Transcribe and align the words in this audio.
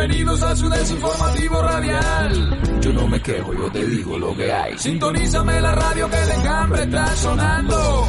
Bienvenidos 0.00 0.42
a 0.42 0.56
su 0.56 0.66
desinformativo 0.70 1.60
radial. 1.60 2.80
Yo 2.80 2.90
no 2.94 3.06
me 3.06 3.20
quejo, 3.20 3.52
yo 3.52 3.70
te 3.70 3.84
digo 3.84 4.18
lo 4.18 4.34
que 4.34 4.50
hay. 4.50 4.78
Sintonízame 4.78 5.60
la 5.60 5.74
radio 5.74 6.08
que 6.08 6.22
el 6.22 6.30
enjambre 6.30 6.82
está 6.84 7.06
sonando. 7.16 8.06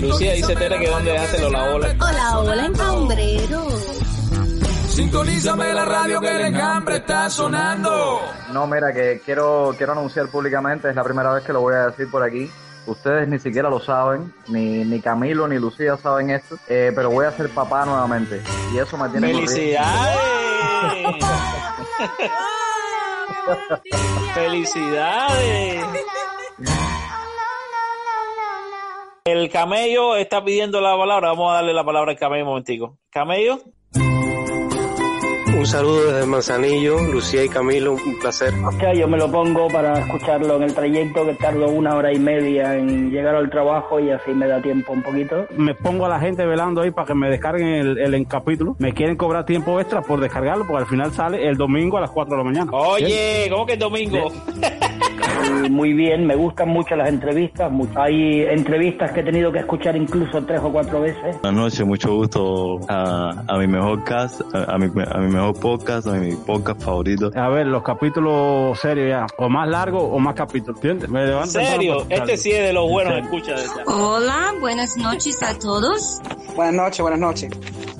Lucía 0.00 0.32
dice 0.32 0.56
Tere 0.56 0.78
que 0.78 0.88
dónde 0.88 1.12
dejaste 1.12 1.40
los 1.42 1.52
la 1.52 1.64
ola. 1.74 1.96
Hola, 2.00 2.38
hola, 2.38 2.64
enjambrero. 2.64 3.68
Sintonízame 4.88 5.74
la 5.74 5.84
radio 5.84 6.20
que 6.22 6.30
el 6.30 6.46
enjambre 6.46 6.96
está 6.96 7.28
sonando. 7.28 8.22
No, 8.54 8.66
mira, 8.66 8.94
que 8.94 9.20
quiero, 9.22 9.74
quiero 9.76 9.92
anunciar 9.92 10.28
públicamente, 10.28 10.88
es 10.88 10.96
la 10.96 11.04
primera 11.04 11.30
vez 11.30 11.44
que 11.44 11.52
lo 11.52 11.60
voy 11.60 11.74
a 11.74 11.88
decir 11.88 12.10
por 12.10 12.22
aquí. 12.22 12.50
Ustedes 12.90 13.28
ni 13.28 13.38
siquiera 13.38 13.70
lo 13.70 13.78
saben, 13.78 14.34
ni, 14.48 14.84
ni 14.84 15.00
Camilo 15.00 15.46
ni 15.46 15.60
Lucía 15.60 15.96
saben 15.96 16.30
esto, 16.30 16.56
eh, 16.68 16.90
pero 16.92 17.08
voy 17.08 17.24
a 17.24 17.30
ser 17.30 17.48
papá 17.50 17.86
nuevamente. 17.86 18.42
Y 18.74 18.78
eso 18.78 18.98
me 18.98 19.08
tiene 19.10 19.28
¡Felicidades! 19.28 20.18
¡Felicidades! 24.34 25.84
El 29.24 29.48
camello 29.50 30.16
está 30.16 30.44
pidiendo 30.44 30.80
la 30.80 30.96
palabra. 30.96 31.28
Vamos 31.28 31.52
a 31.52 31.54
darle 31.56 31.72
la 31.72 31.84
palabra 31.84 32.10
al 32.10 32.18
camello 32.18 32.42
un 32.42 32.48
momentico. 32.48 32.98
Camello. 33.10 33.60
Un 35.60 35.66
saludo 35.66 36.10
desde 36.10 36.26
Manzanillo, 36.26 37.02
Lucía 37.02 37.44
y 37.44 37.48
Camilo, 37.50 37.92
un 37.92 38.18
placer. 38.18 38.54
Ya, 38.80 38.94
yo 38.94 39.06
me 39.06 39.18
lo 39.18 39.30
pongo 39.30 39.68
para 39.68 39.98
escucharlo 39.98 40.56
en 40.56 40.62
el 40.62 40.74
trayecto 40.74 41.26
que 41.26 41.34
tardo 41.34 41.68
una 41.68 41.96
hora 41.96 42.10
y 42.14 42.18
media 42.18 42.78
en 42.78 43.10
llegar 43.10 43.34
al 43.34 43.50
trabajo 43.50 44.00
y 44.00 44.10
así 44.10 44.30
me 44.30 44.48
da 44.48 44.62
tiempo 44.62 44.94
un 44.94 45.02
poquito. 45.02 45.46
Me 45.58 45.74
pongo 45.74 46.06
a 46.06 46.08
la 46.08 46.18
gente 46.18 46.46
velando 46.46 46.80
ahí 46.80 46.90
para 46.90 47.08
que 47.08 47.14
me 47.14 47.28
descarguen 47.28 47.68
el, 47.68 47.98
el 47.98 48.14
en 48.14 48.24
capítulo. 48.24 48.74
Me 48.78 48.94
quieren 48.94 49.18
cobrar 49.18 49.44
tiempo 49.44 49.78
extra 49.78 50.00
por 50.00 50.18
descargarlo 50.18 50.66
porque 50.66 50.84
al 50.84 50.88
final 50.88 51.12
sale 51.12 51.46
el 51.46 51.58
domingo 51.58 51.98
a 51.98 52.00
las 52.00 52.10
4 52.10 52.34
de 52.34 52.38
la 52.38 52.44
mañana. 52.44 52.72
Oye, 52.72 53.46
¿cómo 53.50 53.66
que 53.66 53.74
el 53.74 53.80
domingo? 53.80 54.32
Muy 55.70 55.92
bien, 55.92 56.26
me 56.26 56.34
gustan 56.34 56.68
mucho 56.68 56.96
las 56.96 57.08
entrevistas. 57.08 57.70
Hay 57.96 58.42
entrevistas 58.42 59.12
que 59.12 59.20
he 59.20 59.22
tenido 59.22 59.50
que 59.52 59.60
escuchar 59.60 59.96
incluso 59.96 60.42
tres 60.44 60.60
o 60.62 60.70
cuatro 60.70 61.00
veces. 61.00 61.40
Buenas 61.42 61.60
noches, 61.60 61.86
mucho 61.86 62.14
gusto 62.14 62.80
a, 62.88 63.44
a 63.46 63.58
mi 63.58 63.66
mejor 63.66 64.04
cast, 64.04 64.42
a, 64.54 64.74
a 64.74 64.78
mi, 64.78 64.86
a 64.86 65.18
mi 65.18 65.32
mejor 65.32 65.49
podcast, 65.54 66.06
a 66.06 66.12
mi 66.12 66.34
podcast 66.34 66.82
favorito. 66.82 67.30
A 67.34 67.48
ver, 67.48 67.66
los 67.66 67.82
capítulos 67.82 68.78
serios 68.78 69.08
ya, 69.08 69.26
o 69.38 69.48
más 69.48 69.68
largos 69.68 70.02
o 70.04 70.18
más 70.18 70.34
capítulos, 70.34 70.76
¿entiendes? 70.76 71.08
Me 71.08 71.22
¿En 71.22 71.28
levanto 71.28 71.50
serio? 71.50 72.06
Este 72.08 72.36
sí 72.36 72.52
es 72.52 72.62
de 72.62 72.72
los 72.72 72.88
buenos, 72.88 73.14
escucha. 73.14 73.54
de. 73.54 73.66
Hola, 73.86 74.54
buenas 74.60 74.96
noches 74.96 75.42
a 75.42 75.58
todos. 75.58 76.20
Buenas 76.54 76.74
noches, 76.74 77.00
buenas 77.00 77.20
noches. 77.20 77.50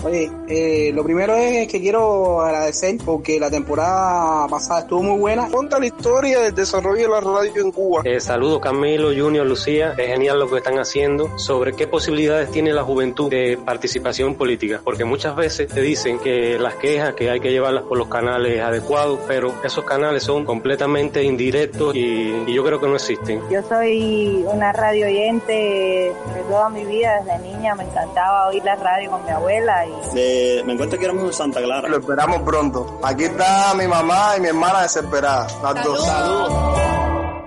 Oye, 0.03 0.31
eh, 0.49 0.93
lo 0.95 1.05
primero 1.05 1.35
es 1.35 1.69
que 1.69 1.79
quiero 1.79 2.41
agradecer 2.41 2.97
porque 3.05 3.39
la 3.39 3.51
temporada 3.51 4.49
pasada 4.49 4.81
estuvo 4.81 5.03
muy 5.03 5.19
buena. 5.19 5.49
Conta 5.51 5.79
la 5.79 5.87
historia 5.87 6.41
del 6.41 6.55
desarrollo 6.55 7.03
de 7.03 7.09
la 7.09 7.21
radio 7.21 7.63
en 7.63 7.71
Cuba. 7.71 8.03
Eh, 8.05 8.19
saludos 8.19 8.61
Camilo, 8.61 9.09
Junior, 9.09 9.47
Lucía. 9.47 9.95
Es 9.99 10.07
genial 10.07 10.39
lo 10.39 10.49
que 10.49 10.57
están 10.57 10.79
haciendo. 10.79 11.39
Sobre 11.39 11.75
qué 11.75 11.87
posibilidades 11.87 12.51
tiene 12.51 12.73
la 12.73 12.83
juventud 12.83 13.31
de 13.31 13.59
participación 13.63 14.37
política. 14.37 14.81
Porque 14.83 15.05
muchas 15.05 15.37
veces 15.37 15.69
te 15.69 15.83
dicen 15.83 16.19
que 16.19 16.59
las 16.59 16.77
quejas, 16.77 17.15
que 17.15 17.29
hay 17.29 17.40
que 17.41 17.51
llevarlas 17.51 17.85
por 17.85 17.99
los 17.99 18.09
canales 18.09 18.61
adecuados, 18.61 19.19
pero 19.27 19.53
esos 19.65 19.85
canales 19.85 20.23
son 20.23 20.45
completamente 20.45 21.23
indirectos 21.23 21.95
y, 21.95 22.45
y 22.47 22.53
yo 22.55 22.65
creo 22.65 22.79
que 22.81 22.87
no 22.87 22.95
existen. 22.97 23.41
Yo 23.51 23.63
soy 23.63 24.45
una 24.47 24.73
radio 24.73 25.07
oyente 25.07 25.53
de 25.53 26.43
toda 26.49 26.69
mi 26.69 26.85
vida, 26.85 27.21
desde 27.25 27.39
niña 27.41 27.75
me 27.75 27.85
encantaba 27.85 28.49
oír 28.49 28.63
la 28.65 28.77
radio 28.77 29.11
con 29.11 29.25
mi 29.25 29.31
abuela 29.31 29.85
y 29.87 30.15
De- 30.15 30.63
me 30.67 30.75
encuentro 30.75 30.99
que 30.99 31.05
éramos 31.07 31.25
en 31.25 31.33
Santa 31.33 31.61
Clara. 31.63 31.89
Lo 31.89 31.99
esperamos 31.99 32.43
pronto. 32.43 33.01
Aquí 33.03 33.25
está 33.25 33.75
mi 33.75 33.87
mamá 33.87 34.35
y 34.37 34.41
mi 34.43 34.49
hermana 34.49 34.83
desesperadas. 34.83 35.57
Las 35.63 35.85
dos. 35.85 36.07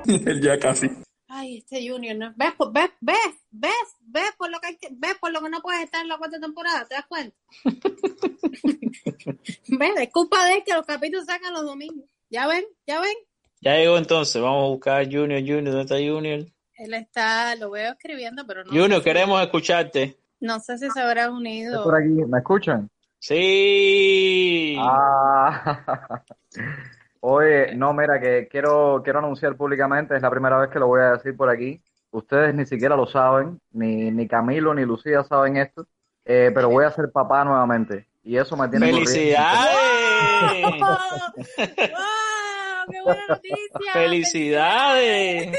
ya 0.42 0.60
casi. 0.60 0.90
Ay, 1.36 1.58
este 1.58 1.90
Junior, 1.90 2.16
¿no? 2.16 2.32
¿Ves, 2.36 2.54
por- 2.54 2.72
ves, 2.72 2.92
ves, 3.02 3.18
ves, 3.50 3.74
ves 4.02 4.32
por 4.38 4.52
lo 4.52 4.60
que 4.60 4.68
hay 4.68 4.78
que, 4.78 4.90
ves 4.92 5.16
por 5.20 5.32
lo 5.32 5.42
que 5.42 5.50
no 5.50 5.62
puedes 5.62 5.82
estar 5.84 6.02
en 6.02 6.08
la 6.10 6.18
cuarta 6.20 6.40
temporada? 6.40 6.86
¿Te 6.86 6.94
das 6.94 7.06
cuenta? 7.08 7.36
¿Ves? 9.68 9.92
Es 9.98 10.10
culpa 10.12 10.46
de 10.46 10.54
él 10.58 10.64
que 10.66 10.74
los 10.74 10.86
capítulos 10.86 11.26
sacan 11.26 11.54
los 11.54 11.64
domingos. 11.66 12.06
¿Ya 12.30 12.46
ven? 12.48 12.64
¿Ya 12.86 13.00
ven? 13.02 13.16
Ya 13.62 13.76
llegó 13.78 13.98
entonces. 13.98 14.42
Vamos 14.42 14.64
a 14.66 14.68
buscar 14.70 15.02
a 15.02 15.06
Junior, 15.06 15.40
Junior. 15.40 15.66
¿Dónde 15.66 15.82
está 15.82 15.96
Junior? 15.96 16.46
Él 16.76 16.94
está, 16.94 17.56
lo 17.56 17.72
veo 17.72 17.94
escribiendo, 17.94 18.46
pero 18.46 18.64
no, 18.64 18.70
Junior, 18.72 19.00
sé, 19.02 19.04
queremos 19.04 19.42
escucharte. 19.42 20.18
no 20.40 20.60
sé 20.60 20.78
si 20.78 20.90
se 20.90 21.00
habrá 21.00 21.32
unido. 21.32 21.84
por 21.84 21.96
aquí, 21.96 22.10
¿me 22.10 22.38
escuchan? 22.40 22.90
Sí. 23.20 24.76
Ah. 24.80 26.22
Oye, 27.26 27.74
no, 27.74 27.94
mira, 27.94 28.20
que 28.20 28.50
quiero, 28.50 29.02
quiero 29.02 29.20
anunciar 29.20 29.56
públicamente, 29.56 30.14
es 30.14 30.22
la 30.22 30.30
primera 30.30 30.58
vez 30.58 30.70
que 30.70 30.78
lo 30.78 30.88
voy 30.88 31.00
a 31.00 31.12
decir 31.14 31.38
por 31.38 31.50
aquí. 31.50 31.82
Ustedes 32.12 32.54
ni 32.54 32.66
siquiera 32.66 32.98
lo 32.98 33.08
saben, 33.08 33.62
ni, 33.72 34.12
ni 34.12 34.28
Camilo 34.28 34.74
ni 34.74 34.84
Lucía 34.84 35.24
saben 35.24 35.56
esto, 35.56 35.88
eh, 36.26 36.52
pero 36.54 36.68
voy 36.70 36.84
a 36.84 36.92
ser 36.92 37.14
papá 37.14 37.46
nuevamente. 37.46 38.10
Y 38.24 38.36
eso 38.36 38.58
me 38.58 38.68
tiene 38.68 38.92
corriendo. 38.92 39.10
¡Felicidades! 39.10 40.82
¡Wow! 41.92 42.92
¡Qué 42.92 43.02
buena 43.06 43.28
noticia! 43.30 43.94
¡Felicidades! 43.94 45.58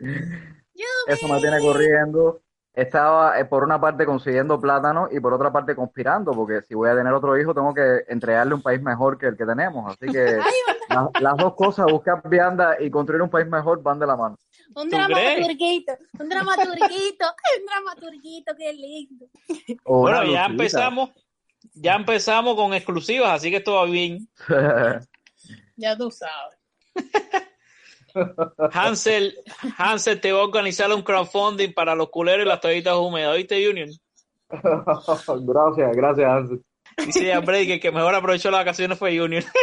Eso 1.06 1.28
me 1.28 1.38
tiene 1.38 1.60
corriendo. 1.60 2.42
Estaba 2.76 3.40
eh, 3.40 3.46
por 3.46 3.64
una 3.64 3.80
parte 3.80 4.04
consiguiendo 4.04 4.60
plátano 4.60 5.08
y 5.10 5.18
por 5.18 5.32
otra 5.32 5.50
parte 5.50 5.74
conspirando, 5.74 6.32
porque 6.32 6.60
si 6.60 6.74
voy 6.74 6.90
a 6.90 6.94
tener 6.94 7.10
otro 7.12 7.40
hijo 7.40 7.54
tengo 7.54 7.72
que 7.72 8.04
entregarle 8.06 8.52
un 8.54 8.60
país 8.60 8.82
mejor 8.82 9.16
que 9.16 9.28
el 9.28 9.36
que 9.36 9.46
tenemos. 9.46 9.90
Así 9.90 10.12
que 10.12 10.38
la- 10.90 11.10
las 11.20 11.36
dos 11.38 11.54
cosas, 11.54 11.86
buscar 11.90 12.20
vianda 12.28 12.76
y 12.78 12.90
construir 12.90 13.22
un 13.22 13.30
país 13.30 13.46
mejor, 13.48 13.82
van 13.82 13.98
de 13.98 14.06
la 14.06 14.14
mano. 14.14 14.36
Un 14.74 14.90
dramaturguito, 14.90 15.92
un 16.20 16.28
dramaturguito, 16.28 17.24
un 17.60 17.66
dramaturguito, 17.66 18.52
qué 18.58 18.72
lindo. 18.74 19.26
Bueno, 19.84 20.24
ya 20.24 20.44
empezamos. 20.46 21.10
Ya 21.72 21.94
empezamos 21.94 22.54
con 22.56 22.74
exclusivas, 22.74 23.30
así 23.30 23.50
que 23.50 23.60
todo 23.60 23.76
va 23.76 23.84
bien. 23.86 24.28
Ya 25.78 25.96
tú 25.96 26.10
sabes. 26.10 26.58
Hansel, 28.72 29.34
Hansel 29.76 30.20
te 30.20 30.32
va 30.32 30.40
a 30.40 30.44
organizar 30.44 30.92
un 30.92 31.02
crowdfunding 31.02 31.72
para 31.72 31.94
los 31.94 32.10
culeros 32.10 32.46
y 32.46 32.48
las 32.48 32.60
toallitas 32.60 32.94
húmedas. 32.96 33.34
¿Oíste, 33.34 33.64
Junior? 33.64 33.88
gracias, 34.48 35.96
gracias, 35.96 36.30
Hansel. 36.30 36.62
Dice 37.04 37.32
a 37.32 37.40
Brady 37.40 37.66
que 37.66 37.74
el 37.74 37.80
que 37.80 37.92
mejor 37.92 38.14
aprovechó 38.14 38.50
las 38.50 38.60
vacaciones 38.60 38.98
fue 38.98 39.18
Junior. 39.18 39.44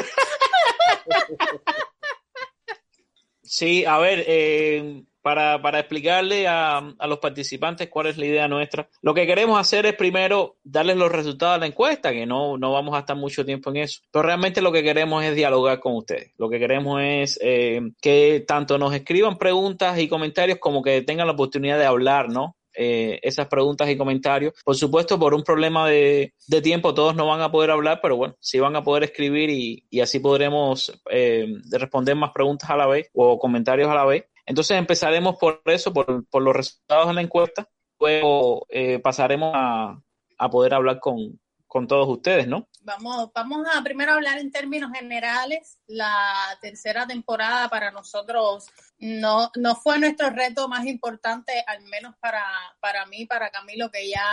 Sí, 3.53 3.85
a 3.85 3.99
ver, 3.99 4.23
eh, 4.25 5.03
para, 5.23 5.61
para 5.61 5.79
explicarle 5.79 6.47
a, 6.47 6.77
a 6.77 7.07
los 7.07 7.17
participantes 7.17 7.89
cuál 7.89 8.07
es 8.07 8.17
la 8.17 8.25
idea 8.25 8.47
nuestra, 8.47 8.87
lo 9.01 9.13
que 9.13 9.25
queremos 9.25 9.59
hacer 9.59 9.85
es 9.87 9.95
primero 9.95 10.57
darles 10.63 10.97
los 10.97 11.11
resultados 11.11 11.55
de 11.55 11.59
la 11.61 11.67
encuesta, 11.67 12.11
que 12.11 12.27
no, 12.27 12.57
no 12.57 12.71
vamos 12.71 12.95
a 12.95 12.99
estar 12.99 13.15
mucho 13.15 13.45
tiempo 13.45 13.71
en 13.71 13.77
eso, 13.77 14.01
pero 14.11 14.23
realmente 14.23 14.61
lo 14.61 14.71
que 14.71 14.83
queremos 14.83 15.23
es 15.23 15.35
dialogar 15.35 15.79
con 15.79 15.95
ustedes. 15.95 16.33
Lo 16.37 16.49
que 16.49 16.59
queremos 16.59 17.01
es 17.01 17.39
eh, 17.41 17.81
que 18.01 18.43
tanto 18.47 18.77
nos 18.77 18.93
escriban 18.93 19.37
preguntas 19.37 19.97
y 19.97 20.07
comentarios 20.07 20.59
como 20.59 20.83
que 20.83 21.01
tengan 21.01 21.27
la 21.27 21.33
oportunidad 21.33 21.79
de 21.79 21.85
hablar, 21.85 22.29
¿no? 22.29 22.57
eh, 22.75 23.19
esas 23.21 23.47
preguntas 23.47 23.89
y 23.89 23.97
comentarios. 23.97 24.53
Por 24.63 24.75
supuesto, 24.75 25.19
por 25.19 25.33
un 25.33 25.43
problema 25.43 25.87
de, 25.87 26.33
de 26.47 26.61
tiempo, 26.61 26.93
todos 26.93 27.15
no 27.15 27.27
van 27.27 27.41
a 27.41 27.51
poder 27.51 27.71
hablar, 27.71 27.99
pero 28.01 28.17
bueno, 28.17 28.35
sí 28.39 28.59
van 28.59 28.75
a 28.75 28.83
poder 28.83 29.03
escribir 29.03 29.49
y, 29.49 29.85
y 29.89 29.99
así 30.01 30.19
podremos 30.19 30.99
eh, 31.09 31.47
responder 31.71 32.15
más 32.15 32.31
preguntas 32.31 32.69
a 32.69 32.77
la 32.77 32.87
vez 32.87 33.09
o 33.13 33.39
comentarios 33.39 33.89
a 33.89 33.95
la 33.95 34.05
vez. 34.05 34.25
Entonces 34.45 34.77
empezaremos 34.77 35.37
por 35.37 35.61
eso, 35.65 35.93
por, 35.93 36.25
por 36.27 36.41
los 36.41 36.55
resultados 36.55 37.07
de 37.07 37.13
la 37.13 37.21
encuesta. 37.21 37.69
Luego 37.99 38.65
eh, 38.69 38.99
pasaremos 38.99 39.53
a, 39.55 40.01
a 40.37 40.49
poder 40.49 40.73
hablar 40.73 40.99
con, 40.99 41.39
con 41.67 41.87
todos 41.87 42.07
ustedes, 42.07 42.47
¿no? 42.47 42.67
Vamos, 42.81 43.31
vamos 43.33 43.65
a 43.73 43.81
primero 43.81 44.13
hablar 44.13 44.37
en 44.37 44.51
términos 44.51 44.91
generales. 44.93 45.79
La 45.87 46.57
tercera 46.61 47.07
temporada 47.07 47.69
para 47.69 47.91
nosotros 47.91 48.67
no, 48.99 49.49
no 49.55 49.75
fue 49.75 49.97
nuestro 49.99 50.29
reto 50.29 50.67
más 50.67 50.85
importante, 50.85 51.63
al 51.65 51.81
menos 51.85 52.13
para, 52.19 52.43
para 52.79 53.05
mí, 53.05 53.25
para 53.25 53.49
Camilo, 53.49 53.89
que 53.89 54.09
ya, 54.09 54.25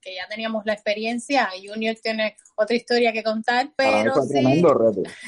que 0.00 0.14
ya 0.14 0.26
teníamos 0.26 0.64
la 0.64 0.72
experiencia. 0.72 1.50
Junior 1.62 1.94
tiene 2.02 2.36
otra 2.56 2.76
historia 2.76 3.12
que 3.12 3.22
contar, 3.22 3.70
pero 3.76 4.14
sí, 4.22 4.62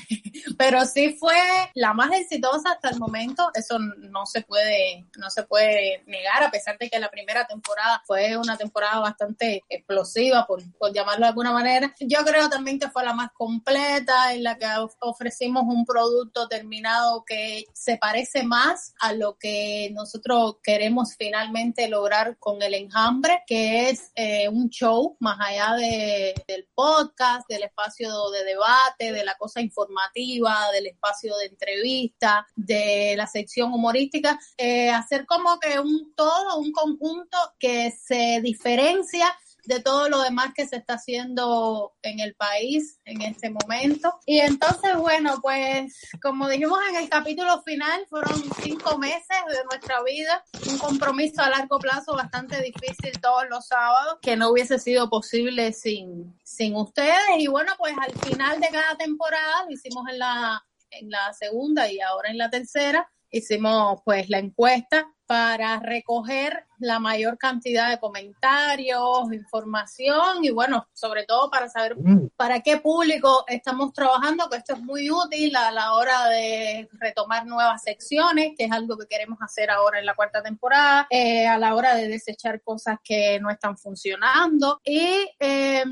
pero 0.58 0.84
sí 0.84 1.16
fue 1.18 1.36
la 1.74 1.92
más 1.92 2.10
exitosa 2.12 2.72
hasta 2.72 2.90
el 2.90 2.98
momento. 2.98 3.50
Eso 3.54 3.78
no 3.78 4.26
se 4.26 4.42
puede, 4.42 5.04
no 5.18 5.30
se 5.30 5.42
puede 5.44 6.02
negar, 6.06 6.42
a 6.42 6.50
pesar 6.50 6.78
de 6.78 6.88
que 6.88 6.98
la 6.98 7.10
primera 7.10 7.46
temporada 7.46 8.02
fue 8.06 8.36
una 8.36 8.56
temporada 8.56 9.00
bastante 9.00 9.62
explosiva, 9.68 10.46
por, 10.46 10.62
por 10.78 10.92
llamarlo 10.92 11.24
de 11.26 11.28
alguna 11.30 11.52
manera. 11.52 11.94
Yo 12.00 12.24
creo 12.24 12.48
también 12.48 12.78
que 12.78 12.88
fue 12.90 13.04
la 13.04 13.12
más 13.12 13.30
completa, 13.32 14.32
en 14.32 14.42
la 14.42 14.56
que 14.56 14.66
of- 14.78 14.96
ofrecimos 15.00 15.64
un 15.66 15.84
producto 15.84 16.48
terminado 16.48 17.24
que 17.24 17.64
se 17.72 17.96
parece 17.98 18.42
más 18.42 18.94
a 19.00 19.12
lo 19.12 19.36
que 19.38 19.90
nosotros 19.92 20.56
queremos 20.62 21.14
finalmente 21.18 21.88
lograr 21.88 22.36
con 22.38 22.62
el 22.62 22.74
enjambre, 22.74 23.42
que 23.46 23.90
es 23.90 24.12
eh, 24.14 24.48
un 24.48 24.70
show 24.70 25.16
más 25.20 25.38
allá 25.40 25.74
de, 25.74 26.34
del 26.46 26.66
podcast 26.74 27.15
del 27.48 27.62
espacio 27.62 28.30
de 28.30 28.44
debate, 28.44 29.12
de 29.12 29.24
la 29.24 29.36
cosa 29.36 29.60
informativa, 29.60 30.70
del 30.72 30.86
espacio 30.86 31.36
de 31.36 31.46
entrevista, 31.46 32.46
de 32.54 33.14
la 33.16 33.26
sección 33.26 33.72
humorística, 33.72 34.38
eh, 34.56 34.90
hacer 34.90 35.26
como 35.26 35.58
que 35.58 35.78
un 35.80 36.14
todo, 36.14 36.58
un 36.58 36.72
conjunto 36.72 37.38
que 37.58 37.90
se 37.90 38.40
diferencia 38.42 39.26
de 39.66 39.80
todo 39.80 40.08
lo 40.08 40.22
demás 40.22 40.52
que 40.54 40.66
se 40.66 40.76
está 40.76 40.94
haciendo 40.94 41.94
en 42.02 42.20
el 42.20 42.34
país 42.34 43.00
en 43.04 43.22
este 43.22 43.50
momento. 43.50 44.18
Y 44.26 44.40
entonces, 44.40 44.96
bueno, 44.96 45.38
pues 45.42 46.08
como 46.22 46.48
dijimos 46.48 46.78
en 46.90 46.96
el 46.96 47.08
capítulo 47.08 47.62
final, 47.62 48.06
fueron 48.08 48.42
cinco 48.62 48.98
meses 48.98 49.36
de 49.48 49.64
nuestra 49.64 50.02
vida, 50.02 50.44
un 50.70 50.78
compromiso 50.78 51.42
a 51.42 51.50
largo 51.50 51.78
plazo 51.78 52.14
bastante 52.14 52.62
difícil 52.62 53.20
todos 53.20 53.44
los 53.50 53.66
sábados, 53.66 54.18
que 54.22 54.36
no 54.36 54.50
hubiese 54.50 54.78
sido 54.78 55.10
posible 55.10 55.72
sin, 55.72 56.38
sin 56.44 56.74
ustedes. 56.76 57.16
Y 57.38 57.48
bueno, 57.48 57.72
pues 57.78 57.94
al 58.00 58.12
final 58.20 58.60
de 58.60 58.68
cada 58.68 58.96
temporada, 58.96 59.66
hicimos 59.68 60.08
en 60.08 60.18
la, 60.18 60.64
en 60.90 61.10
la 61.10 61.32
segunda 61.32 61.90
y 61.90 62.00
ahora 62.00 62.30
en 62.30 62.38
la 62.38 62.50
tercera, 62.50 63.10
hicimos 63.30 64.00
pues 64.04 64.28
la 64.28 64.38
encuesta 64.38 65.12
para 65.26 65.78
recoger 65.80 66.66
la 66.78 66.98
mayor 66.98 67.38
cantidad 67.38 67.90
de 67.90 67.98
comentarios, 67.98 69.32
información 69.32 70.44
y 70.44 70.50
bueno, 70.50 70.86
sobre 70.92 71.24
todo 71.24 71.50
para 71.50 71.68
saber 71.68 71.96
para 72.36 72.60
qué 72.60 72.76
público 72.78 73.44
estamos 73.48 73.92
trabajando, 73.92 74.48
que 74.50 74.58
esto 74.58 74.74
es 74.74 74.80
muy 74.80 75.10
útil 75.10 75.56
a 75.56 75.70
la 75.72 75.94
hora 75.94 76.28
de 76.28 76.88
retomar 76.92 77.46
nuevas 77.46 77.82
secciones, 77.82 78.52
que 78.56 78.64
es 78.64 78.72
algo 78.72 78.96
que 78.96 79.06
queremos 79.06 79.38
hacer 79.40 79.70
ahora 79.70 79.98
en 79.98 80.06
la 80.06 80.14
cuarta 80.14 80.42
temporada, 80.42 81.06
eh, 81.10 81.46
a 81.46 81.58
la 81.58 81.74
hora 81.74 81.94
de 81.94 82.08
desechar 82.08 82.60
cosas 82.62 82.98
que 83.02 83.40
no 83.40 83.50
están 83.50 83.78
funcionando. 83.78 84.80
Y 84.84 85.30
eh, 85.40 85.84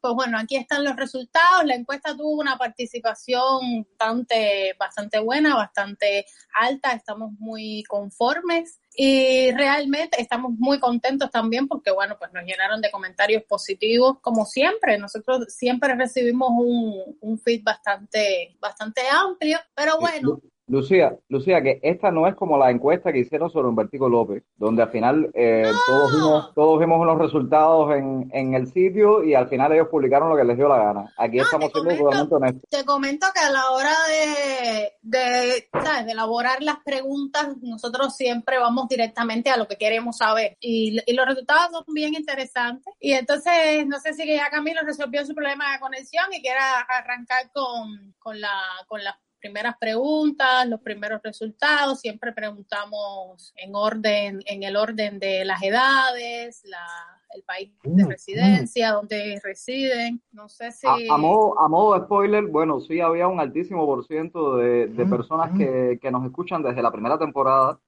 pues 0.00 0.14
bueno, 0.14 0.38
aquí 0.38 0.56
están 0.56 0.84
los 0.84 0.96
resultados. 0.96 1.64
La 1.64 1.74
encuesta 1.74 2.16
tuvo 2.16 2.40
una 2.40 2.56
participación 2.56 3.86
bastante, 3.98 4.74
bastante 4.78 5.18
buena, 5.20 5.54
bastante 5.54 6.26
alta, 6.54 6.92
estamos 6.92 7.32
muy 7.38 7.84
conformes 7.84 8.73
y 8.96 9.50
realmente 9.52 10.20
estamos 10.20 10.52
muy 10.56 10.78
contentos 10.78 11.30
también 11.30 11.66
porque, 11.66 11.90
bueno, 11.90 12.16
pues 12.18 12.32
nos 12.32 12.44
llenaron 12.44 12.80
de 12.80 12.90
comentarios 12.90 13.42
positivos, 13.44 14.18
como 14.20 14.46
siempre. 14.46 14.98
Nosotros 14.98 15.46
siempre 15.48 15.94
recibimos 15.94 16.50
un, 16.50 17.16
un 17.20 17.38
feed 17.38 17.62
bastante, 17.64 18.56
bastante 18.60 19.02
amplio, 19.10 19.58
pero 19.74 19.98
bueno. 19.98 20.40
Lucía, 20.66 21.14
Lucía, 21.28 21.62
que 21.62 21.78
esta 21.82 22.10
no 22.10 22.26
es 22.26 22.34
como 22.34 22.56
la 22.56 22.70
encuesta 22.70 23.12
que 23.12 23.18
hicieron 23.18 23.50
sobre 23.50 23.68
Humbertico 23.68 24.08
López, 24.08 24.44
donde 24.56 24.82
al 24.82 24.90
final 24.90 25.30
eh, 25.34 25.70
todos, 25.86 26.12
vimos, 26.14 26.54
todos 26.54 26.80
vimos 26.80 27.00
unos 27.00 27.18
resultados 27.18 27.94
en, 27.94 28.30
en 28.32 28.54
el 28.54 28.66
sitio 28.72 29.22
y 29.22 29.34
al 29.34 29.48
final 29.48 29.72
ellos 29.72 29.88
publicaron 29.90 30.30
lo 30.30 30.36
que 30.36 30.44
les 30.44 30.56
dio 30.56 30.68
la 30.68 30.78
gana. 30.78 31.12
Aquí 31.18 31.38
estamos 31.38 31.70
siendo 31.70 31.94
totalmente 31.96 32.34
honestos. 32.34 32.62
Te 32.70 32.84
comento 32.84 33.26
que 33.34 33.40
a 33.40 33.50
la 33.50 33.70
hora 33.72 33.94
de, 34.08 34.92
de, 35.02 35.68
¿sabes? 35.70 36.06
de 36.06 36.12
elaborar 36.12 36.62
las 36.62 36.78
preguntas, 36.82 37.48
nosotros 37.60 38.16
siempre 38.16 38.58
vamos 38.58 38.88
directamente 38.88 39.50
a 39.50 39.58
lo 39.58 39.68
que 39.68 39.76
queremos 39.76 40.16
saber 40.16 40.56
y, 40.60 40.98
y 41.04 41.12
los 41.12 41.26
resultados 41.26 41.72
son 41.72 41.94
bien 41.94 42.14
interesantes. 42.14 42.94
Y 43.00 43.12
entonces, 43.12 43.86
no 43.86 44.00
sé 44.00 44.14
si 44.14 44.26
ya 44.26 44.48
Camilo 44.48 44.80
resolvió 44.82 45.26
su 45.26 45.34
problema 45.34 45.72
de 45.72 45.80
conexión 45.80 46.24
y 46.32 46.40
quiera 46.40 46.80
arrancar 46.88 47.50
con, 47.52 48.14
con, 48.18 48.40
la, 48.40 48.52
con 48.86 49.04
las 49.04 49.14
primeras 49.44 49.76
preguntas, 49.76 50.66
los 50.66 50.80
primeros 50.80 51.20
resultados, 51.22 52.00
siempre 52.00 52.32
preguntamos 52.32 53.52
en 53.56 53.74
orden, 53.74 54.40
en 54.46 54.62
el 54.62 54.74
orden 54.74 55.18
de 55.18 55.44
las 55.44 55.62
edades, 55.62 56.62
la, 56.64 56.86
el 57.34 57.42
país 57.42 57.70
de 57.82 58.06
residencia, 58.06 58.92
donde 58.92 59.38
residen, 59.44 60.22
no 60.32 60.48
sé 60.48 60.72
si... 60.72 60.86
A, 60.86 61.14
a, 61.14 61.18
modo, 61.18 61.60
a 61.60 61.68
modo 61.68 61.92
de 61.92 62.06
spoiler, 62.06 62.46
bueno, 62.46 62.80
sí 62.80 63.02
había 63.02 63.28
un 63.28 63.38
altísimo 63.38 63.84
por 63.84 64.06
ciento 64.06 64.56
de, 64.56 64.86
de 64.86 65.04
personas 65.04 65.50
que, 65.58 65.98
que 66.00 66.10
nos 66.10 66.24
escuchan 66.24 66.62
desde 66.62 66.80
la 66.80 66.90
primera 66.90 67.18
temporada, 67.18 67.78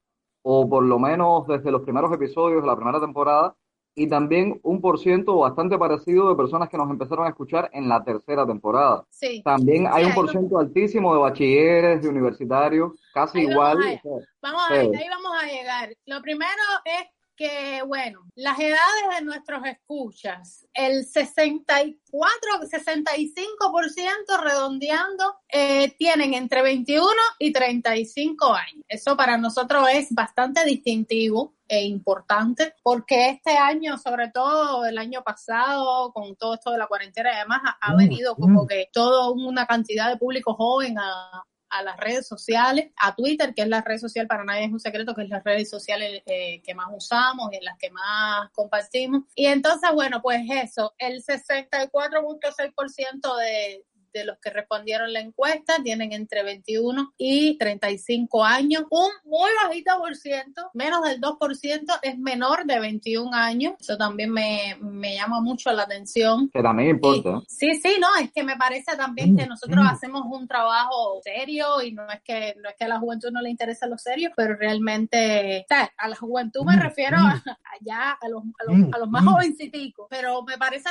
o 0.43 0.69
por 0.69 0.85
lo 0.85 0.99
menos 0.99 1.47
desde 1.47 1.71
los 1.71 1.81
primeros 1.85 2.13
episodios 2.13 2.61
de 2.61 2.69
la 2.69 2.77
primera 2.77 3.01
temporada, 3.01 3.57
y 3.97 4.09
también 4.09 4.61
un 4.63 4.81
por 4.83 4.99
ciento 5.01 5.39
bastante 5.39 5.79
parecido 5.79 6.29
de 6.31 6.37
personas 6.37 6.69
que 6.71 6.79
nos 6.79 6.91
empezaron 6.91 7.27
a 7.27 7.31
escuchar 7.31 7.71
en 7.75 7.89
la 7.89 8.05
tercera 8.05 8.47
temporada. 8.47 9.07
Sí. 9.11 9.43
También 9.43 9.87
hay 9.91 10.05
Sí, 10.05 10.11
un 10.11 10.15
por 10.15 10.31
ciento 10.31 10.59
altísimo 10.59 11.15
de 11.15 11.21
bachilleres, 11.21 12.03
de 12.03 12.09
universitarios, 12.11 12.93
casi 13.13 13.39
Ahí 13.39 13.45
igual. 13.45 13.79
vamos 13.79 13.87
a, 13.87 13.93
o 13.95 13.99
sea, 14.01 14.27
vamos 14.43 14.63
a 14.69 14.73
ver, 14.73 14.91
ahí 14.95 15.09
vamos 15.09 15.33
a 15.43 15.47
llegar. 15.47 15.97
Lo 16.07 16.21
primero 16.23 16.51
es 16.85 17.09
que, 17.37 17.83
bueno, 17.87 18.27
las 18.35 18.59
edades 18.59 19.19
de 19.19 19.25
nuestros 19.25 19.65
escuchas, 19.67 20.67
el 20.73 21.05
64, 21.05 22.01
65% 22.63 24.41
redondeando, 24.43 25.37
eh, 25.49 25.95
tienen 25.99 26.35
entre 26.35 26.63
21 26.63 27.07
y 27.39 27.53
35 27.53 28.53
años. 28.55 28.85
Eso 28.89 29.17
para 29.17 29.37
nosotros 29.37 29.87
es 29.93 30.13
bastante 30.13 30.65
distintivo 30.65 31.55
e 31.69 31.85
importante 31.85 32.75
porque 32.83 33.29
este 33.31 33.57
año, 33.57 33.99
sobre 33.99 34.31
todo 34.31 34.85
el 34.87 34.99
año 34.99 35.23
pasado, 35.23 36.13
con 36.13 36.37
todo 36.37 36.55
esto 36.55 36.71
de 36.71 36.79
la 36.79 36.87
cuarentena 36.87 37.33
y 37.33 37.39
demás, 37.39 37.61
ha, 37.65 37.77
ha 37.81 37.97
venido 37.97 38.37
como 38.37 38.67
que 38.67 38.89
toda 38.93 39.31
una 39.31 39.67
cantidad 39.67 40.09
de 40.09 40.17
público 40.17 40.55
joven 40.55 40.99
a, 40.99 41.45
a 41.79 41.83
las 41.83 41.97
redes 41.99 42.27
sociales, 42.27 42.91
a 42.97 43.15
Twitter, 43.15 43.55
que 43.55 43.63
es 43.63 43.69
la 43.69 43.83
red 43.83 43.99
social 43.99 44.27
para 44.27 44.45
nadie 44.45 44.65
es 44.65 44.73
un 44.73 44.81
secreto, 44.81 45.15
que 45.15 45.23
es 45.23 45.29
las 45.29 45.45
redes 45.45 45.71
sociales 45.71 46.23
eh, 46.27 46.61
que 46.63 46.75
más 46.75 46.89
usamos 46.95 47.51
y 47.53 47.57
en 47.57 47.65
las 47.65 47.79
que 47.79 47.91
más 47.91 48.51
compartimos. 48.53 49.23
Y 49.35 49.47
entonces, 49.47 49.91
bueno, 49.93 50.21
pues 50.23 50.43
eso, 50.51 50.95
el 50.99 51.23
64.6% 51.23 53.37
de, 53.39 53.85
de 54.19 54.25
los 54.25 54.39
que 54.39 54.51
respondieron 54.51 55.13
la 55.13 55.21
encuesta 55.21 55.75
tienen 55.83 56.13
entre 56.13 56.43
21 56.43 57.15
y 57.19 57.57
35 57.59 58.45
años. 58.45 58.85
Un 58.91 59.11
muy 59.25 59.51
bajito 59.63 59.99
por 59.99 60.17
ciento, 60.17 60.71
menos 60.75 61.03
del 61.05 61.21
2% 61.21 61.99
es 62.03 62.19
menor 62.19 62.65
de 62.65 62.81
21 62.81 63.35
años. 63.35 63.75
Eso 63.79 63.97
también 63.97 64.33
me, 64.33 64.77
me 64.81 65.15
llama 65.15 65.41
mucho 65.41 65.73
la 65.73 65.83
atención. 65.83 66.51
Que 66.51 66.63
también 66.63 66.91
importa. 66.91 67.43
Sí, 67.47 67.75
sí, 67.75 67.97
no, 68.01 68.09
es 68.21 68.33
que 68.33 68.43
me 68.43 68.57
parece 68.57 68.97
también 68.97 69.37
que 69.37 69.47
nosotros 69.47 69.85
hacemos 69.89 70.23
un 70.31 70.47
trabajo 70.49 71.21
serio 71.23 71.83
y 71.83 71.93
no 71.93 72.11
es 72.11 72.21
que 72.23 72.55
no 72.63 72.69
es 72.69 72.77
que 72.77 72.85
a 72.85 72.89
la 72.89 72.99
juventud 72.99 73.31
no 73.31 73.41
le 73.41 73.51
interesa 73.51 73.87
lo 73.87 73.99
serio, 73.99 74.31
pero 74.37 74.55
realmente, 74.57 75.65
o 75.65 75.69
sea, 75.69 75.93
a 75.97 76.09
la 76.09 76.17
juventud 76.17 76.65
me 76.65 76.77
refiero 76.77 77.19
a, 77.19 77.43
allá 77.81 78.13
a 78.21 78.29
los, 78.29 78.43
a 78.59 78.73
los, 78.73 78.95
a 78.95 78.99
los 78.99 79.09
más 79.09 79.25
jovenciticos, 79.25 80.07
pero 80.09 80.43
me 80.43 80.57
parece, 80.59 80.89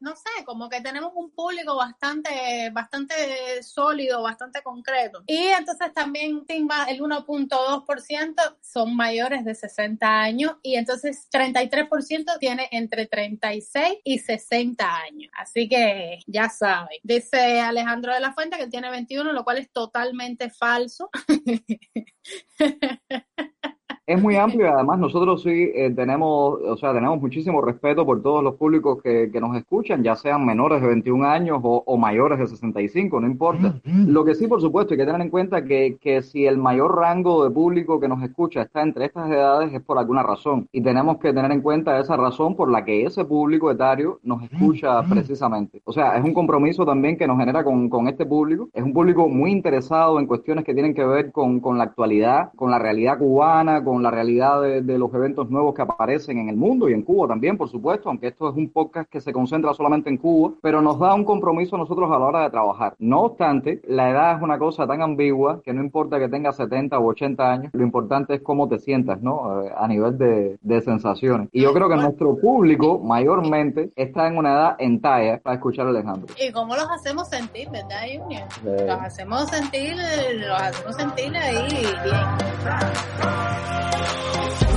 no 0.00 0.14
sé, 0.14 0.44
como 0.44 0.68
que 0.68 0.80
tenemos 0.80 1.12
un 1.14 1.30
público 1.30 1.76
bastante 1.76 2.30
bastante 2.72 3.62
sólido, 3.62 4.22
bastante 4.22 4.62
concreto. 4.62 5.22
Y 5.26 5.38
entonces 5.38 5.92
también 5.92 6.44
el 6.48 7.00
1.2% 7.00 8.56
son 8.60 8.96
mayores 8.96 9.44
de 9.44 9.54
60 9.54 10.20
años 10.20 10.56
y 10.62 10.76
entonces 10.76 11.28
33% 11.32 12.38
tiene 12.38 12.68
entre 12.70 13.06
36 13.06 13.98
y 14.04 14.18
60 14.18 14.96
años. 14.96 15.30
Así 15.36 15.68
que 15.68 16.20
ya 16.26 16.48
saben. 16.48 16.98
Dice 17.02 17.60
Alejandro 17.60 18.12
de 18.12 18.20
la 18.20 18.32
Fuente 18.32 18.58
que 18.58 18.68
tiene 18.68 18.90
21, 18.90 19.32
lo 19.32 19.44
cual 19.44 19.58
es 19.58 19.70
totalmente 19.70 20.50
falso. 20.50 21.10
Es 24.10 24.20
muy 24.20 24.34
amplio 24.34 24.66
y 24.66 24.68
además 24.68 24.98
nosotros 24.98 25.40
sí 25.44 25.70
eh, 25.72 25.92
tenemos, 25.94 26.58
o 26.60 26.76
sea, 26.76 26.92
tenemos 26.92 27.20
muchísimo 27.20 27.62
respeto 27.62 28.04
por 28.04 28.20
todos 28.20 28.42
los 28.42 28.56
públicos 28.56 29.00
que, 29.04 29.30
que 29.32 29.40
nos 29.40 29.56
escuchan, 29.56 30.02
ya 30.02 30.16
sean 30.16 30.44
menores 30.44 30.82
de 30.82 30.88
21 30.88 31.24
años 31.24 31.60
o, 31.62 31.84
o 31.86 31.96
mayores 31.96 32.40
de 32.40 32.48
65, 32.48 33.20
no 33.20 33.28
importa. 33.28 33.76
Lo 33.84 34.24
que 34.24 34.34
sí, 34.34 34.48
por 34.48 34.60
supuesto, 34.60 34.94
hay 34.94 34.98
que 34.98 35.06
tener 35.06 35.20
en 35.20 35.30
cuenta 35.30 35.62
que, 35.62 35.96
que 36.00 36.22
si 36.22 36.44
el 36.44 36.58
mayor 36.58 36.96
rango 36.96 37.44
de 37.44 37.54
público 37.54 38.00
que 38.00 38.08
nos 38.08 38.20
escucha 38.24 38.62
está 38.62 38.82
entre 38.82 39.04
estas 39.04 39.30
edades 39.30 39.72
es 39.72 39.80
por 39.80 39.96
alguna 39.96 40.24
razón 40.24 40.66
y 40.72 40.82
tenemos 40.82 41.18
que 41.18 41.32
tener 41.32 41.52
en 41.52 41.60
cuenta 41.60 42.00
esa 42.00 42.16
razón 42.16 42.56
por 42.56 42.68
la 42.68 42.84
que 42.84 43.04
ese 43.04 43.24
público 43.24 43.70
etario 43.70 44.18
nos 44.24 44.42
escucha 44.42 45.02
precisamente. 45.08 45.82
O 45.84 45.92
sea, 45.92 46.16
es 46.16 46.24
un 46.24 46.34
compromiso 46.34 46.84
también 46.84 47.16
que 47.16 47.28
nos 47.28 47.38
genera 47.38 47.62
con, 47.62 47.88
con 47.88 48.08
este 48.08 48.26
público. 48.26 48.70
Es 48.72 48.82
un 48.82 48.92
público 48.92 49.28
muy 49.28 49.52
interesado 49.52 50.18
en 50.18 50.26
cuestiones 50.26 50.64
que 50.64 50.74
tienen 50.74 50.94
que 50.94 51.04
ver 51.04 51.30
con, 51.30 51.60
con 51.60 51.78
la 51.78 51.84
actualidad, 51.84 52.50
con 52.56 52.72
la 52.72 52.80
realidad 52.80 53.16
cubana, 53.16 53.84
con 53.84 53.99
la 54.00 54.10
realidad 54.10 54.62
de, 54.62 54.82
de, 54.82 54.98
los 54.98 55.12
eventos 55.14 55.50
nuevos 55.50 55.74
que 55.74 55.82
aparecen 55.82 56.38
en 56.38 56.48
el 56.48 56.56
mundo 56.56 56.88
y 56.88 56.92
en 56.92 57.02
Cuba 57.02 57.28
también, 57.28 57.56
por 57.56 57.68
supuesto, 57.68 58.08
aunque 58.08 58.28
esto 58.28 58.48
es 58.48 58.56
un 58.56 58.70
podcast 58.70 59.10
que 59.10 59.20
se 59.20 59.32
concentra 59.32 59.74
solamente 59.74 60.10
en 60.10 60.16
Cuba, 60.16 60.54
pero 60.62 60.82
nos 60.82 60.98
da 60.98 61.14
un 61.14 61.24
compromiso 61.24 61.76
a 61.76 61.78
nosotros 61.78 62.10
a 62.10 62.18
la 62.18 62.26
hora 62.26 62.42
de 62.42 62.50
trabajar. 62.50 62.94
No 62.98 63.22
obstante, 63.22 63.80
la 63.86 64.10
edad 64.10 64.36
es 64.36 64.42
una 64.42 64.58
cosa 64.58 64.86
tan 64.86 65.02
ambigua 65.02 65.60
que 65.62 65.72
no 65.72 65.82
importa 65.82 66.18
que 66.18 66.28
tengas 66.28 66.56
70 66.56 66.98
u 66.98 67.08
80 67.08 67.52
años, 67.52 67.70
lo 67.72 67.82
importante 67.82 68.34
es 68.34 68.42
cómo 68.42 68.68
te 68.68 68.78
sientas, 68.78 69.20
¿no? 69.22 69.62
A 69.76 69.88
nivel 69.88 70.18
de, 70.18 70.58
de 70.60 70.80
sensaciones. 70.80 71.48
Y 71.52 71.62
yo 71.62 71.72
creo 71.72 71.88
que 71.88 71.96
nuestro 71.96 72.36
público 72.36 72.98
mayormente 72.98 73.90
está 73.96 74.28
en 74.28 74.36
una 74.36 74.52
edad 74.52 74.76
en 74.78 75.00
talla 75.00 75.38
para 75.38 75.56
escuchar 75.56 75.86
a 75.86 75.90
Alejandro. 75.90 76.34
¿Y 76.38 76.52
cómo 76.52 76.74
los 76.74 76.88
hacemos 76.90 77.28
sentir, 77.28 77.68
verdad, 77.70 78.02
Junior? 78.12 78.42
Sí. 78.52 78.86
Los 78.86 79.00
hacemos 79.00 79.48
sentir, 79.48 79.94
los 80.36 80.60
hacemos 80.60 80.96
sentir 80.96 81.36
ahí 81.36 81.68
bien. 81.70 81.90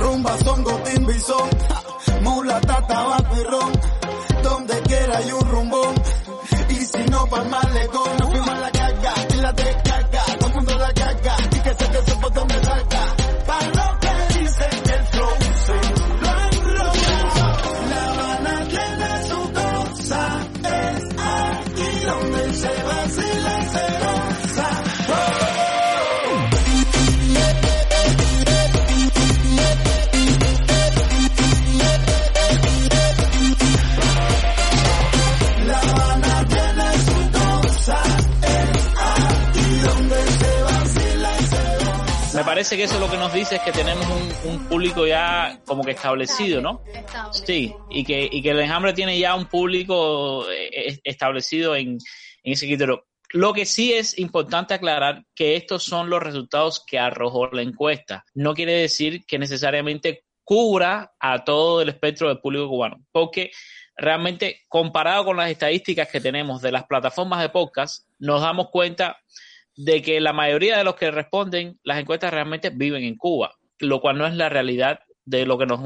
Rumba, 0.00 0.38
songo, 0.38 0.70
timbizón, 0.84 1.50
mulata, 2.22 2.86
tabaco 2.86 3.36
y 3.36 3.44
ron. 3.44 3.72
Donde 4.42 4.80
quiera 4.82 5.18
hay 5.18 5.32
un 5.32 5.48
rumbón. 5.48 5.94
Y 6.68 6.74
si 6.74 7.04
no, 7.10 7.26
pa' 7.26 7.44
malecón, 7.44 8.24
parece 42.64 42.78
que 42.78 42.84
eso 42.84 42.98
lo 42.98 43.10
que 43.10 43.18
nos 43.18 43.30
dice 43.30 43.56
es 43.56 43.60
que 43.60 43.72
tenemos 43.72 44.06
un, 44.06 44.52
un 44.52 44.68
público 44.68 45.06
ya 45.06 45.60
como 45.66 45.84
que 45.84 45.90
establecido, 45.90 46.62
¿no? 46.62 46.82
Sí, 47.30 47.74
y 47.90 48.04
que, 48.04 48.26
y 48.32 48.40
que 48.40 48.52
el 48.52 48.60
enjambre 48.60 48.94
tiene 48.94 49.18
ya 49.18 49.34
un 49.34 49.44
público 49.44 50.50
eh, 50.50 50.98
establecido 51.04 51.76
en, 51.76 51.98
en 52.42 52.52
ese 52.54 52.66
criterio. 52.66 53.04
Lo 53.34 53.52
que 53.52 53.66
sí 53.66 53.92
es 53.92 54.18
importante 54.18 54.72
aclarar 54.72 55.26
que 55.34 55.56
estos 55.56 55.82
son 55.82 56.08
los 56.08 56.22
resultados 56.22 56.82
que 56.86 56.98
arrojó 56.98 57.48
la 57.48 57.60
encuesta. 57.60 58.24
No 58.32 58.54
quiere 58.54 58.72
decir 58.72 59.26
que 59.26 59.38
necesariamente 59.38 60.24
cubra 60.42 61.12
a 61.20 61.44
todo 61.44 61.82
el 61.82 61.90
espectro 61.90 62.28
del 62.28 62.40
público 62.40 62.70
cubano, 62.70 63.04
porque 63.12 63.50
realmente 63.94 64.62
comparado 64.68 65.26
con 65.26 65.36
las 65.36 65.50
estadísticas 65.50 66.08
que 66.08 66.22
tenemos 66.22 66.62
de 66.62 66.72
las 66.72 66.84
plataformas 66.84 67.42
de 67.42 67.50
podcast, 67.50 68.08
nos 68.18 68.40
damos 68.40 68.70
cuenta 68.70 69.18
de 69.76 70.02
que 70.02 70.20
la 70.20 70.32
mayoría 70.32 70.78
de 70.78 70.84
los 70.84 70.94
que 70.94 71.10
responden 71.10 71.78
las 71.82 71.98
encuestas 71.98 72.32
realmente 72.32 72.70
viven 72.70 73.04
en 73.04 73.16
Cuba, 73.16 73.54
lo 73.78 74.00
cual 74.00 74.18
no 74.18 74.26
es 74.26 74.34
la 74.34 74.48
realidad 74.48 75.00
de 75.26 75.46
lo 75.46 75.56
que 75.56 75.66
nos 75.66 75.80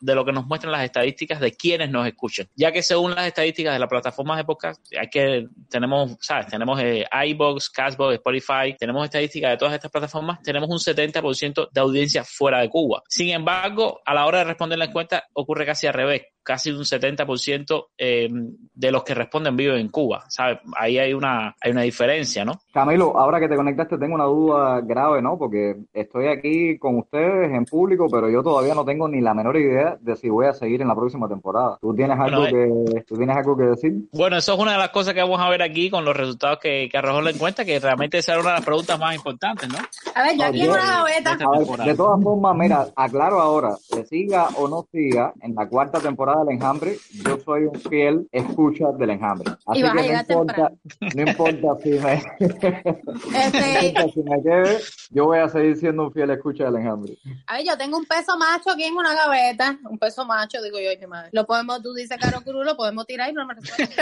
de 0.00 0.14
lo 0.14 0.24
que 0.24 0.32
nos 0.32 0.46
muestran 0.46 0.72
las 0.72 0.84
estadísticas 0.84 1.40
de 1.40 1.52
quienes 1.52 1.90
nos 1.90 2.06
escuchan. 2.06 2.48
Ya 2.56 2.72
que 2.72 2.82
según 2.82 3.14
las 3.14 3.26
estadísticas 3.26 3.74
de 3.74 3.78
las 3.78 3.88
plataformas 3.88 4.38
de 4.38 4.44
podcast 4.44 4.80
hay 4.98 5.08
que 5.08 5.46
tenemos 5.68 6.16
sabes 6.20 6.46
tenemos 6.46 6.80
eh, 6.80 7.04
iBox 7.26 7.70
Castbox 7.70 8.14
Spotify 8.14 8.74
tenemos 8.78 9.04
estadísticas 9.04 9.50
de 9.50 9.56
todas 9.56 9.74
estas 9.74 9.90
plataformas 9.90 10.40
tenemos 10.42 10.68
un 10.70 10.78
70% 10.78 11.68
de 11.70 11.80
audiencia 11.80 12.24
fuera 12.24 12.60
de 12.60 12.70
Cuba. 12.70 13.02
Sin 13.08 13.30
embargo 13.30 14.00
a 14.04 14.14
la 14.14 14.26
hora 14.26 14.38
de 14.38 14.44
responder 14.44 14.78
la 14.78 14.86
encuesta 14.86 15.24
ocurre 15.34 15.66
casi 15.66 15.86
al 15.86 15.94
revés 15.94 16.22
casi 16.48 16.70
un 16.70 16.78
70% 16.78 17.88
eh, 17.98 18.26
de 18.74 18.90
los 18.90 19.04
que 19.04 19.14
responden 19.14 19.54
viven 19.54 19.80
en 19.80 19.88
Cuba, 19.88 20.24
¿sabes? 20.28 20.60
Ahí 20.78 20.98
hay 20.98 21.12
una, 21.12 21.54
hay 21.60 21.72
una 21.72 21.82
diferencia, 21.82 22.42
¿no? 22.42 22.58
Camilo, 22.72 23.18
ahora 23.18 23.38
que 23.38 23.48
te 23.48 23.54
conectaste 23.54 23.98
tengo 23.98 24.14
una 24.14 24.24
duda 24.24 24.80
grave, 24.80 25.20
¿no? 25.20 25.36
Porque 25.36 25.76
estoy 25.92 26.28
aquí 26.28 26.78
con 26.78 26.96
ustedes 26.96 27.52
en 27.52 27.66
público, 27.66 28.06
pero 28.10 28.30
yo 28.30 28.42
todavía 28.42 28.74
no 28.74 28.82
tengo 28.86 29.06
ni 29.08 29.20
la 29.20 29.34
menor 29.34 29.58
idea 29.58 29.98
de 30.00 30.16
si 30.16 30.30
voy 30.30 30.46
a 30.46 30.54
seguir 30.54 30.80
en 30.80 30.88
la 30.88 30.94
próxima 30.94 31.28
temporada. 31.28 31.76
¿Tú 31.82 31.94
tienes 31.94 32.18
algo, 32.18 32.46
eh, 32.46 32.50
que, 32.50 33.02
¿tú 33.02 33.16
tienes 33.16 33.36
algo 33.36 33.54
que 33.54 33.64
decir? 33.64 34.08
Bueno, 34.12 34.38
eso 34.38 34.54
es 34.54 34.58
una 34.58 34.72
de 34.72 34.78
las 34.78 34.88
cosas 34.88 35.12
que 35.12 35.20
vamos 35.20 35.40
a 35.42 35.50
ver 35.50 35.60
aquí 35.60 35.90
con 35.90 36.02
los 36.02 36.16
resultados 36.16 36.60
que, 36.60 36.88
que 36.90 36.96
arrojó 36.96 37.20
la 37.20 37.28
encuesta, 37.28 37.66
que 37.66 37.78
realmente 37.78 38.16
esa 38.16 38.32
era 38.32 38.40
una 38.40 38.50
de 38.52 38.56
las 38.56 38.64
preguntas 38.64 38.98
más 38.98 39.14
importantes, 39.14 39.68
¿no? 39.68 39.76
A 40.14 40.22
ver, 40.22 40.38
yo 40.38 40.44
aquí 40.46 40.62
en 40.62 40.70
una 40.70 40.86
gaveta. 40.86 41.36
de 41.84 41.94
todas 41.94 42.22
formas, 42.22 42.56
mira, 42.56 42.86
aclaro 42.96 43.38
ahora, 43.38 43.76
le 43.94 44.06
siga 44.06 44.48
o 44.56 44.66
no 44.66 44.86
siga 44.90 45.34
en 45.42 45.54
la 45.54 45.68
cuarta 45.68 46.00
temporada 46.00 46.37
del 46.40 46.54
enjambre, 46.54 46.96
yo 47.24 47.38
soy 47.44 47.64
un 47.64 47.74
fiel 47.80 48.28
escucha 48.32 48.92
del 48.92 49.10
enjambre. 49.10 49.52
Así 49.66 49.82
que 49.82 49.88
no 49.92 50.02
importa, 50.02 50.72
no 51.14 51.22
importa 51.22 51.68
si 51.82 51.90
me, 51.90 52.14
Este- 52.40 53.60
no 53.60 53.82
importa 53.82 54.12
si 54.14 54.22
me 54.22 54.42
quede, 54.42 54.78
yo 55.10 55.24
voy 55.26 55.38
a 55.38 55.48
seguir 55.48 55.76
siendo 55.76 56.04
un 56.04 56.12
fiel 56.12 56.30
escucha 56.30 56.64
del 56.64 56.76
enjambre. 56.76 57.16
A 57.46 57.56
ver, 57.56 57.66
yo 57.66 57.76
tengo 57.76 57.96
un 57.98 58.04
peso 58.06 58.36
macho 58.38 58.70
aquí 58.70 58.84
en 58.84 58.94
una 58.96 59.14
gaveta, 59.14 59.78
un 59.88 59.98
peso 59.98 60.24
macho, 60.24 60.62
digo 60.62 60.78
yo, 60.78 60.90
mi 61.00 61.06
madre. 61.06 61.30
Lo 61.32 61.46
podemos, 61.46 61.82
tú 61.82 61.92
dices 61.94 62.18
Caro 62.18 62.40
Cruz, 62.42 62.64
lo 62.64 62.76
podemos 62.76 63.06
tirar 63.06 63.30
y 63.30 63.32
no 63.32 63.46
me 63.46 63.54
resuelve. 63.54 63.94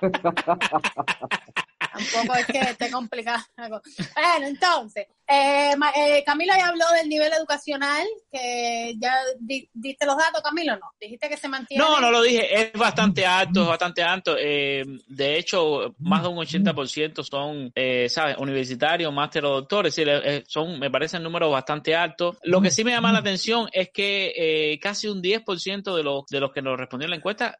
Tampoco 1.96 2.34
es 2.38 2.46
que 2.46 2.58
esté 2.60 2.90
complicado. 2.90 3.42
Bueno, 3.56 4.46
entonces, 4.46 5.06
eh, 5.28 5.72
eh, 5.96 6.22
Camilo 6.24 6.52
ya 6.56 6.68
habló 6.68 6.84
del 6.96 7.08
nivel 7.08 7.32
educacional, 7.32 8.06
que 8.30 8.94
ya 8.98 9.14
di- 9.38 9.68
diste 9.72 10.06
los 10.06 10.16
datos, 10.16 10.42
Camilo, 10.42 10.76
no. 10.76 10.92
Dijiste 11.00 11.28
que 11.28 11.36
se 11.36 11.48
mantiene. 11.48 11.82
No, 11.82 12.00
no 12.00 12.10
lo 12.10 12.22
dije, 12.22 12.54
es 12.60 12.72
bastante 12.72 13.24
alto, 13.26 13.62
es 13.62 13.68
bastante 13.68 14.02
alto. 14.02 14.36
Eh, 14.38 14.84
de 15.08 15.38
hecho, 15.38 15.94
más 15.98 16.22
de 16.22 16.28
un 16.28 16.36
80% 16.38 17.22
son, 17.24 17.72
eh, 17.74 18.08
¿sabes? 18.08 18.36
Universitarios, 18.38 19.12
máster 19.12 19.44
o 19.44 19.50
doctores. 19.60 19.94
Eh, 19.98 20.44
son, 20.46 20.78
me 20.78 20.90
parecen 20.90 21.22
números 21.22 21.50
bastante 21.52 21.94
altos. 21.94 22.36
Lo 22.42 22.60
que 22.60 22.70
sí 22.70 22.84
me 22.84 22.92
llama 22.92 23.12
la 23.12 23.18
atención 23.20 23.68
es 23.72 23.90
que 23.92 24.78
casi 24.82 25.08
un 25.08 25.22
10% 25.22 25.94
de 25.96 26.02
los, 26.02 26.26
de 26.26 26.40
los 26.40 26.52
que 26.52 26.62
nos 26.62 26.78
respondieron 26.78 27.10
la 27.10 27.16
encuesta 27.16 27.58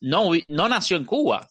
no, 0.00 0.30
no 0.48 0.68
nació 0.68 0.96
en 0.96 1.04
Cuba. 1.04 1.48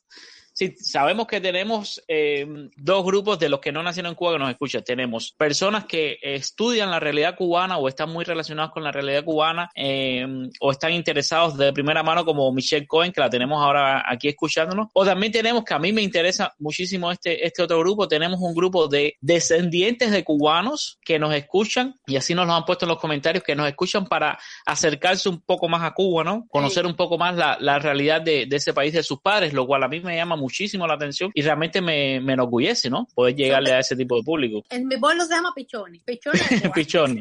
Sí, 0.56 0.76
sabemos 0.78 1.26
que 1.26 1.42
tenemos 1.42 2.04
eh, 2.08 2.46
dos 2.78 3.04
grupos 3.04 3.40
de 3.40 3.50
los 3.50 3.60
que 3.60 3.72
no 3.72 3.82
nacieron 3.82 4.12
en 4.12 4.16
Cuba 4.16 4.34
que 4.34 4.40
nos 4.40 4.52
escuchan. 4.52 4.84
Tenemos 4.84 5.32
personas 5.32 5.86
que 5.86 6.20
estudian 6.22 6.92
la 6.92 7.00
realidad 7.00 7.36
cubana 7.36 7.80
o 7.80 7.88
están 7.88 8.12
muy 8.12 8.24
relacionados 8.24 8.72
con 8.72 8.84
la 8.84 8.92
realidad 8.92 9.26
cubana 9.26 9.72
eh, 9.74 10.28
o 10.60 10.72
están 10.72 10.94
interesados 10.94 11.58
de 11.58 11.74
primera 11.74 12.04
mano 12.04 12.24
como 12.24 12.52
Michelle 12.54 12.86
Cohen, 12.86 13.12
que 13.12 13.20
la 13.20 13.32
tenemos 13.32 13.64
ahora 13.64 14.04
aquí 14.08 14.28
escuchándonos. 14.28 14.90
O 14.94 15.04
también 15.04 15.32
tenemos, 15.32 15.64
que 15.64 15.74
a 15.74 15.80
mí 15.80 15.92
me 15.92 16.04
interesa 16.04 16.54
muchísimo 16.60 17.12
este, 17.12 17.44
este 17.44 17.64
otro 17.64 17.80
grupo, 17.80 18.08
tenemos 18.08 18.40
un 18.40 18.54
grupo 18.54 18.88
de 18.88 19.18
descendientes 19.22 20.12
de 20.12 20.24
cubanos 20.24 21.00
que 21.04 21.18
nos 21.18 21.34
escuchan 21.34 21.96
y 22.06 22.16
así 22.16 22.36
nos 22.36 22.46
lo 22.46 22.54
han 22.54 22.66
puesto 22.66 22.86
en 22.86 22.90
los 22.90 23.00
comentarios, 23.00 23.44
que 23.44 23.56
nos 23.56 23.68
escuchan 23.68 24.06
para 24.06 24.38
acercarse 24.68 25.30
un 25.30 25.42
poco 25.42 25.68
más 25.68 25.82
a 25.82 25.96
Cuba, 25.96 26.24
¿no? 26.24 26.46
Conocer 26.48 26.86
un 26.86 26.96
poco 26.96 27.18
más 27.18 27.36
la, 27.36 27.58
la 27.60 27.80
realidad 27.80 28.22
de, 28.22 28.46
de 28.46 28.56
ese 28.58 28.72
país 28.72 28.94
de 28.94 29.02
sus 29.02 29.20
padres, 29.20 29.52
lo 29.54 29.66
cual 29.66 29.82
a 29.82 29.88
mí 29.88 30.00
me 30.00 30.16
llama 30.16 30.36
muchísimo 30.54 30.86
la 30.86 30.94
atención 30.94 31.32
y 31.34 31.42
realmente 31.42 31.82
me, 31.82 32.22
me 32.22 32.34
enorgullece, 32.34 32.88
¿no? 32.88 33.08
Poder 33.16 33.36
llegarle 33.36 33.72
a 33.72 33.80
ese 33.80 33.96
tipo 33.96 34.16
de 34.18 34.24
público. 34.24 34.64
En 34.70 34.88
mi 34.88 34.98
pueblo 34.98 35.26
se 35.26 35.34
llama 35.34 35.52
de 35.56 36.20
Cuba. 36.20 36.72
Pichón. 36.76 37.20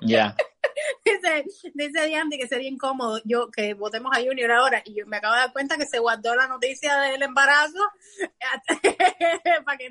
Ya. 0.00 0.34
dice, 1.04 1.44
dice 1.74 2.06
Diandy 2.06 2.38
que 2.38 2.48
sería 2.48 2.68
incómodo. 2.68 3.20
Yo 3.24 3.50
que 3.50 3.74
votemos 3.74 4.16
a 4.16 4.20
Junior 4.20 4.50
ahora. 4.52 4.82
Y 4.84 4.94
yo 4.94 5.06
me 5.06 5.16
acabo 5.18 5.34
de 5.34 5.40
dar 5.40 5.52
cuenta 5.52 5.76
que 5.76 5.86
se 5.86 5.98
guardó 5.98 6.34
la 6.34 6.48
noticia 6.48 6.96
del 6.98 7.22
embarazo. 7.22 7.78
Para 9.64 9.78
que 9.78 9.88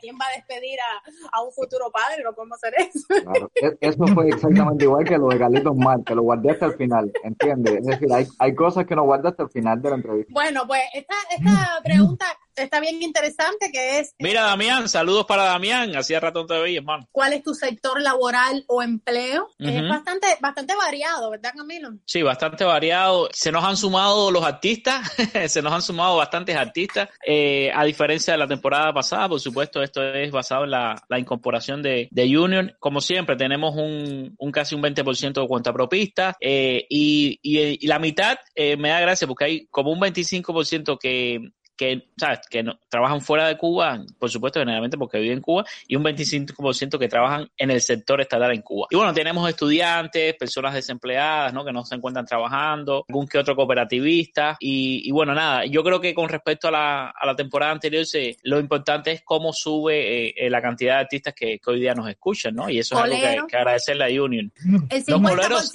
quién 0.00 0.16
va 0.16 0.26
a 0.26 0.36
despedir 0.36 0.78
a, 0.80 1.38
a 1.38 1.42
un 1.42 1.52
futuro 1.52 1.90
padre 1.90 2.22
no 2.22 2.32
podemos 2.34 2.58
hacer 2.62 2.74
eso. 2.78 3.06
Claro, 3.08 3.50
e- 3.54 3.76
Eso 3.80 4.06
fue 4.14 4.28
exactamente 4.28 4.84
igual 4.84 5.04
que 5.04 5.18
lo 5.18 5.28
de 5.28 5.38
Carlitos 5.38 5.76
Mar, 5.76 5.98
que 6.04 6.14
lo 6.14 6.22
guardé 6.22 6.50
hasta 6.50 6.66
el 6.66 6.74
final, 6.74 7.12
¿entiendes? 7.22 7.74
Es 7.80 7.86
decir, 7.86 8.12
hay, 8.12 8.26
hay 8.38 8.54
cosas 8.54 8.86
que 8.86 8.96
no 8.96 9.04
guardé 9.04 9.28
hasta 9.28 9.42
el 9.44 9.50
final 9.50 9.80
de 9.80 9.90
la 9.90 9.96
entrevista. 9.96 10.32
bueno 10.32 10.66
pues 10.66 10.82
esta, 10.94 11.14
esta 11.30 11.80
pregunta 11.82 12.26
está 12.56 12.80
bien 12.80 13.02
interesante 13.02 13.70
que 13.72 14.00
es 14.00 14.14
Mira, 14.18 14.42
Damián, 14.42 14.88
saludos 14.88 15.26
para 15.26 15.44
Damián. 15.44 15.96
Hacía 15.96 16.20
rato 16.20 16.40
no 16.40 16.46
te 16.46 16.58
veía, 16.58 16.78
hermano. 16.78 17.06
cuál 17.12 17.32
es 17.32 17.42
tu 17.42 17.54
sector 17.54 18.00
laboral 18.00 18.64
o 18.66 18.82
empleo 18.82 19.48
es 19.58 19.88
bastante 19.88 20.26
bastante 20.40 20.74
variado 20.74 21.30
¿verdad 21.30 21.52
Camilo? 21.56 21.90
Sí, 22.04 22.22
bastante 22.22 22.64
variado. 22.64 23.28
Se 23.32 23.52
nos 23.52 23.64
han 23.64 23.76
sumado 23.76 24.30
los 24.30 24.44
artistas, 24.44 25.10
se 25.48 25.62
nos 25.62 25.72
han 25.72 25.82
sumado 25.82 26.16
bastantes 26.16 26.56
artistas, 26.56 27.08
eh, 27.26 27.70
a 27.74 27.84
diferencia 27.84 28.32
de 28.34 28.38
la 28.38 28.46
temporada 28.46 28.92
pasada, 28.92 29.28
por 29.28 29.40
supuesto, 29.40 29.82
esto 29.82 30.02
es 30.02 30.30
basado 30.30 30.64
en 30.64 30.70
la, 30.70 31.02
la 31.08 31.18
incorporación 31.18 31.82
de, 31.82 32.08
de 32.10 32.38
Union. 32.38 32.72
Como 32.78 33.00
siempre, 33.00 33.36
tenemos 33.36 33.74
un, 33.76 34.34
un 34.38 34.52
casi 34.52 34.74
un 34.74 34.82
20% 34.82 35.40
de 35.40 35.48
cuentapropistas 35.48 36.36
eh, 36.40 36.86
y, 36.88 37.38
y, 37.42 37.84
y 37.84 37.86
la 37.86 37.98
mitad 37.98 38.38
eh, 38.54 38.76
me 38.76 38.90
da 38.90 39.00
gracia 39.00 39.26
porque 39.26 39.44
hay 39.44 39.66
como 39.68 39.92
un 39.92 40.00
25% 40.00 40.98
que 40.98 41.50
que, 41.80 42.08
¿sabes? 42.14 42.40
que 42.50 42.62
no, 42.62 42.78
trabajan 42.90 43.22
fuera 43.22 43.48
de 43.48 43.56
Cuba, 43.56 44.04
por 44.18 44.28
supuesto, 44.28 44.60
generalmente 44.60 44.98
porque 44.98 45.18
viven 45.18 45.38
en 45.38 45.40
Cuba, 45.40 45.64
y 45.88 45.96
un 45.96 46.04
25% 46.04 46.98
que 46.98 47.08
trabajan 47.08 47.48
en 47.56 47.70
el 47.70 47.80
sector 47.80 48.20
estatal 48.20 48.52
en 48.52 48.60
Cuba. 48.60 48.88
Y 48.90 48.96
bueno, 48.96 49.14
tenemos 49.14 49.48
estudiantes, 49.48 50.34
personas 50.34 50.74
desempleadas, 50.74 51.54
¿no? 51.54 51.64
Que 51.64 51.72
no 51.72 51.82
se 51.86 51.94
encuentran 51.94 52.26
trabajando, 52.26 53.06
algún 53.08 53.26
que 53.26 53.38
otro 53.38 53.56
cooperativista, 53.56 54.58
y, 54.60 55.08
y 55.08 55.10
bueno, 55.10 55.34
nada, 55.34 55.64
yo 55.64 55.82
creo 55.82 56.02
que 56.02 56.12
con 56.12 56.28
respecto 56.28 56.68
a 56.68 56.70
la, 56.70 57.14
a 57.18 57.24
la 57.26 57.34
temporada 57.34 57.72
anterior, 57.72 58.04
se, 58.04 58.36
lo 58.42 58.60
importante 58.60 59.12
es 59.12 59.22
cómo 59.24 59.50
sube 59.54 60.26
eh, 60.28 60.34
eh, 60.36 60.50
la 60.50 60.60
cantidad 60.60 60.96
de 60.96 61.00
artistas 61.00 61.32
que, 61.34 61.58
que 61.58 61.70
hoy 61.70 61.80
día 61.80 61.94
nos 61.94 62.10
escuchan, 62.10 62.54
¿no? 62.54 62.68
Y 62.68 62.78
eso 62.78 62.94
es 62.96 63.00
algo 63.04 63.16
que, 63.16 63.40
que 63.48 63.56
agradecerle 63.56 64.04
a 64.04 64.22
Union. 64.22 64.52
El 64.90 65.02
Los 65.06 65.18
50%, 65.18 65.22
coleros- 65.22 65.72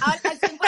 ahora 0.00 0.20
el 0.32 0.40
50% 0.40 0.64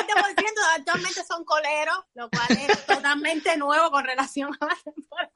actualmente 0.77 1.21
son 1.27 1.45
coleros, 1.47 1.97
lo 2.15 2.29
cual 2.29 2.47
es 2.51 2.85
totalmente 2.87 3.57
nuevo 3.57 3.91
con 3.91 4.05
relación 4.05 4.51
a 4.61 4.66
la 4.69 4.93
temporada. 4.93 5.31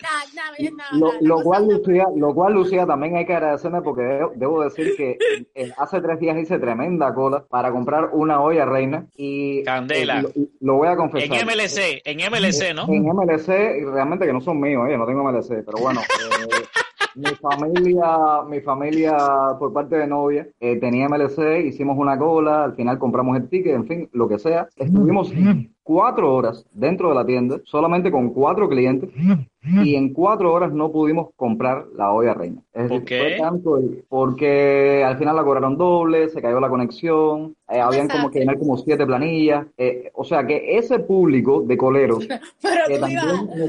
Nada, 0.00 0.22
nada, 0.34 0.54
nada, 0.70 0.90
nada, 1.00 1.18
Lo, 1.20 1.42
cual, 1.42 1.66
Lucía, 1.68 2.06
lo 2.14 2.32
cual, 2.32 2.54
Lucía, 2.54 2.86
también 2.86 3.16
hay 3.16 3.26
que 3.26 3.34
agradecerme 3.34 3.82
porque 3.82 4.02
debo, 4.02 4.32
debo 4.36 4.62
decir 4.62 4.94
que 4.96 5.18
eh, 5.56 5.72
hace 5.76 6.00
tres 6.00 6.20
días 6.20 6.38
hice 6.38 6.58
tremenda 6.60 7.12
cola 7.12 7.44
para 7.48 7.72
comprar 7.72 8.10
una 8.12 8.40
olla 8.40 8.64
reina 8.64 9.06
y 9.16 9.64
Candela. 9.64 10.20
eh, 10.20 10.22
lo, 10.22 10.30
lo 10.60 10.74
voy 10.76 10.88
a 10.88 10.92
En 10.92 10.98
confesar. 10.98 11.44
MLC, 11.44 12.00
en 12.04 12.18
MLC, 12.30 12.74
¿no? 12.76 12.86
En 12.92 13.02
MLC, 13.04 13.48
y 13.80 13.84
realmente 13.86 14.24
que 14.26 14.32
no 14.32 14.40
son 14.40 14.60
míos, 14.60 14.86
eh, 14.88 14.96
no 14.96 15.04
tengo 15.04 15.24
MLC, 15.24 15.64
pero 15.64 15.78
bueno, 15.80 16.00
eh, 16.00 16.64
mi 17.16 17.34
familia, 17.34 18.42
mi 18.48 18.60
familia 18.60 19.16
por 19.58 19.72
parte 19.72 19.96
de 19.96 20.06
novia 20.06 20.46
eh, 20.60 20.76
tenía 20.76 21.08
MLC, 21.08 21.64
hicimos 21.66 21.98
una 21.98 22.16
cola, 22.16 22.62
al 22.64 22.76
final 22.76 22.98
compramos 23.00 23.36
el 23.36 23.48
ticket, 23.48 23.74
en 23.74 23.86
fin, 23.88 24.08
lo 24.12 24.28
que 24.28 24.38
sea. 24.38 24.68
Estuvimos 24.76 25.32
cuatro 25.88 26.34
horas 26.34 26.66
dentro 26.74 27.08
de 27.08 27.14
la 27.14 27.24
tienda, 27.24 27.56
solamente 27.64 28.10
con 28.10 28.34
cuatro 28.34 28.68
clientes, 28.68 29.08
y 29.62 29.96
en 29.96 30.12
cuatro 30.12 30.52
horas 30.52 30.72
no 30.72 30.90
pudimos 30.92 31.28
comprar 31.36 31.86
la 31.96 32.12
olla 32.12 32.32
reina. 32.32 32.62
Es 32.72 32.88
¿Por 32.88 33.00
decir, 33.00 33.04
qué? 33.04 33.18
fue 33.18 33.36
tanto 33.38 33.76
el- 33.76 34.04
porque 34.08 35.02
al 35.04 35.18
final 35.18 35.36
la 35.36 35.44
cobraron 35.44 35.76
doble, 35.76 36.28
se 36.28 36.40
cayó 36.40 36.60
la 36.60 36.68
conexión, 36.68 37.54
eh, 37.68 37.80
habían 37.80 38.08
como 38.08 38.30
que 38.30 38.38
llenar 38.38 38.58
como 38.58 38.78
siete 38.78 39.04
planillas, 39.04 39.66
eh, 39.76 40.10
o 40.14 40.24
sea 40.24 40.46
que 40.46 40.78
ese 40.78 41.00
público 41.00 41.62
de 41.66 41.76
coleros 41.76 42.26
Pero 42.62 42.84
que 42.86 42.98
también 42.98 43.20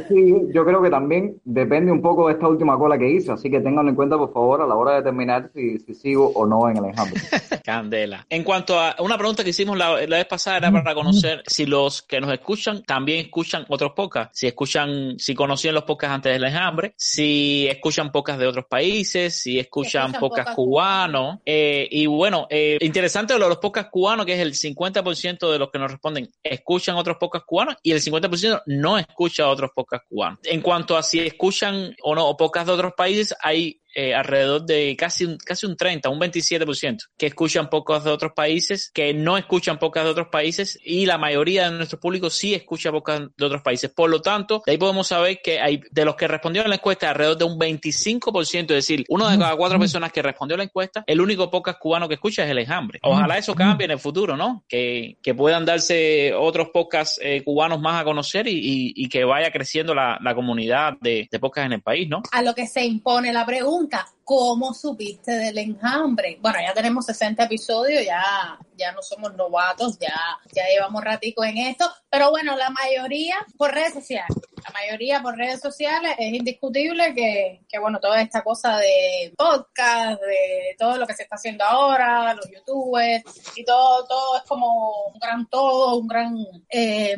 sigue, 0.07 0.41
yo 0.53 0.63
creo 0.63 0.81
que 0.81 0.89
también 0.89 1.35
depende 1.43 1.91
un 1.91 2.01
poco 2.01 2.27
de 2.27 2.33
esta 2.33 2.47
última 2.47 2.77
cola 2.77 2.97
que 2.97 3.09
hice, 3.09 3.31
así 3.31 3.49
que 3.49 3.59
ténganlo 3.59 3.89
en 3.89 3.95
cuenta 3.95 4.17
por 4.17 4.31
favor 4.31 4.61
a 4.61 4.67
la 4.67 4.75
hora 4.75 4.91
de 4.91 4.97
determinar 4.97 5.49
si, 5.53 5.79
si 5.79 5.93
sigo 5.95 6.29
o 6.33 6.45
no 6.45 6.69
en 6.69 6.77
el 6.77 6.85
enjambre. 6.85 7.19
Candela. 7.65 8.25
En 8.29 8.43
cuanto 8.43 8.79
a 8.79 8.95
una 8.99 9.17
pregunta 9.17 9.43
que 9.43 9.49
hicimos 9.49 9.77
la, 9.77 9.93
la 10.07 10.17
vez 10.17 10.25
pasada 10.25 10.57
era 10.57 10.71
para 10.71 10.93
conocer 10.93 11.43
si 11.47 11.65
los 11.65 12.01
que 12.03 12.21
nos 12.21 12.31
escuchan 12.31 12.83
también 12.83 13.25
escuchan 13.25 13.65
otros 13.69 13.91
podcasts, 13.93 14.39
si 14.39 14.47
escuchan, 14.47 15.15
si 15.17 15.35
conocían 15.35 15.75
los 15.75 15.78
podcasts 15.83 16.15
antes 16.15 16.33
del 16.33 16.43
enjambre, 16.43 16.93
si 16.97 17.67
escuchan 17.67 18.11
podcasts 18.11 18.39
de 18.39 18.47
otros 18.47 18.65
países, 18.65 19.41
si 19.41 19.59
escuchan 19.59 19.69
escuchan 19.79 20.11
podcasts 20.19 20.29
podcasts 20.29 20.55
cubanos. 20.55 21.39
eh, 21.45 21.87
y 21.89 22.05
bueno, 22.05 22.47
eh, 22.49 22.77
interesante 22.81 23.37
lo 23.37 23.45
de 23.45 23.49
los 23.49 23.57
podcasts 23.57 23.91
cubanos, 23.91 24.25
que 24.25 24.33
es 24.33 24.39
el 24.39 24.53
50% 24.53 25.51
de 25.51 25.59
los 25.59 25.69
que 25.69 25.79
nos 25.79 25.91
responden 25.91 26.29
escuchan 26.43 26.95
otros 26.95 27.17
podcasts 27.17 27.45
cubanos 27.47 27.75
y 27.83 27.91
el 27.91 28.01
50% 28.01 28.63
no 28.67 28.97
escucha 28.97 29.47
otros 29.47 29.71
podcasts 29.75 30.07
cubanos. 30.09 30.39
En 30.43 30.61
cuanto 30.61 30.97
a 30.97 31.03
si 31.03 31.19
escuchan 31.19 31.95
o 32.03 32.15
no 32.15 32.35
podcasts 32.37 32.67
de 32.67 32.73
otros 32.73 32.93
países, 32.95 33.35
hay 33.41 33.81
eh, 33.95 34.13
alrededor 34.13 34.65
de 34.65 34.95
casi 34.97 35.25
un, 35.25 35.37
casi 35.37 35.65
un 35.65 35.75
30, 35.75 36.09
un 36.09 36.19
27% 36.19 36.97
que 37.17 37.25
escuchan 37.27 37.69
podcasts 37.69 38.05
de 38.05 38.11
otros 38.11 38.31
países, 38.35 38.91
que 38.93 39.13
no 39.13 39.37
escuchan 39.37 39.79
podcasts 39.79 40.05
de 40.05 40.11
otros 40.11 40.27
países 40.31 40.79
y 40.83 41.05
la 41.05 41.17
mayoría 41.17 41.69
de 41.69 41.77
nuestro 41.77 41.99
público 41.99 42.29
sí 42.29 42.53
escucha 42.53 42.91
podcasts 42.91 43.29
de 43.37 43.45
otros 43.45 43.61
países. 43.61 43.89
Por 43.91 44.09
lo 44.09 44.21
tanto, 44.21 44.61
de 44.65 44.73
ahí 44.73 44.77
podemos 44.77 45.07
saber 45.07 45.39
que 45.43 45.59
hay 45.59 45.81
de 45.91 46.05
los 46.05 46.15
que 46.15 46.27
respondieron 46.27 46.67
a 46.67 46.69
la 46.69 46.75
encuesta, 46.75 47.09
alrededor 47.09 47.37
de 47.37 47.45
un 47.45 47.57
25%, 47.59 48.61
es 48.61 48.67
decir, 48.67 49.05
uno 49.09 49.27
de 49.29 49.37
cada 49.37 49.55
cuatro 49.55 49.79
personas 49.79 50.11
que 50.11 50.21
respondió 50.21 50.55
a 50.55 50.57
la 50.59 50.63
encuesta, 50.63 51.03
el 51.07 51.21
único 51.21 51.49
podcast 51.49 51.79
cubano 51.79 52.07
que 52.07 52.15
escucha 52.15 52.43
es 52.45 52.51
el 52.51 52.59
enjambre. 52.59 52.99
Ojalá 53.03 53.37
eso 53.37 53.55
cambie 53.55 53.85
en 53.85 53.91
el 53.91 53.99
futuro, 53.99 54.37
¿no? 54.37 54.63
Que, 54.67 55.17
que 55.21 55.33
puedan 55.33 55.65
darse 55.65 56.33
otros 56.33 56.69
podcasts 56.73 57.19
eh, 57.23 57.43
cubanos 57.43 57.79
más 57.79 58.01
a 58.01 58.03
conocer 58.03 58.47
y, 58.47 58.51
y- 58.53 58.93
y 58.95 59.09
que 59.09 59.23
vaya 59.23 59.51
creciendo 59.51 59.93
la, 59.95 60.17
la 60.21 60.35
comunidad 60.35 60.93
de, 61.01 61.27
de 61.31 61.39
podcasts 61.39 61.65
en 61.67 61.73
el 61.73 61.81
país, 61.81 62.07
¿no? 62.09 62.21
a 62.31 62.41
lo 62.41 62.53
que 62.53 62.67
se 62.67 62.85
impone 62.85 63.31
la 63.33 63.45
pregunta, 63.45 63.78
¿cómo 64.23 64.73
supiste 64.73 65.31
del 65.31 65.57
enjambre? 65.57 66.37
Bueno, 66.41 66.59
ya 66.61 66.73
tenemos 66.73 67.05
60 67.05 67.45
episodios, 67.45 68.05
ya, 68.05 68.59
ya 68.77 68.91
no 68.91 69.01
somos 69.01 69.33
novatos, 69.35 69.97
ya, 69.97 70.13
ya 70.53 70.63
llevamos 70.67 71.03
ratico 71.03 71.43
en 71.43 71.57
esto, 71.57 71.89
pero 72.09 72.29
bueno, 72.29 72.55
la 72.55 72.69
mayoría 72.69 73.37
por 73.57 73.73
redes 73.73 73.93
sociales, 73.93 74.37
la 74.63 74.71
mayoría 74.71 75.21
por 75.21 75.35
redes 75.35 75.59
sociales 75.59 76.15
es 76.19 76.33
indiscutible 76.33 77.13
que, 77.15 77.61
que 77.67 77.79
bueno, 77.79 77.99
toda 77.99 78.21
esta 78.21 78.43
cosa 78.43 78.77
de 78.77 79.33
podcast, 79.35 80.21
de 80.21 80.75
todo 80.77 80.97
lo 80.97 81.07
que 81.07 81.13
se 81.13 81.23
está 81.23 81.35
haciendo 81.35 81.63
ahora, 81.63 82.33
los 82.35 82.49
youtubers 82.51 83.23
y 83.55 83.63
todo, 83.63 84.05
todo 84.05 84.37
es 84.37 84.43
como 84.43 85.07
un 85.13 85.19
gran 85.19 85.47
todo, 85.47 85.95
un 85.97 86.07
gran, 86.07 86.35
eh, 86.69 87.15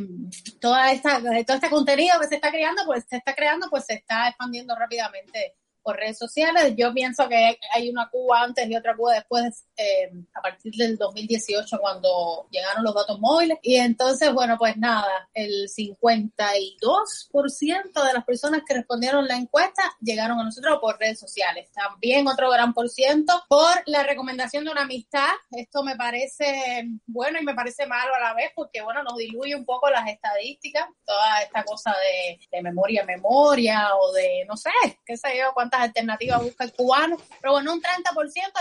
toda 0.60 0.92
esta, 0.92 1.20
todo 1.20 1.58
este 1.58 1.70
contenido 1.70 2.20
que 2.22 2.28
se 2.28 2.36
está 2.36 2.52
creando, 2.52 2.84
pues 2.86 3.04
se 3.10 3.18
está 3.18 3.36
creando, 3.36 3.68
pues 3.70 3.86
se 3.86 3.96
está 3.96 4.30
expandiendo 4.30 4.76
rápidamente 4.76 5.56
por 5.84 5.98
redes 5.98 6.18
sociales. 6.18 6.74
Yo 6.78 6.94
pienso 6.94 7.28
que 7.28 7.58
hay 7.74 7.90
una 7.90 8.08
Cuba 8.10 8.44
antes 8.44 8.70
y 8.70 8.76
otra 8.76 8.96
Cuba 8.96 9.16
después, 9.16 9.66
eh, 9.78 10.12
a 10.34 10.42
partir 10.42 10.74
del 10.74 10.98
2018, 10.98 11.78
cuando 11.80 12.48
llegaron 12.50 12.84
los 12.84 12.94
datos 12.94 13.20
móviles. 13.20 13.58
Y 13.62 13.76
entonces, 13.76 14.34
bueno, 14.34 14.58
pues 14.58 14.76
nada, 14.78 15.30
el 15.34 15.70
52% 15.70 18.04
de 18.04 18.14
las 18.14 18.26
personas 18.26 18.62
que 18.68 18.76
respondieron 18.76 19.28
la 19.28 19.36
encuesta 19.36 19.84
llegaron 20.00 20.40
a 20.40 20.44
nosotros 20.44 20.80
por 20.80 21.00
redes 21.00 21.20
sociales. 21.20 21.70
También 21.72 22.28
otro 22.28 22.50
gran 22.50 22.74
por 22.74 22.90
ciento 22.90 23.44
por 23.48 23.84
la 23.86 24.04
recomendación 24.04 24.66
de 24.66 24.72
una 24.72 24.84
amistad. 24.84 25.30
Esto 25.52 25.84
me 25.84 25.96
parece 25.96 26.86
bueno 27.06 27.40
y 27.40 27.46
me 27.46 27.54
parece 27.54 27.86
malo 27.86 28.14
a 28.16 28.20
la 28.20 28.34
vez 28.34 28.52
porque, 28.56 28.82
bueno, 28.82 29.04
nos 29.04 29.18
diluye 29.18 29.56
un 29.56 29.66
poco 29.66 29.90
las 29.90 30.08
estadísticas, 30.08 30.88
toda 31.06 31.42
esta 31.42 31.64
cosa 31.64 31.92
de, 31.92 32.40
de 32.52 32.62
memoria 32.62 33.06
memoria 33.06 33.96
o 33.96 34.12
de, 34.14 34.46
no 34.48 34.58
sé, 34.58 34.70
qué 35.06 35.18
sé 35.18 35.38
yo, 35.38 35.54
cuántas 35.72 35.82
alternativas 35.88 36.44
busca 36.44 36.64
el 36.66 36.74
cubano. 36.74 37.18
Pero 37.42 37.54
bueno, 37.54 37.74
un 37.74 37.82
30% 37.82 37.84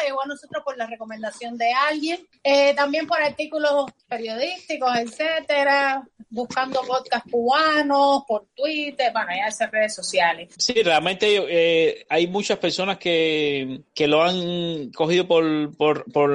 llegó 0.07 0.23
a 0.23 0.27
nosotros 0.27 0.63
por 0.65 0.77
la 0.77 0.87
recomendación 0.87 1.59
de 1.59 1.73
alguien. 1.73 2.21
Eh, 2.45 2.75
también 2.75 3.07
por 3.07 3.21
artículos 3.21 3.87
periodísticos, 4.09 4.91
etcétera, 4.97 6.03
buscando 6.31 6.81
podcast 6.83 7.29
cubanos, 7.31 8.23
por 8.27 8.47
Twitter, 8.55 9.11
bueno, 9.13 9.29
ya 9.37 9.49
esas 9.49 9.71
redes 9.71 9.95
sociales. 9.95 10.55
Sí, 10.57 10.75
realmente 10.83 11.27
eh, 11.49 12.07
hay 12.09 12.27
muchas 12.29 12.59
personas 12.59 12.99
que, 12.99 13.81
que 13.95 14.07
lo 14.07 14.23
han 14.23 14.91
cogido 14.93 15.27
por, 15.27 15.77
por, 15.77 16.05
por 16.13 16.31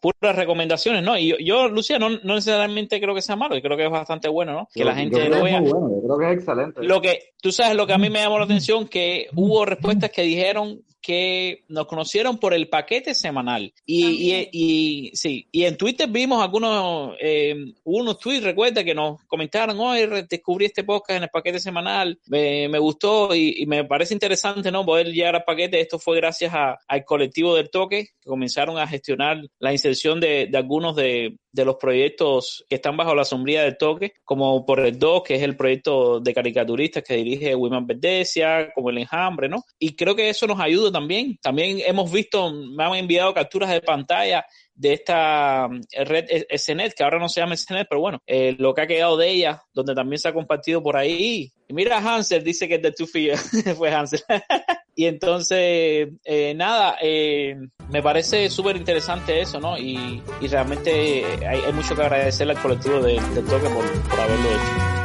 puras 0.00 0.36
recomendaciones, 0.36 1.02
¿no? 1.02 1.16
Y 1.16 1.28
yo, 1.28 1.36
yo, 1.38 1.68
Lucía, 1.68 1.98
no, 1.98 2.10
no 2.10 2.34
necesariamente 2.34 3.00
creo 3.00 3.14
que 3.14 3.22
sea 3.22 3.36
malo, 3.36 3.54
yo 3.54 3.62
creo 3.62 3.76
que 3.76 3.84
es 3.84 3.90
bastante 3.90 4.28
bueno, 4.28 4.52
¿no? 4.52 4.68
Que 4.72 4.80
Yo- 4.80 4.86
la 4.86 4.94
gente 4.94 5.28
lo 5.28 5.42
vea. 5.42 5.60
muy 5.60 5.70
bueno, 5.72 5.88
yo 5.90 6.02
creo 6.02 6.18
que 6.18 6.26
es 6.32 6.38
excelente. 6.38 6.82
Lo 6.82 7.00
que, 7.00 7.32
tú 7.40 7.52
sabes, 7.52 7.76
lo 7.76 7.86
que 7.86 7.92
a 7.92 7.98
mí 7.98 8.10
me 8.10 8.20
llamó 8.20 8.38
la 8.38 8.44
atención, 8.44 8.88
que 8.88 9.28
hubo 9.34 9.64
respuestas 9.64 10.07
que 10.10 10.22
dijeron 10.22 10.82
que 11.00 11.64
nos 11.68 11.86
conocieron 11.86 12.38
por 12.38 12.52
el 12.52 12.68
paquete 12.68 13.14
semanal. 13.14 13.72
Y, 13.86 14.06
y, 14.34 14.48
y- 14.52 15.10
sí, 15.16 15.46
y 15.52 15.64
en 15.64 15.76
Twitter 15.76 16.08
vimos 16.10 16.42
algunos, 16.42 17.14
eh, 17.20 17.54
unos 17.84 18.18
tweets, 18.18 18.42
recuerda, 18.44 18.82
que 18.84 18.94
nos 18.94 19.22
comentaron, 19.26 19.78
hoy 19.78 20.00
descubrí 20.28 20.66
este 20.66 20.82
podcast 20.84 21.16
en 21.18 21.22
el 21.22 21.28
paquete 21.30 21.60
semanal, 21.60 22.18
me, 22.26 22.68
me 22.68 22.78
gustó 22.80 23.34
y, 23.34 23.54
y 23.62 23.66
me 23.66 23.84
parece 23.84 24.12
interesante, 24.12 24.72
¿no? 24.72 24.84
Poder 24.84 25.06
llegar 25.12 25.36
al 25.36 25.44
paquete. 25.44 25.80
Esto 25.80 25.98
fue 25.98 26.16
gracias 26.16 26.52
a- 26.52 26.76
al 26.88 27.04
colectivo 27.04 27.54
del 27.54 27.70
toque, 27.70 28.08
que 28.20 28.28
comenzaron 28.28 28.76
a 28.76 28.86
gestionar 28.88 29.40
la 29.60 29.72
inserción 29.72 30.18
de, 30.20 30.48
de 30.50 30.58
algunos 30.58 30.96
de, 30.96 31.36
de 31.50 31.64
los 31.64 31.76
proyectos 31.76 32.64
que 32.68 32.76
están 32.76 32.96
bajo 32.96 33.14
la 33.14 33.24
sombría 33.24 33.62
del 33.62 33.78
toque, 33.78 34.14
como 34.24 34.64
por 34.66 34.80
el 34.80 34.98
2, 34.98 35.22
que 35.22 35.36
es 35.36 35.42
el 35.42 35.56
proyecto 35.56 36.20
de 36.20 36.34
caricaturistas 36.34 37.02
que 37.02 37.14
dirige 37.14 37.54
Wiman 37.54 37.86
Verdesia, 37.86 38.70
como 38.74 38.90
el 38.90 38.98
enjambre, 38.98 39.48
¿no? 39.48 39.64
Y 39.78 39.96
creo 39.96 40.14
que 40.14 40.28
eso 40.28 40.46
nos 40.46 40.60
ayuda 40.60 40.92
también. 40.92 41.38
También 41.42 41.80
hemos 41.84 42.10
visto, 42.12 42.52
me 42.52 42.84
han 42.84 42.94
enviado 42.94 43.32
capturas 43.34 43.70
de 43.70 43.80
pantalla 43.80 44.44
de 44.74 44.92
esta 44.92 45.68
mm, 45.68 45.80
red 46.04 46.24
E- 46.28 46.58
SNET, 46.58 46.94
que 46.94 47.02
ahora 47.02 47.18
no 47.18 47.28
se 47.28 47.40
llama 47.40 47.56
SNET, 47.56 47.86
pero 47.88 48.00
bueno, 48.00 48.22
eh, 48.26 48.54
lo 48.58 48.74
que 48.74 48.82
ha 48.82 48.86
quedado 48.86 49.16
de 49.16 49.30
ella, 49.30 49.62
donde 49.72 49.94
también 49.94 50.18
se 50.18 50.28
ha 50.28 50.32
compartido 50.34 50.82
por 50.82 50.96
ahí. 50.96 51.52
Y 51.68 51.74
mira, 51.74 51.98
Hansel 51.98 52.44
dice 52.44 52.68
que 52.68 52.76
es 52.76 52.82
de 52.82 52.92
Tufi, 52.92 53.30
fue 53.76 53.90
Hansel. 53.90 54.20
Y 54.98 55.06
entonces, 55.06 56.08
eh, 56.24 56.54
nada, 56.56 56.96
eh, 57.00 57.54
me 57.88 58.02
parece 58.02 58.50
súper 58.50 58.74
interesante 58.76 59.40
eso, 59.40 59.60
¿no? 59.60 59.78
Y, 59.78 60.20
y 60.40 60.48
realmente 60.48 61.24
hay, 61.46 61.72
mucho 61.72 61.94
que 61.94 62.02
agradecerle 62.02 62.54
al 62.54 62.60
colectivo 62.60 62.98
de- 63.00 63.12
del 63.12 63.44
toque 63.44 63.68
por 63.68 64.20
haberlo 64.20 64.48
hecho. 64.48 64.97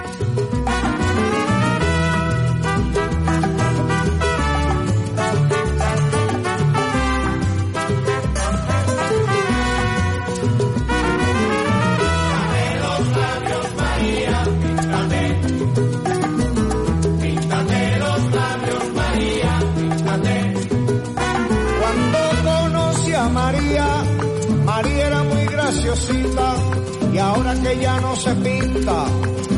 Y 27.13 27.17
ahora 27.19 27.53
que 27.53 27.77
ya 27.79 27.99
no 27.99 28.15
se 28.15 28.33
pinta, 28.35 29.05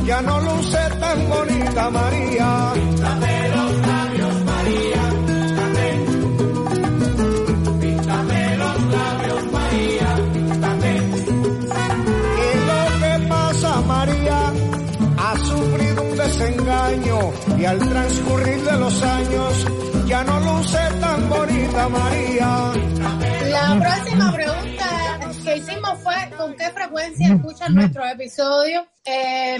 ya 0.05 0.21
no 0.21 0.41
luce 0.41 0.77
tan 0.99 1.29
bonita 1.29 1.89
María. 1.89 2.71
Píntate 2.73 3.49
los 3.55 3.87
labios 3.87 4.35
María, 4.43 5.01
píntate. 5.27 5.87
Píntate 7.81 8.57
los 8.57 8.77
labios 8.97 9.51
María, 9.53 10.09
píntate. 10.33 10.91
¿Qué 12.35 12.51
es 12.53 12.61
lo 12.71 12.81
que 13.01 13.27
pasa 13.29 13.81
María? 13.81 14.53
Ha 15.17 15.37
sufrido 15.37 16.03
un 16.03 16.17
desengaño 16.17 17.19
y 17.57 17.65
al 17.65 17.79
transcurrir 17.79 18.63
de 18.63 18.79
los 18.79 19.01
años 19.01 19.65
ya 20.07 20.23
no 20.25 20.39
luce 20.41 20.79
tan 20.99 21.29
bonita 21.29 21.89
María. 21.89 22.71
La 23.49 23.79
próxima 23.79 24.33
pregunta 24.33 25.04
que 25.55 25.71
hicimos 25.71 25.99
fue 25.99 26.13
¿con 26.37 26.55
qué 26.55 26.69
frecuencia 26.71 27.33
escuchan 27.33 27.73
nuestros 27.73 28.11
episodios? 28.11 28.83
Eh, 29.05 29.57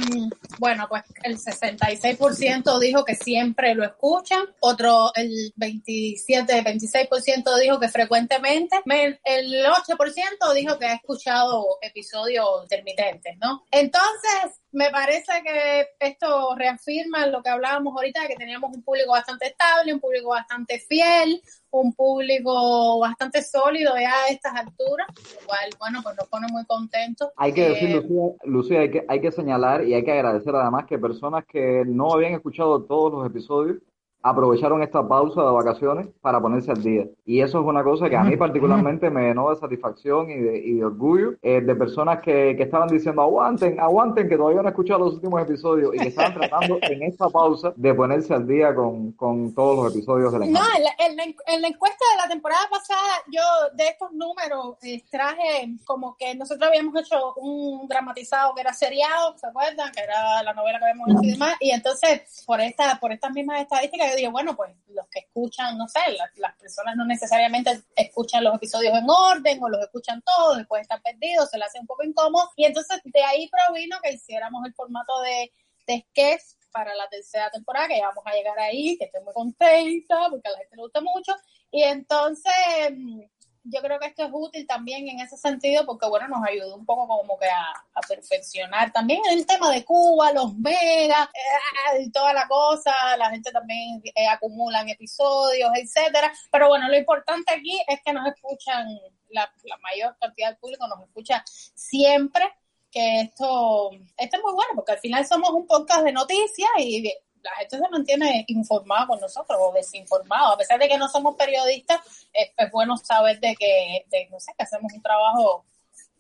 bueno, 0.60 0.88
pues 0.90 1.04
el 1.24 1.38
66% 1.38 2.80
dijo 2.80 3.06
que 3.06 3.16
siempre 3.16 3.76
lo 3.76 3.84
escuchan, 3.86 4.44
otro 4.60 5.12
el 5.16 5.54
27, 5.56 6.64
26% 6.64 7.60
dijo 7.62 7.80
que 7.80 7.88
frecuentemente, 7.90 8.82
Me- 8.86 9.20
el 9.24 9.66
8% 9.66 10.54
dijo 10.56 10.80
que 10.80 10.88
ha 10.88 10.96
escuchado 10.96 11.64
episodios 11.82 12.46
intermitentes, 12.64 13.38
¿no? 13.40 13.64
Entonces, 13.72 14.60
me 14.76 14.90
parece 14.90 15.32
que 15.44 15.88
esto 16.00 16.54
reafirma 16.58 17.26
lo 17.28 17.42
que 17.42 17.50
hablábamos 17.50 17.96
ahorita, 17.96 18.28
que 18.28 18.36
teníamos 18.36 18.76
un 18.76 18.84
público 18.84 19.12
bastante 19.12 19.48
estable, 19.48 19.94
un 19.94 20.00
público 20.02 20.30
bastante 20.30 20.80
fiel, 20.80 21.42
un 21.72 21.94
público 21.94 23.00
bastante 23.00 23.42
sólido 23.42 23.94
ya 23.98 24.12
a 24.12 24.28
estas 24.30 24.54
alturas, 24.56 25.08
lo 25.16 25.48
cual, 25.48 25.70
bueno, 25.80 26.00
pues 26.04 26.16
nos 26.18 26.28
pone 26.28 26.48
muy 26.52 26.66
contentos. 26.66 27.30
Hay 27.38 27.54
que 27.54 27.66
Eh, 27.66 27.70
decir, 27.70 27.90
Lucía, 27.96 28.36
Lucía, 28.44 28.80
hay 28.82 28.92
que, 28.92 29.06
hay 29.08 29.22
que 29.22 29.32
señalar 29.32 29.86
y 29.88 29.94
hay 29.94 30.04
que 30.04 30.12
agradecer 30.12 30.54
además 30.56 30.86
que 30.86 31.00
personas 31.00 31.46
que 31.46 31.84
no 31.86 32.14
habían 32.14 32.34
escuchado 32.34 32.84
todos 32.84 33.12
los 33.14 33.26
episodios 33.26 33.78
aprovecharon 34.26 34.82
esta 34.82 35.08
pausa 35.08 35.44
de 35.44 35.52
vacaciones 35.52 36.08
para 36.20 36.42
ponerse 36.42 36.72
al 36.72 36.82
día. 36.82 37.06
Y 37.26 37.42
eso 37.42 37.60
es 37.60 37.66
una 37.66 37.84
cosa 37.84 38.10
que 38.10 38.18
a 38.18 38.24
mí 38.24 38.36
particularmente 38.36 39.12
me 39.12 39.28
llenó 39.28 39.52
de 39.52 39.58
satisfacción 39.58 40.32
y 40.32 40.40
de, 40.40 40.58
y 40.58 40.74
de 40.74 40.84
orgullo 40.84 41.36
eh, 41.44 41.62
de 41.62 41.76
personas 41.76 42.22
que, 42.22 42.56
que 42.58 42.64
estaban 42.64 42.88
diciendo 42.88 43.22
aguanten, 43.22 43.80
aguanten, 43.80 44.28
que 44.28 44.36
todavía 44.36 44.56
no 44.56 44.68
han 44.68 44.74
escuchado 44.74 45.06
los 45.06 45.14
últimos 45.14 45.40
episodios 45.44 45.94
y 45.94 46.00
que 46.00 46.08
estaban 46.08 46.34
tratando 46.40 46.80
en 46.82 47.04
esta 47.04 47.30
pausa 47.30 47.72
de 47.76 47.94
ponerse 47.94 48.34
al 48.34 48.48
día 48.48 48.74
con, 48.74 49.12
con 49.12 49.54
todos 49.54 49.84
los 49.84 49.94
episodios 49.94 50.34
de 50.34 50.40
la 50.40 50.46
No, 50.48 50.62
en 50.76 50.84
la, 50.84 50.96
en, 51.06 51.16
la, 51.18 51.24
en 51.24 51.62
la 51.62 51.68
encuesta 51.68 52.04
de 52.16 52.24
la 52.24 52.28
temporada 52.28 52.68
pasada, 52.72 53.22
yo 53.32 53.42
de 53.76 53.90
estos 53.90 54.12
números 54.12 54.78
eh, 54.82 55.04
traje 55.12 55.70
como 55.86 56.18
que 56.18 56.34
nosotros 56.34 56.68
habíamos 56.68 57.00
hecho 57.00 57.36
un 57.36 57.88
dramatizado 57.88 58.56
que 58.56 58.62
era 58.62 58.74
seriado, 58.74 59.38
¿se 59.38 59.46
acuerdan? 59.46 59.92
Que 59.92 60.02
era 60.02 60.42
la 60.42 60.54
novela 60.56 60.80
que 60.80 60.86
habíamos 60.86 61.10
hecho 61.10 61.20
y 61.22 61.32
demás. 61.34 61.54
Y 61.60 61.70
entonces, 61.70 62.44
por 62.48 62.60
esta, 62.60 63.00
por 63.00 63.12
estas 63.12 63.32
mismas 63.32 63.62
estadísticas, 63.62 64.15
dije, 64.16 64.30
bueno, 64.30 64.56
pues 64.56 64.72
los 64.88 65.08
que 65.10 65.20
escuchan, 65.20 65.78
no 65.78 65.88
sé, 65.88 66.00
las, 66.38 66.56
personas 66.56 66.96
no 66.96 67.06
necesariamente 67.06 67.82
escuchan 67.96 68.44
los 68.44 68.56
episodios 68.56 68.98
en 68.98 69.06
orden 69.08 69.62
o 69.62 69.70
los 69.70 69.82
escuchan 69.82 70.22
todos, 70.22 70.58
después 70.58 70.82
están 70.82 71.02
perdidos, 71.02 71.50
se 71.50 71.58
les 71.58 71.68
hace 71.68 71.80
un 71.80 71.88
poco 71.88 72.04
incómodo. 72.04 72.50
Y 72.56 72.66
entonces 72.66 73.02
de 73.04 73.24
ahí 73.24 73.50
provino 73.50 73.98
que 74.04 74.14
hiciéramos 74.14 74.66
el 74.66 74.74
formato 74.74 75.22
de, 75.22 75.52
de 75.88 76.06
sketch 76.10 76.42
para 76.72 76.94
la 76.96 77.08
tercera 77.08 77.50
temporada, 77.52 77.88
que 77.88 77.98
ya 77.98 78.08
vamos 78.08 78.24
a 78.26 78.34
llegar 78.34 78.60
ahí, 78.60 78.98
que 78.98 79.06
estoy 79.06 79.24
muy 79.24 79.34
contenta, 79.34 80.28
porque 80.30 80.50
a 80.50 80.52
la 80.52 80.58
gente 80.58 80.76
le 80.76 80.82
gusta 80.82 81.02
mucho. 81.02 81.34
Y 81.72 81.84
entonces, 81.84 82.54
mm, 82.92 83.22
yo 83.66 83.82
creo 83.82 84.00
que 84.00 84.08
esto 84.08 84.24
es 84.24 84.30
útil 84.32 84.68
también 84.68 85.08
en 85.10 85.20
ese 85.20 85.38
sentido, 85.38 85.86
porque 85.86 86.08
bueno, 86.08 86.28
nos 86.28 86.48
ayudó 86.48 86.76
un 86.76 86.86
poco 86.86 87.08
como 87.08 87.38
que 87.38 87.48
a, 87.48 87.74
perfeccionar 88.08 88.92
también 88.92 89.22
el 89.32 89.46
tema 89.46 89.72
de 89.72 89.84
Cuba, 89.84 90.32
los 90.32 90.56
megas, 90.56 91.28
eh, 91.34 92.04
y 92.04 92.12
toda 92.12 92.34
la 92.34 92.48
cosa, 92.48 92.94
la 93.18 93.32
gente 93.32 93.52
también 93.52 94.02
eh, 94.04 94.28
acumulan 94.28 94.88
episodios, 94.90 95.72
etcétera. 95.76 96.32
Pero 96.52 96.68
bueno, 96.68 96.88
lo 96.88 96.98
importante 96.98 97.54
aquí 97.54 97.82
es 97.88 98.00
que 98.04 98.14
nos 98.14 98.28
escuchan, 98.28 98.88
la, 99.30 99.52
la 99.64 99.78
mayor 99.78 100.16
cantidad 100.20 100.50
del 100.50 100.58
público 100.58 100.88
nos 100.88 101.02
escucha 101.02 101.44
siempre 101.46 102.44
que 102.92 103.22
esto, 103.22 103.90
esto 104.16 104.38
es 104.38 104.44
muy 104.44 104.54
bueno, 104.54 104.72
porque 104.76 104.94
al 104.94 105.00
final 105.00 105.26
somos 105.26 105.50
un 105.50 105.68
podcast 105.68 106.06
de 106.06 106.14
noticias 106.14 106.70
y 106.78 107.12
la 107.46 107.52
gente 107.60 107.78
se 107.78 107.90
mantiene 107.90 108.44
informada 108.48 109.08
con 109.08 109.20
nosotros 109.22 109.58
o 109.62 109.72
desinformado. 109.72 110.54
A 110.54 110.58
pesar 110.58 110.80
de 110.80 110.88
que 110.90 110.98
no 110.98 111.08
somos 111.08 111.36
periodistas, 111.36 112.00
es, 112.34 112.52
es 112.58 112.72
bueno 112.72 112.98
saber 112.98 113.40
de 113.40 113.56
que, 113.56 114.06
de, 114.10 114.28
no 114.32 114.40
sé, 114.40 114.52
que 114.58 114.64
hacemos 114.64 114.92
un 114.92 115.02
trabajo 115.02 115.64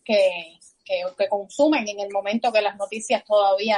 que, 0.04 0.60
que, 0.84 1.02
que 1.18 1.28
consumen 1.28 1.88
en 1.88 2.00
el 2.00 2.12
momento 2.12 2.52
que 2.52 2.62
las 2.62 2.78
noticias 2.78 3.24
todavía 3.26 3.78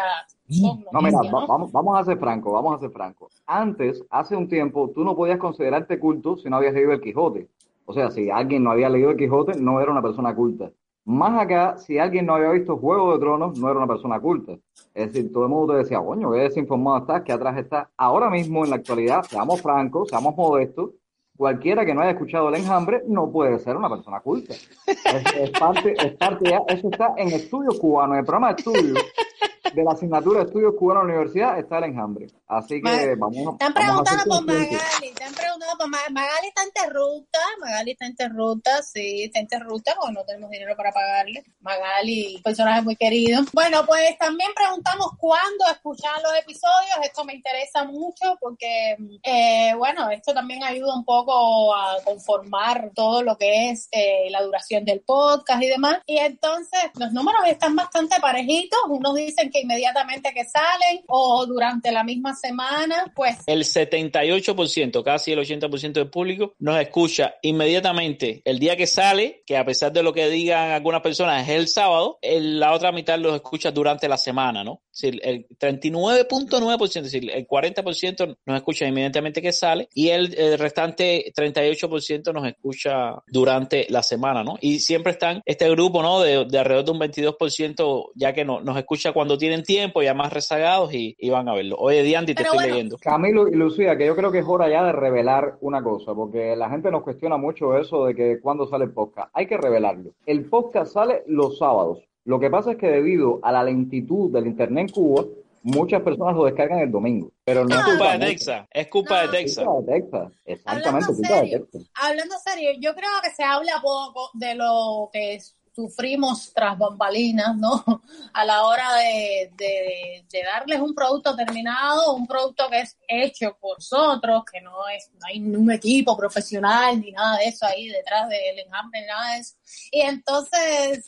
son 0.49 0.85
No, 0.91 1.01
mira, 1.01 1.11
noticias, 1.19 1.33
va- 1.35 1.41
¿no? 1.41 1.47
vamos, 1.47 1.71
vamos 1.71 1.99
a 1.99 2.03
ser 2.03 2.17
francos, 2.19 2.51
vamos 2.53 2.75
a 2.75 2.79
ser 2.79 2.91
francos. 2.91 3.33
Antes, 3.45 4.03
hace 4.09 4.35
un 4.35 4.47
tiempo, 4.49 4.91
tú 4.93 5.03
no 5.03 5.15
podías 5.15 5.39
considerarte 5.39 5.99
culto 5.99 6.35
si 6.37 6.49
no 6.49 6.57
habías 6.57 6.73
leído 6.73 6.91
el 6.91 7.01
Quijote. 7.01 7.47
O 7.85 7.93
sea, 7.93 8.11
si 8.11 8.29
alguien 8.29 8.63
no 8.63 8.71
había 8.71 8.89
leído 8.89 9.11
el 9.11 9.17
Quijote, 9.17 9.53
no 9.59 9.79
era 9.79 9.91
una 9.91 10.01
persona 10.01 10.35
culta. 10.35 10.69
Más 11.07 11.41
acá, 11.41 11.77
si 11.77 11.97
alguien 11.97 12.25
no 12.25 12.35
había 12.35 12.49
visto 12.49 12.75
Juego 12.75 13.13
de 13.13 13.19
Tronos, 13.19 13.57
no 13.57 13.69
era 13.69 13.77
una 13.77 13.87
persona 13.87 14.19
culta. 14.19 14.57
Es 14.93 15.13
decir, 15.13 15.31
todo 15.31 15.43
el 15.43 15.49
mundo 15.49 15.71
te 15.71 15.79
decía, 15.79 15.99
coño, 15.99 16.33
qué 16.33 16.39
desinformado 16.39 16.97
estás, 16.97 17.21
que 17.21 17.31
atrás 17.31 17.57
estás. 17.57 17.87
Ahora 17.95 18.29
mismo, 18.29 18.65
en 18.65 18.71
la 18.71 18.75
actualidad, 18.75 19.23
seamos 19.23 19.61
francos, 19.61 20.09
seamos 20.09 20.35
modestos, 20.35 20.89
cualquiera 21.37 21.85
que 21.85 21.93
no 21.93 22.01
haya 22.01 22.11
escuchado 22.11 22.49
el 22.49 22.55
enjambre 22.55 23.03
no 23.07 23.31
puede 23.31 23.57
ser 23.59 23.77
una 23.77 23.89
persona 23.89 24.19
culta. 24.19 24.53
Es, 24.53 25.51
parte, 25.51 25.93
es 25.97 26.11
parte 26.17 26.59
eso 26.67 26.89
está 26.89 27.13
en 27.15 27.29
estudios 27.29 27.79
cubanos, 27.79 28.15
en 28.15 28.19
el 28.19 28.25
programa 28.25 28.53
de 28.53 28.55
estudios 28.57 28.99
de 29.77 29.83
la 29.83 29.91
asignatura 29.91 30.39
de 30.39 30.45
estudios 30.47 30.73
cubanos 30.73 31.03
de 31.03 31.07
la 31.09 31.13
universidad 31.19 31.59
está 31.59 31.77
el 31.77 31.83
enjambre. 31.83 32.27
Así 32.47 32.81
que 32.81 33.15
vamos, 33.15 33.53
Están 33.53 33.71
a 33.71 33.75
preguntando 33.75 34.23
ser 34.23 34.27
por. 34.27 34.45
Magali, 34.45 35.07
están 35.07 35.33
preguntando 35.33 35.77
por 35.77 35.89
Magali. 35.89 36.13
Magali 36.13 36.47
está 36.47 36.63
interrupta, 36.65 37.39
Magali 37.59 37.91
está 37.91 38.05
interrupta, 38.07 38.81
sí, 38.81 39.23
está 39.25 39.39
interrupta 39.39 39.93
porque 39.99 40.13
no 40.13 40.23
tenemos 40.25 40.49
dinero 40.49 40.75
para 40.75 40.91
pagarle. 40.91 41.43
Magali, 41.59 42.41
personaje 42.43 42.81
muy 42.81 42.95
querido. 42.95 43.43
Bueno, 43.53 43.85
pues 43.85 44.17
también 44.17 44.49
preguntamos 44.55 45.11
cuándo 45.19 45.65
escuchar 45.71 46.21
los 46.23 46.33
episodios, 46.39 46.97
esto 47.03 47.23
me 47.23 47.35
interesa 47.35 47.83
mucho 47.83 48.37
porque, 48.39 48.97
eh, 49.21 49.75
bueno, 49.77 50.09
esto 50.09 50.33
también 50.33 50.63
ayuda 50.63 50.95
un 50.95 51.05
poco 51.05 51.75
a 51.75 51.97
conformar 52.03 52.91
todo 52.95 53.21
lo 53.21 53.37
que 53.37 53.69
es 53.69 53.89
eh, 53.91 54.27
la 54.31 54.41
duración 54.41 54.85
del 54.85 55.01
podcast 55.01 55.61
y 55.61 55.67
demás. 55.67 55.99
Y 56.07 56.17
entonces 56.17 56.89
los 56.95 57.11
números 57.13 57.41
están 57.45 57.75
bastante 57.75 58.19
parejitos, 58.19 58.79
unos 58.89 59.13
dicen 59.13 59.51
que 59.51 59.66
inmediatamente 59.67 60.31
que 60.33 60.45
salen 60.45 61.03
o 61.07 61.45
durante 61.45 61.91
la 61.91 62.03
misma 62.03 62.33
semana, 62.33 63.11
pues 63.15 63.37
El 63.47 63.63
78%, 63.63 65.03
casi 65.03 65.33
el 65.33 65.39
80% 65.39 65.93
del 65.93 66.09
público, 66.09 66.53
nos 66.59 66.79
escucha 66.79 67.35
inmediatamente 67.41 68.41
el 68.45 68.59
día 68.59 68.75
que 68.75 68.87
sale, 68.87 69.43
que 69.45 69.57
a 69.57 69.65
pesar 69.65 69.91
de 69.91 70.03
lo 70.03 70.13
que 70.13 70.29
digan 70.29 70.71
algunas 70.71 71.01
personas 71.01 71.43
es 71.47 71.55
el 71.55 71.67
sábado, 71.67 72.17
el- 72.21 72.59
la 72.59 72.73
otra 72.73 72.91
mitad 72.91 73.19
los 73.19 73.35
escucha 73.35 73.71
durante 73.71 74.07
la 74.07 74.17
semana, 74.17 74.63
¿no? 74.63 74.81
Es 74.93 75.01
decir, 75.01 75.21
el 75.23 75.45
39.9%, 75.59 76.97
es 77.05 77.11
decir, 77.11 77.29
el 77.31 77.45
40% 77.47 78.37
nos 78.45 78.55
escucha 78.57 78.87
inmediatamente 78.87 79.41
que 79.41 79.51
sale 79.51 79.89
y 79.93 80.09
el, 80.09 80.33
el 80.37 80.57
restante 80.57 81.31
38% 81.35 82.33
nos 82.33 82.47
escucha 82.47 83.15
durante 83.27 83.85
la 83.89 84.01
semana, 84.01 84.43
¿no? 84.43 84.57
Y 84.61 84.79
siempre 84.79 85.11
están 85.11 85.41
este 85.45 85.69
grupo, 85.69 86.01
¿no? 86.01 86.21
De, 86.21 86.45
de 86.45 86.57
alrededor 86.59 86.85
de 86.85 86.91
un 86.91 86.99
22%, 86.99 88.11
ya 88.15 88.33
que 88.33 88.45
no, 88.45 88.61
nos 88.61 88.77
escucha 88.77 89.11
cuando 89.11 89.37
tienen 89.47 89.63
tiempo, 89.63 90.01
ya 90.01 90.13
más 90.13 90.33
rezagados 90.33 90.93
y, 90.93 91.15
y 91.17 91.29
van 91.29 91.47
a 91.47 91.53
verlo. 91.53 91.77
Oye, 91.79 92.03
Diandy, 92.03 92.35
te 92.35 92.43
estoy 92.43 92.67
leyendo. 92.67 92.97
Camilo 92.97 93.47
y 93.47 93.55
Lucía, 93.55 93.97
que 93.97 94.05
yo 94.05 94.15
creo 94.15 94.31
que 94.31 94.39
es 94.39 94.45
hora 94.47 94.69
ya 94.69 94.83
de 94.83 94.91
revelar 94.91 95.57
una 95.61 95.81
cosa, 95.81 96.13
porque 96.13 96.55
la 96.55 96.69
gente 96.69 96.91
nos 96.91 97.03
cuestiona 97.03 97.37
mucho 97.37 97.77
eso 97.77 98.05
de 98.05 98.15
que 98.15 98.39
cuando 98.41 98.67
sale 98.67 98.85
el 98.85 98.91
podcast. 98.91 99.29
Hay 99.33 99.47
que 99.47 99.57
revelarlo. 99.57 100.11
El 100.25 100.45
podcast 100.45 100.93
sale 100.93 101.23
los 101.27 101.57
sábados. 101.57 101.99
Lo 102.25 102.39
que 102.41 102.49
pasa 102.49 102.71
es 102.73 102.77
que 102.77 102.87
debido 102.87 103.39
a 103.41 103.53
la 103.53 103.63
lentitud 103.63 104.31
del 104.33 104.47
internet 104.47 104.89
en 104.89 104.93
Cuba, 104.93 105.23
muchas 105.63 106.01
personas 106.01 106.35
lo 106.35 106.43
descargan 106.45 106.79
el 106.79 106.91
domingo. 106.91 107.31
Pero 107.45 107.63
no 107.63 107.73
Es 107.73 107.79
es 107.79 107.85
culpa 107.85 108.17
de. 108.17 108.25
Texas, 108.25 108.67
es 108.69 108.87
culpa 108.87 109.21
de 109.21 109.27
Texas. 109.29 109.65
Culpa 109.65 109.91
de 109.93 110.01
Texas. 110.01 110.33
Exactamente, 110.45 110.87
Hablando 110.89 111.13
culpa 111.13 111.33
de 111.33 111.39
serio. 111.39 111.67
Texas. 111.71 111.91
hablando 111.95 112.35
serio, 112.43 112.69
yo 112.81 112.95
creo 112.95 113.09
que 113.23 113.29
se 113.31 113.43
habla 113.43 113.71
poco 113.81 114.29
de 114.33 114.55
lo 114.55 115.09
que 115.13 115.39
sufrimos 115.81 116.51
tras 116.55 116.75
bambalinas, 116.75 117.55
¿no? 117.55 117.83
A 118.33 118.43
la 118.43 118.65
hora 118.65 118.95
de, 118.95 119.51
de- 119.55 120.25
de 120.27 120.43
darles 120.43 120.79
un 120.79 120.95
producto 120.95 121.35
terminado, 121.35 122.15
un 122.15 122.25
producto 122.25 122.67
que 122.69 122.79
es 122.81 122.97
hecho 123.07 123.55
por 123.61 123.77
nosotros, 123.77 124.43
que 124.51 124.59
no 124.61 124.87
es, 124.89 125.11
no 125.13 125.27
hay 125.27 125.39
un 125.39 125.71
equipo 125.71 126.17
profesional 126.17 126.99
ni 126.99 127.11
nada 127.11 127.37
de 127.37 127.45
eso 127.45 127.65
ahí 127.67 127.87
detrás 127.89 128.27
del 128.27 128.57
enjambre, 128.59 129.05
nada 129.05 129.33
de 129.33 129.39
eso. 129.39 129.53
Y 129.91 130.01
entonces, 130.01 131.05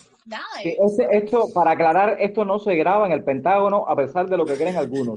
Sí, 0.62 0.76
este- 0.80 1.18
esto, 1.18 1.52
para 1.54 1.72
aclarar, 1.72 2.18
esto 2.20 2.46
no 2.46 2.60
se 2.60 2.76
graba 2.76 3.06
en 3.08 3.14
el 3.14 3.24
Pentágono, 3.24 3.86
a 3.88 3.96
pesar 3.96 4.28
de 4.28 4.38
lo 4.38 4.46
que 4.46 4.56
creen 4.56 4.78
algunos. 4.78 5.16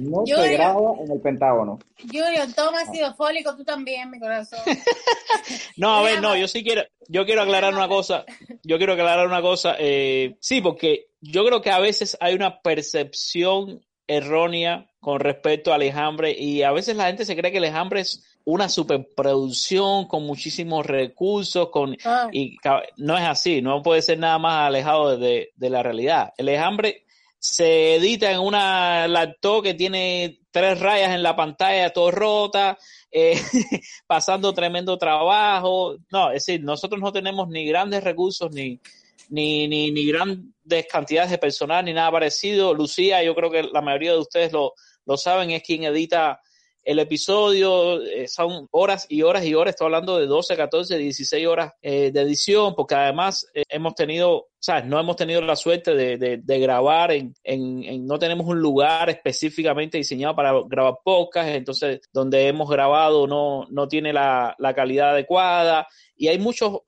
No 0.00 0.24
Yo 0.26 0.36
se 0.36 0.52
graba 0.52 0.94
en 1.00 1.10
el 1.10 1.20
Pentágono. 1.20 1.78
Junior, 2.00 2.46
toma 2.54 2.80
ácido 2.80 3.14
fólico, 3.14 3.54
tú 3.56 3.64
también, 3.64 4.10
mi 4.10 4.18
corazón. 4.18 4.60
No, 5.76 5.98
a 5.98 6.02
ver, 6.02 6.20
no, 6.22 6.34
yo 6.36 6.48
sí 6.48 6.64
quiero, 6.64 6.82
yo 7.08 7.24
quiero 7.26 7.42
aclarar 7.42 7.74
una 7.74 7.86
cosa, 7.86 8.24
yo 8.64 8.78
quiero 8.78 8.94
aclarar 8.94 9.26
una 9.26 9.42
cosa, 9.42 9.76
eh, 9.78 10.36
sí, 10.40 10.60
porque 10.60 11.08
yo 11.20 11.44
creo 11.44 11.60
que 11.60 11.70
a 11.70 11.78
veces 11.78 12.16
hay 12.20 12.34
una 12.34 12.60
percepción 12.62 13.84
errónea 14.08 14.86
con 15.00 15.20
respecto 15.20 15.72
al 15.72 15.82
enjambre 15.82 16.32
y 16.36 16.62
a 16.62 16.72
veces 16.72 16.96
la 16.96 17.06
gente 17.06 17.24
se 17.24 17.36
cree 17.36 17.52
que 17.52 17.58
el 17.58 17.64
enjambre 17.64 18.00
es 18.00 18.35
una 18.46 18.68
superproducción 18.68 20.06
con 20.06 20.24
muchísimos 20.24 20.86
recursos, 20.86 21.68
con 21.70 21.96
Ah. 22.04 22.28
y 22.32 22.56
no 22.96 23.18
es 23.18 23.24
así, 23.24 23.60
no 23.60 23.82
puede 23.82 24.02
ser 24.02 24.18
nada 24.18 24.38
más 24.38 24.68
alejado 24.68 25.16
de, 25.18 25.50
de 25.56 25.70
la 25.70 25.82
realidad. 25.82 26.32
El 26.38 26.48
enjambre 26.48 27.04
se 27.38 27.96
edita 27.96 28.30
en 28.30 28.38
una 28.38 29.08
laptop 29.08 29.64
que 29.64 29.74
tiene 29.74 30.40
tres 30.52 30.78
rayas 30.78 31.10
en 31.10 31.24
la 31.24 31.34
pantalla, 31.34 31.92
todo 31.92 32.12
rota, 32.12 32.78
eh, 33.10 33.34
pasando 34.06 34.54
tremendo 34.54 34.96
trabajo. 34.96 35.96
No, 36.10 36.28
es 36.30 36.46
decir, 36.46 36.62
nosotros 36.62 37.00
no 37.00 37.12
tenemos 37.12 37.48
ni 37.48 37.66
grandes 37.66 38.04
recursos 38.04 38.52
ni, 38.52 38.80
ni, 39.28 39.66
ni, 39.66 39.90
ni 39.90 40.06
grandes 40.06 40.86
cantidades 40.90 41.32
de 41.32 41.38
personal, 41.38 41.84
ni 41.84 41.92
nada 41.92 42.12
parecido. 42.12 42.74
Lucía, 42.74 43.24
yo 43.24 43.34
creo 43.34 43.50
que 43.50 43.64
la 43.64 43.82
mayoría 43.82 44.12
de 44.12 44.18
ustedes 44.18 44.52
lo, 44.52 44.74
lo 45.04 45.16
saben, 45.16 45.50
es 45.50 45.62
quien 45.64 45.82
edita 45.82 46.40
el 46.86 47.00
episodio, 47.00 48.00
eh, 48.00 48.28
son 48.28 48.68
horas 48.70 49.06
y 49.08 49.22
horas 49.22 49.44
y 49.44 49.54
horas, 49.54 49.72
estoy 49.72 49.86
hablando 49.86 50.18
de 50.18 50.26
12, 50.26 50.56
14, 50.56 50.96
16 50.96 51.46
horas 51.48 51.72
eh, 51.82 52.12
de 52.12 52.20
edición, 52.20 52.76
porque 52.76 52.94
además 52.94 53.44
eh, 53.54 53.64
hemos 53.68 53.96
tenido, 53.96 54.46
¿sabes? 54.60 54.84
No 54.86 55.00
hemos 55.00 55.16
tenido 55.16 55.40
la 55.40 55.56
suerte 55.56 55.96
de, 55.96 56.16
de, 56.16 56.58
grabar 56.60 57.10
en, 57.10 57.34
en, 57.42 57.82
en, 57.82 58.06
no 58.06 58.20
tenemos 58.20 58.46
un 58.46 58.60
lugar 58.60 59.10
específicamente 59.10 59.98
diseñado 59.98 60.36
para 60.36 60.52
grabar 60.68 60.98
podcast, 61.04 61.48
entonces 61.48 62.02
donde 62.12 62.46
hemos 62.46 62.70
grabado 62.70 63.26
no, 63.26 63.66
no 63.68 63.88
tiene 63.88 64.12
la, 64.12 64.54
la 64.56 64.72
calidad 64.72 65.10
adecuada 65.10 65.88
y 66.16 66.28
hay 66.28 66.38
muchos 66.38 66.82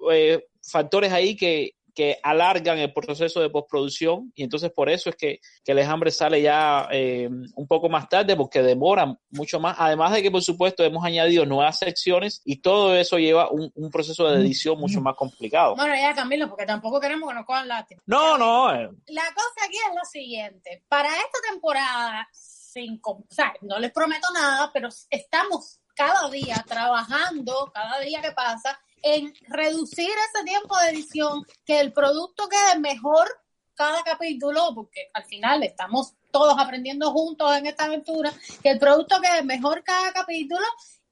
factores 0.62 1.12
ahí 1.12 1.34
que, 1.34 1.72
que 1.98 2.16
alargan 2.22 2.78
el 2.78 2.92
proceso 2.92 3.40
de 3.40 3.50
postproducción 3.50 4.32
y 4.36 4.44
entonces 4.44 4.70
por 4.70 4.88
eso 4.88 5.10
es 5.10 5.16
que, 5.16 5.40
que 5.64 5.72
el 5.72 5.80
enjambre 5.80 6.12
sale 6.12 6.40
ya 6.40 6.86
eh, 6.92 7.28
un 7.28 7.66
poco 7.66 7.88
más 7.88 8.08
tarde 8.08 8.36
porque 8.36 8.62
demora 8.62 9.18
mucho 9.30 9.58
más, 9.58 9.74
además 9.80 10.12
de 10.12 10.22
que 10.22 10.30
por 10.30 10.40
supuesto 10.40 10.84
hemos 10.84 11.04
añadido 11.04 11.44
nuevas 11.44 11.76
secciones 11.76 12.40
y 12.44 12.60
todo 12.60 12.94
eso 12.94 13.18
lleva 13.18 13.50
un, 13.50 13.72
un 13.74 13.90
proceso 13.90 14.28
de 14.28 14.40
edición 14.40 14.78
mucho 14.78 15.00
más 15.00 15.16
complicado. 15.16 15.74
Bueno, 15.74 15.92
ya 15.96 16.14
Camilo, 16.14 16.48
porque 16.48 16.66
tampoco 16.66 17.00
queremos 17.00 17.28
que 17.28 17.34
nos 17.34 17.44
cojan 17.44 17.66
látigo. 17.66 18.00
No, 18.06 18.38
no. 18.38 18.72
Eh. 18.72 18.88
La 19.08 19.24
cosa 19.34 19.66
aquí 19.66 19.76
es 19.76 19.96
lo 19.96 20.04
siguiente, 20.04 20.84
para 20.88 21.08
esta 21.08 21.50
temporada, 21.50 22.28
sin, 22.30 23.00
o 23.02 23.24
sea, 23.28 23.54
no 23.62 23.80
les 23.80 23.90
prometo 23.90 24.28
nada, 24.32 24.70
pero 24.72 24.88
estamos 25.10 25.80
cada 25.96 26.30
día 26.30 26.64
trabajando, 26.64 27.72
cada 27.74 27.98
día 27.98 28.22
que 28.22 28.30
pasa, 28.30 28.78
en 29.02 29.34
reducir 29.48 30.08
ese 30.08 30.44
tiempo 30.44 30.76
de 30.78 30.90
edición, 30.90 31.44
que 31.64 31.80
el 31.80 31.92
producto 31.92 32.48
quede 32.48 32.80
mejor 32.80 33.28
cada 33.74 34.02
capítulo, 34.02 34.72
porque 34.74 35.08
al 35.14 35.24
final 35.24 35.62
estamos 35.62 36.14
todos 36.30 36.56
aprendiendo 36.58 37.12
juntos 37.12 37.56
en 37.56 37.66
esta 37.66 37.84
aventura, 37.84 38.32
que 38.62 38.70
el 38.70 38.78
producto 38.78 39.20
quede 39.20 39.42
mejor 39.44 39.84
cada 39.84 40.12
capítulo 40.12 40.64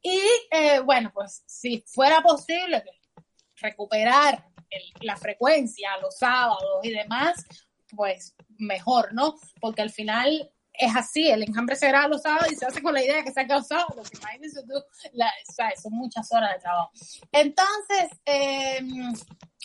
y 0.02 0.20
eh, 0.50 0.80
bueno, 0.80 1.10
pues 1.14 1.42
si 1.46 1.82
fuera 1.86 2.20
posible 2.20 2.84
recuperar 3.56 4.44
el, 4.70 4.82
la 5.00 5.16
frecuencia 5.16 5.96
los 6.02 6.16
sábados 6.16 6.80
y 6.82 6.90
demás, 6.90 7.44
pues 7.94 8.34
mejor, 8.58 9.14
¿no? 9.14 9.36
Porque 9.60 9.82
al 9.82 9.90
final 9.90 10.50
es 10.78 10.94
así, 10.94 11.28
el 11.28 11.42
enjambre 11.42 11.76
se 11.76 11.88
graba 11.88 12.08
los 12.08 12.22
sábados 12.22 12.52
y 12.52 12.56
se 12.56 12.66
hace 12.66 12.82
con 12.82 12.94
la 12.94 13.02
idea 13.02 13.16
de 13.16 13.24
que 13.24 13.32
se 13.32 13.40
haga 13.40 13.56
los 13.56 13.66
sábados, 13.66 14.08
imagínense 14.12 14.62
tú, 14.62 14.74
la, 15.12 15.26
o 15.48 15.52
sea, 15.52 15.70
son 15.80 15.92
muchas 15.92 16.30
horas 16.32 16.54
de 16.54 16.60
trabajo. 16.60 16.90
Entonces, 17.32 18.10
eh, 18.24 18.80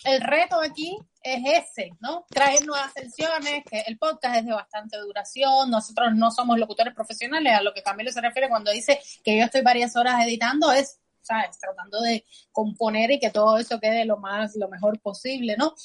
el 0.04 0.21
reto 0.21 0.60
aquí 0.62 0.97
es 1.21 1.41
ese, 1.45 1.91
¿no? 2.00 2.26
Traer 2.30 2.65
nuevas 2.65 2.91
secciones, 2.93 3.63
que 3.69 3.82
el 3.82 3.97
podcast 3.97 4.38
es 4.38 4.45
de 4.45 4.54
bastante 4.54 4.97
duración, 4.97 5.69
nosotros 5.69 6.13
no 6.15 6.32
somos 6.32 6.58
locutores 6.58 6.93
profesionales, 6.93 7.54
a 7.54 7.62
lo 7.62 7.74
que 7.74 7.84
Camilo 7.84 8.12
se 8.12 8.21
refiere 8.21 8.50
cuando 8.50 8.71
dice 8.71 9.00
que 9.24 9.38
yo 9.38 9.45
estoy 9.45 9.62
varias 9.62 9.95
horas 9.95 10.26
editando, 10.26 10.71
es, 10.71 11.00
¿sabes? 11.21 11.58
Tratando 11.60 12.02
de 12.02 12.26
componer 12.52 13.12
y 13.12 13.19
que 13.19 13.30
todo 13.30 13.58
eso 13.58 13.80
quede 13.80 14.06
lo 14.06 14.17
más, 14.17 14.56
lo 14.56 14.67
mejor 14.69 15.00
posible, 15.00 15.56
¿no? 15.58 15.76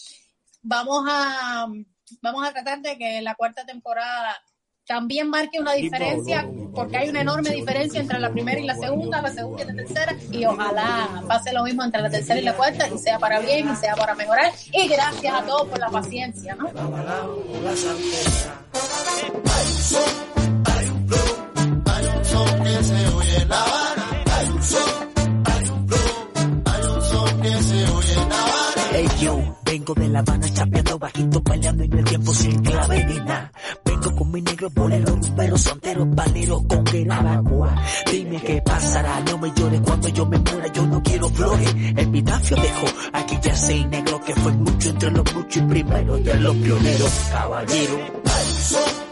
Vamos 0.63 1.05
a, 1.09 1.67
vamos 2.23 2.47
a 2.47 2.53
tratar 2.53 2.81
de 2.81 2.97
que 2.97 3.21
la 3.21 3.35
cuarta 3.35 3.67
temporada 3.67 4.37
también 4.87 5.29
marque 5.29 5.59
una 5.59 5.73
diferencia, 5.73 6.49
porque 6.75 6.97
hay 6.97 7.09
una 7.09 7.23
enorme 7.23 7.51
diferencia 7.51 8.01
entre 8.01 8.21
la 8.21 8.31
primera 8.31 8.61
y 8.61 8.65
la 8.65 8.77
segunda, 8.77 9.21
la 9.21 9.33
segunda 9.33 9.65
y 9.65 9.67
la 9.67 9.75
tercera, 9.75 10.17
y 10.31 10.45
ojalá 10.45 11.23
pase 11.27 11.53
lo 11.53 11.65
mismo 11.65 11.83
entre 11.83 12.03
la 12.03 12.11
tercera 12.11 12.39
y 12.39 12.45
la 12.45 12.55
cuarta, 12.55 12.89
y 12.89 12.97
sea 12.99 13.19
para 13.19 13.41
bien, 13.41 13.69
y 13.73 13.77
sea 13.77 13.97
para 13.97 14.15
mejorar, 14.15 14.53
y 14.73 14.87
gracias 14.87 15.35
a 15.35 15.43
todos 15.45 15.69
por 15.69 15.79
la 15.81 15.89
paciencia, 15.91 16.55
¿no? 16.55 16.71
Hey 24.69 25.06
yo, 29.21 29.57
vengo 29.65 29.95
de 29.95 30.09
La 30.09 30.19
Habana 30.21 30.49
chapeando 30.53 30.99
bajito, 30.99 31.43
peleando 31.43 31.85
en 31.85 31.93
el 31.93 32.05
tiempo 32.05 32.35
sin 32.35 32.63
clave 32.63 33.05
ni 33.05 33.15
nada. 33.17 33.53
Vengo 33.85 34.17
con 34.17 34.31
mi 34.33 34.43
negro 34.43 34.71
bolero, 34.71 35.19
pero 35.37 35.59
soltero, 35.59 36.07
valero 36.07 36.63
con 36.69 36.85
Guerragua. 36.85 37.75
Dime 38.11 38.41
qué 38.41 38.63
pasará, 38.63 39.21
no 39.21 39.39
me 39.39 39.53
llores 39.55 39.81
cuando 39.81 40.09
yo 40.09 40.27
me 40.27 40.39
muera, 40.39 40.73
yo 40.73 40.87
no 40.87 41.03
quiero 41.03 41.29
flores. 41.29 41.75
Epitafio 41.97 42.57
dejo, 42.57 42.87
aquí 43.13 43.39
ya 43.43 43.55
sé 43.55 43.85
negro 43.87 44.21
que 44.25 44.35
fue 44.35 44.53
mucho 44.53 44.89
entre 44.91 45.11
los 45.11 45.35
muchos 45.35 45.57
y 45.57 45.67
primero 45.67 46.17
de 46.19 46.35
los 46.41 46.57
pioneros, 46.57 47.13
caballero. 47.33 47.95
Un 47.95 49.06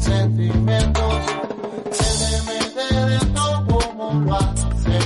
sentimientos. 0.00 1.14
Se 1.92 2.42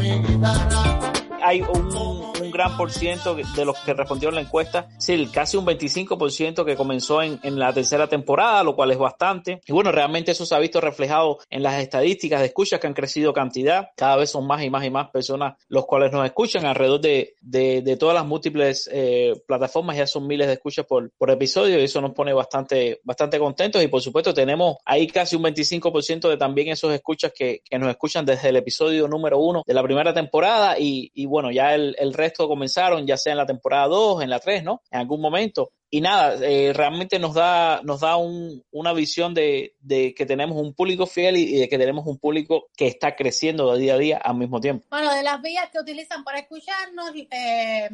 me 0.01 0.17
como. 0.17 1.13
Hay 1.43 1.61
un, 1.61 2.34
un 2.45 2.51
gran 2.51 2.77
por 2.77 2.91
ciento 2.91 3.35
de 3.35 3.65
los 3.65 3.79
que 3.79 3.95
respondieron 3.95 4.35
la 4.35 4.43
encuesta, 4.43 4.89
sí, 4.99 5.29
casi 5.33 5.57
un 5.57 5.67
25% 5.67 6.65
que 6.65 6.77
comenzó 6.77 7.23
en, 7.23 7.41
en, 7.43 7.59
la 7.59 7.73
tercera 7.73 8.07
temporada, 8.07 8.63
lo 8.63 8.75
cual 8.75 8.91
es 8.91 8.99
bastante. 8.99 9.61
Y 9.67 9.73
bueno, 9.73 9.93
realmente 9.93 10.33
eso 10.33 10.45
se 10.45 10.55
ha 10.55 10.59
visto 10.59 10.81
reflejado 10.81 11.39
en 11.51 11.63
las 11.63 11.81
estadísticas 11.81 12.41
de 12.41 12.47
escuchas 12.47 12.81
que 12.81 12.87
han 12.87 12.95
crecido 12.95 13.33
cantidad. 13.33 13.91
Cada 13.97 14.17
vez 14.17 14.31
son 14.31 14.47
más 14.47 14.63
y 14.63 14.71
más 14.71 14.85
y 14.85 14.91
más 14.91 15.11
personas 15.11 15.55
los 15.69 15.87
cuales 15.87 16.13
nos 16.13 16.25
escuchan 16.25 16.67
alrededor 16.67 17.01
de, 17.01 17.35
de, 17.41 17.83
de 17.83 17.97
todas 17.97 18.15
las 18.15 18.27
múltiples 18.27 18.89
eh, 18.93 19.35
plataformas. 19.47 19.97
Ya 19.97 20.07
son 20.07 20.27
miles 20.27 20.47
de 20.47 20.55
escuchas 20.55 20.85
por, 20.87 21.11
por 21.13 21.31
episodio 21.31 21.81
y 21.81 21.85
eso 21.85 22.01
nos 22.01 22.13
pone 22.13 22.33
bastante, 22.33 23.01
bastante 23.05 23.39
contentos. 23.39 23.83
Y 23.83 23.89
por 23.89 24.03
supuesto 24.03 24.35
tenemos 24.35 24.77
ahí 24.85 25.07
casi 25.07 25.37
un 25.37 25.45
25% 25.45 26.29
de 26.29 26.37
también 26.37 26.69
esos 26.69 26.93
escuchas 26.93 27.33
que, 27.35 27.63
que 27.65 27.79
nos 27.79 27.89
escuchan 27.89 28.27
desde 28.27 28.49
el 28.49 28.57
episodio 28.57 29.09
número 29.09 29.39
uno 29.39 29.63
de 29.67 29.75
la 29.75 29.83
primera 29.83 30.13
temporada 30.13 30.79
y, 30.79 31.11
y 31.15 31.27
bueno, 31.27 31.51
ya 31.51 31.75
el, 31.75 31.95
el 31.99 32.13
resto 32.13 32.34
comenzaron, 32.37 33.07
ya 33.07 33.17
sea 33.17 33.33
en 33.33 33.39
la 33.39 33.47
temporada 33.47 33.87
2, 33.89 34.23
en 34.23 34.31
la 34.31 34.41
3, 34.41 34.65
¿no? 34.65 34.83
En 34.91 35.01
algún 35.01 35.21
momento. 35.21 35.71
Y 35.95 36.01
nada, 36.01 36.35
eh, 36.45 36.73
realmente 36.73 37.21
nos 37.21 37.35
da, 37.35 37.81
nos 37.85 38.01
da 38.01 38.17
un, 38.17 38.65
una 38.73 38.93
visión 38.93 39.33
de, 39.33 39.77
de, 39.79 40.13
que 40.13 40.27
tenemos 40.27 40.61
un 40.61 40.75
público 40.75 41.07
fiel 41.07 41.37
y, 41.37 41.55
y, 41.55 41.61
de 41.61 41.69
que 41.69 41.79
tenemos 41.79 42.05
un 42.07 42.19
público 42.19 42.67
que 42.77 42.89
está 42.89 43.15
creciendo 43.15 43.73
de 43.73 43.81
día 43.81 43.95
a 43.95 43.99
día 43.99 44.17
al 44.17 44.35
mismo 44.35 44.61
tiempo. 44.61 44.85
Bueno, 44.91 45.15
de 45.15 45.23
las 45.23 45.41
vías 45.41 45.71
que 45.71 45.79
utilizan 45.79 46.25
para 46.25 46.41
escucharnos, 46.41 47.13
eh, 47.31 47.89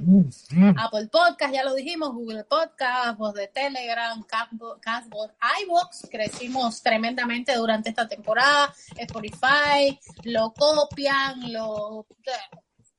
Apple 0.78 1.08
Podcast, 1.12 1.52
ya 1.52 1.62
lo 1.62 1.74
dijimos, 1.74 2.14
Google 2.14 2.44
Podcast, 2.44 3.18
voz 3.18 3.34
de 3.34 3.48
Telegram, 3.48 4.24
Castbox, 4.24 5.34
iVoox, 5.64 6.08
crecimos 6.10 6.82
tremendamente 6.82 7.54
durante 7.54 7.90
esta 7.90 8.08
temporada, 8.08 8.72
Spotify, 8.96 10.00
lo 10.24 10.54
copian, 10.54 11.52
lo 11.52 12.06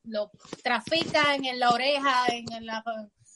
lo 0.03 0.31
trafican 0.63 1.45
en 1.45 1.59
la 1.59 1.69
oreja, 1.69 2.25
en, 2.29 2.65
la, 2.65 2.83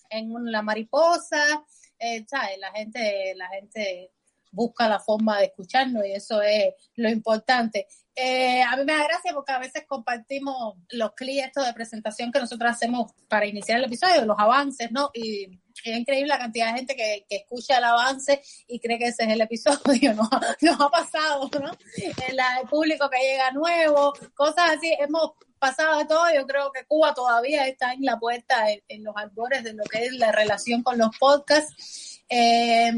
en 0.10 0.32
la 0.52 0.62
mariposa, 0.62 1.64
eh, 2.00 2.26
¿sabes? 2.28 2.58
La 2.60 2.72
gente, 2.72 3.34
la 3.36 3.48
gente 3.50 4.12
busca 4.52 4.88
la 4.88 5.00
forma 5.00 5.38
de 5.40 5.46
escucharnos 5.46 6.06
y 6.06 6.14
eso 6.14 6.42
es 6.42 6.74
lo 6.96 7.10
importante. 7.10 7.88
Eh, 8.16 8.64
a 8.64 8.78
mí 8.78 8.86
me 8.86 8.94
da 8.94 9.04
gracia 9.04 9.34
porque 9.34 9.52
a 9.52 9.60
veces 9.60 9.84
compartimos 9.86 10.78
los 10.92 11.12
clips 11.14 11.52
de 11.56 11.74
presentación 11.74 12.32
que 12.32 12.40
nosotros 12.40 12.72
hacemos 12.72 13.12
para 13.28 13.46
iniciar 13.46 13.80
el 13.80 13.86
episodio, 13.86 14.26
los 14.26 14.40
avances, 14.40 14.90
¿no? 14.92 15.12
Y 15.14 15.60
es 15.84 15.98
increíble 15.98 16.30
la 16.30 16.38
cantidad 16.38 16.68
de 16.68 16.78
gente 16.78 16.96
que, 16.96 17.26
escucha 17.30 17.78
el 17.78 17.84
avance 17.84 18.42
y 18.68 18.80
cree 18.80 18.98
que 18.98 19.08
ese 19.08 19.24
es 19.24 19.30
el 19.30 19.42
episodio, 19.42 20.14
¿no? 20.16 20.30
Nos 20.62 20.80
ha 20.80 20.90
pasado, 20.90 21.50
¿no? 21.62 21.72
El 21.98 22.68
público 22.70 23.10
que 23.10 23.20
llega 23.20 23.52
nuevo, 23.52 24.14
cosas 24.34 24.78
así, 24.78 24.96
hemos 24.98 25.32
pasado 25.60 25.98
de 26.00 26.06
todo, 26.06 26.26
yo 26.34 26.46
creo 26.46 26.72
que 26.72 26.86
Cuba 26.86 27.14
todavía 27.14 27.68
está 27.68 27.94
en 27.94 28.04
la 28.06 28.18
puerta, 28.18 28.72
en, 28.72 28.82
en 28.88 29.04
los 29.04 29.16
albores 29.16 29.64
de 29.64 29.74
lo 29.74 29.84
que 29.84 30.06
es 30.06 30.14
la 30.14 30.32
relación 30.32 30.84
con 30.84 30.98
los 30.98 31.10
podcasts. 31.18 32.24
Eh, 32.28 32.92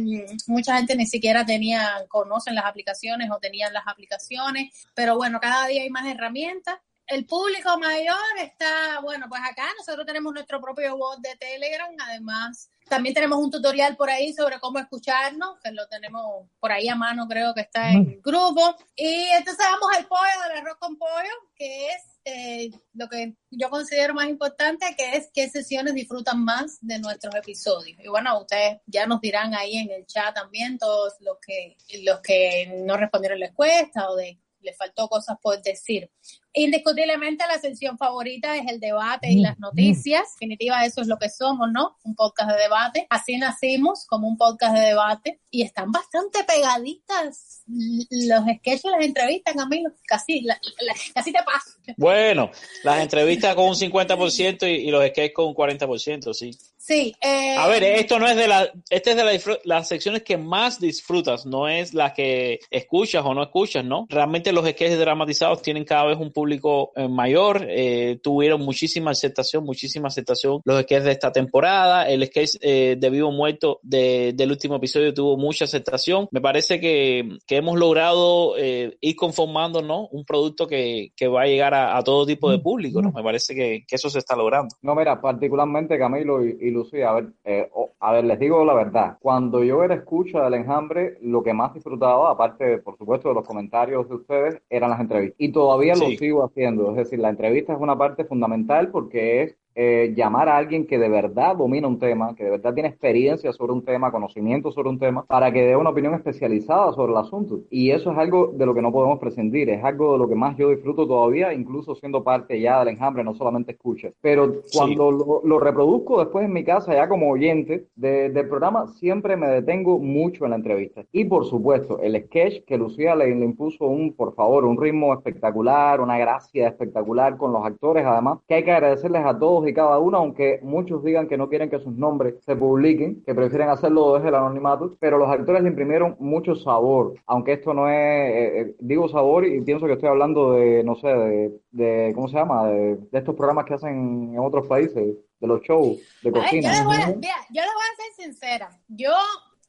mucha 0.48 0.78
gente 0.78 0.96
ni 0.96 1.06
siquiera 1.06 1.46
tenía, 1.46 2.06
conocen 2.08 2.56
las 2.56 2.66
aplicaciones 2.66 3.30
o 3.30 3.40
tenían 3.40 3.74
las 3.74 3.84
aplicaciones, 3.86 4.88
pero 4.94 5.18
bueno, 5.18 5.40
cada 5.40 5.68
día 5.68 5.84
hay 5.84 5.90
más 5.90 6.06
herramientas. 6.06 6.80
El 7.06 7.26
público 7.26 7.78
mayor 7.80 8.18
está, 8.42 9.00
bueno, 9.02 9.28
pues 9.30 9.42
acá 9.42 9.66
nosotros 9.78 10.06
tenemos 10.06 10.34
nuestro 10.34 10.60
propio 10.60 10.98
bot 10.98 11.20
de 11.20 11.38
Telegram, 11.38 11.90
además 12.06 12.70
también 12.90 13.16
tenemos 13.16 13.40
un 13.40 13.50
tutorial 13.52 13.96
por 13.96 14.10
ahí 14.10 14.34
sobre 14.34 14.60
cómo 14.60 14.80
escucharnos, 14.80 15.58
que 15.64 15.72
lo 15.72 15.88
tenemos 15.88 16.48
por 16.60 16.72
ahí 16.72 16.88
a 16.90 16.96
mano, 16.96 17.28
creo 17.28 17.54
que 17.54 17.62
está 17.62 17.92
en 17.92 18.10
el 18.10 18.22
grupo. 18.22 18.76
Y 18.96 19.26
entonces 19.30 19.66
vamos 19.70 19.90
al 19.96 20.06
pollo 20.06 20.42
del 20.44 20.58
arroz 20.58 20.78
con 20.80 20.98
pollo, 20.98 21.32
que 21.56 21.88
es 21.92 22.04
eh, 22.30 22.72
lo 22.94 23.08
que 23.08 23.36
yo 23.50 23.70
considero 23.70 24.14
más 24.14 24.28
importante 24.28 24.86
que 24.98 25.16
es 25.16 25.30
qué 25.34 25.50
sesiones 25.50 25.94
disfrutan 25.94 26.44
más 26.44 26.78
de 26.82 27.00
nuestros 27.00 27.34
episodios. 27.36 27.98
Y 28.04 28.10
bueno, 28.10 28.40
ustedes 28.42 28.82
ya 28.86 29.06
nos 29.06 29.22
dirán 29.22 29.56
ahí 29.56 29.78
en 29.78 29.92
el 29.92 30.06
chat 30.06 30.36
también 30.36 30.78
todos 30.78 31.14
los 31.22 31.38
que, 31.40 31.78
los 32.04 32.20
que 32.20 32.84
no 32.86 32.98
respondieron 32.98 33.40
la 33.40 33.48
encuesta 33.48 34.10
o 34.10 34.16
de 34.18 34.40
le 34.62 34.74
faltó 34.74 35.08
cosas 35.08 35.38
por 35.42 35.62
decir. 35.62 36.12
Indiscutiblemente 36.60 37.46
la 37.48 37.60
sección 37.60 38.00
favorita 38.00 38.58
es 38.58 38.68
el 38.68 38.80
debate 38.80 39.30
y 39.30 39.42
las 39.42 39.60
noticias. 39.60 40.24
En 40.24 40.50
definitiva, 40.50 40.84
eso 40.86 41.02
es 41.02 41.08
lo 41.08 41.18
que 41.20 41.30
somos, 41.30 41.72
¿no? 41.72 41.98
Un 42.04 42.16
podcast 42.16 42.50
de 42.50 42.58
debate. 42.64 43.06
Así 43.12 43.38
nacimos 43.38 44.08
como 44.08 44.28
un 44.28 44.38
podcast 44.38 44.74
de 44.76 44.88
debate 44.88 45.40
y 45.52 45.62
están 45.62 45.92
bastante 45.92 46.44
pegaditas 46.46 47.64
los 47.68 48.44
sketches, 48.58 48.92
las 48.92 49.06
entrevistas, 49.06 49.56
Camilo. 49.56 49.92
Casi, 50.08 50.42
la, 50.42 50.60
la, 50.80 50.94
casi 51.14 51.32
te 51.32 51.44
pasa. 51.44 51.78
Bueno, 51.96 52.50
las 52.84 53.02
entrevistas 53.02 53.54
con 53.54 53.66
un 53.66 53.76
50% 53.76 54.64
y, 54.64 54.88
y 54.88 54.92
los 54.92 55.06
sketches 55.06 55.34
con 55.34 55.48
un 55.48 55.54
40%, 55.54 56.34
sí. 56.34 56.58
Sí. 56.88 57.14
Eh, 57.22 57.56
a 57.58 57.68
ver, 57.68 57.84
esto 57.84 58.18
no 58.18 58.28
es 58.28 58.38
de 58.38 58.48
la, 58.48 58.72
este 58.90 59.12
es 59.12 59.18
de 59.18 59.24
la, 59.26 59.60
las 59.66 59.90
secciones 59.90 60.24
que 60.24 60.38
más 60.38 60.80
disfrutas, 60.80 61.46
no 61.46 61.68
es 61.68 61.94
la 61.94 62.14
que 62.14 62.62
escuchas 62.72 63.26
o 63.26 63.34
no 63.34 63.44
escuchas, 63.44 63.84
¿no? 63.84 64.08
Realmente 64.10 64.54
los 64.54 64.66
sketches 64.66 64.98
dramatizados 64.98 65.62
tienen 65.62 65.84
cada 65.84 66.06
vez 66.06 66.18
un 66.18 66.32
público 66.32 66.47
eh, 66.54 67.08
mayor, 67.08 67.66
eh, 67.68 68.20
tuvieron 68.22 68.62
muchísima 68.62 69.12
aceptación, 69.12 69.64
muchísima 69.64 70.08
aceptación 70.08 70.28
los 70.64 70.82
sketches 70.82 71.06
de 71.06 71.12
esta 71.12 71.32
temporada, 71.32 72.08
el 72.10 72.26
sketch 72.26 72.58
eh, 72.62 72.96
de 73.00 73.10
Vivo 73.10 73.32
Muerto 73.32 73.80
de, 73.84 74.34
del 74.36 74.52
último 74.52 74.76
episodio 74.76 75.14
tuvo 75.14 75.38
mucha 75.38 75.66
aceptación. 75.66 76.28
Me 76.32 76.42
parece 76.42 76.80
que, 76.80 77.38
que 77.46 77.58
hemos 77.58 77.78
logrado 77.78 78.58
eh, 78.58 78.98
ir 79.02 79.16
conformando, 79.16 79.82
¿no? 79.82 80.08
Un 80.08 80.26
producto 80.26 80.68
que, 80.68 81.12
que 81.16 81.28
va 81.28 81.44
a 81.44 81.48
llegar 81.48 81.74
a, 81.74 81.98
a, 81.98 82.04
todo 82.04 82.26
tipo 82.26 82.52
de 82.52 82.60
público, 82.60 83.02
¿no? 83.02 83.12
Me 83.12 83.24
parece 83.24 83.56
que, 83.56 83.84
que 83.88 83.96
eso 83.96 84.10
se 84.10 84.20
está 84.20 84.36
logrando. 84.36 84.76
No, 84.82 84.96
mira, 84.96 85.20
particularmente 85.22 85.98
Camilo 85.98 86.46
y, 86.46 86.58
y 86.60 86.72
Lucía, 86.72 87.10
a 87.10 87.14
ver, 87.16 87.70
oh, 87.74 87.90
a 88.00 88.12
ver, 88.14 88.26
les 88.26 88.40
digo 88.40 88.64
la 88.64 88.74
verdad. 88.74 89.18
Cuando 89.20 89.64
yo 89.64 89.84
era 89.84 89.96
escucha 89.96 90.44
del 90.44 90.56
enjambre, 90.56 91.18
lo 91.22 91.44
que 91.44 91.54
más 91.54 91.74
disfrutaba, 91.74 92.32
aparte, 92.32 92.78
por 92.80 92.98
supuesto, 92.98 93.30
de 93.30 93.36
los 93.36 93.48
comentarios 93.48 94.08
de 94.08 94.16
ustedes, 94.16 94.62
eran 94.70 94.92
las 94.92 95.00
entrevistas. 95.00 95.36
Y 95.40 95.52
todavía 95.52 95.96
sí. 95.96 96.02
lo 96.02 96.10
sigo 96.28 96.44
haciendo. 96.46 96.92
Es 96.92 96.98
decir, 96.98 97.20
la 97.20 97.30
entrevista 97.30 97.74
es 97.74 97.80
una 97.80 97.98
parte 97.98 98.26
fundamental 98.26 98.90
porque 98.92 99.44
es 99.44 99.58
eh, 99.80 100.12
llamar 100.16 100.50
a 100.50 100.58
alguien 100.58 100.88
que 100.88 100.98
de 100.98 101.08
verdad 101.08 101.56
domina 101.56 101.88
un 101.88 102.00
tema, 102.00 102.34
que 102.36 102.44
de 102.44 102.50
verdad 102.50 102.74
tiene 102.74 102.90
experiencia 102.90 103.54
sobre 103.54 103.74
un 103.74 103.86
tema, 103.86 104.12
conocimiento 104.12 104.72
sobre 104.72 104.90
un 104.90 104.98
tema, 104.98 105.24
para 105.26 105.52
que 105.52 105.62
dé 105.62 105.76
una 105.76 105.92
opinión 105.92 106.16
especializada 106.16 106.94
sobre 106.94 107.12
el 107.12 107.20
asunto. 107.20 107.60
Y 107.70 107.92
eso 107.92 108.12
es 108.12 108.18
algo 108.18 108.48
de 108.48 108.66
lo 108.66 108.74
que 108.74 108.82
no 108.82 108.92
podemos 108.92 109.20
prescindir, 109.20 109.70
es 109.70 109.84
algo 109.84 110.14
de 110.14 110.18
lo 110.18 110.28
que 110.28 110.34
más 110.34 110.58
yo 110.58 110.72
disfruto 110.72 111.06
todavía, 111.06 111.54
incluso 111.54 111.94
siendo 111.94 112.24
parte 112.24 112.60
ya 112.60 112.80
del 112.80 112.88
enjambre, 112.88 113.24
no 113.24 113.36
solamente 113.36 113.74
escucha. 113.74 114.10
Pero 114.20 114.62
cuando 114.74 115.12
sí. 115.12 115.18
lo, 115.20 115.42
lo, 115.44 115.60
reproduzco 115.60 116.22
después 116.24 116.46
en 116.46 116.54
mi 116.54 116.64
casa, 116.64 116.96
ya 116.96 117.08
como 117.08 117.30
oyente 117.30 117.86
de, 117.96 118.32
del 118.32 118.48
programa, 118.48 118.88
siempre 118.88 119.38
me 119.38 119.48
detengo 119.48 120.00
mucho 120.00 120.46
en 120.46 120.52
la 120.52 120.58
entrevista. 120.58 121.04
Y 121.12 121.26
por 121.26 121.46
supuesto, 121.46 122.00
el 122.02 122.20
sketch 122.24 122.64
que 122.66 122.80
Lucía 122.80 123.16
le, 123.16 123.28
le 123.36 123.46
impuso 123.46 123.86
un, 123.86 124.14
por 124.14 124.34
favor, 124.34 124.66
un 124.66 124.82
ritmo 124.82 125.14
espectacular, 125.14 126.02
una 126.02 126.18
gracia 126.18 126.68
espectacular 126.68 127.38
con 127.38 127.54
los 127.54 127.64
actores, 127.64 128.04
además, 128.04 128.40
que 128.48 128.56
hay 128.56 128.64
que 128.64 128.72
agradecerles 128.72 129.24
a 129.24 129.38
todos 129.38 129.67
y 129.68 129.74
cada 129.74 130.00
uno, 130.00 130.18
aunque 130.18 130.60
muchos 130.62 131.04
digan 131.04 131.28
que 131.28 131.38
no 131.38 131.50
quieren 131.50 131.70
que 131.70 131.80
sus 131.80 131.94
nombres 131.94 132.36
se 132.46 132.56
publiquen, 132.56 133.24
que 133.24 133.36
prefieren 133.36 133.70
hacerlo 133.70 134.16
desde 134.16 134.30
el 134.30 134.36
anonimato, 134.36 134.96
pero 135.00 135.18
los 135.18 135.30
actores 135.30 135.64
le 135.64 135.70
imprimieron 135.70 136.16
mucho 136.20 136.56
sabor, 136.56 137.16
aunque 137.26 137.54
esto 137.54 137.74
no 137.74 137.90
es, 137.90 137.96
eh, 137.96 138.60
eh, 138.60 138.76
digo 138.80 139.08
sabor 139.10 139.46
y 139.46 139.62
pienso 139.62 139.86
que 139.86 139.94
estoy 139.94 140.10
hablando 140.10 140.54
de, 140.54 140.84
no 140.84 140.96
sé, 140.96 141.08
de, 141.08 141.60
de 141.72 142.12
¿cómo 142.16 142.28
se 142.28 142.38
llama? 142.38 142.68
De, 142.68 142.96
de, 142.96 143.18
estos 143.18 143.36
programas 143.36 143.66
que 143.66 143.74
hacen 143.74 144.34
en 144.34 144.40
otros 144.40 144.68
países, 144.68 145.16
de 145.40 145.48
los 145.48 145.62
shows 145.62 146.00
de 146.24 146.32
cocina. 146.32 146.70
Ver, 146.70 146.78
yo, 146.78 146.84
les 146.84 146.86
voy 146.86 146.96
a, 146.96 147.16
mira, 147.16 147.36
yo 147.52 147.62
les 147.62 147.74
voy 147.74 147.84
a 147.84 147.96
ser 147.96 148.26
sincera, 148.26 148.70
yo 148.88 149.12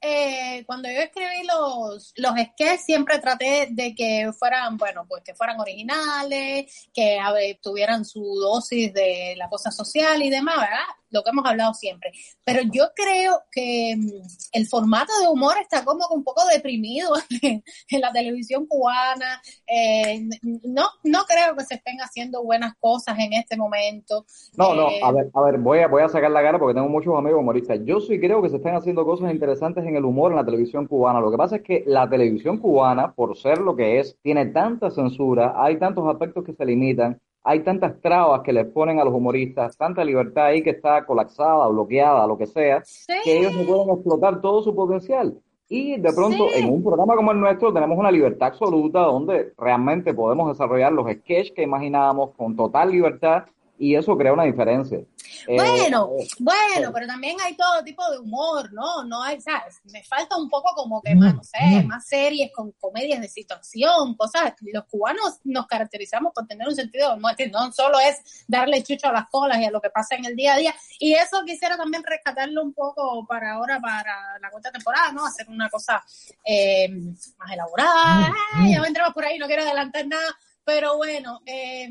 eh, 0.00 0.64
cuando 0.66 0.88
yo 0.88 1.00
escribí 1.00 1.46
los, 1.46 2.12
los 2.16 2.32
sketches 2.32 2.84
siempre 2.84 3.18
traté 3.18 3.68
de 3.70 3.94
que 3.94 4.30
fueran, 4.38 4.76
bueno, 4.76 5.04
pues 5.08 5.22
que 5.24 5.34
fueran 5.34 5.58
originales, 5.60 6.88
que 6.94 7.18
tuvieran 7.60 8.04
su 8.04 8.22
dosis 8.22 8.92
de 8.92 9.34
la 9.36 9.48
cosa 9.48 9.70
social 9.70 10.22
y 10.22 10.30
demás, 10.30 10.56
¿verdad? 10.56 10.84
Lo 11.10 11.22
que 11.22 11.30
hemos 11.30 11.44
hablado 11.44 11.74
siempre. 11.74 12.12
Pero 12.44 12.62
yo 12.72 12.88
creo 12.94 13.40
que 13.50 13.96
mm, 13.96 14.22
el 14.52 14.66
formato 14.66 15.12
de 15.20 15.28
humor 15.28 15.54
está 15.60 15.84
como 15.84 16.06
un 16.10 16.24
poco 16.24 16.42
deprimido 16.52 17.12
en, 17.42 17.62
en 17.90 18.00
la 18.00 18.12
televisión 18.12 18.66
cubana. 18.66 19.40
Eh, 19.66 20.28
no, 20.64 20.88
no 21.04 21.20
creo 21.24 21.56
que 21.56 21.64
se 21.64 21.74
estén 21.74 21.98
haciendo 21.98 22.42
buenas 22.42 22.74
cosas 22.78 23.18
en 23.18 23.32
este 23.32 23.56
momento. 23.56 24.26
No, 24.56 24.74
no, 24.74 24.88
a 25.02 25.12
ver, 25.12 25.30
a 25.32 25.42
ver, 25.42 25.58
voy 25.58 25.80
a, 25.80 25.88
voy 25.88 26.02
a 26.02 26.08
sacar 26.08 26.30
la 26.30 26.42
cara 26.42 26.58
porque 26.58 26.74
tengo 26.74 26.88
muchos 26.88 27.16
amigos 27.16 27.40
humoristas. 27.40 27.80
Yo 27.84 28.00
sí 28.00 28.18
creo 28.18 28.42
que 28.42 28.50
se 28.50 28.56
están 28.56 28.76
haciendo 28.76 29.04
cosas 29.04 29.32
interesantes 29.32 29.84
en 29.84 29.96
el 29.96 30.04
humor 30.04 30.32
en 30.32 30.36
la 30.36 30.44
televisión 30.44 30.86
cubana. 30.86 31.20
Lo 31.20 31.30
que 31.30 31.36
pasa 31.36 31.56
es 31.56 31.62
que 31.62 31.84
la 31.86 32.08
televisión 32.08 32.58
cubana, 32.58 33.12
por 33.12 33.36
ser 33.36 33.58
lo 33.58 33.76
que 33.76 34.00
es, 34.00 34.16
tiene 34.22 34.46
tanta 34.46 34.90
censura, 34.90 35.54
hay 35.56 35.78
tantos 35.78 36.08
aspectos 36.08 36.44
que 36.44 36.54
se 36.54 36.64
limitan, 36.64 37.20
hay 37.44 37.60
tantas 37.60 38.00
trabas 38.00 38.42
que 38.42 38.52
les 38.52 38.66
ponen 38.66 39.00
a 39.00 39.04
los 39.04 39.14
humoristas, 39.14 39.76
tanta 39.76 40.04
libertad 40.04 40.46
ahí 40.46 40.62
que 40.62 40.70
está 40.70 41.04
colapsada, 41.06 41.68
bloqueada, 41.68 42.26
lo 42.26 42.36
que 42.36 42.46
sea, 42.46 42.82
sí. 42.84 43.12
que 43.24 43.38
ellos 43.38 43.54
no 43.54 43.64
pueden 43.64 43.90
explotar 43.90 44.40
todo 44.40 44.62
su 44.62 44.74
potencial. 44.74 45.38
Y 45.68 45.98
de 45.98 46.12
pronto, 46.12 46.48
sí. 46.50 46.62
en 46.62 46.70
un 46.70 46.82
programa 46.82 47.14
como 47.14 47.32
el 47.32 47.40
nuestro, 47.40 47.72
tenemos 47.72 47.98
una 47.98 48.10
libertad 48.10 48.48
absoluta 48.48 49.00
donde 49.00 49.52
realmente 49.58 50.14
podemos 50.14 50.48
desarrollar 50.48 50.92
los 50.92 51.10
sketches 51.10 51.52
que 51.52 51.62
imaginábamos 51.62 52.30
con 52.36 52.56
total 52.56 52.90
libertad 52.90 53.44
y 53.78 53.94
eso 53.94 54.16
crea 54.16 54.32
una 54.32 54.44
diferencia. 54.44 54.98
Bueno, 55.46 56.10
eh, 56.18 56.28
bueno, 56.38 56.88
eh, 56.88 56.90
pero 56.92 57.06
también 57.06 57.36
hay 57.40 57.56
todo 57.56 57.82
tipo 57.84 58.08
de 58.10 58.18
humor, 58.18 58.72
¿no? 58.72 59.04
No 59.04 59.22
hay, 59.22 59.40
¿sabes? 59.40 59.80
Me 59.84 60.02
falta 60.02 60.36
un 60.36 60.48
poco 60.48 60.74
como 60.74 61.00
que 61.00 61.14
más, 61.14 61.34
no 61.34 61.42
sé, 61.42 61.84
más 61.84 62.06
series 62.06 62.50
con 62.52 62.72
comedias 62.72 63.20
de 63.20 63.28
situación, 63.28 64.14
cosas. 64.16 64.54
Los 64.72 64.84
cubanos 64.86 65.38
nos 65.44 65.66
caracterizamos 65.66 66.32
por 66.34 66.46
tener 66.46 66.66
un 66.66 66.74
sentido 66.74 67.10
de 67.10 67.16
humor, 67.16 67.34
no 67.52 67.72
solo 67.72 67.98
es 68.00 68.44
darle 68.46 68.82
chucho 68.82 69.08
a 69.08 69.12
las 69.12 69.28
colas 69.28 69.58
y 69.60 69.64
a 69.64 69.70
lo 69.70 69.80
que 69.80 69.90
pasa 69.90 70.16
en 70.16 70.24
el 70.24 70.34
día 70.34 70.54
a 70.54 70.58
día. 70.58 70.74
Y 70.98 71.14
eso 71.14 71.42
quisiera 71.46 71.76
también 71.76 72.02
rescatarlo 72.04 72.62
un 72.62 72.72
poco 72.72 73.26
para 73.26 73.52
ahora, 73.52 73.80
para 73.80 74.38
la 74.40 74.50
cuarta 74.50 74.72
temporada, 74.72 75.12
¿no? 75.12 75.24
Hacer 75.24 75.48
una 75.48 75.68
cosa 75.68 76.02
eh, 76.44 76.88
más 76.88 77.52
elaborada. 77.52 78.34
Ay, 78.54 78.72
ya 78.72 78.82
vendremos 78.82 79.12
por 79.14 79.24
ahí, 79.24 79.38
no 79.38 79.46
quiero 79.46 79.62
adelantar 79.62 80.06
nada, 80.06 80.36
pero 80.64 80.96
bueno, 80.96 81.40
eh, 81.46 81.88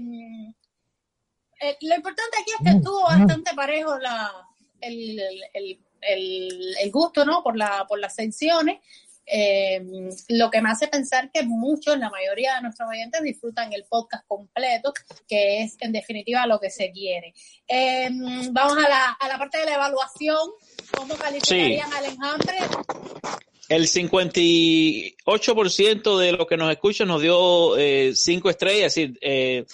eh, 1.60 1.78
lo 1.82 1.96
importante 1.96 2.38
aquí 2.40 2.52
es 2.52 2.64
que 2.64 2.78
estuvo 2.78 3.04
bastante 3.04 3.54
parejo 3.54 3.98
la, 3.98 4.32
el, 4.82 5.20
el, 5.54 5.80
el, 6.02 6.76
el, 6.80 6.92
gusto, 6.92 7.26
¿no? 7.26 7.44
Por, 7.44 7.58
la, 7.58 7.86
por 7.88 8.00
las 8.00 8.16
secciones. 8.16 8.80
Eh, 9.30 9.84
lo 10.30 10.50
que 10.50 10.62
me 10.62 10.70
hace 10.70 10.88
pensar 10.88 11.30
que 11.34 11.44
muchos, 11.44 11.98
la 11.98 12.10
mayoría 12.10 12.56
de 12.56 12.62
nuestros 12.62 12.88
oyentes 12.90 13.22
disfrutan 13.22 13.74
el 13.74 13.84
podcast 13.84 14.26
completo, 14.26 14.94
que 15.28 15.64
es 15.64 15.76
en 15.82 15.92
definitiva 15.92 16.48
lo 16.48 16.62
que 16.62 16.70
se 16.70 16.92
quiere. 16.92 17.34
Eh, 17.68 18.10
vamos 18.52 18.78
a 18.78 18.88
la, 18.88 19.18
a 19.20 19.28
la 19.28 19.38
parte 19.38 19.58
de 19.58 19.66
la 19.66 19.76
evaluación. 19.76 20.50
¿Cómo 20.96 21.14
calificarían 21.16 21.90
sí. 21.90 21.96
al 21.98 22.06
enjambre? 22.06 22.58
El 23.68 23.90
58% 23.90 26.20
de 26.20 26.32
los 26.32 26.48
que 26.48 26.56
nos 26.56 26.72
escuchan 26.72 27.10
nos 27.10 27.22
dio 27.22 27.76
eh, 27.76 28.14
cinco 28.16 28.50
estrellas, 28.50 28.96
es 28.96 29.12
decir, 29.12 29.68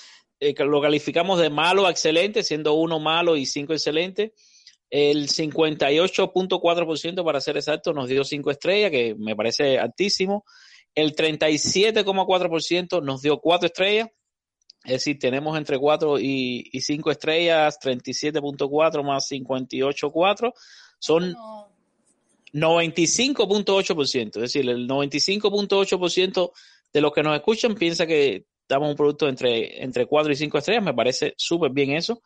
eh, 0.50 0.56
lo 0.66 0.82
calificamos 0.82 1.40
de 1.40 1.50
malo 1.50 1.86
a 1.88 1.92
excelente, 1.92 2.44
siendo 2.44 2.74
uno 2.74 3.00
malo 3.00 3.36
y 3.36 3.46
cinco 3.46 3.74
excelente. 3.74 4.34
El 4.90 5.28
58.4% 5.28 7.26
para 7.26 7.42
ser 7.42 7.58
exacto 7.58 7.94
nos 7.94 8.08
dio 8.08 8.24
cinco 8.24 8.52
estrellas, 8.52 8.92
que 8.92 9.16
me 9.18 9.36
parece 9.36 9.80
altísimo. 9.80 10.46
El 10.94 11.16
37.4% 11.16 13.02
nos 13.02 13.22
dio 13.22 13.40
cuatro 13.40 13.68
estrellas. 13.68 14.10
Es 14.84 14.92
decir, 14.92 15.18
tenemos 15.18 15.58
entre 15.58 15.80
4 15.80 16.20
y, 16.20 16.70
y 16.72 16.82
5 16.82 17.12
estrellas, 17.12 17.80
37.4 17.82 19.02
más 19.02 19.32
58.4, 19.32 20.54
son 21.00 21.34
95.8%. 22.54 24.28
Es 24.28 24.34
decir, 24.34 24.70
el 24.70 24.88
95.8% 24.88 26.52
de 26.92 27.02
los 27.02 27.14
que 27.14 27.24
nos 27.24 27.36
escuchan 27.36 27.76
piensa 27.76 28.06
que 28.06 28.46
damos 28.74 28.90
un 28.90 28.96
producto 28.96 29.28
entre, 29.28 29.84
entre 29.84 30.06
4 30.06 30.32
y 30.32 30.36
5 30.36 30.58
estrellas, 30.58 30.84
me 30.84 30.94
parece 30.94 31.34
súper 31.38 31.72
bien 31.72 31.92
eso. 31.92 32.22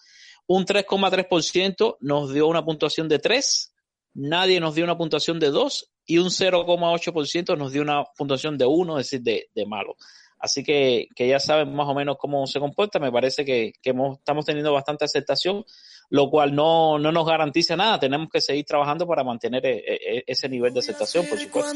Un 0.48 0.66
3,3% 0.66 1.98
nos 2.00 2.34
dio 2.34 2.48
una 2.48 2.64
puntuación 2.64 3.10
de 3.10 3.20
3, 3.20 3.74
nadie 4.14 4.60
nos 4.60 4.76
dio 4.76 4.86
una 4.86 4.98
puntuación 4.98 5.40
de 5.40 5.52
2 5.52 5.92
y 6.06 6.18
un 6.20 6.28
0,8% 6.28 7.58
nos 7.58 7.74
dio 7.74 7.82
una 7.82 8.04
puntuación 8.18 8.58
de 8.58 8.66
1, 8.66 9.00
es 9.00 9.06
decir, 9.06 9.22
de, 9.22 9.50
de 9.54 9.66
malo. 9.66 9.98
Así 10.40 10.64
que, 10.64 11.08
que, 11.16 11.28
ya 11.28 11.40
saben 11.40 11.74
más 11.76 11.88
o 11.88 11.96
menos 11.96 12.18
cómo 12.20 12.46
se 12.46 12.60
comporta. 12.60 13.00
Me 13.00 13.12
parece 13.12 13.44
que, 13.44 13.74
que 13.82 13.94
estamos 14.14 14.46
teniendo 14.46 14.72
bastante 14.72 15.06
aceptación, 15.06 15.66
lo 16.10 16.30
cual 16.30 16.54
no, 16.54 17.00
no 17.00 17.12
nos 17.12 17.26
garantiza 17.26 17.76
nada. 17.76 18.00
Tenemos 18.00 18.30
que 18.32 18.40
seguir 18.40 18.66
trabajando 18.66 19.08
para 19.08 19.24
mantener 19.24 19.66
e, 19.66 19.84
e, 19.88 20.24
ese 20.28 20.48
nivel 20.48 20.74
de 20.74 20.80
aceptación, 20.80 21.26
por 21.28 21.40
supuesto. 21.40 21.74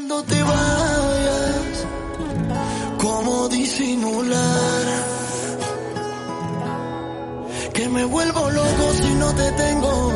¿Cómo 3.02 3.48
disimular? 3.48 4.86
que 7.74 7.88
me 7.88 8.04
vuelvo 8.04 8.50
loco 8.50 8.84
si 9.02 9.14
no 9.14 9.34
te 9.34 9.50
tengo. 9.52 10.12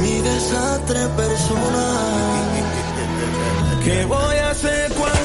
Mi 0.00 0.14
desastre 0.20 1.00
personal. 1.16 2.42
¿Qué 3.84 4.04
voy 4.04 4.36
a 4.36 4.50
hacer 4.50 4.92
cuando 4.92 5.21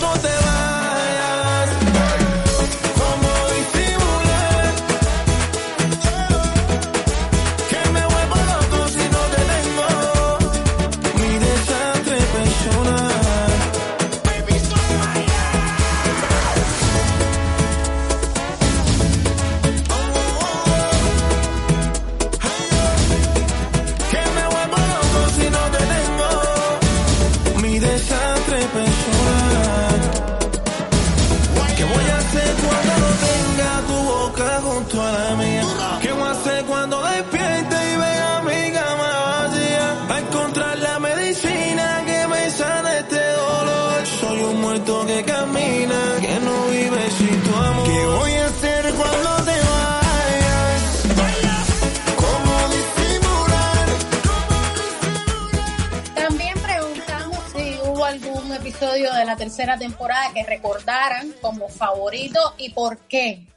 episodio 58.78 59.12
de 59.12 59.26
la 59.26 59.36
tercera 59.36 59.76
temporada 59.76 60.32
que 60.36 60.44
recordaran 60.44 61.34
como 61.42 61.68
favorito 61.68 62.40
y 62.60 62.70
por 62.70 63.00
qué. 63.08 63.48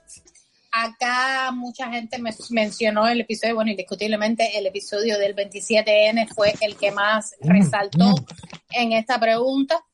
Acá 0.72 1.50
mucha 1.52 1.90
gente 1.90 2.18
me 2.18 2.30
mencionó 2.48 3.06
el 3.06 3.20
episodio, 3.20 3.56
bueno, 3.56 3.70
indiscutiblemente 3.70 4.56
el 4.56 4.66
episodio 4.66 5.18
del 5.18 5.36
27N 5.36 6.26
fue 6.34 6.54
el 6.62 6.74
que 6.76 6.90
más 6.92 7.34
resaltó 7.42 8.14
en 8.70 8.92
esta 8.92 9.20
pregunta. 9.20 9.84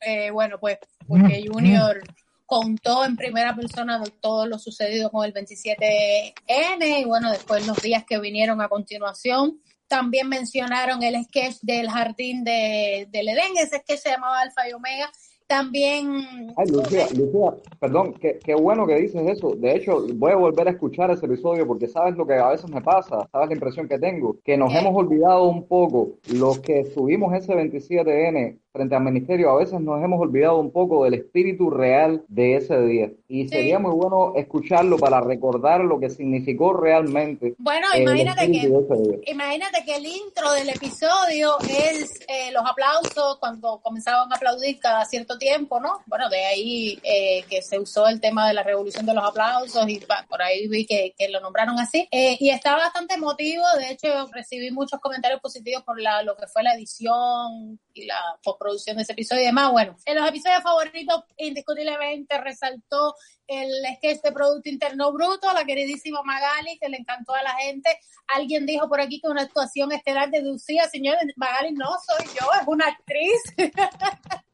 Eh, 0.00 0.30
bueno, 0.30 0.56
pues 0.58 0.78
porque 1.06 1.44
Junior 1.46 2.00
contó 2.46 3.04
en 3.04 3.16
primera 3.16 3.54
persona 3.54 3.98
de 3.98 4.10
todo 4.12 4.46
lo 4.46 4.58
sucedido 4.58 5.10
con 5.10 5.26
el 5.26 5.34
27N 5.34 7.00
y 7.00 7.04
bueno, 7.04 7.30
después 7.30 7.66
los 7.66 7.82
días 7.82 8.04
que 8.08 8.18
vinieron 8.18 8.62
a 8.62 8.68
continuación. 8.68 9.60
También 9.92 10.26
mencionaron 10.26 11.02
el 11.02 11.22
sketch 11.22 11.56
del 11.60 11.90
jardín 11.90 12.44
de, 12.44 13.06
del 13.10 13.28
Edén, 13.28 13.52
ese 13.58 13.76
sketch 13.76 13.98
se 13.98 14.08
llamaba 14.08 14.40
Alfa 14.40 14.66
y 14.66 14.72
Omega. 14.72 15.10
También 15.46 16.54
Ay, 16.56 16.66
Lucía, 16.70 17.06
Lucía, 17.14 17.54
perdón, 17.78 18.14
qué, 18.14 18.38
qué 18.42 18.54
bueno 18.54 18.86
que 18.86 18.94
dices 18.94 19.20
eso. 19.28 19.50
De 19.54 19.76
hecho, 19.76 20.06
voy 20.14 20.32
a 20.32 20.36
volver 20.36 20.68
a 20.68 20.70
escuchar 20.70 21.10
ese 21.10 21.26
episodio 21.26 21.66
porque 21.66 21.88
sabes 21.88 22.16
lo 22.16 22.26
que 22.26 22.32
a 22.32 22.48
veces 22.48 22.70
me 22.70 22.80
pasa, 22.80 23.28
sabes 23.30 23.48
la 23.50 23.54
impresión 23.54 23.86
que 23.86 23.98
tengo, 23.98 24.38
que 24.42 24.56
nos 24.56 24.74
hemos 24.74 24.96
olvidado 24.96 25.44
un 25.44 25.68
poco, 25.68 26.12
los 26.32 26.60
que 26.60 26.86
subimos 26.86 27.34
ese 27.34 27.52
27N 27.52 28.61
frente 28.72 28.96
al 28.96 29.02
ministerio, 29.02 29.50
a 29.50 29.58
veces 29.58 29.78
nos 29.80 30.02
hemos 30.02 30.20
olvidado 30.20 30.58
un 30.58 30.72
poco 30.72 31.04
del 31.04 31.14
espíritu 31.14 31.68
real 31.68 32.24
de 32.28 32.56
ese 32.56 32.80
día. 32.80 33.10
Y 33.28 33.46
sería 33.48 33.78
muy 33.78 33.92
bueno 33.92 34.32
escucharlo 34.34 34.98
para 34.98 35.20
recordar 35.20 35.82
lo 35.82 36.00
que 36.00 36.08
significó 36.08 36.72
realmente. 36.72 37.54
Bueno, 37.58 37.86
el 37.94 38.02
imagínate 38.02 38.50
que, 38.50 39.30
imagínate 39.30 39.84
que 39.84 39.96
el 39.96 40.06
intro 40.06 40.52
del 40.52 40.70
episodio 40.70 41.58
es 41.60 42.10
eh, 42.28 42.50
los 42.52 42.64
aplausos 42.64 43.38
cuando 43.38 43.80
comenzaban 43.82 44.32
a 44.32 44.36
aplaudir 44.36 44.78
cada 44.78 45.04
cierto 45.04 45.36
tiempo, 45.36 45.78
¿no? 45.78 46.00
Bueno, 46.06 46.30
de 46.30 46.44
ahí 46.44 46.98
eh, 47.02 47.44
que 47.50 47.60
se 47.60 47.78
usó 47.78 48.08
el 48.08 48.20
tema 48.20 48.48
de 48.48 48.54
la 48.54 48.62
revolución 48.62 49.04
de 49.04 49.14
los 49.14 49.24
aplausos 49.24 49.86
y 49.88 50.00
por 50.28 50.40
ahí 50.40 50.66
vi 50.68 50.86
que, 50.86 51.14
que 51.16 51.28
lo 51.28 51.40
nombraron 51.40 51.78
así. 51.78 52.08
Eh, 52.10 52.38
y 52.40 52.48
está 52.48 52.76
bastante 52.76 53.14
emotivo, 53.14 53.64
de 53.78 53.92
hecho 53.92 54.08
recibí 54.32 54.70
muchos 54.70 54.98
comentarios 55.00 55.40
positivos 55.40 55.82
por 55.82 56.00
la, 56.00 56.22
lo 56.22 56.36
que 56.36 56.46
fue 56.46 56.62
la 56.62 56.74
edición 56.74 57.78
y 57.94 58.06
la 58.06 58.20
postproducción 58.42 58.96
de 58.96 59.02
ese 59.02 59.12
episodio 59.12 59.42
y 59.42 59.46
demás. 59.46 59.70
Bueno, 59.70 59.96
en 60.04 60.16
los 60.16 60.28
episodios 60.28 60.62
favoritos 60.62 61.24
indiscutiblemente 61.36 62.40
resaltó 62.40 63.14
el 63.46 63.70
sketch 63.96 64.22
de 64.22 64.32
Producto 64.32 64.68
Interno 64.68 65.12
Bruto, 65.12 65.52
la 65.52 65.64
queridísima 65.64 66.22
Magali, 66.22 66.78
que 66.78 66.88
le 66.88 66.98
encantó 66.98 67.34
a 67.34 67.42
la 67.42 67.54
gente. 67.54 67.90
Alguien 68.28 68.66
dijo 68.66 68.88
por 68.88 69.00
aquí 69.00 69.20
que 69.20 69.28
una 69.28 69.42
actuación 69.42 69.92
estelar 69.92 70.30
de 70.30 70.42
Lucía, 70.42 70.88
señores, 70.88 71.22
Magali 71.36 71.72
no 71.72 71.90
soy 72.06 72.26
yo, 72.28 72.46
es 72.60 72.66
una 72.66 72.86
actriz. 72.86 73.40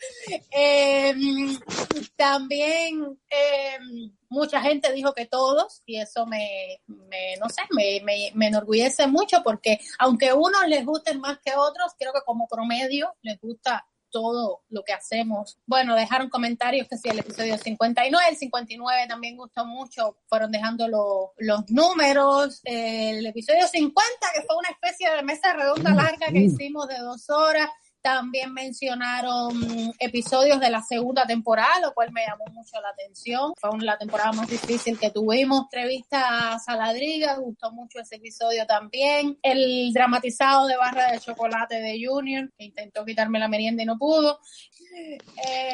Eh, 0.52 1.14
también 2.16 3.18
eh, 3.30 3.78
mucha 4.28 4.60
gente 4.60 4.92
dijo 4.92 5.12
que 5.14 5.26
todos, 5.26 5.82
y 5.86 5.98
eso 6.00 6.26
me, 6.26 6.80
me 6.86 7.36
no 7.40 7.48
sé, 7.48 7.62
me, 7.70 8.00
me, 8.04 8.30
me 8.34 8.46
enorgullece 8.48 9.06
mucho 9.06 9.42
porque 9.42 9.78
aunque 9.98 10.32
unos 10.32 10.66
les 10.68 10.84
gusten 10.84 11.20
más 11.20 11.38
que 11.44 11.52
otros, 11.56 11.92
creo 11.98 12.12
que 12.12 12.20
como 12.24 12.48
promedio 12.48 13.14
les 13.22 13.38
gusta 13.40 13.86
todo 14.12 14.62
lo 14.70 14.82
que 14.82 14.92
hacemos. 14.92 15.56
Bueno, 15.66 15.94
dejaron 15.94 16.30
comentarios 16.30 16.88
que 16.88 16.96
si 16.98 17.08
el 17.08 17.20
episodio 17.20 17.56
59, 17.56 18.24
el 18.28 18.36
59 18.36 19.06
también 19.08 19.36
gustó 19.36 19.64
mucho, 19.64 20.16
fueron 20.26 20.50
dejando 20.50 20.88
lo- 20.88 21.32
los 21.38 21.70
números. 21.70 22.60
El 22.64 23.24
episodio 23.24 23.68
50, 23.68 24.02
que 24.34 24.42
fue 24.42 24.56
una 24.56 24.70
especie 24.70 25.08
de 25.14 25.22
mesa 25.22 25.52
redonda 25.52 25.94
larga 25.94 26.26
que 26.32 26.40
hicimos 26.40 26.88
de 26.88 26.98
dos 26.98 27.30
horas. 27.30 27.68
También 28.02 28.52
mencionaron 28.54 29.52
episodios 29.98 30.58
de 30.60 30.70
la 30.70 30.80
segunda 30.82 31.26
temporada, 31.26 31.80
lo 31.82 31.92
cual 31.92 32.10
me 32.12 32.22
llamó 32.26 32.44
mucho 32.52 32.80
la 32.80 32.88
atención. 32.90 33.52
Fue 33.60 33.70
una- 33.70 33.84
la 33.84 33.98
temporada 33.98 34.32
más 34.32 34.48
difícil 34.48 34.98
que 34.98 35.10
tuvimos. 35.10 35.64
Entrevista 35.64 36.54
a 36.54 36.58
Saladriga, 36.58 37.36
gustó 37.38 37.70
mucho 37.72 38.00
ese 38.00 38.16
episodio 38.16 38.66
también. 38.66 39.38
El 39.42 39.92
dramatizado 39.92 40.66
de 40.66 40.76
barra 40.76 41.12
de 41.12 41.18
chocolate 41.20 41.76
de 41.80 42.00
Junior, 42.04 42.50
que 42.56 42.64
intentó 42.64 43.04
quitarme 43.04 43.38
la 43.38 43.48
merienda 43.48 43.82
y 43.82 43.86
no 43.86 43.98
pudo. 43.98 44.38
Eh, 44.96 45.18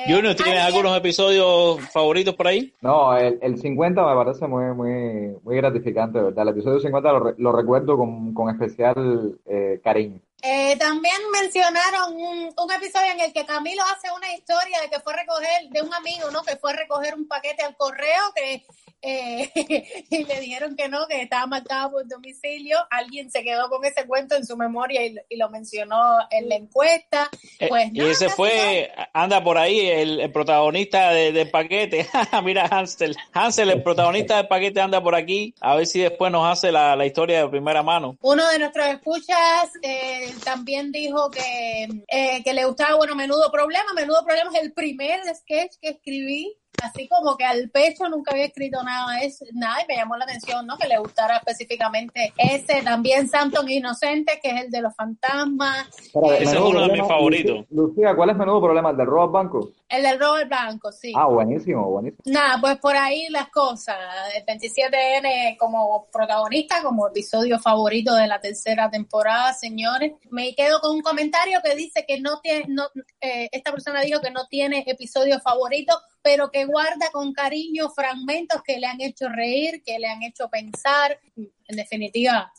Junior, 0.06 0.34
¿tienes 0.34 0.40
alguien- 0.40 0.58
algunos 0.66 0.98
episodios 0.98 1.80
favoritos 1.90 2.34
por 2.34 2.46
ahí? 2.48 2.72
No, 2.80 3.16
el, 3.16 3.38
el 3.42 3.58
50 3.60 4.04
me 4.04 4.14
parece 4.14 4.46
muy, 4.46 4.64
muy, 4.74 5.36
muy 5.42 5.56
gratificante, 5.56 6.20
¿verdad? 6.20 6.42
El 6.42 6.48
episodio 6.54 6.80
50 6.80 7.12
lo, 7.12 7.20
re- 7.20 7.34
lo 7.38 7.52
recuerdo 7.52 7.96
con, 7.96 8.34
con 8.34 8.50
especial 8.50 9.38
eh, 9.46 9.80
cariño. 9.82 10.20
Eh, 10.42 10.76
también 10.78 11.16
mencionaron 11.32 12.14
un, 12.14 12.54
un 12.56 12.72
episodio 12.72 13.12
en 13.12 13.20
el 13.20 13.32
que 13.32 13.46
Camilo 13.46 13.82
hace 13.84 14.12
una 14.12 14.32
historia 14.34 14.80
de 14.80 14.90
que 14.90 15.00
fue 15.00 15.14
a 15.14 15.16
recoger, 15.16 15.68
de 15.70 15.82
un 15.82 15.92
amigo, 15.94 16.30
¿no? 16.30 16.42
Que 16.42 16.56
fue 16.56 16.72
a 16.72 16.76
recoger 16.76 17.14
un 17.14 17.26
paquete 17.26 17.62
al 17.64 17.76
correo 17.76 18.32
que 18.34 18.64
eh, 19.06 19.50
y 20.10 20.24
le 20.24 20.40
dijeron 20.40 20.74
que 20.76 20.88
no, 20.88 21.06
que 21.06 21.22
estaba 21.22 21.46
marcado 21.46 21.92
por 21.92 22.08
domicilio. 22.08 22.78
Alguien 22.90 23.30
se 23.30 23.42
quedó 23.42 23.68
con 23.68 23.84
ese 23.84 24.06
cuento 24.06 24.34
en 24.36 24.44
su 24.44 24.56
memoria 24.56 25.04
y, 25.06 25.14
y 25.28 25.36
lo 25.36 25.48
mencionó 25.50 26.18
en 26.30 26.48
la 26.48 26.56
encuesta. 26.56 27.30
Eh, 27.60 27.68
Pues 27.68 27.90
y 27.92 28.00
ese 28.00 28.28
fue, 28.28 28.90
anda 29.12 29.42
por 29.42 29.58
ahí 29.58 29.80
el, 29.88 30.20
el 30.20 30.32
protagonista 30.32 31.10
de- 31.12 31.32
del 31.32 31.50
paquete. 31.50 32.06
Mira 32.44 32.66
Hansel. 32.66 33.16
Hansel, 33.32 33.70
el 33.70 33.82
protagonista 33.82 34.36
del 34.38 34.48
paquete 34.48 34.80
anda 34.80 35.02
por 35.02 35.14
aquí. 35.14 35.54
A 35.60 35.76
ver 35.76 35.86
si 35.86 36.00
después 36.00 36.30
nos 36.32 36.46
hace 36.50 36.72
la, 36.72 36.96
la 36.96 37.06
historia 37.06 37.42
de 37.42 37.48
primera 37.48 37.82
mano. 37.82 38.16
Uno 38.20 38.48
de 38.50 38.58
nuestros 38.58 38.86
escuchas 38.86 39.70
eh, 39.82 40.32
también 40.44 40.90
dijo 40.92 41.30
que, 41.30 41.88
eh, 42.08 42.42
que 42.44 42.52
le 42.54 42.64
gustaba, 42.64 42.96
bueno, 42.96 43.14
Menudo 43.14 43.50
Problema. 43.52 43.92
Menudo 43.94 44.24
Problema 44.24 44.50
es 44.54 44.62
el 44.62 44.72
primer 44.72 45.20
sketch 45.34 45.74
que 45.80 45.90
escribí. 45.90 46.56
Así 46.82 47.08
como 47.08 47.36
que 47.36 47.44
al 47.44 47.70
pecho 47.70 48.08
nunca 48.08 48.32
había 48.32 48.46
escrito 48.46 48.82
nada, 48.82 49.20
es, 49.20 49.42
nada 49.52 49.82
y 49.82 49.86
me 49.86 49.96
llamó 49.96 50.16
la 50.16 50.24
atención, 50.24 50.66
¿no? 50.66 50.76
Que 50.76 50.88
le 50.88 50.98
gustara 50.98 51.36
específicamente 51.36 52.32
ese. 52.36 52.82
También 52.82 53.28
Santos 53.28 53.68
Inocentes, 53.68 54.38
que 54.42 54.50
es 54.50 54.64
el 54.64 54.70
de 54.70 54.82
los 54.82 54.94
fantasmas. 54.94 55.88
Eh, 56.14 56.44
menudo 56.46 56.70
problema, 56.70 57.66
Lucía, 57.70 58.14
¿cuál 58.14 58.30
es 58.30 58.36
menudo 58.36 58.60
problema? 58.60 58.90
¿El 58.90 58.96
del 58.96 59.06
robo 59.06 59.22
al 59.22 59.30
banco? 59.30 59.70
El 59.88 60.02
del 60.02 60.18
Robert 60.18 60.48
Blanco, 60.48 60.90
sí. 60.90 61.12
Ah, 61.14 61.26
buenísimo, 61.26 61.88
buenísimo. 61.88 62.22
Nada, 62.26 62.60
pues 62.60 62.76
por 62.78 62.96
ahí 62.96 63.28
las 63.30 63.48
cosas. 63.50 63.96
El 64.34 64.44
27N 64.44 65.56
como 65.56 66.08
protagonista, 66.12 66.82
como 66.82 67.06
episodio 67.08 67.60
favorito 67.60 68.14
de 68.14 68.26
la 68.26 68.40
tercera 68.40 68.90
temporada, 68.90 69.52
señores. 69.52 70.12
Me 70.30 70.54
quedo 70.56 70.80
con 70.80 70.96
un 70.96 71.02
comentario 71.02 71.60
que 71.64 71.76
dice 71.76 72.04
que 72.06 72.20
no 72.20 72.40
tiene, 72.40 72.64
no, 72.68 72.84
eh, 73.20 73.48
esta 73.52 73.70
persona 73.70 74.00
dijo 74.00 74.20
que 74.20 74.32
no 74.32 74.46
tiene 74.48 74.84
episodio 74.86 75.38
favorito, 75.40 75.96
pero 76.26 76.50
que 76.50 76.64
guarda 76.64 77.08
con 77.12 77.32
cariño 77.32 77.88
fragmentos 77.88 78.60
que 78.64 78.80
le 78.80 78.88
han 78.88 79.00
hecho 79.00 79.28
reír, 79.28 79.80
que 79.84 79.96
le 80.00 80.08
han 80.08 80.24
hecho 80.24 80.48
pensar. 80.48 81.20
En 81.36 81.76
definitiva, 81.76 82.52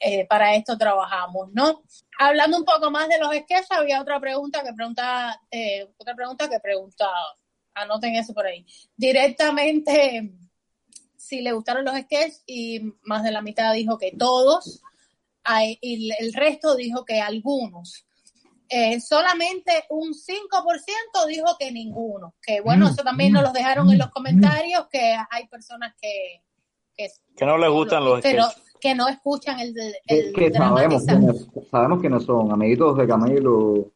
eh, 0.00 0.26
para 0.26 0.56
esto 0.56 0.76
trabajamos, 0.76 1.52
¿no? 1.52 1.84
Hablando 2.18 2.58
un 2.58 2.64
poco 2.64 2.90
más 2.90 3.08
de 3.08 3.20
los 3.20 3.28
sketches, 3.28 3.70
había 3.70 4.00
otra 4.00 4.18
pregunta 4.18 4.64
que 4.64 4.72
preguntaba, 4.72 5.40
eh, 5.52 5.88
otra 5.98 6.16
pregunta 6.16 6.50
que 6.50 6.58
preguntaba, 6.58 7.14
anoten 7.74 8.16
eso 8.16 8.34
por 8.34 8.44
ahí, 8.44 8.66
directamente 8.96 10.32
si 11.16 11.42
le 11.42 11.52
gustaron 11.52 11.84
los 11.84 11.96
sketches 11.96 12.42
y 12.44 12.80
más 13.02 13.22
de 13.22 13.30
la 13.30 13.40
mitad 13.40 13.72
dijo 13.72 13.98
que 13.98 14.10
todos, 14.18 14.82
y 15.80 16.10
el 16.18 16.32
resto 16.32 16.74
dijo 16.74 17.04
que 17.04 17.20
algunos. 17.20 18.04
Eh, 18.74 18.98
solamente 19.00 19.84
un 19.90 20.14
5% 20.14 21.26
dijo 21.28 21.44
que 21.58 21.70
ninguno. 21.70 22.32
Que 22.40 22.62
bueno, 22.62 22.88
eso 22.88 23.02
también 23.02 23.34
nos 23.34 23.42
lo 23.42 23.52
dejaron 23.52 23.90
en 23.90 23.98
los 23.98 24.08
comentarios, 24.08 24.86
que 24.90 25.14
hay 25.30 25.46
personas 25.48 25.94
que, 26.00 26.40
que, 26.96 27.08
Que 27.36 27.44
no 27.44 27.58
les 27.58 27.68
gustan 27.68 28.02
los 28.02 28.22
pero 28.22 28.44
que 28.80 28.94
no 28.94 29.08
escuchan 29.08 29.60
el, 29.60 29.74
Que, 30.06 30.20
el 30.20 30.32
que 30.32 30.50
sabemos, 30.52 31.04
dramatizar. 31.04 31.18
quiénes, 31.18 31.68
sabemos 31.70 32.00
quiénes 32.00 32.24
son, 32.24 32.50
amiguitos 32.50 32.96
de 32.96 33.06
Camilo. 33.06 33.92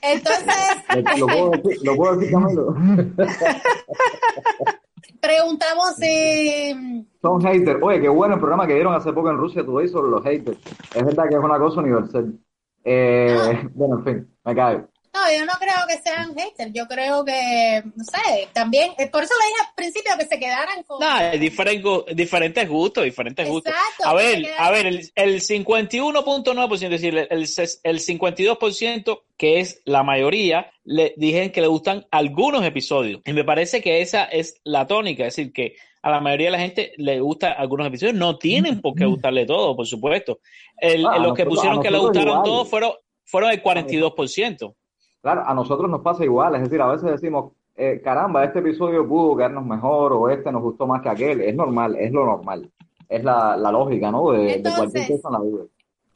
Entonces, 0.00 1.18
¿Lo 1.18 1.26
puedo 1.26 1.50
decir, 1.50 1.78
¿lo 1.82 1.96
puedo 1.96 2.16
decir 2.16 2.32
Camilo? 2.32 2.76
preguntamos 5.20 5.96
si 5.96 7.04
Son 7.20 7.42
haters. 7.42 7.80
Oye, 7.82 8.00
qué 8.00 8.08
bueno 8.08 8.34
el 8.34 8.40
programa 8.40 8.68
que 8.68 8.74
dieron 8.74 8.94
hace 8.94 9.12
poco 9.12 9.30
en 9.30 9.38
Rusia 9.38 9.64
Today 9.64 9.88
sobre 9.88 10.12
los 10.12 10.22
haters. 10.22 10.58
Es 10.94 11.04
verdad 11.04 11.24
que 11.28 11.34
es 11.34 11.42
una 11.42 11.58
cosa 11.58 11.80
universal. 11.80 12.38
Eh, 12.84 13.34
bueno, 13.74 13.98
en 13.98 14.04
fin, 14.04 14.36
me 14.44 14.54
cae. 14.54 14.80
No, 15.14 15.20
yo 15.30 15.44
no 15.44 15.52
creo 15.60 15.74
que 15.86 15.98
sean 15.98 16.34
haters. 16.34 16.72
Yo 16.72 16.88
creo 16.88 17.22
que, 17.22 17.82
no 17.94 18.02
sé, 18.02 18.48
también, 18.54 18.92
eh, 18.96 19.08
por 19.08 19.22
eso 19.22 19.34
le 19.38 19.46
dije 19.46 19.60
al 19.68 19.74
principio 19.74 20.12
que 20.18 20.24
se 20.24 20.38
quedaran 20.40 20.82
con. 20.84 21.00
Nah, 21.00 21.32
es 21.34 21.38
diferente 21.38 21.86
gu- 21.86 22.06
diferentes 22.14 22.66
gustos, 22.66 23.04
diferentes 23.04 23.46
gustos. 23.46 23.74
Exacto, 23.74 24.08
A 24.08 24.18
que 24.18 24.24
ver, 24.24 24.46
a 24.56 24.70
ver, 24.70 24.86
el, 24.86 25.12
el 25.14 25.40
51.9%, 25.42 26.72
es 26.84 26.90
decir, 26.90 27.16
el, 27.18 27.28
el, 27.30 27.42
ses- 27.46 27.80
el 27.82 28.00
52%, 28.00 29.20
que 29.36 29.60
es 29.60 29.82
la 29.84 30.02
mayoría, 30.02 30.70
le 30.84 31.12
dijeron 31.18 31.50
que 31.50 31.60
le 31.60 31.66
gustan 31.66 32.06
algunos 32.10 32.64
episodios. 32.64 33.20
Y 33.26 33.34
me 33.34 33.44
parece 33.44 33.82
que 33.82 34.00
esa 34.00 34.24
es 34.24 34.60
la 34.64 34.86
tónica, 34.86 35.26
es 35.26 35.36
decir, 35.36 35.52
que 35.52 35.76
a 36.02 36.10
la 36.10 36.20
mayoría 36.20 36.48
de 36.48 36.52
la 36.52 36.58
gente 36.58 36.92
le 36.96 37.20
gusta 37.20 37.52
algunos 37.52 37.86
episodios. 37.86 38.16
No 38.16 38.36
tienen 38.38 38.80
por 38.80 38.94
qué 38.94 39.04
gustarle 39.06 39.46
todo, 39.46 39.74
por 39.76 39.86
supuesto. 39.86 40.40
El- 40.76 41.06
Ah, 41.06 41.18
los 41.18 41.34
que 41.34 41.44
nosotros- 41.44 41.54
pusieron 41.54 41.82
que 41.82 41.90
le 41.90 41.98
gustaron 41.98 42.28
igual. 42.28 42.42
todos 42.44 42.68
fueron, 42.68 42.92
fueron 43.24 43.50
el 43.50 43.62
42%. 43.62 44.74
Claro, 45.20 45.44
a 45.46 45.54
nosotros 45.54 45.88
nos 45.88 46.00
pasa 46.00 46.24
igual, 46.24 46.56
es 46.56 46.62
decir, 46.62 46.80
a 46.82 46.88
veces 46.88 47.08
decimos, 47.10 47.52
eh, 47.76 48.00
caramba, 48.02 48.44
este 48.44 48.58
episodio 48.58 49.08
pudo 49.08 49.36
quedarnos 49.36 49.64
mejor 49.64 50.12
o 50.12 50.28
este 50.28 50.50
nos 50.52 50.62
gustó 50.62 50.86
más 50.86 51.00
que 51.00 51.08
aquel. 51.08 51.40
Es 51.40 51.54
normal, 51.54 51.96
es 51.96 52.10
lo 52.12 52.24
normal. 52.26 52.68
Es 53.08 53.22
la, 53.22 53.56
la 53.56 53.70
lógica, 53.70 54.10
¿no? 54.10 54.30
De, 54.32 54.38
de 54.38 54.62
cualquier 54.62 54.66
Entonces, 54.84 55.08
cosa 55.22 55.28
en 55.28 55.32
la 55.32 55.40
vida. 55.40 55.64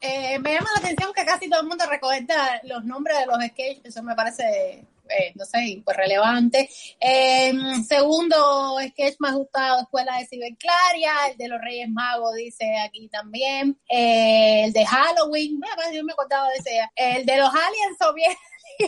Eh, 0.01 0.39
me 0.39 0.53
llama 0.53 0.67
la 0.75 0.79
atención 0.81 1.11
que 1.15 1.25
casi 1.25 1.49
todo 1.49 1.61
el 1.61 1.67
mundo 1.67 1.85
recuerda 1.89 2.35
los 2.65 2.83
nombres 2.85 3.17
de 3.19 3.25
los 3.25 3.37
sketches, 3.47 3.85
eso 3.85 4.03
me 4.03 4.13
parece, 4.13 4.85
eh, 5.09 5.31
no 5.35 5.45
sé, 5.45 5.81
pues 5.83 5.97
relevante. 5.97 6.69
Eh, 6.99 7.53
segundo 7.87 8.77
sketch 8.89 9.15
más 9.19 9.35
gustado, 9.35 9.81
Escuela 9.81 10.17
de 10.17 10.27
Ciberclaria, 10.27 11.11
el 11.31 11.37
de 11.37 11.47
los 11.47 11.61
Reyes 11.61 11.89
Magos, 11.89 12.35
dice 12.35 12.77
aquí 12.79 13.07
también. 13.09 13.79
Eh, 13.89 14.65
el 14.65 14.73
de 14.73 14.85
Halloween, 14.85 15.59
pues, 15.59 15.95
yo 15.95 16.03
me 16.03 16.13
acordaba 16.13 16.47
de 16.49 16.55
ese. 16.57 16.79
El 16.95 17.25
de 17.25 17.37
los 17.37 17.49
aliens 17.49 17.97
soviéticos. 17.99 18.47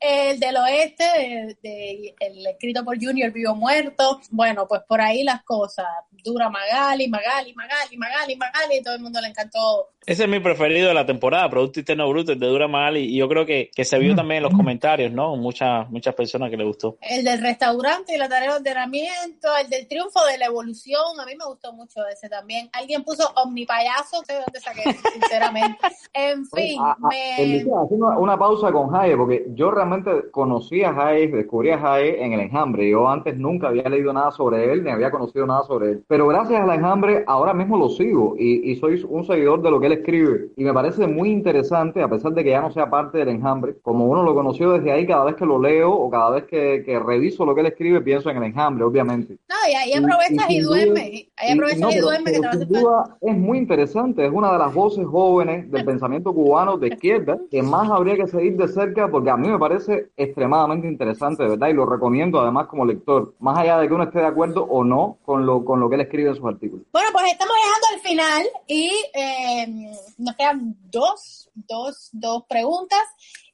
El 0.00 0.38
del 0.40 0.56
oeste, 0.56 1.04
de- 1.04 1.56
de- 1.62 2.14
el 2.20 2.46
escrito 2.46 2.84
por 2.84 3.02
Junior 3.02 3.30
Vivo 3.30 3.54
Muerto. 3.54 4.20
Bueno, 4.30 4.66
pues 4.68 4.82
por 4.88 5.00
ahí 5.00 5.22
las 5.22 5.42
cosas. 5.44 5.86
Dura 6.22 6.48
Magali, 6.48 7.08
Magali, 7.08 7.54
Magali, 7.54 7.96
Magali, 7.96 8.36
Magali, 8.36 8.76
y 8.78 8.82
todo 8.82 8.94
el 8.94 9.00
mundo 9.00 9.20
le 9.20 9.28
encantó. 9.28 9.88
Ese 10.06 10.24
es 10.24 10.28
mi 10.28 10.40
preferido 10.40 10.88
de 10.88 10.94
la 10.94 11.04
temporada, 11.04 11.48
Producto 11.50 11.80
Interno 11.80 12.08
Bruto, 12.08 12.32
el 12.32 12.40
de 12.40 12.46
Dura 12.46 12.68
Magali, 12.68 13.00
y 13.00 13.18
yo 13.18 13.28
creo 13.28 13.44
que, 13.44 13.70
que 13.74 13.84
se 13.84 13.98
vio 13.98 14.14
también 14.14 14.38
en 14.38 14.44
los 14.44 14.54
comentarios, 14.54 15.12
¿no? 15.12 15.36
Muchas, 15.36 15.88
muchas 15.90 16.14
personas 16.14 16.50
que 16.50 16.56
le 16.56 16.64
gustó. 16.64 16.96
El 17.02 17.22
del 17.24 17.40
restaurante 17.40 18.14
y 18.14 18.18
la 18.18 18.28
tarea 18.28 18.52
de 18.52 18.56
ordenamiento, 18.56 19.48
el 19.62 19.68
del 19.68 19.86
triunfo 19.86 20.24
de 20.24 20.38
la 20.38 20.46
evolución, 20.46 21.20
a 21.20 21.26
mí 21.26 21.32
me 21.36 21.44
gustó 21.44 21.72
mucho 21.74 22.00
ese 22.06 22.28
también. 22.28 22.70
Alguien 22.72 23.04
puso 23.04 23.30
omnipayaso, 23.36 24.18
no 24.20 24.24
sé 24.24 24.32
de 24.32 24.38
dónde 24.40 24.60
saqué, 24.60 24.82
sinceramente. 25.12 25.78
En 26.12 26.44
fin, 26.46 26.80
Ah, 26.80 26.96
ah, 27.00 27.08
me... 27.08 27.34
Haciendo 27.34 27.86
una, 27.90 28.18
una 28.18 28.38
pausa 28.38 28.72
con 28.72 28.90
Jae, 28.90 29.16
porque 29.16 29.46
yo 29.54 29.70
realmente 29.70 30.30
conocí 30.30 30.82
a 30.82 30.92
Jae, 30.92 31.28
descubrí 31.28 31.70
a 31.70 31.78
Jae 31.78 32.24
en 32.24 32.32
el 32.32 32.40
enjambre. 32.40 32.88
Yo 32.90 33.08
antes 33.08 33.36
nunca 33.36 33.68
había 33.68 33.88
leído 33.88 34.12
nada 34.12 34.30
sobre 34.32 34.72
él, 34.72 34.82
ni 34.82 34.90
había 34.90 35.10
conocido 35.10 35.46
nada 35.46 35.62
sobre 35.64 35.90
él. 35.90 36.04
Pero 36.10 36.26
gracias 36.26 36.60
al 36.60 36.70
enjambre, 36.76 37.22
ahora 37.28 37.54
mismo 37.54 37.78
lo 37.78 37.88
sigo 37.88 38.34
y, 38.36 38.68
y 38.72 38.74
soy 38.74 39.00
un 39.08 39.24
seguidor 39.24 39.62
de 39.62 39.70
lo 39.70 39.78
que 39.78 39.86
él 39.86 39.92
escribe. 39.92 40.48
Y 40.56 40.64
me 40.64 40.72
parece 40.74 41.06
muy 41.06 41.30
interesante, 41.30 42.02
a 42.02 42.08
pesar 42.08 42.32
de 42.32 42.42
que 42.42 42.50
ya 42.50 42.60
no 42.60 42.72
sea 42.72 42.90
parte 42.90 43.18
del 43.18 43.28
enjambre, 43.28 43.76
como 43.80 44.06
uno 44.06 44.24
lo 44.24 44.34
conoció 44.34 44.72
desde 44.72 44.90
ahí, 44.90 45.06
cada 45.06 45.24
vez 45.26 45.36
que 45.36 45.46
lo 45.46 45.60
leo 45.60 45.92
o 45.92 46.10
cada 46.10 46.30
vez 46.30 46.44
que, 46.46 46.82
que 46.84 46.98
reviso 46.98 47.44
lo 47.46 47.54
que 47.54 47.60
él 47.60 47.68
escribe, 47.68 48.00
pienso 48.00 48.28
en 48.28 48.38
el 48.38 48.42
enjambre, 48.42 48.82
obviamente. 48.82 49.36
No, 49.48 49.54
y 49.70 49.74
ahí 49.76 49.92
aprovechas 49.92 50.50
y, 50.50 50.54
sin 50.54 50.62
duda- 50.64 50.76
duermes. 50.78 51.04
Ahí 51.36 51.48
y- 51.48 51.52
aprovechas 51.52 51.80
no, 51.80 51.90
y 51.90 51.92
pero- 51.94 52.06
duermes 52.06 52.32
que 52.32 52.40
pero 52.40 52.42
te 52.42 52.46
vas 52.48 52.56
a 52.56 52.58
sin 52.58 52.80
duda 52.82 53.16
es 53.20 53.36
muy 53.38 53.58
interesante, 53.58 54.26
es 54.26 54.32
una 54.32 54.52
de 54.52 54.58
las 54.58 54.74
voces 54.74 55.06
jóvenes 55.06 55.70
del 55.70 55.84
pensamiento 55.84 56.34
cubano 56.34 56.76
de 56.76 56.88
izquierda 56.88 57.38
que 57.52 57.62
más 57.62 57.88
habría 57.88 58.16
que 58.16 58.26
seguir 58.26 58.56
de 58.56 58.66
cerca 58.66 59.06
porque 59.06 59.30
a 59.30 59.36
mí 59.36 59.46
me 59.48 59.60
parece 59.60 60.08
extremadamente 60.16 60.88
interesante, 60.88 61.44
de 61.44 61.50
verdad, 61.50 61.68
y 61.68 61.72
lo 61.74 61.86
recomiendo 61.86 62.40
además 62.40 62.66
como 62.66 62.84
lector, 62.84 63.32
más 63.38 63.56
allá 63.58 63.78
de 63.78 63.86
que 63.86 63.94
uno 63.94 64.02
esté 64.02 64.18
de 64.18 64.26
acuerdo 64.26 64.64
o 64.64 64.82
no 64.82 65.18
con 65.24 65.46
lo, 65.46 65.64
con 65.64 65.78
lo 65.78 65.88
que 65.88 65.99
él 66.00 66.06
escribe 66.06 66.30
en 66.30 66.36
sus 66.36 66.44
artículos. 66.46 66.86
Bueno, 66.92 67.08
pues 67.12 67.32
estamos 67.32 67.54
llegando 67.56 67.86
al 67.94 68.00
final 68.00 68.46
y 68.66 68.90
eh, 69.14 69.92
nos 70.18 70.36
quedan 70.36 70.74
dos, 70.90 71.50
dos, 71.54 72.08
dos 72.12 72.44
preguntas. 72.48 73.02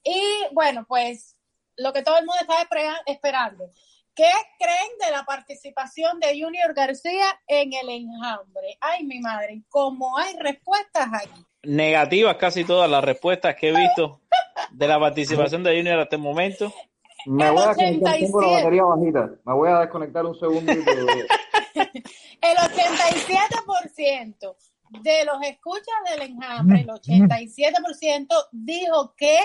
Y 0.03 0.21
bueno, 0.53 0.85
pues 0.87 1.35
lo 1.75 1.93
que 1.93 2.01
todo 2.01 2.17
el 2.17 2.25
mundo 2.25 2.39
está 2.41 2.61
espera- 2.61 3.01
esperando. 3.05 3.69
¿Qué 4.15 4.31
creen 4.57 4.89
de 5.05 5.11
la 5.11 5.23
participación 5.25 6.19
de 6.19 6.29
Junior 6.41 6.73
García 6.73 7.25
en 7.47 7.71
el 7.73 7.87
enjambre? 7.89 8.75
Ay, 8.81 9.05
mi 9.05 9.19
madre, 9.19 9.61
como 9.69 10.17
hay 10.17 10.35
respuestas 10.39 11.07
aquí. 11.13 11.45
Negativas 11.63 12.35
casi 12.37 12.63
todas 12.63 12.89
las 12.89 13.03
respuestas 13.03 13.55
que 13.55 13.69
he 13.69 13.75
visto 13.77 14.21
de 14.71 14.87
la 14.87 14.99
participación 14.99 15.63
de 15.63 15.75
Junior 15.77 15.99
hasta 15.99 16.15
el 16.15 16.21
momento. 16.23 16.73
Me 17.27 17.49
voy 17.51 17.61
a 17.61 17.67
desconectar, 17.73 18.13
tengo 18.17 18.41
la 18.41 18.47
87. 18.47 18.63
batería 18.63 18.83
bajita, 18.83 19.29
me 19.45 19.53
voy 19.53 19.69
a 19.69 19.79
desconectar 19.81 20.25
un 20.25 20.39
segundo. 20.39 20.73
El 22.41 22.57
87% 22.57 24.55
de 24.89 25.25
los 25.25 25.41
escuchas 25.43 25.95
del 26.09 26.21
enjambre, 26.31 26.81
el 26.81 26.87
87% 26.87 28.27
dijo 28.51 29.13
que 29.15 29.39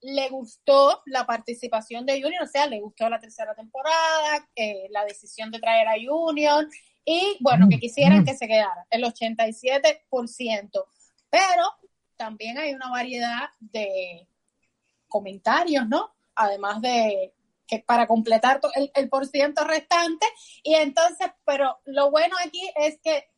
le 0.00 0.28
gustó 0.30 1.02
la 1.06 1.26
participación 1.26 2.04
de 2.06 2.20
Junior, 2.20 2.42
o 2.42 2.46
sea, 2.46 2.66
le 2.66 2.80
gustó 2.80 3.08
la 3.08 3.20
tercera 3.20 3.54
temporada, 3.54 4.48
eh, 4.56 4.88
la 4.90 5.04
decisión 5.04 5.50
de 5.50 5.60
traer 5.60 5.86
a 5.88 5.94
Junior 6.04 6.66
y 7.04 7.36
bueno, 7.40 7.68
que 7.68 7.78
quisieran 7.78 8.24
que 8.24 8.34
se 8.34 8.46
quedara, 8.46 8.86
el 8.90 9.04
87%. 9.04 10.84
Pero 11.30 11.62
también 12.16 12.58
hay 12.58 12.74
una 12.74 12.90
variedad 12.90 13.48
de 13.58 14.28
comentarios, 15.08 15.88
¿no? 15.88 16.14
Además 16.34 16.80
de 16.80 17.32
que 17.72 17.82
para 17.86 18.06
completar 18.06 18.60
el, 18.74 18.90
el 18.94 19.08
por 19.08 19.26
ciento 19.26 19.64
restante. 19.64 20.26
Y 20.62 20.74
entonces, 20.74 21.28
pero 21.46 21.80
lo 21.84 22.10
bueno 22.10 22.36
aquí 22.44 22.70
es 22.76 23.00
que 23.00 23.30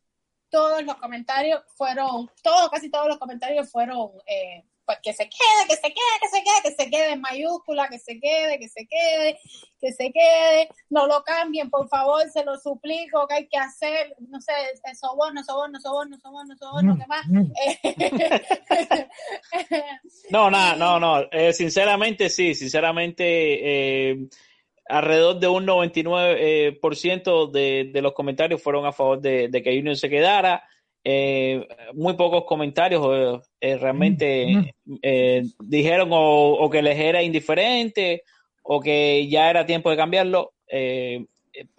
todos 0.49 0.83
los 0.83 0.97
comentarios 0.97 1.63
fueron, 1.77 2.31
todos, 2.43 2.69
casi 2.71 2.91
todos 2.91 3.07
los 3.07 3.19
comentarios 3.19 3.71
fueron, 3.71 4.11
eh, 4.27 4.65
pues 4.85 4.99
que 5.03 5.13
se 5.13 5.25
quede, 5.25 5.69
que 5.69 5.77
se 5.77 5.83
quede, 5.83 6.19
que 6.21 6.29
se 6.29 6.43
quede, 6.43 6.63
que 6.63 6.83
se 6.83 6.91
quede 6.91 7.13
en 7.13 7.21
mayúscula, 7.21 7.89
que 7.89 7.99
se 7.99 8.21
quede, 8.21 8.59
que 8.59 8.69
se 8.69 8.87
quede, 8.87 9.39
que 9.81 9.93
se 9.93 10.13
quede, 10.13 10.69
no 10.91 11.07
lo 11.07 11.23
cambien, 11.23 11.71
por 11.71 11.89
favor, 11.89 12.23
se 12.31 12.45
lo 12.45 12.59
suplico, 12.59 13.27
que 13.27 13.35
hay 13.35 13.49
que 13.49 13.59
hacer, 13.59 14.15
no 14.29 14.41
sé, 14.41 14.53
eh, 14.53 14.95
soborno, 14.95 15.43
soborno, 15.45 15.81
soborno, 15.81 16.19
soborno, 16.19 16.57
soborno, 16.57 16.97
¿qué 16.99 17.07
más? 17.07 17.27
Eh, 17.65 19.09
No, 20.31 20.51
nada, 20.51 20.77
no, 20.77 20.99
no. 20.99 21.27
Eh, 21.31 21.53
sinceramente, 21.53 22.29
sí, 22.29 22.55
sinceramente, 22.55 23.25
eh, 24.11 24.29
alrededor 24.87 25.39
de 25.39 25.49
un 25.49 25.67
99% 25.67 26.37
eh, 26.39 26.79
por 26.81 26.97
ciento 26.97 27.47
de, 27.47 27.91
de 27.93 28.03
los 28.03 28.13
comentarios 28.13 28.63
fueron 28.63 28.87
a 28.87 28.93
favor 28.93 29.21
de, 29.21 29.49
de 29.49 29.63
que 29.63 29.77
Junior 29.77 29.97
se 29.97 30.11
quedara. 30.11 30.63
Eh, 31.07 31.69
muy 31.93 32.15
pocos 32.15 32.45
comentarios 32.45 33.43
eh, 33.61 33.77
realmente 33.77 34.75
eh, 35.03 35.43
dijeron 35.61 36.09
o, 36.13 36.53
o 36.53 36.71
que 36.71 36.81
les 36.81 36.99
era 36.99 37.23
indiferente 37.23 38.23
o 38.63 38.81
que 38.81 39.29
ya 39.29 39.51
era 39.51 39.67
tiempo 39.67 39.91
de 39.91 39.97
cambiarlo. 39.97 40.55
Eh, 40.67 41.27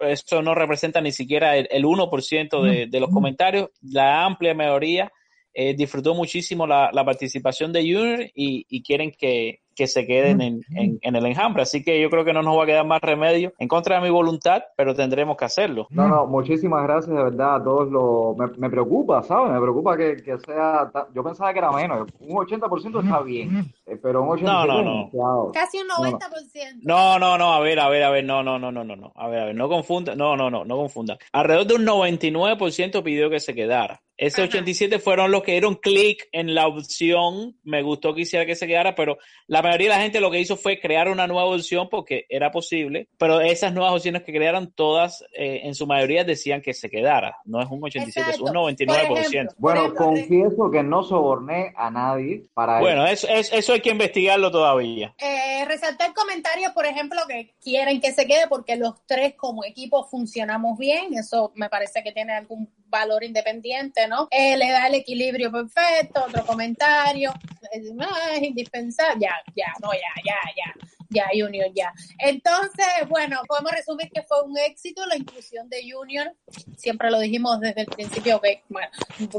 eso 0.00 0.40
no 0.42 0.54
representa 0.54 1.00
ni 1.00 1.12
siquiera 1.12 1.56
el, 1.56 1.68
el 1.70 1.84
1% 1.84 2.62
de, 2.62 2.86
de 2.86 3.00
los 3.00 3.10
comentarios. 3.10 3.70
La 3.82 4.24
amplia 4.24 4.54
mayoría 4.54 5.12
eh, 5.52 5.74
disfrutó 5.74 6.14
muchísimo 6.14 6.66
la, 6.66 6.90
la 6.92 7.04
participación 7.04 7.72
de 7.72 7.80
Junior 7.80 8.20
y, 8.34 8.64
y 8.68 8.82
quieren 8.82 9.10
que, 9.10 9.60
que 9.76 9.86
se 9.86 10.06
queden 10.06 10.40
en, 10.40 10.62
en, 10.74 10.98
en, 11.02 11.16
el 11.16 11.26
enjambre. 11.26 11.62
Así 11.62 11.84
que 11.84 12.00
yo 12.00 12.08
creo 12.10 12.24
que 12.24 12.32
no 12.32 12.42
nos 12.42 12.58
va 12.58 12.64
a 12.64 12.66
quedar 12.66 12.86
más 12.86 13.00
remedio 13.00 13.52
en 13.58 13.68
contra 13.68 13.96
de 13.96 14.02
mi 14.02 14.10
voluntad, 14.10 14.62
pero 14.76 14.94
tendremos 14.94 15.36
que 15.36 15.44
hacerlo. 15.44 15.86
No, 15.90 16.08
no, 16.08 16.26
muchísimas 16.26 16.82
gracias 16.84 17.14
de 17.14 17.22
verdad 17.22 17.56
a 17.56 17.62
todos 17.62 17.88
los... 17.90 18.36
Me, 18.36 18.58
me 18.58 18.70
preocupa, 18.70 19.22
¿sabes? 19.22 19.52
Me 19.52 19.60
preocupa 19.60 19.96
que, 19.96 20.16
que 20.16 20.38
sea... 20.38 20.90
Yo 21.14 21.22
pensaba 21.22 21.52
que 21.52 21.58
era 21.58 21.70
menos. 21.70 22.08
Un 22.20 22.36
80% 22.36 23.04
está 23.04 23.20
bien, 23.20 23.72
eh, 23.86 23.98
pero 24.02 24.22
un 24.22 24.30
80% 24.30 24.42
no, 24.42 24.66
no, 24.66 24.82
no. 24.82 24.90
demasiado. 24.96 25.52
Casi 25.52 25.78
un 25.78 25.88
90%. 25.88 26.80
No, 26.82 27.18
no, 27.18 27.36
no, 27.36 27.52
a 27.52 27.60
ver, 27.60 27.78
a 27.78 27.88
ver, 27.88 28.02
a 28.02 28.10
ver, 28.10 28.24
no, 28.24 28.42
no, 28.42 28.58
no, 28.58 28.72
no, 28.72 28.82
no, 28.82 28.96
no. 28.96 29.12
A 29.14 29.28
ver, 29.28 29.40
a 29.40 29.44
ver, 29.46 29.54
no 29.54 29.68
confunda, 29.68 30.16
no, 30.16 30.36
no, 30.36 30.50
no, 30.50 30.64
no 30.64 30.76
confunda. 30.76 31.18
Alrededor 31.32 31.66
de 31.66 31.74
un 31.74 31.86
99% 31.86 33.02
pidió 33.02 33.28
que 33.28 33.40
se 33.40 33.54
quedara. 33.54 34.00
Ese 34.16 34.42
87 34.42 34.98
fueron 34.98 35.30
los 35.30 35.42
que 35.42 35.52
dieron 35.52 35.74
clic 35.74 36.28
en 36.32 36.54
la 36.54 36.66
opción, 36.66 37.56
me 37.64 37.82
gustó 37.82 38.14
que 38.14 38.22
hiciera 38.22 38.46
que 38.46 38.54
se 38.54 38.66
quedara, 38.66 38.94
pero 38.94 39.18
la 39.46 39.60
mayoría 39.60 39.90
de 39.90 39.96
la 39.96 40.02
gente 40.02 40.20
lo 40.20 40.30
que 40.30 40.40
hizo 40.40 40.56
fue 40.56 40.80
crear 40.80 41.08
una 41.08 41.26
nueva 41.26 41.44
opción 41.44 41.88
porque 41.90 42.24
era 42.30 42.50
posible, 42.50 43.08
pero 43.18 43.40
esas 43.40 43.74
nuevas 43.74 43.92
opciones 43.92 44.22
que 44.22 44.32
crearon 44.32 44.72
todas, 44.72 45.22
eh, 45.32 45.60
en 45.64 45.74
su 45.74 45.86
mayoría 45.86 46.24
decían 46.24 46.62
que 46.62 46.72
se 46.72 46.88
quedara. 46.88 47.36
No 47.44 47.60
es 47.60 47.68
un 47.70 47.84
87, 47.84 48.30
es 48.30 48.40
un 48.40 48.48
99%. 48.48 49.54
Bueno, 49.58 49.94
confieso 49.94 50.70
que 50.70 50.82
no 50.82 51.02
soborné 51.02 51.74
a 51.76 51.90
nadie 51.90 52.46
para 52.54 52.80
Bueno, 52.80 53.06
eso, 53.06 53.28
eso, 53.28 53.54
eso 53.54 53.72
hay 53.74 53.80
que 53.80 53.90
investigarlo 53.90 54.50
todavía. 54.50 55.14
Eh, 55.18 55.64
resaltar 55.66 56.14
comentarios, 56.14 56.72
por 56.72 56.86
ejemplo, 56.86 57.20
que 57.28 57.54
quieren 57.62 58.00
que 58.00 58.12
se 58.12 58.26
quede 58.26 58.48
porque 58.48 58.76
los 58.76 58.94
tres 59.06 59.34
como 59.34 59.64
equipo 59.64 60.04
funcionamos 60.04 60.78
bien, 60.78 61.14
eso 61.14 61.52
me 61.54 61.68
parece 61.68 62.02
que 62.02 62.12
tiene 62.12 62.32
algún 62.32 62.70
valor 62.88 63.24
independiente, 63.24 64.05
¿no? 64.06 64.28
Eh, 64.30 64.56
le 64.56 64.70
da 64.70 64.86
el 64.88 64.94
equilibrio 64.94 65.50
perfecto, 65.50 66.24
otro 66.26 66.44
comentario, 66.44 67.32
es, 67.72 67.84
es 67.84 68.42
indispensable, 68.42 69.20
ya, 69.20 69.34
ya, 69.54 69.72
no, 69.82 69.92
ya, 69.92 70.22
ya, 70.24 70.34
ya, 70.56 70.86
ya, 71.08 71.24
Junior, 71.32 71.68
ya. 71.74 71.92
Entonces, 72.18 72.86
bueno, 73.08 73.40
podemos 73.46 73.72
resumir 73.72 74.10
que 74.12 74.22
fue 74.22 74.42
un 74.42 74.56
éxito 74.58 75.04
la 75.06 75.16
inclusión 75.16 75.68
de 75.68 75.90
Junior, 75.90 76.34
siempre 76.76 77.10
lo 77.10 77.20
dijimos 77.20 77.60
desde 77.60 77.82
el 77.82 77.86
principio, 77.86 78.40
que, 78.40 78.62
bueno, 78.68 78.88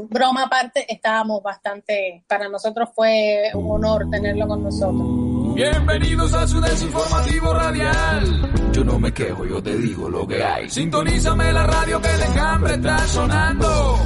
broma 0.08 0.44
aparte, 0.44 0.86
estábamos 0.92 1.42
bastante, 1.42 2.24
para 2.26 2.48
nosotros 2.48 2.88
fue 2.94 3.50
un 3.54 3.70
honor 3.70 4.08
tenerlo 4.10 4.46
con 4.46 4.62
nosotros. 4.62 5.54
Bienvenidos 5.58 6.32
a 6.34 6.46
su 6.46 6.60
desinformativo 6.60 7.52
radial. 7.52 8.70
Yo 8.72 8.84
no 8.84 8.96
me 9.00 9.12
quejo, 9.12 9.44
yo 9.44 9.60
te 9.60 9.76
digo 9.76 10.08
lo 10.08 10.24
que 10.24 10.40
hay. 10.40 10.70
Sintonízame 10.70 11.52
la 11.52 11.66
radio 11.66 12.00
que 12.00 12.14
el 12.14 12.22
enjambre 12.22 12.74
está 12.74 12.98
sonando. 13.08 13.98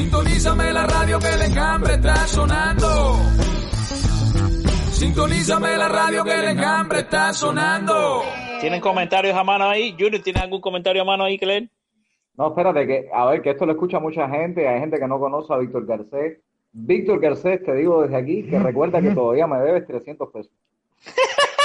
Sintonízame 0.00 0.72
la 0.72 0.86
radio 0.86 1.18
que 1.18 1.28
el 1.28 1.42
enjambre 1.42 1.92
está 1.92 2.26
sonando. 2.26 3.16
Sintonízame 4.92 5.76
la 5.76 5.88
radio 5.88 6.24
que 6.24 6.34
el 6.34 6.48
enjambre 6.48 7.00
está 7.00 7.34
sonando. 7.34 8.22
¿Tienen 8.62 8.80
comentarios 8.80 9.36
a 9.36 9.44
mano 9.44 9.68
ahí? 9.68 9.92
Junior, 9.92 10.22
¿tienes 10.22 10.42
algún 10.42 10.62
comentario 10.62 11.02
a 11.02 11.04
mano 11.04 11.24
ahí 11.24 11.38
que 11.38 11.44
leer? 11.44 11.68
No, 12.34 12.48
espérate, 12.48 12.86
que 12.86 13.10
a 13.12 13.26
ver, 13.26 13.42
que 13.42 13.50
esto 13.50 13.66
lo 13.66 13.72
escucha 13.72 14.00
mucha 14.00 14.26
gente, 14.26 14.66
hay 14.66 14.80
gente 14.80 14.98
que 14.98 15.06
no 15.06 15.20
conoce 15.20 15.52
a 15.52 15.58
Víctor 15.58 15.84
Garcés. 15.84 16.38
Víctor 16.72 17.20
Garcés, 17.20 17.62
te 17.62 17.74
digo 17.74 18.00
desde 18.00 18.16
aquí 18.16 18.48
que 18.48 18.58
recuerda 18.58 19.02
que 19.02 19.10
todavía 19.10 19.46
me 19.46 19.58
debes 19.58 19.86
300 19.86 20.30
pesos. 20.32 20.52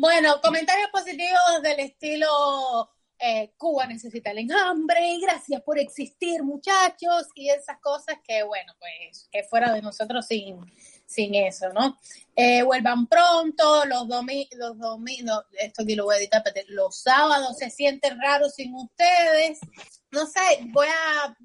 Bueno, 0.00 0.36
comentarios 0.40 0.90
positivos 0.92 1.60
del 1.60 1.80
estilo 1.80 2.88
eh, 3.18 3.52
Cuba 3.56 3.86
necesita 3.86 4.30
el 4.30 4.38
enjambre, 4.38 5.18
gracias 5.20 5.60
por 5.62 5.78
existir 5.78 6.42
muchachos 6.42 7.26
y 7.34 7.50
esas 7.50 7.78
cosas 7.80 8.16
que 8.22 8.42
bueno, 8.42 8.72
pues 8.78 9.28
que 9.30 9.42
fuera 9.44 9.72
de 9.72 9.82
nosotros 9.82 10.26
sin, 10.26 10.58
sin 11.06 11.34
eso, 11.34 11.68
¿no? 11.72 11.98
Eh, 12.36 12.62
vuelvan 12.62 13.06
pronto, 13.06 13.84
los 13.86 14.06
domingos, 14.06 14.58
los 14.58 14.78
domingos, 14.78 15.44
esto 15.58 15.82
aquí 15.82 15.96
lo 15.96 16.04
voy 16.04 16.16
a 16.16 16.18
editar, 16.18 16.42
los 16.68 17.00
sábados 17.00 17.56
se 17.58 17.70
sienten 17.70 18.20
raros 18.20 18.54
sin 18.54 18.74
ustedes. 18.74 19.58
No 20.10 20.24
sé, 20.24 20.40
voy 20.68 20.86
a, 20.86 21.36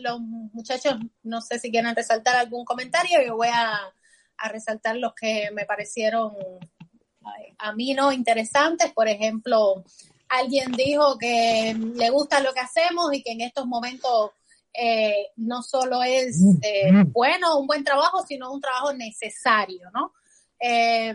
los 0.00 0.20
muchachos, 0.20 0.96
no 1.22 1.40
sé 1.40 1.58
si 1.58 1.70
quieren 1.70 1.96
resaltar 1.96 2.36
algún 2.36 2.64
comentario, 2.64 3.20
yo 3.26 3.36
voy 3.36 3.48
a, 3.48 3.80
a 4.36 4.48
resaltar 4.48 4.96
los 4.96 5.14
que 5.14 5.50
me 5.52 5.64
parecieron 5.64 6.36
a 7.58 7.72
mí 7.72 7.94
no 7.94 8.12
interesantes, 8.12 8.92
por 8.92 9.08
ejemplo, 9.08 9.84
alguien 10.28 10.72
dijo 10.72 11.16
que 11.18 11.74
le 11.94 12.10
gusta 12.10 12.40
lo 12.40 12.52
que 12.52 12.60
hacemos 12.60 13.12
y 13.12 13.22
que 13.22 13.32
en 13.32 13.42
estos 13.42 13.66
momentos 13.66 14.30
eh, 14.72 15.28
no 15.36 15.62
solo 15.62 16.02
es 16.02 16.38
eh, 16.62 17.04
bueno, 17.08 17.58
un 17.58 17.66
buen 17.66 17.84
trabajo, 17.84 18.24
sino 18.26 18.52
un 18.52 18.60
trabajo 18.60 18.92
necesario, 18.92 19.90
¿no? 19.92 20.12
Eh, 20.60 21.14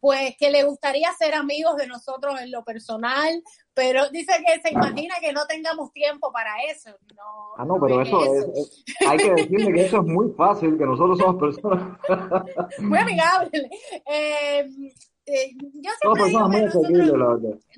pues 0.00 0.36
que 0.38 0.50
le 0.50 0.62
gustaría 0.62 1.12
ser 1.14 1.34
amigos 1.34 1.76
de 1.76 1.88
nosotros 1.88 2.40
en 2.40 2.52
lo 2.52 2.64
personal, 2.64 3.42
pero 3.74 4.08
dice 4.10 4.32
que 4.46 4.60
se 4.60 4.72
imagina 4.72 5.16
que 5.20 5.32
no 5.32 5.46
tengamos 5.46 5.92
tiempo 5.92 6.30
para 6.32 6.50
eso. 6.70 6.90
No, 7.16 7.54
ah, 7.56 7.64
no, 7.64 7.80
pero 7.80 8.02
eso, 8.02 8.22
es, 8.24 8.44
es, 8.54 8.84
hay 9.06 9.18
que 9.18 9.30
decirle 9.34 9.72
que 9.72 9.84
eso 9.86 9.98
es 9.98 10.06
muy 10.06 10.32
fácil, 10.36 10.78
que 10.78 10.84
nosotros 10.84 11.18
somos 11.18 11.40
personas. 11.40 11.98
muy 12.78 12.98
amigables. 12.98 13.64
Eh, 14.06 14.68
eh, 15.28 15.54
yo 15.58 15.90
No, 16.04 16.14
siempre 16.14 16.24
digo 16.28 16.48
que 16.50 16.60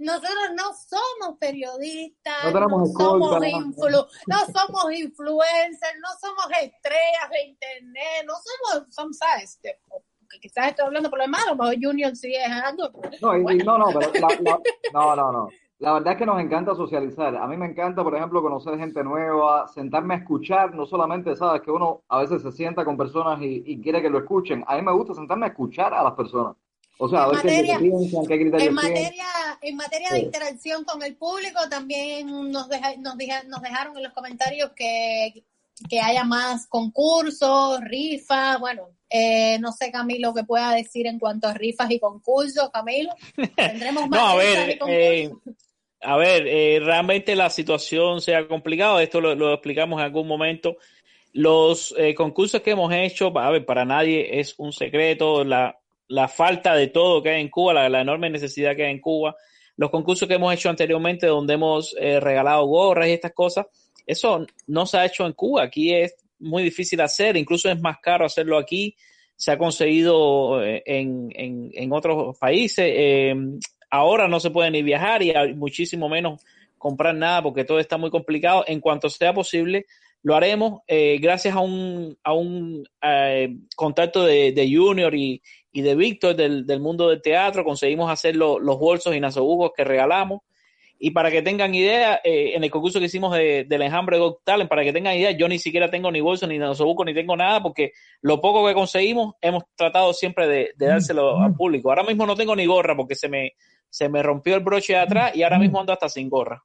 nosotros, 0.02 0.52
no 0.56 0.72
somos 0.74 1.38
periodistas, 1.38 2.44
No 2.44 2.86
somos, 2.86 2.90
escolta. 2.90 3.46
influ- 3.48 4.06
no 4.26 4.38
somos 4.52 4.92
influencers, 4.92 5.98
no 6.00 6.08
somos 6.20 6.46
estrellas 6.62 7.30
de 7.30 7.48
internet, 7.48 8.26
no 8.26 8.34
somos, 8.94 9.16
¿sabes? 9.16 9.60
De- 9.62 9.78
que 10.30 10.38
quizás 10.38 10.68
estoy 10.68 10.86
hablando 10.86 11.10
por 11.10 11.18
lo 11.18 11.24
demás, 11.24 11.42
a 11.44 11.50
lo 11.50 11.56
mejor 11.56 11.74
Junior 11.82 12.14
sí 12.14 12.32
es 12.32 12.48
algo. 12.52 12.90
No, 13.20 13.36
y- 13.36 13.40
y 13.40 13.42
bueno. 13.42 13.64
no, 13.64 13.78
no, 13.78 13.98
pero 13.98 14.12
la, 14.20 14.28
la- 14.40 14.60
no, 14.92 15.16
no, 15.16 15.32
no. 15.32 15.48
La 15.80 15.94
verdad 15.94 16.12
es 16.12 16.18
que 16.18 16.26
nos 16.26 16.38
encanta 16.40 16.74
socializar. 16.74 17.34
A 17.34 17.46
mí 17.46 17.56
me 17.56 17.64
encanta, 17.66 18.04
por 18.04 18.14
ejemplo, 18.14 18.42
conocer 18.42 18.78
gente 18.78 19.02
nueva, 19.02 19.66
sentarme 19.66 20.14
a 20.14 20.18
escuchar, 20.18 20.74
no 20.74 20.84
solamente, 20.86 21.34
sabes, 21.34 21.62
que 21.62 21.70
uno 21.70 22.02
a 22.08 22.20
veces 22.20 22.42
se 22.42 22.52
sienta 22.52 22.84
con 22.84 22.96
personas 22.98 23.40
y, 23.40 23.62
y 23.66 23.80
quiere 23.80 24.02
que 24.02 24.10
lo 24.10 24.18
escuchen. 24.18 24.62
A 24.68 24.76
mí 24.76 24.82
me 24.82 24.92
gusta 24.92 25.14
sentarme 25.14 25.46
a 25.46 25.48
escuchar 25.48 25.92
a 25.94 26.02
las 26.04 26.12
personas. 26.12 26.54
O 27.02 27.08
sea, 27.08 27.24
a 27.24 27.26
En 27.28 27.30
que 27.30 27.36
materia- 27.48 27.78
piensan, 27.78 28.60
En 28.60 28.74
materia, 28.74 29.24
en 29.62 29.76
materia 29.76 30.08
de 30.12 30.18
interacción 30.20 30.84
con 30.84 31.02
el 31.02 31.16
público, 31.16 31.58
también 31.70 32.26
nos, 32.52 32.68
deja- 32.68 32.94
nos, 32.98 33.16
deja- 33.16 33.42
nos 33.44 33.62
dejaron 33.62 33.96
en 33.96 34.02
los 34.02 34.12
comentarios 34.12 34.72
que, 34.76 35.44
que 35.88 35.98
haya 35.98 36.24
más 36.24 36.66
concursos, 36.66 37.80
rifas, 37.80 38.60
bueno, 38.60 38.88
eh, 39.08 39.58
no 39.60 39.72
sé 39.72 39.90
Camilo 39.90 40.34
que 40.34 40.44
pueda 40.44 40.72
decir 40.74 41.06
en 41.06 41.18
cuanto 41.18 41.48
a 41.48 41.54
rifas 41.54 41.90
y 41.90 41.98
concursos, 41.98 42.68
Camilo. 42.70 43.14
Tendremos 43.56 44.06
más 44.08 44.20
No, 44.20 44.26
a 44.28 44.36
ver, 44.36 44.78
eh, 44.86 45.30
a 46.02 46.16
ver, 46.18 46.46
eh, 46.46 46.80
realmente 46.82 47.34
la 47.34 47.48
situación 47.48 48.20
se 48.20 48.34
ha 48.36 48.46
complicado, 48.46 49.00
esto 49.00 49.22
lo, 49.22 49.34
lo 49.34 49.54
explicamos 49.54 49.98
en 50.00 50.04
algún 50.04 50.28
momento. 50.28 50.76
Los 51.32 51.94
concursos 52.16 52.60
que 52.60 52.72
hemos 52.72 52.92
hecho, 52.92 53.32
a 53.38 53.50
ver, 53.50 53.64
para 53.64 53.84
nadie 53.86 54.38
es 54.40 54.54
un 54.58 54.72
secreto, 54.74 55.44
la, 55.44 55.79
la 56.10 56.26
falta 56.26 56.74
de 56.74 56.88
todo 56.88 57.22
que 57.22 57.30
hay 57.30 57.40
en 57.40 57.48
Cuba, 57.48 57.88
la, 57.88 58.00
enorme 58.00 58.28
necesidad 58.30 58.74
que 58.74 58.84
hay 58.84 58.90
en 58.90 59.00
Cuba, 59.00 59.36
los 59.76 59.90
concursos 59.90 60.26
que 60.26 60.34
hemos 60.34 60.52
hecho 60.52 60.68
anteriormente 60.68 61.26
donde 61.26 61.54
hemos 61.54 61.94
eh, 61.98 62.18
regalado 62.18 62.66
gorras 62.66 63.08
y 63.08 63.12
estas 63.12 63.32
cosas, 63.32 63.66
eso 64.06 64.44
no 64.66 64.86
se 64.86 64.98
ha 64.98 65.06
hecho 65.06 65.24
en 65.24 65.32
Cuba, 65.34 65.62
aquí 65.62 65.94
es 65.94 66.16
muy 66.40 66.64
difícil 66.64 67.00
hacer, 67.00 67.36
incluso 67.36 67.70
es 67.70 67.80
más 67.80 67.98
caro 68.02 68.24
hacerlo 68.24 68.58
aquí, 68.58 68.96
se 69.36 69.52
ha 69.52 69.58
conseguido 69.58 70.62
eh, 70.64 70.82
en, 70.84 71.28
en, 71.34 71.70
en 71.74 71.92
otros 71.92 72.36
países, 72.38 72.84
eh, 72.88 73.34
ahora 73.88 74.26
no 74.26 74.40
se 74.40 74.50
puede 74.50 74.72
ni 74.72 74.82
viajar 74.82 75.22
y 75.22 75.30
hay 75.30 75.54
muchísimo 75.54 76.08
menos 76.08 76.42
comprar 76.76 77.14
nada 77.14 77.42
porque 77.42 77.64
todo 77.64 77.78
está 77.78 77.98
muy 77.98 78.10
complicado. 78.10 78.64
En 78.66 78.80
cuanto 78.80 79.08
sea 79.10 79.32
posible, 79.32 79.86
lo 80.22 80.34
haremos. 80.36 80.80
Eh, 80.86 81.18
gracias 81.20 81.54
a 81.54 81.60
un, 81.60 82.16
a 82.22 82.32
un 82.32 82.88
eh, 83.02 83.56
contacto 83.76 84.24
de, 84.24 84.52
de 84.52 84.74
Junior 84.74 85.14
y, 85.14 85.42
y 85.72 85.82
de 85.82 85.94
Víctor 85.94 86.34
del, 86.36 86.66
del 86.66 86.80
mundo 86.80 87.08
del 87.08 87.22
teatro. 87.22 87.64
Conseguimos 87.64 88.10
hacer 88.10 88.36
lo- 88.36 88.58
los 88.58 88.78
bolsos 88.78 89.14
y 89.14 89.20
nasobugos 89.20 89.72
que 89.76 89.84
regalamos. 89.84 90.40
Y 91.02 91.12
para 91.12 91.30
que 91.30 91.40
tengan 91.40 91.74
idea, 91.74 92.20
eh, 92.22 92.52
en 92.54 92.62
el 92.62 92.70
concurso 92.70 92.98
que 92.98 93.06
hicimos 93.06 93.32
de, 93.34 93.64
del 93.64 93.80
enjambre 93.80 94.18
Got 94.18 94.40
Talent, 94.44 94.68
para 94.68 94.84
que 94.84 94.92
tengan 94.92 95.16
idea, 95.16 95.30
yo 95.30 95.48
ni 95.48 95.58
siquiera 95.58 95.90
tengo 95.90 96.10
ni 96.12 96.20
bolso, 96.20 96.46
ni 96.46 96.58
nasobuco, 96.58 97.06
ni 97.06 97.14
tengo 97.14 97.34
nada, 97.36 97.62
porque 97.62 97.92
lo 98.20 98.38
poco 98.38 98.66
que 98.66 98.74
conseguimos 98.74 99.32
hemos 99.40 99.62
tratado 99.76 100.12
siempre 100.12 100.46
de, 100.46 100.72
de 100.76 100.86
dárselo 100.86 101.38
al 101.40 101.54
público. 101.54 101.88
Ahora 101.88 102.02
mismo 102.02 102.26
no 102.26 102.36
tengo 102.36 102.54
ni 102.54 102.66
gorra 102.66 102.94
porque 102.94 103.14
se 103.14 103.30
me, 103.30 103.52
se 103.88 104.10
me 104.10 104.22
rompió 104.22 104.54
el 104.56 104.60
broche 104.62 104.92
de 104.92 104.98
atrás 104.98 105.34
y 105.34 105.42
ahora 105.42 105.56
mismo 105.62 105.80
ando 105.80 105.94
hasta 105.94 106.08
sin 106.10 106.28
gorra. 106.28 106.62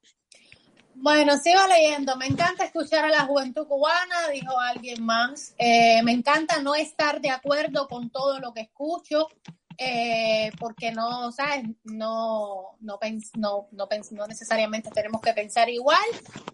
Bueno, 1.05 1.37
sigo 1.37 1.59
leyendo. 1.69 2.15
Me 2.17 2.25
encanta 2.25 2.63
escuchar 2.65 3.05
a 3.05 3.09
la 3.09 3.25
juventud 3.27 3.67
cubana, 3.67 4.27
dijo 4.33 4.59
alguien 4.59 5.05
más. 5.05 5.53
Eh, 5.59 6.01
me 6.03 6.11
encanta 6.11 6.59
no 6.63 6.73
estar 6.73 7.21
de 7.21 7.29
acuerdo 7.29 7.87
con 7.87 8.09
todo 8.09 8.39
lo 8.39 8.51
que 8.53 8.61
escucho, 8.61 9.27
eh, 9.77 10.49
porque 10.59 10.91
no, 10.91 11.31
¿sabes? 11.31 11.65
No, 11.83 12.75
no, 12.79 12.97
pens- 12.97 13.29
no, 13.37 13.67
no, 13.71 13.87
pens- 13.87 14.13
no 14.13 14.25
necesariamente 14.25 14.89
tenemos 14.89 15.21
que 15.21 15.31
pensar 15.33 15.69
igual, 15.69 15.99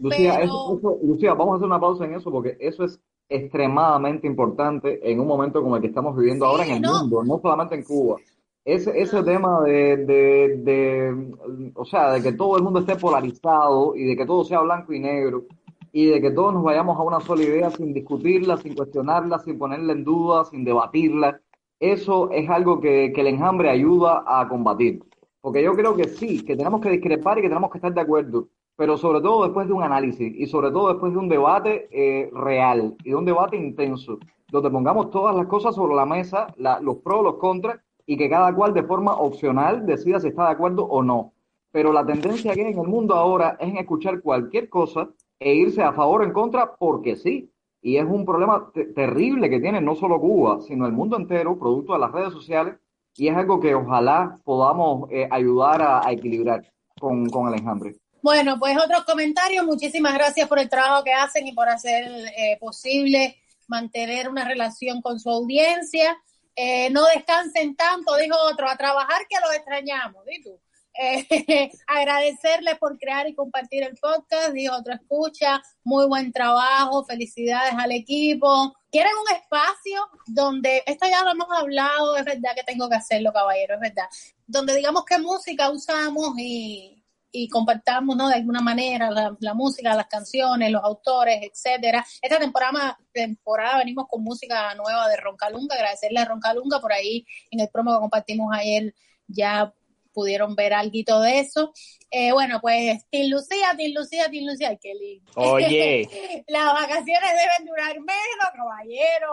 Lucía, 0.01 0.33
pero 0.33 0.43
eso- 0.43 0.77
eso- 0.79 0.99
Lucía, 1.01 1.33
vamos 1.33 1.53
a 1.53 1.55
hacer 1.55 1.67
una 1.67 1.79
pausa 1.79 2.03
en 2.03 2.15
eso 2.15 2.29
porque 2.29 2.57
eso 2.59 2.83
es 2.83 2.99
extremadamente 3.29 4.27
importante 4.27 4.99
en 5.09 5.21
un 5.21 5.27
momento 5.27 5.61
como 5.63 5.77
el 5.77 5.81
que 5.81 5.87
estamos 5.87 6.13
viviendo 6.17 6.45
ahora 6.45 6.65
en 6.65 6.71
el 6.71 6.81
mundo, 6.99 7.23
no 7.23 7.39
solamente 7.41 7.75
en 7.75 7.83
Cuba. 7.85 8.17
Ese, 8.63 8.91
ese 9.01 9.23
tema 9.23 9.61
de, 9.61 9.97
de, 9.97 10.57
de, 10.57 11.71
o 11.75 11.83
sea, 11.83 12.11
de 12.11 12.21
que 12.21 12.33
todo 12.33 12.57
el 12.57 12.63
mundo 12.63 12.79
esté 12.79 12.95
polarizado 12.95 13.95
y 13.95 14.03
de 14.05 14.15
que 14.15 14.25
todo 14.25 14.43
sea 14.43 14.61
blanco 14.61 14.93
y 14.93 14.99
negro 14.99 15.45
y 15.91 16.05
de 16.05 16.21
que 16.21 16.29
todos 16.31 16.53
nos 16.53 16.63
vayamos 16.63 16.95
a 16.97 17.01
una 17.01 17.19
sola 17.21 17.41
idea 17.43 17.71
sin 17.71 17.91
discutirla, 17.93 18.57
sin 18.57 18.75
cuestionarla, 18.75 19.39
sin 19.39 19.57
ponerla 19.57 19.93
en 19.93 20.03
duda, 20.03 20.45
sin 20.45 20.63
debatirla, 20.63 21.41
eso 21.79 22.29
es 22.31 22.47
algo 22.49 22.79
que, 22.79 23.11
que 23.13 23.21
el 23.21 23.27
enjambre 23.27 23.69
ayuda 23.69 24.23
a 24.27 24.47
combatir. 24.47 25.03
Porque 25.41 25.63
yo 25.63 25.73
creo 25.75 25.95
que 25.95 26.07
sí, 26.07 26.45
que 26.45 26.55
tenemos 26.55 26.81
que 26.81 26.91
discrepar 26.91 27.39
y 27.39 27.41
que 27.41 27.49
tenemos 27.49 27.71
que 27.71 27.79
estar 27.79 27.93
de 27.93 28.01
acuerdo, 28.01 28.47
pero 28.75 28.95
sobre 28.95 29.21
todo 29.21 29.43
después 29.43 29.67
de 29.67 29.73
un 29.73 29.81
análisis 29.83 30.33
y 30.37 30.45
sobre 30.45 30.69
todo 30.71 30.89
después 30.89 31.11
de 31.11 31.17
un 31.17 31.27
debate 31.29 31.87
eh, 31.91 32.29
real 32.31 32.95
y 33.03 33.09
de 33.09 33.15
un 33.15 33.25
debate 33.25 33.57
intenso, 33.57 34.19
donde 34.49 34.69
pongamos 34.69 35.09
todas 35.09 35.35
las 35.35 35.47
cosas 35.47 35.73
sobre 35.75 35.95
la 35.95 36.05
mesa, 36.05 36.47
la- 36.57 36.79
los 36.79 36.97
pros, 36.97 37.23
los 37.23 37.35
contras, 37.37 37.79
y 38.11 38.17
que 38.17 38.29
cada 38.29 38.53
cual 38.53 38.73
de 38.73 38.83
forma 38.83 39.13
opcional 39.15 39.85
decida 39.85 40.19
si 40.19 40.27
está 40.27 40.43
de 40.45 40.51
acuerdo 40.51 40.83
o 40.85 41.01
no. 41.01 41.31
Pero 41.71 41.93
la 41.93 42.05
tendencia 42.05 42.53
que 42.53 42.61
hay 42.65 42.71
en 42.73 42.79
el 42.79 42.87
mundo 42.87 43.15
ahora 43.15 43.55
es 43.59 43.69
en 43.69 43.77
escuchar 43.77 44.21
cualquier 44.21 44.67
cosa 44.67 45.07
e 45.39 45.53
irse 45.55 45.81
a 45.81 45.93
favor 45.93 46.21
o 46.21 46.23
en 46.25 46.33
contra 46.33 46.75
porque 46.75 47.15
sí. 47.15 47.49
Y 47.81 47.95
es 47.97 48.05
un 48.05 48.25
problema 48.25 48.69
te- 48.73 48.87
terrible 48.93 49.49
que 49.49 49.59
tiene 49.61 49.79
no 49.79 49.95
solo 49.95 50.19
Cuba, 50.19 50.59
sino 50.67 50.85
el 50.85 50.91
mundo 50.91 51.15
entero, 51.15 51.57
producto 51.57 51.93
de 51.93 51.99
las 51.99 52.11
redes 52.11 52.33
sociales, 52.33 52.75
y 53.15 53.27
es 53.29 53.35
algo 53.35 53.59
que 53.61 53.73
ojalá 53.73 54.35
podamos 54.43 55.09
eh, 55.09 55.27
ayudar 55.31 55.81
a, 55.81 56.05
a 56.05 56.11
equilibrar 56.11 56.61
con, 56.99 57.29
con 57.29 57.47
el 57.47 57.59
enjambre. 57.59 57.95
Bueno, 58.21 58.57
pues 58.59 58.77
otros 58.77 59.03
comentarios. 59.05 59.65
Muchísimas 59.65 60.13
gracias 60.13 60.47
por 60.49 60.59
el 60.59 60.69
trabajo 60.69 61.03
que 61.03 61.13
hacen 61.13 61.47
y 61.47 61.53
por 61.53 61.69
hacer 61.69 62.03
eh, 62.37 62.57
posible 62.59 63.35
mantener 63.67 64.27
una 64.29 64.43
relación 64.47 65.01
con 65.01 65.17
su 65.17 65.29
audiencia. 65.29 66.17
Eh, 66.55 66.89
no 66.89 67.05
descansen 67.05 67.75
tanto, 67.75 68.15
dijo 68.17 68.35
otro, 68.51 68.69
a 68.69 68.75
trabajar 68.75 69.25
que 69.29 69.39
los 69.39 69.53
extrañamos, 69.55 70.23
¿y 70.29 70.41
tú? 70.41 70.59
Eh, 70.93 71.71
agradecerles 71.87 72.77
por 72.77 72.97
crear 72.97 73.27
y 73.27 73.33
compartir 73.33 73.83
el 73.83 73.95
podcast, 73.95 74.51
dijo 74.51 74.75
otro 74.75 74.93
escucha, 74.93 75.61
muy 75.83 76.05
buen 76.05 76.31
trabajo, 76.31 77.05
felicidades 77.05 77.73
al 77.77 77.91
equipo. 77.91 78.75
¿Quieren 78.91 79.13
un 79.15 79.35
espacio 79.35 80.09
donde, 80.27 80.83
esto 80.85 81.07
ya 81.09 81.23
lo 81.23 81.31
hemos 81.31 81.47
hablado, 81.49 82.17
es 82.17 82.25
verdad 82.25 82.55
que 82.55 82.63
tengo 82.63 82.89
que 82.89 82.95
hacerlo, 82.95 83.31
caballero, 83.31 83.75
es 83.75 83.79
verdad, 83.79 84.07
donde 84.45 84.75
digamos 84.75 85.05
qué 85.05 85.17
música 85.17 85.69
usamos 85.69 86.33
y, 86.37 87.00
y 87.31 87.47
compartamos, 87.49 88.15
¿no? 88.15 88.29
De 88.29 88.35
alguna 88.35 88.61
manera 88.61 89.09
la, 89.09 89.35
la 89.39 89.53
música, 89.53 89.95
las 89.95 90.07
canciones, 90.07 90.71
los 90.71 90.83
autores, 90.83 91.39
etcétera. 91.41 92.05
Esta 92.21 92.39
temporada, 92.39 92.99
temporada 93.11 93.77
venimos 93.77 94.05
con 94.09 94.23
música 94.23 94.75
nueva 94.75 95.07
de 95.07 95.17
Roncalunga, 95.17 95.75
agradecerle 95.75 96.19
a 96.19 96.25
Roncalunga 96.25 96.79
por 96.79 96.93
ahí 96.93 97.25
en 97.49 97.59
el 97.61 97.69
promo 97.69 97.93
que 97.93 97.99
compartimos 97.99 98.53
ayer 98.53 98.93
ya 99.27 99.73
pudieron 100.13 100.55
ver 100.55 100.73
algo 100.73 101.19
de 101.21 101.39
eso. 101.39 101.73
Eh, 102.13 102.33
bueno, 102.33 102.59
pues 102.59 103.05
Tin 103.09 103.29
Lucía, 103.29 103.73
Tin 103.77 103.93
Lucía, 103.93 104.29
Tin 104.29 104.45
Lucía, 104.45 104.69
ay, 104.69 104.79
qué 104.81 104.93
lindo. 104.93 105.31
Oye. 105.35 106.09
Las 106.47 106.73
vacaciones 106.73 107.07
deben 107.07 107.65
durar 107.65 107.95
menos, 107.99 108.51
caballero. 108.53 109.31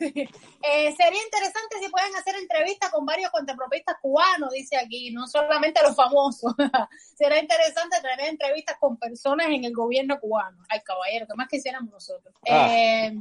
Eh, 0.66 0.94
sería 0.96 1.22
interesante 1.22 1.76
si 1.78 1.90
pueden 1.90 2.16
hacer 2.16 2.36
entrevistas 2.36 2.90
con 2.90 3.04
varios 3.04 3.30
contrapropistas 3.30 3.96
cubanos, 4.00 4.50
dice 4.50 4.78
aquí, 4.78 5.10
no 5.10 5.26
solamente 5.26 5.82
los 5.82 5.94
famosos. 5.94 6.54
Será 7.18 7.38
interesante 7.38 7.98
tener 8.00 8.30
entrevistas 8.30 8.78
con 8.80 8.96
personas 8.96 9.48
en 9.48 9.64
el 9.64 9.74
gobierno 9.74 10.18
cubano. 10.18 10.62
Ay, 10.70 10.80
caballero, 10.80 11.26
¿qué 11.26 11.34
más 11.34 11.48
quisiéramos 11.48 11.92
nosotros? 11.92 12.34
Ah. 12.48 12.74
Eh, 12.74 13.14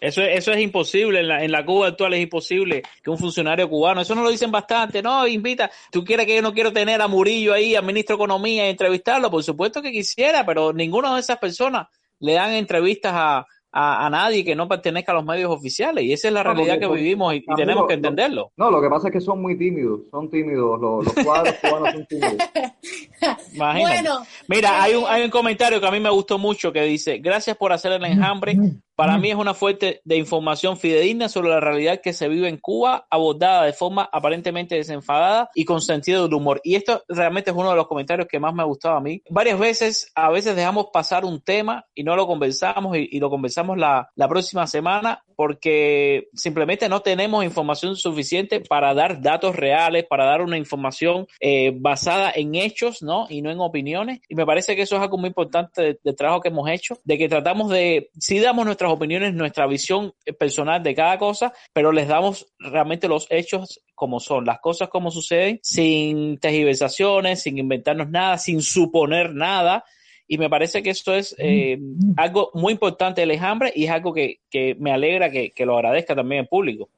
Eso, 0.00 0.20
es- 0.22 0.38
eso 0.38 0.52
es 0.52 0.60
imposible, 0.60 1.20
en 1.20 1.28
la, 1.28 1.44
en 1.44 1.52
la 1.52 1.64
Cuba 1.64 1.88
actual 1.88 2.14
es 2.14 2.20
imposible 2.22 2.82
que 3.02 3.10
un 3.10 3.18
funcionario 3.18 3.68
cubano, 3.68 4.00
eso 4.00 4.14
no 4.14 4.22
lo 4.22 4.30
dicen 4.30 4.50
bastante, 4.50 5.00
no, 5.02 5.26
invita, 5.26 5.70
tú 5.92 6.02
quieres 6.04 6.26
que 6.26 6.34
yo 6.34 6.42
no 6.42 6.52
quiero 6.52 6.72
tener 6.72 7.00
a 7.00 7.06
Murillo 7.08 7.52
ahí, 7.52 7.76
al 7.76 7.84
ministro 7.84 8.16
de 8.16 8.22
Economía 8.24 8.66
y 8.66 8.70
entrevistarlo, 8.70 9.30
por 9.30 9.44
supuesto 9.44 9.80
que 9.82 9.92
quisiera, 9.92 10.44
pero 10.44 10.72
ninguna 10.72 11.14
de 11.14 11.20
esas 11.20 11.38
personas 11.38 11.86
le 12.18 12.32
dan 12.32 12.52
entrevistas 12.52 13.12
a, 13.14 13.46
a, 13.74 14.06
a 14.06 14.10
nadie 14.10 14.44
que 14.44 14.54
no 14.56 14.66
pertenezca 14.68 15.12
a 15.12 15.14
los 15.14 15.24
medios 15.24 15.50
oficiales 15.50 16.04
y 16.04 16.12
esa 16.12 16.28
es 16.28 16.34
la 16.34 16.42
No, 16.42 16.52
realidad 16.52 16.74
porque- 16.80 16.94
que 16.96 17.00
vivimos 17.02 17.32
y, 17.34 17.36
Amigo, 17.38 17.54
tenemos 17.56 17.86
que 17.86 17.92
lo- 17.92 17.96
entenderlo. 17.96 18.52
No, 18.56 18.70
lo 18.70 18.82
que 18.82 18.88
pasa 18.88 19.08
es 19.08 19.12
que 19.12 19.20
son 19.20 19.40
muy 19.40 19.56
tímidos, 19.56 20.00
son 20.10 20.28
tímidos, 20.30 20.80
los, 20.80 21.04
los 21.04 21.14
cuadros 21.24 21.54
cubanos 21.60 21.92
son 21.92 22.06
tímidos. 22.06 22.34
Imagínate. 23.54 24.00
Bueno, 24.02 24.26
Mira, 24.48 24.82
hay 24.82 24.94
un, 24.94 25.04
hay 25.06 25.22
un 25.24 25.30
comentario 25.30 25.80
que 25.80 25.86
a 25.86 25.90
mí 25.90 26.00
me 26.00 26.10
gustó 26.10 26.38
mucho 26.38 26.72
que 26.72 26.82
dice, 26.82 27.18
gracias 27.18 27.56
por 27.56 27.72
hacer 27.72 27.92
el 27.92 28.04
enjambre. 28.04 28.56
Para 28.94 29.18
mí 29.18 29.30
es 29.30 29.36
una 29.36 29.54
fuente 29.54 30.00
de 30.04 30.16
información 30.16 30.76
fidedigna 30.76 31.28
sobre 31.28 31.48
la 31.48 31.60
realidad 31.60 32.00
que 32.02 32.12
se 32.12 32.28
vive 32.28 32.48
en 32.48 32.58
Cuba, 32.58 33.06
abordada 33.10 33.64
de 33.64 33.72
forma 33.72 34.08
aparentemente 34.12 34.74
desenfadada 34.76 35.48
y 35.54 35.64
con 35.64 35.80
sentido 35.80 36.24
del 36.24 36.34
humor. 36.34 36.60
Y 36.62 36.74
esto 36.74 37.02
realmente 37.08 37.50
es 37.50 37.56
uno 37.56 37.70
de 37.70 37.76
los 37.76 37.86
comentarios 37.88 38.28
que 38.28 38.38
más 38.38 38.54
me 38.54 38.62
ha 38.62 38.66
gustado 38.66 38.96
a 38.96 39.00
mí. 39.00 39.22
Varias 39.30 39.58
veces, 39.58 40.12
a 40.14 40.30
veces 40.30 40.54
dejamos 40.56 40.86
pasar 40.92 41.24
un 41.24 41.40
tema 41.40 41.84
y 41.94 42.04
no 42.04 42.16
lo 42.16 42.26
conversamos 42.26 42.96
y, 42.96 43.08
y 43.12 43.18
lo 43.18 43.30
conversamos 43.30 43.78
la, 43.78 44.10
la 44.14 44.28
próxima 44.28 44.66
semana 44.66 45.22
porque 45.34 46.28
simplemente 46.34 46.88
no 46.88 47.00
tenemos 47.00 47.44
información 47.44 47.96
suficiente 47.96 48.60
para 48.60 48.94
dar 48.94 49.20
datos 49.20 49.56
reales, 49.56 50.04
para 50.08 50.24
dar 50.26 50.42
una 50.42 50.58
información 50.58 51.26
eh, 51.40 51.72
basada 51.74 52.30
en 52.34 52.54
hechos, 52.54 53.02
¿no? 53.02 53.26
Y 53.28 53.42
no 53.42 53.50
en 53.50 53.58
opiniones. 53.60 54.20
Y 54.28 54.34
me 54.34 54.46
parece 54.46 54.76
que 54.76 54.82
eso 54.82 54.96
es 54.96 55.02
algo 55.02 55.18
muy 55.18 55.28
importante 55.28 55.82
de- 55.82 55.98
del 56.04 56.14
trabajo 56.16 56.40
que 56.40 56.48
hemos 56.48 56.68
hecho, 56.70 56.98
de 57.04 57.18
que 57.18 57.28
tratamos 57.28 57.70
de, 57.70 58.10
sí 58.18 58.38
damos 58.38 58.66
nuestras 58.82 58.96
opiniones, 58.96 59.34
nuestra 59.34 59.66
visión 59.66 60.14
eh, 60.24 60.32
personal 60.32 60.82
de 60.82 60.94
cada 60.94 61.18
cosa, 61.18 61.52
pero 61.72 61.92
les 61.92 62.08
damos 62.08 62.52
realmente 62.58 63.08
los 63.08 63.26
hechos 63.30 63.80
como 63.94 64.20
son, 64.20 64.44
las 64.44 64.60
cosas 64.60 64.88
como 64.88 65.10
suceden, 65.10 65.60
sin 65.62 66.38
tergiversaciones, 66.38 67.42
sin 67.42 67.58
inventarnos 67.58 68.08
nada, 68.10 68.38
sin 68.38 68.62
suponer 68.62 69.34
nada. 69.34 69.84
Y 70.26 70.38
me 70.38 70.48
parece 70.48 70.82
que 70.82 70.90
esto 70.90 71.14
es 71.14 71.34
eh, 71.38 71.78
algo 72.16 72.50
muy 72.54 72.72
importante 72.72 73.20
del 73.20 73.32
enjambre 73.32 73.72
y 73.74 73.84
es 73.84 73.90
algo 73.90 74.14
que, 74.14 74.40
que 74.50 74.74
me 74.78 74.92
alegra 74.92 75.30
que, 75.30 75.50
que 75.50 75.66
lo 75.66 75.76
agradezca 75.76 76.14
también 76.14 76.42
el 76.42 76.48
público. 76.48 76.88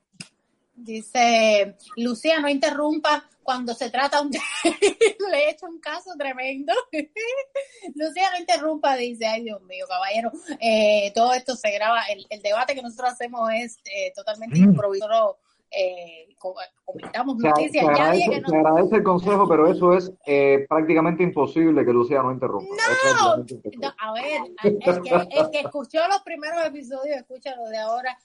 Dice, 0.77 1.77
Lucía, 1.97 2.41
no 2.41 2.49
interrumpa 2.49 3.29
cuando 3.43 3.75
se 3.75 3.91
trata 3.91 4.21
un... 4.21 4.31
Le 5.31 5.39
he 5.39 5.51
hecho 5.51 5.67
un 5.67 5.79
caso 5.79 6.11
tremendo. 6.19 6.73
Lucía, 7.95 8.31
no 8.33 8.39
interrumpa, 8.39 8.97
dice, 8.97 9.27
ay 9.27 9.45
Dios 9.45 9.63
mío, 9.63 9.87
caballero, 9.89 10.33
eh, 10.61 11.13
todo 11.15 11.33
esto 11.35 11.55
se 11.57 11.71
graba, 11.73 12.03
el, 12.11 12.27
el 12.31 12.43
debate 12.43 12.75
que 12.75 12.83
nosotros 12.83 13.11
hacemos 13.13 13.49
es 13.55 13.77
eh, 13.85 14.13
totalmente 14.15 14.59
improvisado, 14.59 15.39
eh, 15.71 16.29
co- 16.39 16.55
comentamos 16.85 17.37
noticias, 17.37 17.85
se 17.85 17.91
agradece, 17.91 18.31
que 18.31 18.41
nos... 18.41 18.51
se 18.51 18.57
agradece 18.57 18.97
el 18.97 19.03
consejo, 19.03 19.49
pero 19.49 19.71
eso 19.71 19.93
es 19.97 20.13
eh, 20.27 20.67
prácticamente 20.69 21.23
imposible 21.23 21.85
que 21.85 21.93
Lucía 21.93 22.23
no 22.23 22.33
interrumpa. 22.33 22.75
Es. 22.75 23.79
No, 23.79 23.95
a 23.99 24.13
ver, 24.13 24.41
el 24.63 24.79
que, 25.03 25.11
el 25.39 25.51
que 25.51 25.61
escuchó 25.61 26.07
los 26.09 26.23
primeros 26.23 26.65
episodios, 26.65 27.17
escucha 27.17 27.55
lo 27.57 27.67
de 27.67 27.79
ahora. 27.79 28.19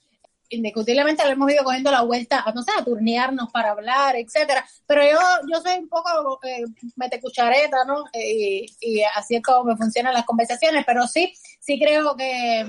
Indiscutiblemente 0.49 1.23
le 1.25 1.31
hemos 1.33 1.51
ido 1.51 1.63
cogiendo 1.63 1.91
la 1.91 2.01
vuelta, 2.01 2.41
a, 2.45 2.51
no 2.51 2.63
sé, 2.63 2.71
a 2.77 2.83
turnearnos 2.83 3.51
para 3.51 3.71
hablar, 3.71 4.15
etcétera. 4.15 4.65
Pero 4.87 5.03
yo, 5.03 5.19
yo 5.51 5.61
soy 5.61 5.77
un 5.79 5.87
poco 5.87 6.39
eh, 6.43 6.63
mete 6.95 7.19
cuchareta, 7.21 7.85
¿no? 7.85 8.03
Eh, 8.13 8.65
y, 8.65 8.75
y 8.81 9.01
así 9.15 9.35
es 9.35 9.43
como 9.43 9.63
me 9.65 9.77
funcionan 9.77 10.13
las 10.13 10.25
conversaciones. 10.25 10.83
Pero 10.85 11.07
sí, 11.07 11.33
sí 11.59 11.79
creo 11.79 12.15
que 12.15 12.65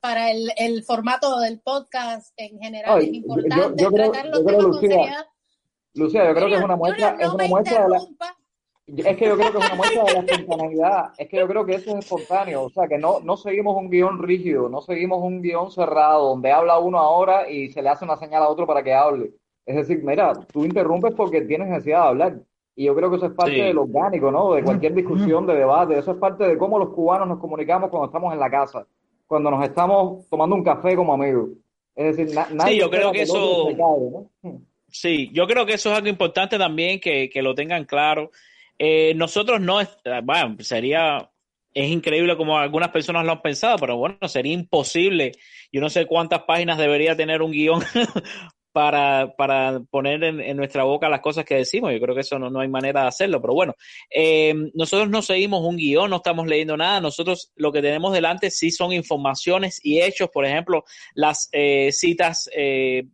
para 0.00 0.30
el, 0.30 0.52
el 0.56 0.84
formato 0.84 1.38
del 1.40 1.60
podcast 1.60 2.32
en 2.36 2.58
general 2.58 2.98
Ay, 2.98 3.08
es 3.08 3.14
importante 3.14 3.82
yo 3.82 3.90
creo- 3.90 4.10
tratar 4.10 4.30
los 4.30 4.44
temas 4.44 4.62
con 4.64 4.80
seriedad. 4.80 5.26
Lucía, 5.94 6.26
yo 6.26 6.34
creo 6.34 6.48
que 6.48 6.54
es 6.54 6.62
una 6.64 6.76
muestra, 6.76 7.10
Junior, 7.10 7.22
es 7.22 7.28
no 7.28 7.34
una 7.34 7.48
muestra 7.48 7.82
de 7.84 7.88
la. 7.90 7.98
Es 8.96 9.16
que 9.16 9.24
yo 9.26 9.36
creo 9.36 9.52
que 9.52 9.58
es 9.58 9.64
una 9.66 9.74
muestra 9.74 10.04
de 10.04 10.12
la 10.12 10.20
espontaneidad, 10.20 11.04
es 11.18 11.28
que 11.28 11.36
yo 11.38 11.48
creo 11.48 11.64
que 11.64 11.74
eso 11.76 11.90
es 11.96 12.04
espontáneo, 12.04 12.64
o 12.64 12.70
sea, 12.70 12.86
que 12.88 12.98
no, 12.98 13.20
no 13.20 13.36
seguimos 13.36 13.76
un 13.76 13.88
guion 13.90 14.22
rígido, 14.22 14.68
no 14.68 14.80
seguimos 14.80 15.22
un 15.22 15.40
guion 15.42 15.70
cerrado, 15.70 16.28
donde 16.30 16.50
habla 16.52 16.78
uno 16.78 16.98
ahora 16.98 17.48
y 17.50 17.70
se 17.70 17.80
le 17.82 17.88
hace 17.88 18.04
una 18.04 18.16
señal 18.16 18.42
a 18.42 18.48
otro 18.48 18.66
para 18.66 18.82
que 18.82 18.92
hable. 18.92 19.30
Es 19.64 19.76
decir, 19.76 20.02
mira, 20.02 20.32
tú 20.52 20.64
interrumpes 20.64 21.14
porque 21.14 21.40
tienes 21.42 21.68
necesidad 21.68 22.02
de 22.02 22.08
hablar. 22.08 22.36
Y 22.74 22.86
yo 22.86 22.94
creo 22.96 23.10
que 23.10 23.16
eso 23.16 23.26
es 23.26 23.32
parte 23.32 23.54
Sí. 23.54 23.60
de 23.60 23.74
lo 23.74 23.82
orgánico, 23.82 24.30
¿no? 24.30 24.54
De 24.54 24.62
cualquier 24.64 24.94
discusión, 24.94 25.46
de 25.46 25.54
debate. 25.54 25.98
Eso 25.98 26.12
es 26.12 26.16
parte 26.16 26.44
de 26.44 26.56
cómo 26.58 26.78
los 26.78 26.88
cubanos 26.90 27.28
nos 27.28 27.38
comunicamos 27.38 27.90
cuando 27.90 28.06
estamos 28.06 28.32
en 28.32 28.40
la 28.40 28.50
casa, 28.50 28.86
cuando 29.26 29.50
nos 29.50 29.62
estamos 29.64 30.26
tomando 30.30 30.56
un 30.56 30.64
café 30.64 30.96
como 30.96 31.12
amigos. 31.12 31.50
Es 31.94 32.16
decir, 32.16 32.34
na- 32.34 32.48
nadie 32.52 32.78
yo 32.78 32.86
espera 32.86 33.02
creo 33.02 33.12
que 33.12 33.22
eso- 33.22 33.68
¿no? 33.76 34.30
Sí, 34.88 35.30
yo 35.32 35.46
creo 35.46 35.64
que 35.66 35.74
eso 35.74 35.90
es 35.90 35.96
algo 35.96 36.08
importante 36.08 36.58
también 36.58 36.98
que, 37.00 37.28
que 37.30 37.42
lo 37.42 37.54
tengan 37.54 37.84
claro. 37.84 38.30
Eh, 38.78 39.14
nosotros 39.14 39.60
no, 39.60 39.80
bueno, 40.24 40.56
sería, 40.60 41.30
es 41.74 41.90
increíble 41.90 42.36
como 42.36 42.58
algunas 42.58 42.90
personas 42.90 43.24
lo 43.24 43.32
han 43.32 43.42
pensado, 43.42 43.76
pero 43.78 43.96
bueno, 43.96 44.28
sería 44.28 44.52
imposible. 44.52 45.32
Yo 45.70 45.80
no 45.80 45.88
sé 45.88 46.06
cuántas 46.06 46.42
páginas 46.42 46.78
debería 46.78 47.16
tener 47.16 47.42
un 47.42 47.52
guion 47.52 47.82
para, 48.72 49.34
para 49.36 49.80
poner 49.90 50.24
en, 50.24 50.40
en 50.40 50.56
nuestra 50.56 50.84
boca 50.84 51.08
las 51.08 51.20
cosas 51.20 51.44
que 51.44 51.56
decimos. 51.56 51.92
Yo 51.92 52.00
creo 52.00 52.14
que 52.14 52.22
eso 52.22 52.38
no, 52.38 52.50
no 52.50 52.60
hay 52.60 52.68
manera 52.68 53.02
de 53.02 53.08
hacerlo, 53.08 53.40
pero 53.40 53.54
bueno, 53.54 53.74
eh, 54.10 54.54
nosotros 54.74 55.08
no 55.10 55.22
seguimos 55.22 55.62
un 55.62 55.76
guion, 55.76 56.10
no 56.10 56.16
estamos 56.16 56.46
leyendo 56.46 56.76
nada. 56.76 57.00
Nosotros 57.00 57.52
lo 57.54 57.70
que 57.70 57.82
tenemos 57.82 58.12
delante 58.12 58.50
sí 58.50 58.70
son 58.70 58.92
informaciones 58.92 59.80
y 59.82 60.00
hechos, 60.00 60.30
por 60.30 60.46
ejemplo, 60.46 60.84
las 61.14 61.48
eh, 61.52 61.92
citas. 61.92 62.50
Eh, 62.54 63.04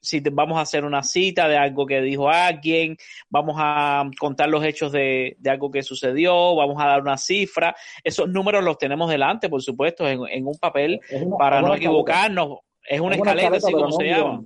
si 0.00 0.20
te- 0.20 0.30
vamos 0.30 0.58
a 0.58 0.62
hacer 0.62 0.84
una 0.84 1.02
cita 1.02 1.48
de 1.48 1.56
algo 1.56 1.86
que 1.86 2.00
dijo 2.00 2.28
alguien, 2.30 2.96
vamos 3.28 3.56
a 3.58 4.08
contar 4.18 4.48
los 4.48 4.64
hechos 4.64 4.92
de, 4.92 5.36
de 5.38 5.50
algo 5.50 5.70
que 5.70 5.82
sucedió, 5.82 6.54
vamos 6.54 6.76
a 6.80 6.86
dar 6.86 7.00
una 7.02 7.16
cifra. 7.18 7.74
Esos 8.04 8.28
números 8.28 8.62
los 8.64 8.78
tenemos 8.78 9.10
delante, 9.10 9.48
por 9.48 9.62
supuesto, 9.62 10.08
en, 10.08 10.20
en 10.30 10.46
un 10.46 10.56
papel 10.58 11.00
una- 11.10 11.36
para 11.36 11.60
no 11.60 11.68
equivocarnos. 11.76 12.58
Es 12.88 13.00
una 13.00 13.16
Es 13.16 13.20
una 13.20 13.32
escaleta, 13.32 13.56
escaleta, 13.56 13.66
así 13.66 13.72
como 13.72 13.84
no 13.86 13.92
se 13.92 14.04
llama. 14.06 14.42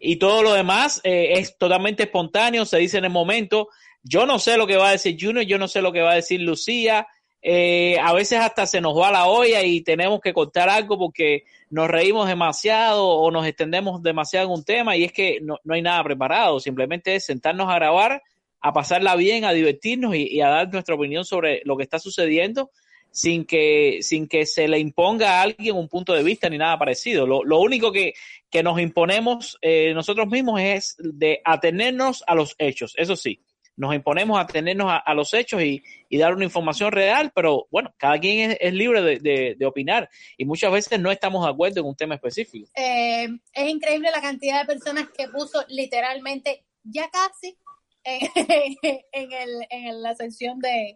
Y 0.00 0.16
todo 0.16 0.42
lo 0.42 0.52
demás 0.52 1.00
eh, 1.04 1.34
es 1.38 1.56
totalmente 1.56 2.02
espontáneo, 2.02 2.64
se 2.66 2.78
dice 2.78 2.98
en 2.98 3.04
el 3.04 3.10
momento. 3.10 3.68
Yo 4.02 4.26
no 4.26 4.38
sé 4.38 4.58
lo 4.58 4.66
que 4.66 4.76
va 4.76 4.88
a 4.88 4.92
decir 4.92 5.16
Junior, 5.18 5.44
yo 5.46 5.56
no 5.58 5.66
sé 5.68 5.80
lo 5.80 5.92
que 5.92 6.02
va 6.02 6.12
a 6.12 6.16
decir 6.16 6.40
Lucía. 6.42 7.06
Eh, 7.46 7.98
a 8.00 8.14
veces 8.14 8.38
hasta 8.38 8.64
se 8.64 8.80
nos 8.80 8.98
va 8.98 9.12
la 9.12 9.26
olla 9.26 9.62
y 9.62 9.82
tenemos 9.82 10.18
que 10.22 10.32
cortar 10.32 10.70
algo 10.70 10.96
porque 10.96 11.44
nos 11.68 11.90
reímos 11.90 12.26
demasiado 12.26 13.06
o 13.06 13.30
nos 13.30 13.46
extendemos 13.46 14.02
demasiado 14.02 14.46
en 14.46 14.52
un 14.54 14.64
tema 14.64 14.96
y 14.96 15.04
es 15.04 15.12
que 15.12 15.40
no, 15.42 15.58
no 15.62 15.74
hay 15.74 15.82
nada 15.82 16.02
preparado, 16.02 16.58
simplemente 16.58 17.14
es 17.14 17.26
sentarnos 17.26 17.68
a 17.68 17.74
grabar, 17.74 18.22
a 18.62 18.72
pasarla 18.72 19.14
bien, 19.14 19.44
a 19.44 19.52
divertirnos 19.52 20.16
y, 20.16 20.40
a 20.40 20.48
dar 20.48 20.72
nuestra 20.72 20.94
opinión 20.94 21.26
sobre 21.26 21.60
lo 21.66 21.76
que 21.76 21.82
está 21.82 21.98
sucediendo 21.98 22.70
sin 23.10 23.44
que, 23.44 23.98
sin 24.00 24.26
que 24.26 24.46
se 24.46 24.66
le 24.66 24.78
imponga 24.78 25.32
a 25.32 25.42
alguien 25.42 25.76
un 25.76 25.88
punto 25.88 26.14
de 26.14 26.22
vista 26.22 26.48
ni 26.48 26.56
nada 26.56 26.78
parecido. 26.78 27.26
Lo, 27.26 27.44
lo 27.44 27.60
único 27.60 27.92
que, 27.92 28.14
que 28.48 28.62
nos 28.62 28.80
imponemos 28.80 29.58
eh, 29.60 29.92
nosotros 29.92 30.28
mismos 30.28 30.62
es 30.62 30.96
de 30.98 31.42
atenernos 31.44 32.24
a 32.26 32.34
los 32.34 32.54
hechos, 32.56 32.94
eso 32.96 33.16
sí. 33.16 33.43
Nos 33.76 33.94
imponemos 33.94 34.38
a 34.38 34.42
atenernos 34.42 34.86
a, 34.88 35.14
los 35.14 35.34
hechos 35.34 35.60
y, 35.62 35.82
dar 36.10 36.34
una 36.34 36.44
información 36.44 36.92
real, 36.92 37.32
pero 37.34 37.66
bueno, 37.70 37.92
cada 37.98 38.18
quien 38.20 38.52
es, 38.52 38.58
es 38.60 38.72
libre 38.72 39.02
de, 39.02 39.18
de- 39.18 39.56
de 39.58 39.66
opinar 39.66 40.08
y 40.36 40.44
muchas 40.44 40.70
veces 40.70 41.00
no 41.00 41.10
estamos 41.10 41.44
de 41.44 41.50
acuerdo 41.50 41.80
en 41.80 41.86
un 41.86 41.96
tema 41.96 42.14
específico. 42.14 42.68
Eh, 42.76 43.28
es 43.52 43.68
increíble 43.68 44.10
la 44.12 44.20
cantidad 44.20 44.60
de 44.60 44.66
personas 44.66 45.08
que 45.16 45.28
puso 45.28 45.64
literalmente 45.68 46.64
ya 46.84 47.10
casi 47.10 47.58
en, 48.04 48.28
en 49.12 49.32
el, 49.32 49.66
en 49.70 50.02
la 50.02 50.14
sección 50.14 50.60
de, 50.60 50.94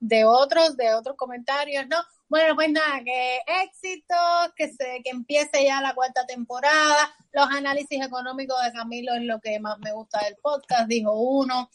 de 0.00 0.24
otros, 0.24 0.76
de 0.76 0.94
otros 0.94 1.16
comentarios, 1.16 1.86
¿no? 1.86 1.96
Bueno, 2.28 2.56
pues 2.56 2.70
nada, 2.70 3.04
que 3.04 3.38
éxito, 3.62 4.16
que 4.56 4.68
se, 4.68 5.00
que 5.04 5.10
empiece 5.10 5.64
ya 5.64 5.80
la 5.80 5.94
cuarta 5.94 6.26
temporada, 6.26 7.14
los 7.32 7.46
análisis 7.50 8.04
económicos 8.04 8.56
de 8.64 8.72
Camilo 8.72 9.14
es 9.14 9.22
lo 9.22 9.38
que 9.40 9.60
más 9.60 9.78
me 9.78 9.92
gusta 9.92 10.24
del 10.24 10.34
podcast, 10.42 10.88
dijo 10.88 11.12
uno. 11.12 11.70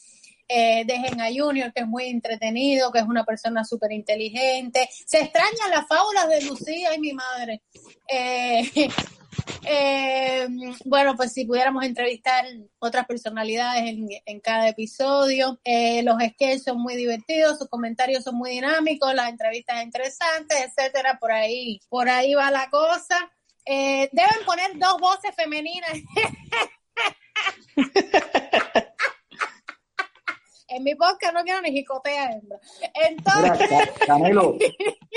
Eh, 0.54 0.84
dejen 0.86 1.18
a 1.22 1.28
Junior, 1.34 1.72
que 1.72 1.80
es 1.80 1.86
muy 1.86 2.08
entretenido, 2.08 2.92
que 2.92 2.98
es 2.98 3.06
una 3.06 3.24
persona 3.24 3.64
súper 3.64 3.90
inteligente. 3.92 4.86
Se 5.06 5.20
extrañan 5.20 5.70
las 5.70 5.88
fábulas 5.88 6.28
de 6.28 6.42
Lucía 6.42 6.94
y 6.94 7.00
mi 7.00 7.14
madre. 7.14 7.62
Eh, 8.06 8.70
eh, 9.66 10.46
bueno, 10.84 11.16
pues 11.16 11.32
si 11.32 11.46
pudiéramos 11.46 11.84
entrevistar 11.84 12.44
otras 12.78 13.06
personalidades 13.06 13.84
en, 13.88 14.08
en 14.26 14.40
cada 14.40 14.68
episodio. 14.68 15.58
Los 16.02 16.16
sketches 16.20 16.64
son 16.64 16.82
muy 16.82 16.96
divertidos, 16.96 17.58
sus 17.58 17.68
comentarios 17.68 18.22
son 18.22 18.34
muy 18.34 18.50
dinámicos, 18.50 19.14
las 19.14 19.30
entrevistas 19.30 19.82
interesantes, 19.82 20.58
etcétera. 20.66 21.16
Por 21.18 21.32
ahí, 21.32 21.80
por 21.88 22.10
ahí 22.10 22.34
va 22.34 22.50
la 22.50 22.68
cosa. 22.68 23.16
Deben 23.64 24.44
poner 24.44 24.78
dos 24.78 24.98
voces 25.00 25.34
femeninas. 25.34 25.92
en 30.74 30.84
mi 30.84 30.94
podcast 30.94 31.34
no 31.34 31.42
quiero 31.42 31.60
ni 31.62 31.70
jicotea 31.72 32.32
hembra. 32.32 32.58
Entonces, 33.08 33.68
Ca- 33.68 34.06
Camilo, 34.06 34.56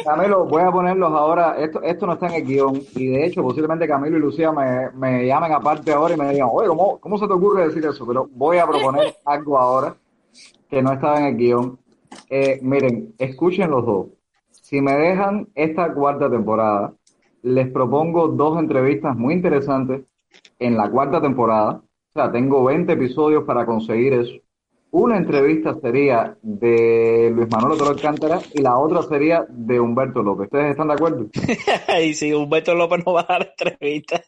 Camilo, 0.04 0.46
voy 0.46 0.62
a 0.64 0.72
ponerlos 0.72 1.12
ahora. 1.12 1.56
Esto, 1.58 1.82
esto 1.84 2.06
no 2.06 2.14
está 2.14 2.28
en 2.28 2.34
el 2.36 2.46
guion. 2.46 2.82
Y 2.96 3.08
de 3.08 3.26
hecho, 3.26 3.42
posiblemente 3.42 3.88
Camilo 3.88 4.18
y 4.18 4.22
Lucía 4.22 4.52
me, 4.52 4.92
me 4.92 5.26
llamen 5.26 5.52
aparte 5.54 5.92
ahora 5.94 6.14
y 6.14 6.18
me 6.18 6.30
digan, 6.32 6.50
oye, 6.52 6.68
¿cómo, 6.68 7.00
¿cómo 7.00 7.18
se 7.18 7.28
te 7.28 7.34
ocurre 7.34 7.68
decir 7.68 7.86
eso? 7.86 8.06
Pero 8.06 8.28
voy 8.32 8.58
a 8.58 8.68
proponer 8.68 9.16
algo 9.26 9.58
ahora 9.58 9.96
que 10.70 10.82
no 10.82 10.94
estaba 10.94 11.20
en 11.20 11.26
el 11.28 11.38
guion. 11.38 11.80
Eh, 12.30 12.60
miren, 12.62 13.14
escuchen 13.18 13.70
los 13.72 13.86
dos. 13.86 14.08
Si 14.52 14.82
me 14.82 14.94
dejan 14.94 15.48
esta 15.56 15.94
cuarta 15.94 16.30
temporada, 16.30 16.94
les 17.44 17.70
propongo 17.72 18.30
dos 18.30 18.58
entrevistas 18.60 19.16
muy 19.16 19.34
interesantes 19.36 20.02
en 20.60 20.76
la 20.76 20.90
cuarta 20.90 21.22
temporada. 21.22 21.82
O 21.84 22.14
sea, 22.14 22.32
tengo 22.32 22.64
20 22.64 22.94
episodios 22.94 23.44
para 23.44 23.66
conseguir 23.66 24.14
eso. 24.14 24.34
Una 24.98 25.18
entrevista 25.18 25.76
sería 25.82 26.38
de 26.42 27.30
Luis 27.36 27.50
Manuel 27.52 27.74
Otero 27.74 27.90
Alcántara 27.90 28.40
y 28.54 28.62
la 28.62 28.78
otra 28.78 29.02
sería 29.04 29.46
de 29.50 29.78
Humberto 29.78 30.22
López. 30.24 30.46
¿Ustedes 30.46 30.72
están 30.72 30.88
de 30.88 30.94
acuerdo? 30.94 31.26
y 32.02 32.14
si 32.14 32.32
Humberto 32.32 32.74
López 32.74 33.04
no 33.06 33.12
va 33.12 33.22
a 33.22 33.26
dar 33.28 33.54
entrevista. 33.60 34.22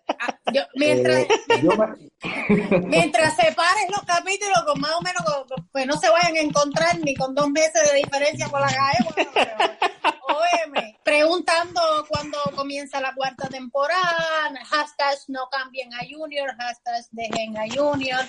yo, 0.53 0.61
mientras, 0.76 1.20
Eh, 1.22 1.28
yo 1.63 1.70
me- 1.72 2.80
mientras 2.88 3.36
separes 3.38 3.86
los 3.91 4.01
capítulos 4.05 4.61
con 4.65 4.82
más 4.82 4.91
o 4.91 5.01
menos, 5.01 5.24
con- 5.24 5.47
con- 5.47 5.68
pues 5.72 5.88
no 5.88 5.93
se 5.93 6.09
vayan 6.09 6.36
a 6.36 6.39
encontrar 6.41 6.99
ni 6.99 7.15
con 7.15 7.34
dos 7.34 7.49
meses 7.49 7.89
de 7.89 7.99
diferencia 7.99 8.49
por 8.49 8.59
la 8.59 8.68
calle. 8.68 9.05
bueno, 9.15 9.32
pero, 9.34 10.18
óyeme, 10.28 10.97
preguntando 11.01 11.80
cuándo 12.09 12.38
comienza 12.57 12.99
la 12.99 13.13
cuarta 13.15 13.47
temporada, 13.47 14.51
hashtag 14.65 15.18
no 15.30 15.47
cambien 15.49 15.93
a 15.93 15.99
Junior, 16.09 16.49
hashtag 16.57 17.05
dejen 17.11 17.55
a 17.57 17.63
Junior. 17.74 18.20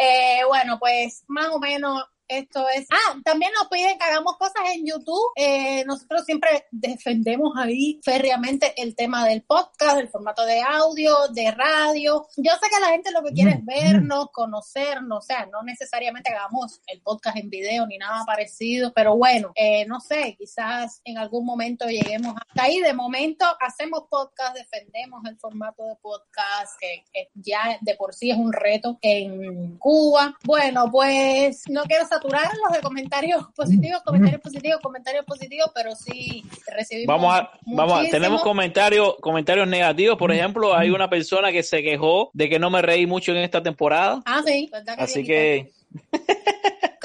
Eh, 0.00 0.42
bueno, 0.46 0.78
pues 0.78 1.24
más 1.26 1.48
o 1.48 1.58
menos 1.58 1.87
no 1.88 2.17
esto 2.28 2.66
es. 2.68 2.86
Ah, 2.90 3.16
también 3.24 3.50
nos 3.58 3.68
piden 3.68 3.98
que 3.98 4.04
hagamos 4.04 4.36
cosas 4.36 4.62
en 4.74 4.86
YouTube. 4.86 5.32
Eh, 5.36 5.84
nosotros 5.86 6.24
siempre 6.24 6.66
defendemos 6.70 7.52
ahí 7.56 8.00
férreamente 8.04 8.74
el 8.76 8.94
tema 8.94 9.26
del 9.26 9.42
podcast, 9.42 9.98
el 9.98 10.08
formato 10.08 10.44
de 10.44 10.60
audio, 10.60 11.28
de 11.32 11.50
radio. 11.50 12.26
Yo 12.36 12.52
sé 12.52 12.68
que 12.70 12.80
la 12.80 12.88
gente 12.88 13.10
lo 13.10 13.22
que 13.22 13.32
quiere 13.32 13.52
es 13.52 13.64
vernos, 13.64 14.28
conocernos, 14.32 15.18
o 15.18 15.26
sea, 15.26 15.46
no 15.46 15.62
necesariamente 15.62 16.30
hagamos 16.32 16.80
el 16.86 17.00
podcast 17.00 17.36
en 17.36 17.50
video 17.50 17.86
ni 17.86 17.98
nada 17.98 18.24
parecido, 18.24 18.92
pero 18.92 19.16
bueno, 19.16 19.52
eh, 19.54 19.86
no 19.86 20.00
sé, 20.00 20.36
quizás 20.38 21.00
en 21.04 21.18
algún 21.18 21.44
momento 21.44 21.86
lleguemos 21.86 22.34
hasta 22.36 22.62
ahí. 22.62 22.80
De 22.80 22.92
momento 22.92 23.46
hacemos 23.60 24.04
podcast, 24.10 24.56
defendemos 24.56 25.22
el 25.24 25.38
formato 25.38 25.84
de 25.84 25.96
podcast, 25.96 26.78
que, 26.78 27.04
que 27.12 27.30
ya 27.34 27.78
de 27.80 27.94
por 27.94 28.14
sí 28.14 28.30
es 28.30 28.36
un 28.36 28.52
reto 28.52 28.98
en 29.00 29.78
Cuba. 29.78 30.36
Bueno, 30.44 30.90
pues 30.90 31.62
no 31.68 31.84
quiero 31.84 32.06
saturarlos 32.18 32.72
de 32.72 32.80
comentarios 32.80 33.46
positivos, 33.56 34.02
comentarios 34.04 34.40
positivos, 34.40 34.80
comentarios 34.82 35.24
positivos, 35.24 35.70
pero 35.74 35.94
sí 35.94 36.44
recibimos. 36.66 37.14
Vamos 37.14 37.34
a, 37.34 37.50
vamos 37.66 37.92
a, 37.92 37.96
muchísimos. 37.96 38.10
tenemos 38.10 38.42
comentarios, 38.42 39.16
comentarios 39.20 39.68
negativos. 39.68 40.16
Por 40.18 40.32
ejemplo, 40.32 40.74
hay 40.74 40.90
una 40.90 41.08
persona 41.08 41.52
que 41.52 41.62
se 41.62 41.82
quejó 41.82 42.30
de 42.34 42.48
que 42.48 42.58
no 42.58 42.70
me 42.70 42.82
reí 42.82 43.06
mucho 43.06 43.32
en 43.32 43.38
esta 43.38 43.62
temporada. 43.62 44.22
Ah, 44.24 44.42
sí, 44.44 44.68
¿verdad 44.70 44.96
que 44.96 45.02
Así 45.02 45.24
que 45.24 45.72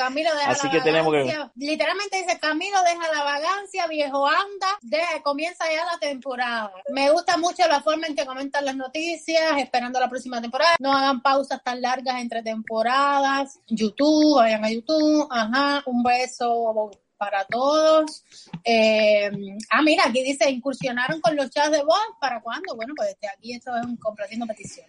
Camilo 0.03 0.35
deja 0.35 0.49
Así 0.51 0.67
la 0.67 0.71
que 0.73 0.81
tenemos 0.81 1.11
que- 1.13 1.19
vagancia. 1.19 1.51
Literalmente 1.55 2.17
dice, 2.21 2.39
Camilo 2.39 2.77
deja 2.83 3.11
la 3.11 3.23
vagancia, 3.23 3.87
viejo 3.87 4.27
anda, 4.27 4.67
deja, 4.81 5.21
comienza 5.23 5.65
ya 5.71 5.85
la 5.85 5.97
temporada. 5.97 6.71
Me 6.89 7.09
gusta 7.11 7.37
mucho 7.37 7.67
la 7.67 7.81
forma 7.81 8.07
en 8.07 8.15
que 8.15 8.25
comentan 8.25 8.65
las 8.65 8.75
noticias, 8.75 9.57
esperando 9.57 9.99
la 9.99 10.09
próxima 10.09 10.41
temporada. 10.41 10.75
No 10.79 10.91
hagan 10.91 11.21
pausas 11.21 11.63
tan 11.63 11.81
largas 11.81 12.19
entre 12.19 12.43
temporadas. 12.43 13.59
YouTube, 13.67 14.37
vayan 14.37 14.65
a 14.65 14.69
YouTube. 14.71 15.27
Ajá, 15.31 15.83
un 15.85 16.03
beso 16.03 16.91
para 17.17 17.45
todos. 17.45 18.23
Eh, 18.65 19.31
ah, 19.69 19.81
mira, 19.81 20.03
aquí 20.07 20.21
dice, 20.23 20.49
incursionaron 20.49 21.21
con 21.21 21.35
los 21.35 21.49
chats 21.49 21.71
de 21.71 21.83
voz. 21.83 21.97
¿Para 22.19 22.41
cuándo? 22.41 22.75
Bueno, 22.75 22.93
pues 22.97 23.15
desde 23.15 23.33
aquí 23.33 23.53
esto 23.53 23.71
es 23.77 23.85
un 23.85 23.95
complaciendo 23.97 24.45
petición. 24.45 24.87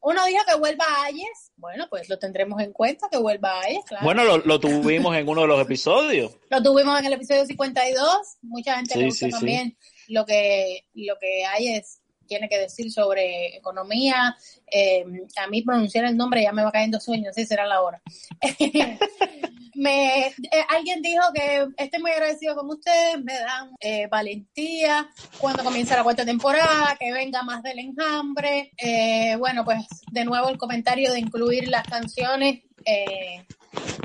Uno 0.00 0.24
dijo 0.26 0.42
que 0.48 0.56
vuelva 0.56 0.84
a 0.84 1.04
Ayes. 1.04 1.45
Bueno, 1.56 1.86
pues 1.88 2.08
lo 2.08 2.18
tendremos 2.18 2.60
en 2.60 2.72
cuenta, 2.72 3.08
que 3.10 3.16
vuelva 3.18 3.52
a 3.52 3.60
Ayes, 3.62 3.84
claro. 3.86 4.04
bueno, 4.04 4.24
lo, 4.24 4.38
lo 4.38 4.60
tuvimos 4.60 5.16
en 5.16 5.26
uno 5.28 5.42
de 5.42 5.46
los 5.46 5.60
episodios. 5.60 6.32
Lo 6.50 6.62
tuvimos 6.62 6.98
en 7.00 7.06
el 7.06 7.12
episodio 7.14 7.46
52. 7.46 8.08
Mucha 8.42 8.76
gente 8.76 8.94
Sí, 8.94 8.98
le 9.00 9.06
gusta 9.06 9.26
sí, 9.26 9.32
sí. 9.32 9.38
también 9.38 9.76
lo 10.08 10.24
que 10.26 10.84
lo 10.94 11.18
que 11.18 11.44
hay 11.46 11.68
es 11.68 12.00
tiene 12.26 12.48
que 12.48 12.58
decir 12.58 12.92
sobre 12.92 13.56
economía. 13.56 14.36
Eh, 14.70 15.04
a 15.36 15.46
mí 15.48 15.62
pronunciar 15.62 16.04
el 16.04 16.16
nombre 16.16 16.42
ya 16.42 16.52
me 16.52 16.62
va 16.62 16.72
cayendo 16.72 17.00
sueño, 17.00 17.30
sí 17.32 17.46
será 17.46 17.66
la 17.66 17.80
hora. 17.80 18.02
me, 19.76 20.26
eh, 20.26 20.34
alguien 20.68 21.02
dijo 21.02 21.22
que 21.34 21.68
estoy 21.76 22.00
muy 22.00 22.10
agradecido 22.10 22.54
con 22.54 22.68
ustedes, 22.68 23.22
me 23.22 23.38
dan 23.38 23.70
eh, 23.80 24.06
valentía 24.08 25.08
cuando 25.38 25.62
comienza 25.62 25.96
la 25.96 26.02
cuarta 26.02 26.24
temporada, 26.24 26.96
que 26.98 27.12
venga 27.12 27.42
más 27.42 27.62
del 27.62 27.78
enjambre. 27.78 28.72
Eh, 28.78 29.36
bueno, 29.38 29.64
pues 29.64 29.86
de 30.10 30.24
nuevo 30.24 30.48
el 30.48 30.58
comentario 30.58 31.12
de 31.12 31.20
incluir 31.20 31.68
las 31.68 31.86
canciones 31.86 32.62
eh, 32.84 33.46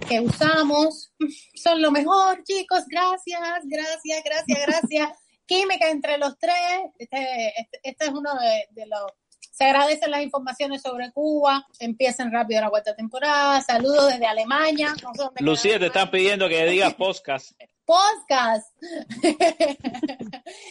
que 0.07 0.19
usamos. 0.19 1.11
Son 1.55 1.81
lo 1.81 1.91
mejor, 1.91 2.43
chicos. 2.43 2.83
Gracias, 2.87 3.61
gracias, 3.63 4.23
gracias, 4.23 4.59
gracias. 4.67 5.09
Química 5.45 5.89
entre 5.89 6.17
los 6.17 6.37
tres. 6.37 6.81
Este, 6.97 7.53
este, 7.59 7.79
este 7.83 8.05
es 8.05 8.11
uno 8.11 8.33
de, 8.35 8.67
de 8.71 8.87
los 8.87 9.11
Se 9.51 9.65
agradecen 9.65 10.11
las 10.11 10.23
informaciones 10.23 10.81
sobre 10.81 11.11
Cuba. 11.11 11.67
Empiecen 11.79 12.31
rápido 12.31 12.61
la 12.61 12.69
cuarta 12.69 12.95
temporada. 12.95 13.61
Saludos 13.61 14.07
desde 14.07 14.25
Alemania. 14.25 14.95
No 15.03 15.13
sé 15.13 15.23
dónde 15.23 15.43
Lucía, 15.43 15.77
te 15.77 15.87
están 15.87 16.09
pidiendo 16.09 16.47
que 16.47 16.65
digas 16.65 16.93
podcast. 16.93 17.51
podcast. 17.85 18.73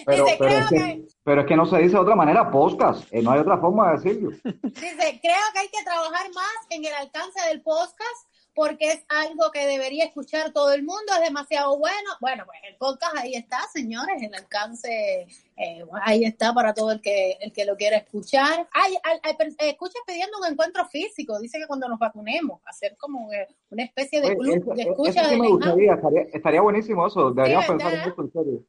Pero, 0.07 0.25
Dice, 0.25 0.37
pero, 0.39 0.39
creo 0.39 0.59
es 0.59 0.69
que, 0.71 1.03
pero 1.23 1.41
es 1.43 1.47
que 1.47 1.57
no 1.57 1.67
se 1.67 1.77
dice 1.79 1.91
de 1.91 2.01
otra 2.01 2.17
manera, 2.17 2.51
podcast. 2.51 3.07
Eh, 3.13 3.21
no 3.21 3.33
hay 3.33 3.41
otra 3.41 3.59
forma 3.59 3.91
de 3.91 3.99
decirlo. 3.99 4.31
Dice, 4.31 5.21
creo 5.23 5.45
que 5.53 5.59
hay 5.59 5.69
que 5.69 5.85
trabajar 5.85 6.33
más 6.35 6.57
en 6.71 6.85
el 6.85 6.95
alcance 6.95 7.47
del 7.49 7.61
podcast 7.61 8.30
porque 8.55 8.91
es 8.93 9.05
algo 9.09 9.51
que 9.53 9.67
debería 9.67 10.05
escuchar 10.05 10.53
todo 10.53 10.73
el 10.73 10.83
mundo, 10.83 11.13
es 11.17 11.23
demasiado 11.23 11.79
bueno. 11.79 12.11
Bueno, 12.21 12.45
pues 12.47 12.59
el 12.69 12.77
podcast 12.77 13.17
ahí 13.17 13.35
está, 13.35 13.59
señores, 13.73 14.23
el 14.23 14.35
alcance 14.35 15.27
eh, 15.57 15.85
ahí 16.03 16.25
está 16.25 16.53
para 16.53 16.75
todo 16.75 16.93
el 16.93 17.01
que 17.01 17.39
el 17.41 17.53
que 17.53 17.65
lo 17.65 17.77
quiera 17.77 17.97
escuchar. 17.99 18.69
Hay, 18.73 18.97
hay 19.23 19.35
per- 19.37 19.49
eh, 19.59 19.71
escuchas 19.71 20.03
pidiendo 20.07 20.39
un 20.39 20.47
encuentro 20.53 20.85
físico, 20.87 21.39
dice 21.39 21.59
que 21.59 21.67
cuando 21.67 21.89
nos 21.89 21.99
vacunemos, 21.99 22.61
hacer 22.67 22.97
como 22.99 23.33
eh, 23.33 23.47
una 23.71 23.85
especie 23.85 24.21
de 24.21 24.29
Oye, 24.29 24.37
club 24.37 24.57
eso, 24.63 24.75
de 24.75 24.83
eso 24.83 24.91
escucha 24.91 25.25
sí 25.25 25.31
del 25.31 25.41
me 25.41 25.49
gustaría, 25.49 25.95
estaría, 25.95 26.23
estaría 26.33 26.61
buenísimo 26.61 27.07
eso. 27.07 27.31
Deberíamos 27.31 27.65
Sí, 27.67 27.71
pensar 27.73 27.93
en 27.95 28.01
eso 28.01 28.23
en 28.23 28.33
serio. 28.33 28.65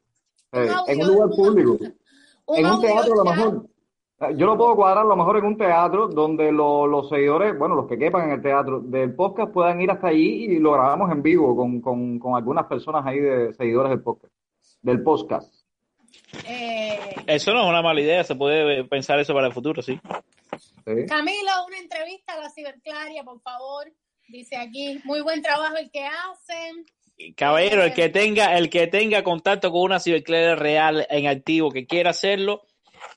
Eh, 0.52 0.68
audio, 0.68 0.84
en 0.86 1.00
un 1.02 1.06
lugar 1.08 1.28
público. 1.30 1.78
un 2.46 2.58
en 2.58 2.66
un 2.66 2.80
teatro, 2.80 3.12
a 3.12 3.16
lo 3.16 3.24
mejor. 3.24 3.66
Eh, 4.30 4.34
Yo 4.36 4.46
lo 4.46 4.56
puedo 4.56 4.76
cuadrar 4.76 5.04
a 5.04 5.08
lo 5.08 5.16
mejor 5.16 5.38
en 5.38 5.44
un 5.44 5.56
teatro 5.56 6.08
donde 6.08 6.50
lo- 6.52 6.86
los 6.86 7.08
seguidores, 7.08 7.58
bueno, 7.58 7.74
los 7.74 7.86
que 7.88 7.98
quepan 7.98 8.24
en 8.28 8.34
el 8.36 8.42
teatro 8.42 8.80
del 8.80 9.14
podcast 9.14 9.52
puedan 9.52 9.80
ir 9.80 9.90
hasta 9.90 10.08
allí 10.08 10.44
y 10.44 10.58
lo 10.58 10.72
grabamos 10.72 11.10
en 11.12 11.22
vivo 11.22 11.54
con, 11.56 11.80
con, 11.80 12.18
con 12.18 12.34
algunas 12.36 12.66
personas 12.66 13.04
ahí 13.06 13.18
de 13.18 13.52
seguidores 13.54 13.90
del 13.90 14.02
podcast. 14.02 14.32
Del 14.82 15.02
podcast. 15.02 15.54
Eh, 16.48 16.98
Eso 17.26 17.52
no 17.52 17.62
es 17.62 17.68
una 17.68 17.82
mala 17.82 18.00
idea, 18.00 18.24
se 18.24 18.34
puede 18.34 18.84
pensar 18.84 19.18
eso 19.18 19.34
para 19.34 19.46
el 19.48 19.52
futuro, 19.52 19.82
sí. 19.82 19.98
Camilo, 20.84 21.50
una 21.66 21.78
entrevista 21.78 22.34
a 22.34 22.40
la 22.40 22.50
ciberclaria, 22.50 23.22
por 23.24 23.40
favor. 23.40 23.86
Dice 24.28 24.56
aquí, 24.56 25.00
muy 25.04 25.20
buen 25.20 25.42
trabajo 25.42 25.76
el 25.76 25.90
que 25.90 26.04
hacen. 26.04 26.84
Caballero, 27.36 27.84
el 27.84 27.94
que 27.94 28.08
tenga, 28.08 28.56
el 28.56 28.68
que 28.70 28.86
tenga 28.88 29.22
contacto 29.22 29.70
con 29.70 29.82
una 29.82 30.00
ciberclaria 30.00 30.56
real 30.56 31.06
en 31.08 31.26
activo 31.28 31.70
que 31.70 31.86
quiera 31.86 32.10
hacerlo, 32.10 32.62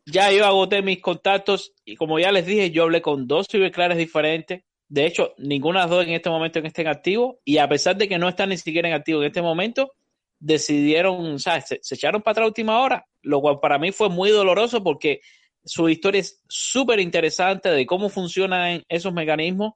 ya 0.06 0.32
yo 0.32 0.46
agoté 0.46 0.82
mis 0.82 1.02
contactos 1.02 1.74
y 1.84 1.96
como 1.96 2.20
ya 2.20 2.32
les 2.32 2.46
dije, 2.46 2.72
yo 2.72 2.84
hablé 2.84 3.02
con 3.02 3.28
dos 3.28 3.48
ciberclarias 3.50 3.98
diferentes. 3.98 4.62
De 4.88 5.06
hecho, 5.06 5.34
ninguna 5.38 5.80
de 5.80 5.84
las 5.86 5.90
dos 5.90 6.06
en 6.06 6.14
este 6.14 6.30
momento 6.30 6.62
que 6.62 6.68
estén 6.68 6.88
activos 6.88 7.38
y 7.44 7.58
a 7.58 7.68
pesar 7.68 7.98
de 7.98 8.08
que 8.08 8.20
no 8.20 8.30
están 8.30 8.50
ni 8.50 8.58
siquiera 8.58 8.88
en 8.88 8.94
activo 8.94 9.22
en 9.22 9.28
este 9.28 9.42
momento, 9.42 9.92
decidieron, 10.40 11.40
¿sabes? 11.40 11.66
Se, 11.66 11.80
se 11.82 11.96
echaron 11.96 12.22
para 12.22 12.34
atrás 12.34 12.48
última 12.48 12.80
hora, 12.80 13.06
lo 13.24 13.42
cual 13.42 13.60
para 13.60 13.80
mí 13.80 13.92
fue 13.92 14.10
muy 14.10 14.30
doloroso 14.30 14.84
porque 14.84 15.22
su 15.64 15.90
historia 15.90 16.22
es 16.22 16.42
súper 16.48 17.00
interesante 17.00 17.70
de 17.70 17.86
cómo 17.86 18.10
funcionan 18.10 18.84
esos 18.88 19.12
mecanismos 19.12 19.74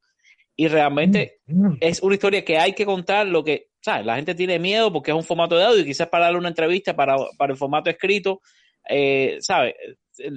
y 0.55 0.67
realmente 0.67 1.39
es 1.80 2.03
una 2.03 2.15
historia 2.15 2.43
que 2.43 2.57
hay 2.57 2.73
que 2.73 2.86
contar 2.86 3.25
lo 3.25 3.43
que, 3.43 3.69
¿sabes? 3.82 4.05
La 4.05 4.17
gente 4.17 4.36
tiene 4.36 4.59
miedo 4.59 4.91
porque 4.91 5.11
es 5.11 5.17
un 5.17 5.23
formato 5.23 5.57
de 5.57 5.63
audio 5.63 5.82
y 5.82 5.86
quizás 5.86 6.09
para 6.09 6.25
darle 6.25 6.39
una 6.39 6.49
entrevista 6.49 6.95
para, 6.95 7.15
para 7.38 7.53
el 7.53 7.57
formato 7.57 7.89
escrito, 7.89 8.41
eh, 8.88 9.38
¿sabes? 9.41 9.73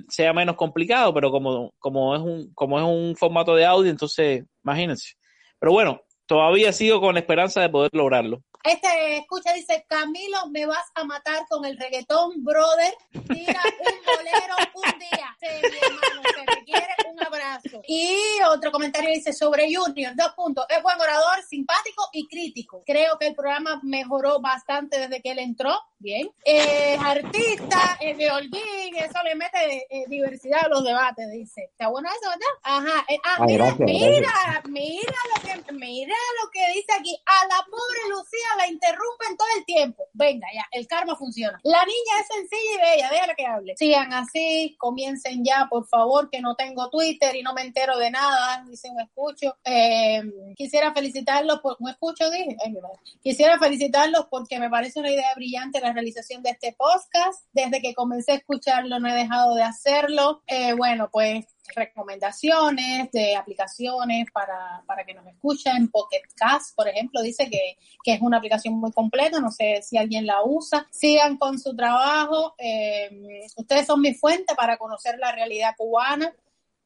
Sea 0.09 0.33
menos 0.33 0.57
complicado, 0.57 1.13
pero 1.13 1.31
como, 1.31 1.73
como, 1.79 2.15
es 2.15 2.23
un, 2.23 2.53
como 2.55 2.79
es 2.79 2.85
un 2.85 3.17
formato 3.17 3.55
de 3.55 3.65
audio, 3.65 3.91
entonces 3.91 4.45
imagínense. 4.65 5.15
Pero 5.59 5.73
bueno, 5.73 6.03
todavía 6.27 6.73
sigo 6.73 7.01
con 7.01 7.15
la 7.15 7.21
esperanza 7.21 7.61
de 7.61 7.69
poder 7.69 7.91
lograrlo. 7.93 8.43
Este 8.65 9.19
escucha, 9.19 9.53
dice, 9.53 9.85
Camilo, 9.89 10.49
me 10.51 10.67
vas 10.67 10.91
a 10.95 11.05
matar 11.05 11.47
con 11.49 11.65
el 11.65 11.77
reggaetón, 11.77 12.45
brother. 12.45 12.95
Tira 13.11 13.63
un 13.81 14.05
bolero 14.05 14.55
un 14.75 14.99
día. 14.99 15.37
Sí, 15.41 15.49
mi 15.63 15.77
hermano, 15.79 16.23
se 16.35 16.45
te 16.45 16.65
quiere 16.65 16.95
un 17.11 17.23
abrazo. 17.25 17.83
Y 17.89 18.17
otro 18.49 18.71
comentario 18.71 19.11
dice 19.11 19.33
sobre 19.33 19.75
Junior, 19.75 20.13
dos 20.15 20.33
puntos. 20.35 20.65
Es 20.69 20.83
buen 20.83 21.01
orador, 21.01 21.43
simpático 21.49 22.09
y 22.13 22.29
crítico. 22.29 22.83
Creo 22.87 23.19
que 23.19 23.29
el 23.29 23.35
programa 23.35 23.81
mejoró 23.83 24.41
bastante 24.41 24.99
desde 24.99 25.21
que 25.21 25.33
él 25.33 25.39
entró. 25.41 25.79
Bien. 25.99 26.29
Eh, 26.45 26.97
artista, 27.01 27.97
eh, 28.01 28.17
de 28.17 28.29
Holguín, 28.29 28.97
eso 28.97 29.23
le 29.23 29.37
mete 29.37 29.87
eh, 29.89 30.05
diversidad 30.09 30.65
a 30.65 30.69
los 30.69 30.83
debates, 30.83 31.31
dice. 31.31 31.69
Está 31.71 31.89
bueno 31.89 32.09
eso, 32.09 32.29
¿verdad? 32.29 32.55
Ajá. 32.65 33.05
Eh, 33.09 33.19
ah, 33.25 33.37
Ay, 33.39 33.47
mira, 33.47 33.65
gracias, 33.67 33.89
mira, 33.89 34.63
mira 34.67 35.19
lo 35.35 35.43
que, 35.43 35.73
mira 35.73 36.15
lo 36.43 36.51
que 36.51 36.73
dice 36.75 36.93
aquí. 36.99 37.17
A 37.25 37.47
la 37.47 37.65
pobre 37.71 38.09
Lucía 38.09 38.52
la 38.57 38.69
interrumpen 38.69 39.37
todo 39.37 39.49
el 39.59 39.65
tiempo. 39.65 40.05
Venga, 40.13 40.47
ya, 40.55 40.67
el 40.73 40.87
karma 40.87 41.17
funciona. 41.17 41.59
La 41.63 41.85
niña 41.85 42.21
es 42.21 42.27
sencilla 42.27 42.75
y 42.75 42.91
bella, 42.91 43.11
déjala 43.11 43.35
que 43.35 43.47
hable. 43.47 43.77
Sigan 43.77 44.13
así, 44.13 44.77
comiencen 44.79 45.45
ya, 45.45 45.67
por 45.71 45.87
favor, 45.87 46.31
que 46.31 46.41
no 46.41 46.55
tengo 46.55 46.91
Twitter 46.91 47.35
y 47.37 47.43
no 47.43 47.55
me 47.55 47.63
entero 47.63 47.99
de 47.99 48.11
nada, 48.11 48.65
dice 48.69 48.91
un 48.91 49.01
escucho. 49.01 49.57
Eh, 49.65 50.23
quisiera 50.57 50.93
felicitarlos 50.93 51.61
por, 51.61 51.77
un 51.81 51.89
escucho, 51.89 52.31
dije, 52.31 52.57
Ay, 52.65 52.75
quisiera 53.23 53.59
felicitarlos 53.59 54.27
porque 54.31 54.59
me 54.59 54.71
parece 54.71 55.01
una 55.01 55.11
idea 55.11 55.33
brillante 55.35 55.81
la 55.81 55.93
realización 55.93 56.43
de 56.43 56.51
este 56.51 56.73
podcast. 56.73 57.45
Desde 57.53 57.81
que 57.81 57.95
comencé 57.95 58.33
a 58.33 58.37
escucharlo 58.37 58.99
no 58.99 59.09
he 59.09 59.15
dejado 59.15 59.55
de 59.55 59.63
hacerlo. 59.63 60.43
Eh, 60.47 60.73
bueno, 60.75 61.09
pues 61.11 61.47
recomendaciones 61.75 63.11
de 63.13 63.37
aplicaciones 63.37 64.27
para, 64.33 64.83
para 64.87 65.05
que 65.05 65.15
nos 65.15 65.27
escuchen. 65.27 65.91
Pocket 65.91 66.23
Cast, 66.35 66.75
por 66.75 66.89
ejemplo, 66.89 67.23
dice 67.23 67.49
que, 67.51 67.77
que 68.03 68.15
es 68.15 68.21
una 68.21 68.39
aplicación 68.39 68.75
muy 68.75 68.93
completa. 68.93 69.41
No 69.41 69.51
sé 69.51 69.81
si 69.83 69.97
alguien 69.97 70.27
la 70.27 70.43
usa. 70.45 70.87
Sigan 70.91 71.37
con 71.37 71.59
su 71.59 71.75
trabajo. 71.75 72.55
Eh, 72.59 73.47
ustedes 73.57 73.87
son 73.87 74.01
mi 74.01 74.15
fuente 74.15 74.55
para 74.55 74.77
conocer 74.77 75.19
la 75.19 75.33
realidad 75.33 75.75
cubana. 75.77 76.35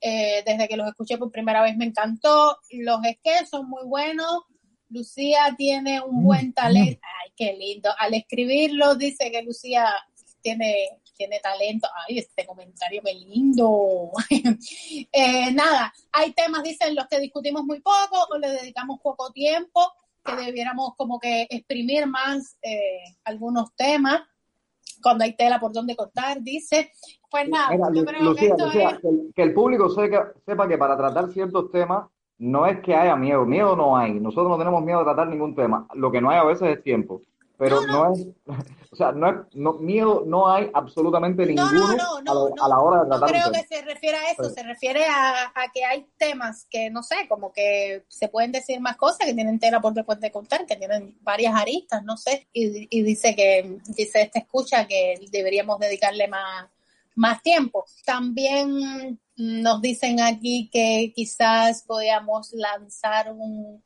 Eh, 0.00 0.42
desde 0.44 0.68
que 0.68 0.76
los 0.76 0.86
escuché 0.88 1.16
por 1.16 1.30
primera 1.30 1.62
vez 1.62 1.76
me 1.76 1.86
encantó. 1.86 2.58
Los 2.70 2.98
sketches 2.98 3.50
son 3.50 3.68
muy 3.68 3.84
buenos. 3.84 4.44
Lucía 4.88 5.54
tiene 5.56 6.00
un 6.00 6.22
buen 6.22 6.52
talento. 6.52 7.00
Ay, 7.02 7.32
qué 7.36 7.54
lindo. 7.54 7.90
Al 7.98 8.14
escribirlo 8.14 8.94
dice 8.94 9.30
que 9.30 9.42
Lucía 9.42 9.88
tiene, 10.40 11.00
tiene 11.16 11.40
talento. 11.40 11.88
Ay, 12.06 12.18
este 12.18 12.46
comentario 12.46 13.02
qué 13.04 13.14
lindo. 13.14 14.10
eh, 15.12 15.52
nada, 15.52 15.92
hay 16.12 16.32
temas, 16.32 16.62
dicen, 16.62 16.94
los 16.94 17.06
que 17.08 17.20
discutimos 17.20 17.64
muy 17.64 17.80
poco 17.80 18.26
o 18.30 18.38
le 18.38 18.48
dedicamos 18.50 19.00
poco 19.00 19.32
tiempo, 19.32 19.92
que 20.24 20.36
debiéramos 20.36 20.94
como 20.96 21.18
que 21.18 21.46
exprimir 21.50 22.06
más 22.06 22.56
eh, 22.62 23.02
algunos 23.24 23.74
temas 23.74 24.22
cuando 25.02 25.24
hay 25.24 25.34
tela 25.34 25.60
por 25.60 25.72
donde 25.72 25.96
cortar, 25.96 26.42
dice. 26.42 26.90
Pues 27.30 27.48
nada, 27.48 27.70
Mira, 27.70 27.88
yo 27.94 28.04
creo 28.04 28.34
que 28.34 28.46
esto 28.46 28.66
Lucía, 28.66 28.90
es... 28.90 28.98
que, 29.00 29.08
el, 29.08 29.32
que 29.34 29.42
el 29.42 29.54
público 29.54 29.88
sepa, 29.90 30.32
sepa 30.44 30.68
que 30.68 30.78
para 30.78 30.96
tratar 30.96 31.28
ciertos 31.32 31.70
temas 31.70 32.06
no 32.38 32.66
es 32.66 32.80
que 32.80 32.94
haya 32.94 33.16
miedo, 33.16 33.44
miedo 33.46 33.76
no 33.76 33.96
hay. 33.96 34.14
Nosotros 34.14 34.48
no 34.48 34.58
tenemos 34.58 34.82
miedo 34.82 34.98
de 35.00 35.04
tratar 35.06 35.28
ningún 35.28 35.54
tema. 35.54 35.86
Lo 35.94 36.10
que 36.10 36.20
no 36.20 36.30
hay 36.30 36.38
a 36.38 36.44
veces 36.44 36.76
es 36.76 36.82
tiempo. 36.82 37.22
Pero 37.58 37.80
no, 37.86 38.12
es, 38.12 38.26
o 38.92 38.96
sea, 38.96 39.12
no 39.12 39.30
es, 39.30 39.36
no, 39.54 39.74
miedo 39.74 40.24
no 40.26 40.52
hay 40.52 40.70
absolutamente 40.74 41.46
ninguno 41.46 41.86
a, 41.86 42.64
a 42.64 42.68
la 42.68 42.78
hora 42.80 43.02
de 43.04 43.08
No 43.08 43.18
tratar 43.18 43.28
creo 43.30 43.46
un 43.46 43.52
que 43.52 43.66
se 43.66 43.82
refiere 43.82 44.16
a 44.18 44.30
eso, 44.30 44.44
Sí. 44.44 44.54
se 44.54 44.62
refiere 44.62 45.04
a, 45.06 45.52
a 45.54 45.72
que 45.72 45.84
hay 45.84 46.06
temas 46.18 46.66
que, 46.70 46.90
no 46.90 47.02
sé, 47.02 47.26
como 47.28 47.52
que 47.52 48.04
se 48.08 48.28
pueden 48.28 48.52
decir 48.52 48.80
más 48.80 48.96
cosas, 48.96 49.26
que 49.26 49.34
tienen 49.34 49.58
tela 49.58 49.80
por 49.80 49.94
después 49.94 50.20
de 50.20 50.30
contar, 50.30 50.66
que 50.66 50.76
tienen 50.76 51.16
varias 51.22 51.54
aristas, 51.54 52.02
no 52.04 52.16
sé, 52.16 52.48
y, 52.52 52.88
y 52.90 53.02
dice 53.02 53.34
que, 53.34 53.78
dice 53.86 54.22
este 54.22 54.40
escucha 54.40 54.86
que 54.86 55.18
deberíamos 55.30 55.78
dedicarle 55.78 56.28
más, 56.28 56.66
más 57.14 57.42
tiempo. 57.42 57.84
También 58.04 59.18
nos 59.36 59.80
dicen 59.82 60.20
aquí 60.20 60.68
que 60.72 61.12
quizás 61.14 61.82
podíamos 61.86 62.52
lanzar 62.52 63.32
un 63.32 63.82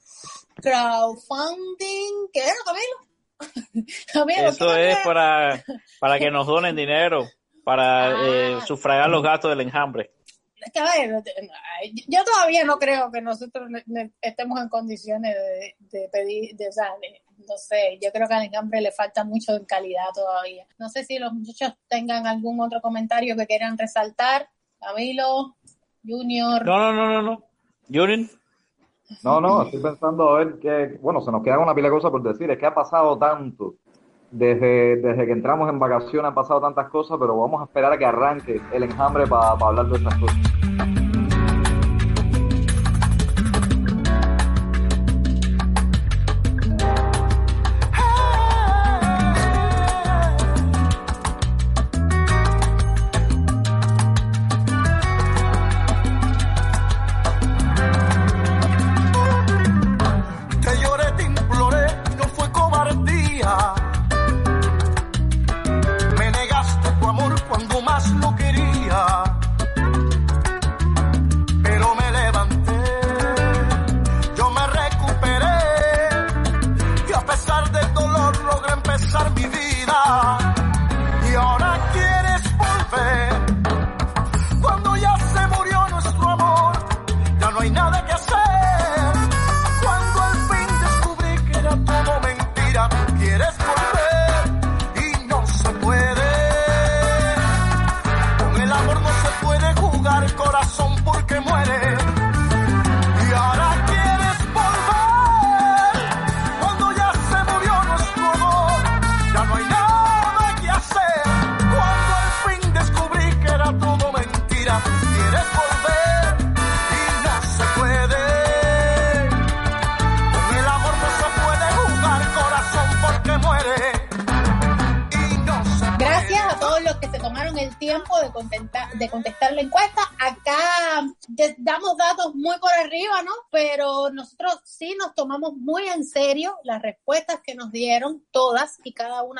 crowdfunding, 0.56 2.28
¿qué 2.32 2.40
era, 2.40 2.54
Camilo? 2.64 3.09
Camilo, 4.12 4.49
Eso 4.49 4.68
¿qué 4.68 4.93
es 4.93 4.99
para, 4.99 5.64
para 5.99 6.18
que 6.18 6.30
nos 6.30 6.47
donen 6.47 6.76
dinero, 6.76 7.28
para 7.64 8.12
eh, 8.26 8.61
sufragar 8.66 9.09
los 9.11 9.22
gastos 9.22 9.51
del 9.51 9.61
enjambre. 9.66 10.11
Ver, 10.74 11.22
yo 12.07 12.24
todavía 12.24 12.64
no 12.64 12.78
creo 12.78 13.11
que 13.11 13.22
nosotros 13.22 13.70
estemos 14.20 14.61
en 14.61 14.68
condiciones 14.68 15.34
de, 15.34 15.76
de 15.78 16.09
pedir, 16.11 16.55
de, 16.55 16.68
o 16.68 16.72
sea, 16.72 16.91
de- 17.01 17.22
no 17.49 17.57
sé, 17.57 17.99
yo 18.03 18.12
creo 18.12 18.28
que 18.28 18.34
al 18.34 18.45
enjambre 18.45 18.82
le 18.82 18.93
falta 18.93 19.24
mucho 19.24 19.55
en 19.57 19.64
calidad 19.64 20.05
todavía. 20.14 20.66
No 20.78 20.91
sé 20.91 21.05
si 21.05 21.18
los 21.18 21.32
muchachos 21.32 21.74
tengan 21.88 22.26
algún 22.26 22.61
otro 22.61 22.82
comentario 22.82 23.34
que 23.36 23.47
quieran 23.47 23.78
resaltar. 23.78 24.51
Camilo, 24.78 25.57
Junior. 26.07 26.64
No, 26.66 26.78
no, 26.78 26.93
no, 26.93 27.09
no, 27.09 27.22
no. 27.22 27.45
Junior, 27.88 28.28
No, 29.24 29.40
no, 29.40 29.62
estoy 29.62 29.82
pensando 29.82 30.30
a 30.30 30.38
ver 30.38 30.58
qué, 30.61 30.98
bueno, 31.02 31.20
se 31.20 31.32
nos 31.32 31.42
queda 31.42 31.58
una 31.58 31.74
pila 31.74 31.88
de 31.88 31.94
cosas 31.94 32.11
por 32.11 32.22
decir, 32.22 32.50
es 32.50 32.58
que 32.58 32.66
ha 32.66 32.74
pasado 32.74 33.18
tanto. 33.18 33.74
Desde, 34.30 34.96
desde 34.96 35.26
que 35.26 35.32
entramos 35.32 35.68
en 35.68 35.80
vacaciones 35.80 36.28
han 36.28 36.34
pasado 36.34 36.61
tantas 36.61 36.88
cosas, 36.88 37.16
pero 37.18 37.36
vamos 37.36 37.61
a 37.61 37.64
esperar 37.64 37.92
a 37.92 37.98
que 37.98 38.06
arranque 38.06 38.61
el 38.72 38.84
enjambre 38.84 39.26
para 39.26 39.50
hablar 39.50 39.86
de 39.86 39.96
estas 39.96 40.14
cosas. 40.20 40.69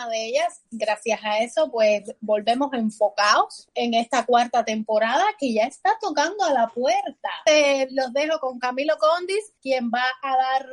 Una 0.01 0.09
de 0.11 0.26
ellas. 0.26 0.62
Gracias 0.70 1.20
a 1.24 1.38
eso, 1.38 1.70
pues 1.70 2.14
volvemos 2.20 2.72
enfocados 2.72 3.68
en 3.74 3.94
esta 3.94 4.24
cuarta 4.24 4.64
temporada 4.64 5.24
que 5.38 5.53
ya 5.53 5.64
está 5.64 5.96
tocando 6.01 6.44
a 6.44 6.53
la 6.53 6.68
puerta. 6.68 7.28
Eh, 7.46 7.88
los 7.90 8.12
dejo 8.12 8.38
con 8.40 8.59
Camilo 8.59 8.96
Condis, 8.98 9.53
quien 9.61 9.90
va 9.90 10.05
a 10.22 10.36
dar 10.36 10.66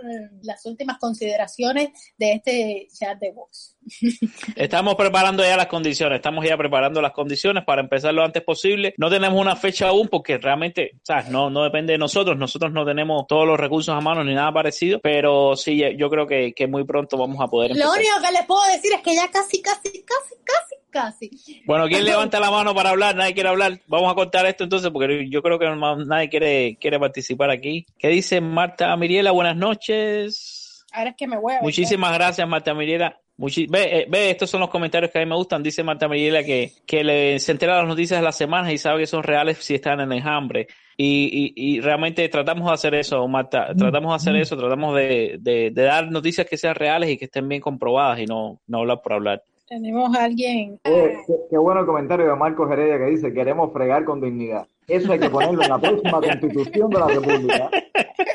las 0.43 0.65
últimas 0.65 0.97
consideraciones 0.99 1.89
de 2.17 2.34
este 2.34 2.88
chat 2.97 3.19
de 3.19 3.32
voz. 3.32 3.78
Estamos 4.55 4.95
preparando 4.95 5.43
ya 5.43 5.55
las 5.55 5.67
condiciones, 5.67 6.17
estamos 6.17 6.45
ya 6.45 6.57
preparando 6.57 7.01
las 7.01 7.13
condiciones 7.13 7.63
para 7.63 7.82
empezar 7.82 8.13
lo 8.13 8.23
antes 8.23 8.43
posible. 8.43 8.93
No 8.97 9.09
tenemos 9.09 9.39
una 9.39 9.55
fecha 9.55 9.88
aún 9.88 10.07
porque 10.09 10.38
realmente, 10.38 10.91
¿sabes? 11.03 11.30
No, 11.30 11.49
no 11.49 11.63
depende 11.63 11.93
de 11.93 11.97
nosotros, 11.97 12.38
nosotros 12.38 12.71
no 12.73 12.86
tenemos 12.86 13.25
todos 13.28 13.47
los 13.47 13.57
recursos 13.57 13.95
a 13.95 14.01
mano 14.01 14.23
ni 14.23 14.34
nada 14.34 14.51
parecido, 14.51 14.99
pero 15.01 15.55
sí, 15.55 15.82
yo 15.97 16.09
creo 16.09 16.28
que, 16.28 16.53
que 16.53 16.67
muy 16.67 16.84
pronto 16.86 17.17
vamos 17.17 17.39
a 17.39 17.47
poder 17.47 17.71
Lo 17.71 17.75
empezar. 17.75 17.97
único 17.97 18.28
que 18.28 18.32
les 18.34 18.45
puedo 18.45 18.63
decir 18.71 18.91
es 18.93 19.01
que 19.01 19.15
ya 19.18 19.32
casi, 19.32 19.61
casi, 19.61 20.03
casi, 20.03 20.36
casi, 20.43 20.76
casi. 20.91 21.63
Bueno, 21.65 21.88
¿quién 21.88 22.05
levanta 22.05 22.39
la 22.39 22.51
mano 22.51 22.76
para 22.76 22.91
hablar? 22.91 23.15
Nadie 23.15 23.34
quiere 23.34 23.49
hablar. 23.49 23.80
Vamos 23.88 24.11
a 24.11 24.15
cortar 24.15 24.45
esto 24.45 24.63
entonces 24.63 24.91
porque 24.91 25.28
yo 25.30 25.41
creo 25.41 25.57
que 25.57 25.65
no- 25.65 25.95
nadie 26.05 26.30
quiere, 26.30 26.78
quiere 26.80 26.99
participar 26.99 27.49
aquí. 27.49 27.86
¿Qué 27.97 28.09
dice 28.09 28.39
Marta 28.41 28.95
Miriela? 28.95 29.32
Buenas 29.32 29.55
noches. 29.55 30.86
Ahora 30.91 31.09
es 31.11 31.15
que 31.18 31.28
me 31.28 31.38
voy 31.38 31.55
a 31.55 31.61
Muchísimas 31.61 32.13
gracias, 32.13 32.47
Marta 32.47 32.74
Miriela. 32.74 33.20
Muchi- 33.38 33.67
ve, 33.69 33.99
eh, 33.99 34.05
ve, 34.09 34.31
estos 34.31 34.49
son 34.49 34.61
los 34.61 34.69
comentarios 34.69 35.11
que 35.11 35.19
a 35.19 35.21
mí 35.23 35.29
me 35.29 35.35
gustan. 35.35 35.61
Dice 35.61 35.83
Marta 35.83 36.07
Miriela 36.07 36.43
que, 36.43 36.71
que 36.85 37.03
le, 37.03 37.39
se 37.39 37.51
entera 37.51 37.75
de 37.75 37.79
las 37.81 37.88
noticias 37.88 38.19
de 38.19 38.23
las 38.23 38.35
semanas 38.35 38.71
y 38.73 38.77
sabe 38.77 39.01
que 39.01 39.07
son 39.07 39.21
reales 39.23 39.57
si 39.59 39.75
están 39.75 39.99
en 39.99 40.11
enjambre. 40.11 40.67
Y, 40.97 41.53
y, 41.55 41.75
y 41.77 41.79
realmente 41.81 42.27
tratamos 42.29 42.67
de 42.67 42.73
hacer 42.73 42.95
eso, 42.95 43.27
Marta. 43.27 43.67
Tratamos 43.77 44.11
de 44.11 44.15
hacer 44.15 44.35
eso, 44.41 44.57
tratamos 44.57 44.95
de, 44.95 45.38
de, 45.39 45.69
de 45.71 45.83
dar 45.83 46.09
noticias 46.11 46.47
que 46.47 46.57
sean 46.57 46.73
reales 46.73 47.11
y 47.11 47.17
que 47.17 47.25
estén 47.25 47.47
bien 47.47 47.61
comprobadas 47.61 48.19
y 48.19 48.25
no, 48.25 48.59
no 48.65 48.79
hablar 48.79 49.01
por 49.03 49.13
hablar. 49.13 49.43
Tenemos 49.67 50.15
a 50.17 50.23
alguien. 50.23 50.79
Eh, 50.85 51.17
qué, 51.27 51.33
qué 51.51 51.57
bueno 51.59 51.81
el 51.81 51.85
comentario 51.85 52.25
de 52.27 52.35
Marcos 52.35 52.71
Heredia 52.71 52.97
que 52.97 53.11
dice 53.11 53.33
queremos 53.33 53.71
fregar 53.71 54.05
con 54.05 54.19
dignidad. 54.21 54.65
Eso 54.88 55.11
hay 55.11 55.19
que 55.19 55.29
ponerlo 55.29 55.61
en 55.63 55.69
la 55.69 55.79
próxima 55.79 56.21
constitución 56.21 56.89
de 56.89 56.99
la 56.99 57.07
República. 57.07 57.69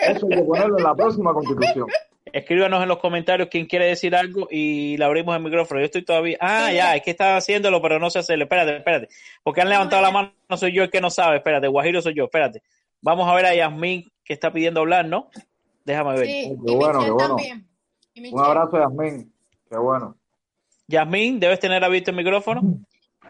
Eso 0.03 0.26
hay 0.30 0.36
que 0.36 0.44
ponerlo 0.44 0.78
en 0.78 0.84
la 0.84 0.94
próxima 0.94 1.32
constitución. 1.32 1.86
Escríbanos 2.26 2.82
en 2.82 2.88
los 2.88 2.98
comentarios 2.98 3.48
quién 3.50 3.66
quiere 3.66 3.86
decir 3.86 4.14
algo 4.14 4.48
y 4.50 4.96
le 4.96 5.05
abrimos 5.05 5.34
el 5.34 5.42
micrófono. 5.42 5.80
Yo 5.80 5.86
estoy 5.86 6.05
todavía. 6.05 6.36
Ah, 6.40 6.72
ya, 6.72 6.94
es 6.94 7.03
que 7.03 7.11
están 7.11 7.36
haciéndolo, 7.36 7.80
pero 7.82 7.98
no 7.98 8.11
se 8.11 8.20
hace. 8.20 8.34
Espérate, 8.34 8.76
espérate. 8.76 9.09
Porque 9.42 9.61
han 9.61 9.68
levantado 9.68 10.03
la 10.03 10.11
mano, 10.11 10.32
no 10.48 10.57
soy 10.57 10.72
yo 10.72 10.82
el 10.82 10.90
que 10.90 11.00
no 11.00 11.11
sabe. 11.11 11.36
Espérate, 11.36 11.68
Guajiro 11.68 12.00
soy 12.00 12.14
yo. 12.14 12.24
Espérate. 12.24 12.62
Vamos 13.00 13.28
a 13.28 13.34
ver 13.34 13.46
a 13.46 13.55
Yasmín 13.55 14.11
que 14.24 14.32
está 14.32 14.53
pidiendo 14.53 14.80
hablar, 14.80 15.07
¿no? 15.07 15.28
Déjame 15.84 16.14
ver. 16.14 16.26
Sí, 16.26 16.57
Qué 16.66 16.74
bueno, 16.74 17.00
qué 17.00 17.11
bueno. 17.11 17.36
Un 18.30 18.40
abrazo, 18.40 18.78
Yasmín. 18.78 19.32
Qué 19.70 19.78
bueno. 19.78 20.16
Yasmín, 20.86 21.40
debes 21.40 21.61
tener 21.61 21.82
abierto 21.82 22.11
el 22.11 22.16
micrófono. 22.16 22.61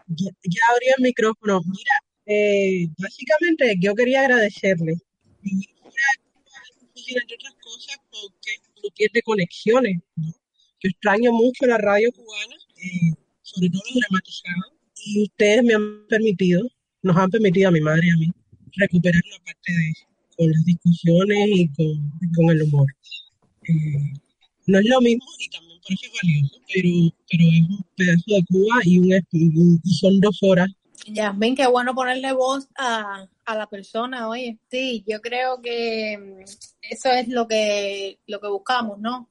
Ya, 0.07 0.29
ya 0.43 0.61
abrí 0.71 0.87
el 0.97 1.03
micrófono. 1.03 1.61
Mira, 1.65 2.02
eh, 2.25 2.87
básicamente 2.97 3.75
yo 3.79 3.93
quería 3.95 4.21
agradecerle. 4.21 4.97
Y 5.43 5.67
entre 7.17 7.35
otras 7.35 7.53
cosas, 7.61 7.97
porque 8.09 8.51
no 8.81 8.89
pierde 8.95 9.21
conexiones. 9.23 9.97
¿no? 10.15 10.27
Yo 10.27 10.89
extraño 10.89 11.31
mucho 11.33 11.65
la 11.65 11.77
radio 11.77 12.11
cubana, 12.11 12.55
eh, 12.77 13.13
sobre 13.41 13.69
todo 13.69 13.81
los 13.85 14.01
dramatizados, 14.01 14.73
y 15.05 15.23
ustedes 15.23 15.63
me 15.63 15.73
han 15.73 16.05
permitido, 16.07 16.61
nos 17.01 17.17
han 17.17 17.29
permitido 17.29 17.69
a 17.69 17.71
mi 17.71 17.81
madre 17.81 18.07
y 18.07 18.11
a 18.11 18.17
mí, 18.17 18.31
recuperar 18.75 19.21
una 19.25 19.45
parte 19.45 19.71
de 19.71 19.89
eso, 19.89 20.05
con 20.37 20.51
las 20.51 20.65
discusiones 20.65 21.49
y 21.49 21.67
con, 21.69 22.11
con 22.35 22.49
el 22.51 22.63
humor. 22.63 22.87
Eh, 23.67 24.13
no 24.65 24.79
es 24.79 24.85
lo 24.85 25.01
mismo 25.01 25.25
y 25.39 25.49
también 25.49 25.79
por 25.81 25.91
eso 25.91 26.05
es 26.05 26.11
valioso, 26.21 26.61
pero, 26.73 26.89
pero 27.29 27.43
es 27.43 27.69
un 27.69 27.85
pedazo 27.97 28.23
de 28.27 28.43
Cuba 28.45 28.79
y, 28.85 28.99
un, 28.99 29.81
y 29.83 29.93
son 29.95 30.19
dos 30.21 30.39
horas 30.41 30.69
Yasmin, 31.07 31.55
qué 31.55 31.67
bueno 31.67 31.93
ponerle 31.93 32.31
voz 32.33 32.69
a, 32.77 33.25
a 33.45 33.55
la 33.55 33.67
persona, 33.67 34.29
oye. 34.29 34.57
Sí, 34.69 35.03
yo 35.07 35.19
creo 35.21 35.61
que 35.61 36.17
mm, 36.17 36.41
eso 36.89 37.09
es 37.09 37.27
lo 37.27 37.47
que 37.47 38.19
lo 38.27 38.39
que 38.39 38.47
buscamos, 38.47 38.99
¿no? 38.99 39.27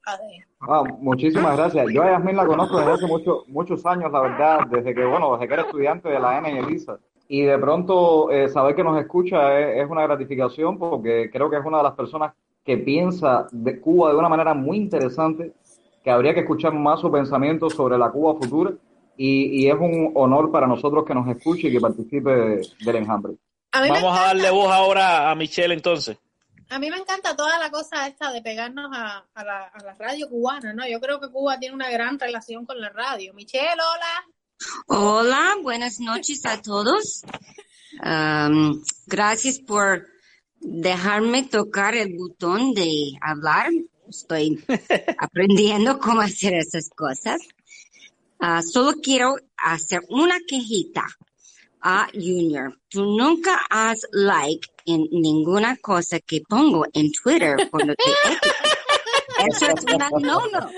Ah, 0.60 0.82
muchísimas 1.00 1.56
gracias. 1.56 1.86
Yo 1.92 2.02
a 2.02 2.10
Yasmín 2.12 2.36
la 2.36 2.46
conozco 2.46 2.78
desde 2.78 2.92
hace 2.92 3.06
mucho- 3.06 3.44
muchos 3.48 3.84
años, 3.86 4.12
la 4.12 4.20
verdad, 4.20 4.60
desde 4.70 4.94
que, 4.94 5.04
bueno, 5.04 5.32
desde 5.32 5.48
que 5.48 5.54
era 5.54 5.62
estudiante 5.62 6.08
de 6.08 6.20
la 6.20 6.38
N 6.38 6.52
y 6.52 6.58
Elisa. 6.58 6.98
Y 7.28 7.42
de 7.42 7.58
pronto 7.58 8.30
eh, 8.30 8.48
saber 8.48 8.74
que 8.76 8.84
nos 8.84 9.00
escucha 9.00 9.58
es, 9.58 9.82
es 9.84 9.90
una 9.90 10.02
gratificación 10.02 10.78
porque 10.78 11.30
creo 11.32 11.48
que 11.48 11.56
es 11.56 11.64
una 11.64 11.78
de 11.78 11.84
las 11.84 11.94
personas 11.94 12.32
que 12.64 12.76
piensa 12.76 13.46
de 13.50 13.80
Cuba 13.80 14.10
de 14.12 14.18
una 14.18 14.28
manera 14.28 14.52
muy 14.54 14.76
interesante, 14.76 15.52
que 16.04 16.10
habría 16.10 16.34
que 16.34 16.40
escuchar 16.40 16.74
más 16.74 17.00
su 17.00 17.10
pensamiento 17.10 17.70
sobre 17.70 17.96
la 17.96 18.10
Cuba 18.10 18.34
futura. 18.34 18.72
Y, 19.16 19.64
y 19.64 19.68
es 19.68 19.74
un 19.74 20.12
honor 20.14 20.50
para 20.50 20.66
nosotros 20.66 21.04
que 21.06 21.14
nos 21.14 21.28
escuche 21.28 21.68
y 21.68 21.72
que 21.72 21.80
participe 21.80 22.30
del 22.30 22.96
enjambre. 22.96 23.34
A 23.72 23.86
Vamos 23.86 24.18
a 24.18 24.22
darle 24.22 24.50
voz 24.50 24.70
ahora 24.72 25.30
a 25.30 25.34
Michelle 25.34 25.74
entonces. 25.74 26.18
a 26.70 26.78
mí 26.78 26.90
me 26.90 26.96
encanta 26.96 27.36
toda 27.36 27.58
la 27.58 27.70
cosa 27.70 28.06
esta 28.06 28.32
de 28.32 28.42
pegarnos 28.42 28.90
a, 28.94 29.24
a 29.34 29.44
la, 29.44 29.64
a 29.64 29.84
la 29.84 29.94
radio 29.94 30.28
cubana, 30.28 30.72
¿no? 30.72 30.86
Yo 30.88 31.00
creo 31.00 31.20
que 31.20 31.28
Cuba 31.30 31.58
tiene 31.58 31.74
una 31.74 31.90
gran 31.90 32.18
relación 32.18 32.64
con 32.66 32.80
la 32.80 32.88
radio. 32.90 33.32
Michelle, 33.34 33.64
hola. 33.72 34.26
Hola, 34.86 35.56
buenas 35.62 36.00
noches 36.00 36.44
a 36.46 36.60
todos. 36.62 37.22
Gracias 39.06 39.58
por 39.60 40.06
dejarme 40.60 41.42
tocar 41.44 41.94
el 41.94 42.16
botón 42.16 42.72
de 42.74 43.12
hablar. 43.20 43.70
Estoy 44.08 44.62
aprendiendo 45.18 45.98
cómo 45.98 46.20
hacer 46.20 46.54
esas 46.54 46.90
cosas. 46.90 47.40
Ah, 48.44 48.60
solo 48.60 48.94
quiero 49.00 49.36
hacer 49.56 50.00
una 50.08 50.34
quejita 50.48 51.06
a 51.80 52.08
Junior. 52.12 52.76
Tú 52.88 53.04
nunca 53.04 53.60
haz 53.70 54.00
like 54.10 54.66
en 54.84 55.06
ninguna 55.12 55.76
cosa 55.76 56.18
que 56.18 56.42
pongo 56.48 56.84
en 56.92 57.12
Twitter 57.12 57.54
cuando 57.70 57.94
te 57.94 58.02
Eso 59.46 59.66
es 59.66 59.94
una 59.94 60.08
no 60.10 60.40
no. 60.48 60.68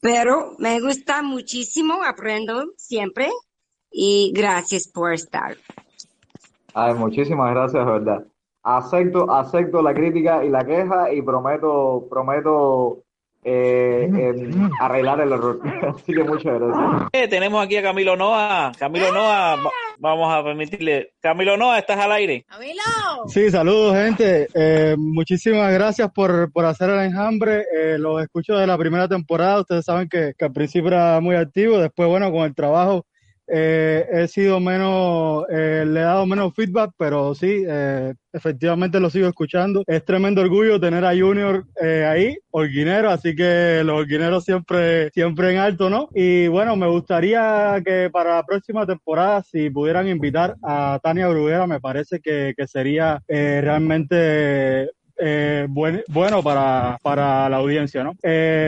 Pero 0.00 0.54
me 0.60 0.80
gusta 0.80 1.22
muchísimo, 1.22 2.04
aprendo 2.04 2.74
siempre 2.76 3.28
y 3.90 4.30
gracias 4.32 4.86
por 4.86 5.12
estar. 5.12 5.56
Ay, 6.72 6.94
muchísimas 6.94 7.50
gracias, 7.50 7.84
verdad. 7.84 8.24
Acepto, 8.62 9.28
acepto 9.28 9.82
la 9.82 9.92
crítica 9.92 10.44
y 10.44 10.50
la 10.50 10.64
queja 10.64 11.12
y 11.12 11.20
prometo, 11.20 12.06
prometo 12.08 13.02
eh, 13.44 14.08
em, 14.10 14.70
arreglar 14.80 15.20
el 15.20 15.32
error. 15.32 15.60
Así 15.94 16.12
que 16.12 16.22
muchas 16.24 16.58
gracias. 16.58 17.08
Eh, 17.12 17.28
tenemos 17.28 17.64
aquí 17.64 17.76
a 17.76 17.82
Camilo 17.82 18.16
Noa. 18.16 18.72
Camilo 18.78 19.12
Noa, 19.12 19.56
va- 19.56 19.70
vamos 19.98 20.32
a 20.32 20.42
permitirle. 20.44 21.12
Camilo 21.20 21.56
Noa, 21.56 21.78
estás 21.78 21.98
al 21.98 22.12
aire. 22.12 22.44
Camilo. 22.48 22.82
Sí, 23.28 23.50
saludos 23.50 23.94
gente. 23.96 24.48
Eh, 24.54 24.96
muchísimas 24.98 25.72
gracias 25.72 26.10
por, 26.12 26.50
por 26.52 26.64
hacer 26.64 26.90
el 26.90 27.00
enjambre. 27.00 27.64
Eh, 27.76 27.96
los 27.98 28.20
escucho 28.22 28.54
de 28.56 28.66
la 28.66 28.76
primera 28.76 29.08
temporada. 29.08 29.60
Ustedes 29.60 29.84
saben 29.84 30.08
que, 30.08 30.32
que 30.36 30.44
al 30.44 30.52
principio 30.52 30.88
era 30.88 31.20
muy 31.20 31.36
activo. 31.36 31.78
Después, 31.78 32.08
bueno, 32.08 32.30
con 32.32 32.42
el 32.42 32.54
trabajo 32.54 33.06
eh, 33.50 34.06
he 34.12 34.28
sido 34.28 34.60
menos, 34.60 35.44
eh, 35.50 35.84
le 35.86 36.00
he 36.00 36.02
dado 36.02 36.26
menos 36.26 36.54
feedback, 36.54 36.90
pero 36.96 37.34
sí, 37.34 37.64
eh, 37.66 38.14
efectivamente 38.32 39.00
lo 39.00 39.10
sigo 39.10 39.26
escuchando. 39.28 39.82
Es 39.86 40.04
tremendo 40.04 40.40
orgullo 40.42 40.78
tener 40.80 41.04
a 41.04 41.16
Junior 41.16 41.64
eh, 41.82 42.04
ahí, 42.04 42.36
orguinero, 42.50 43.10
así 43.10 43.34
que 43.34 43.82
los 43.84 43.98
orguineros 44.00 44.44
siempre, 44.44 45.10
siempre 45.10 45.52
en 45.52 45.58
alto, 45.58 45.88
¿no? 45.90 46.08
Y 46.14 46.48
bueno, 46.48 46.76
me 46.76 46.86
gustaría 46.88 47.80
que 47.84 48.10
para 48.12 48.36
la 48.36 48.42
próxima 48.44 48.86
temporada, 48.86 49.42
si 49.42 49.70
pudieran 49.70 50.08
invitar 50.08 50.54
a 50.62 50.98
Tania 51.02 51.28
Bruguera, 51.28 51.66
me 51.66 51.80
parece 51.80 52.20
que, 52.20 52.54
que 52.56 52.66
sería 52.66 53.20
eh, 53.28 53.60
realmente 53.62 54.90
eh, 55.20 55.66
buen- 55.68 56.04
bueno 56.08 56.42
para, 56.42 56.98
para 57.02 57.48
la 57.48 57.56
audiencia, 57.56 58.04
¿no? 58.04 58.12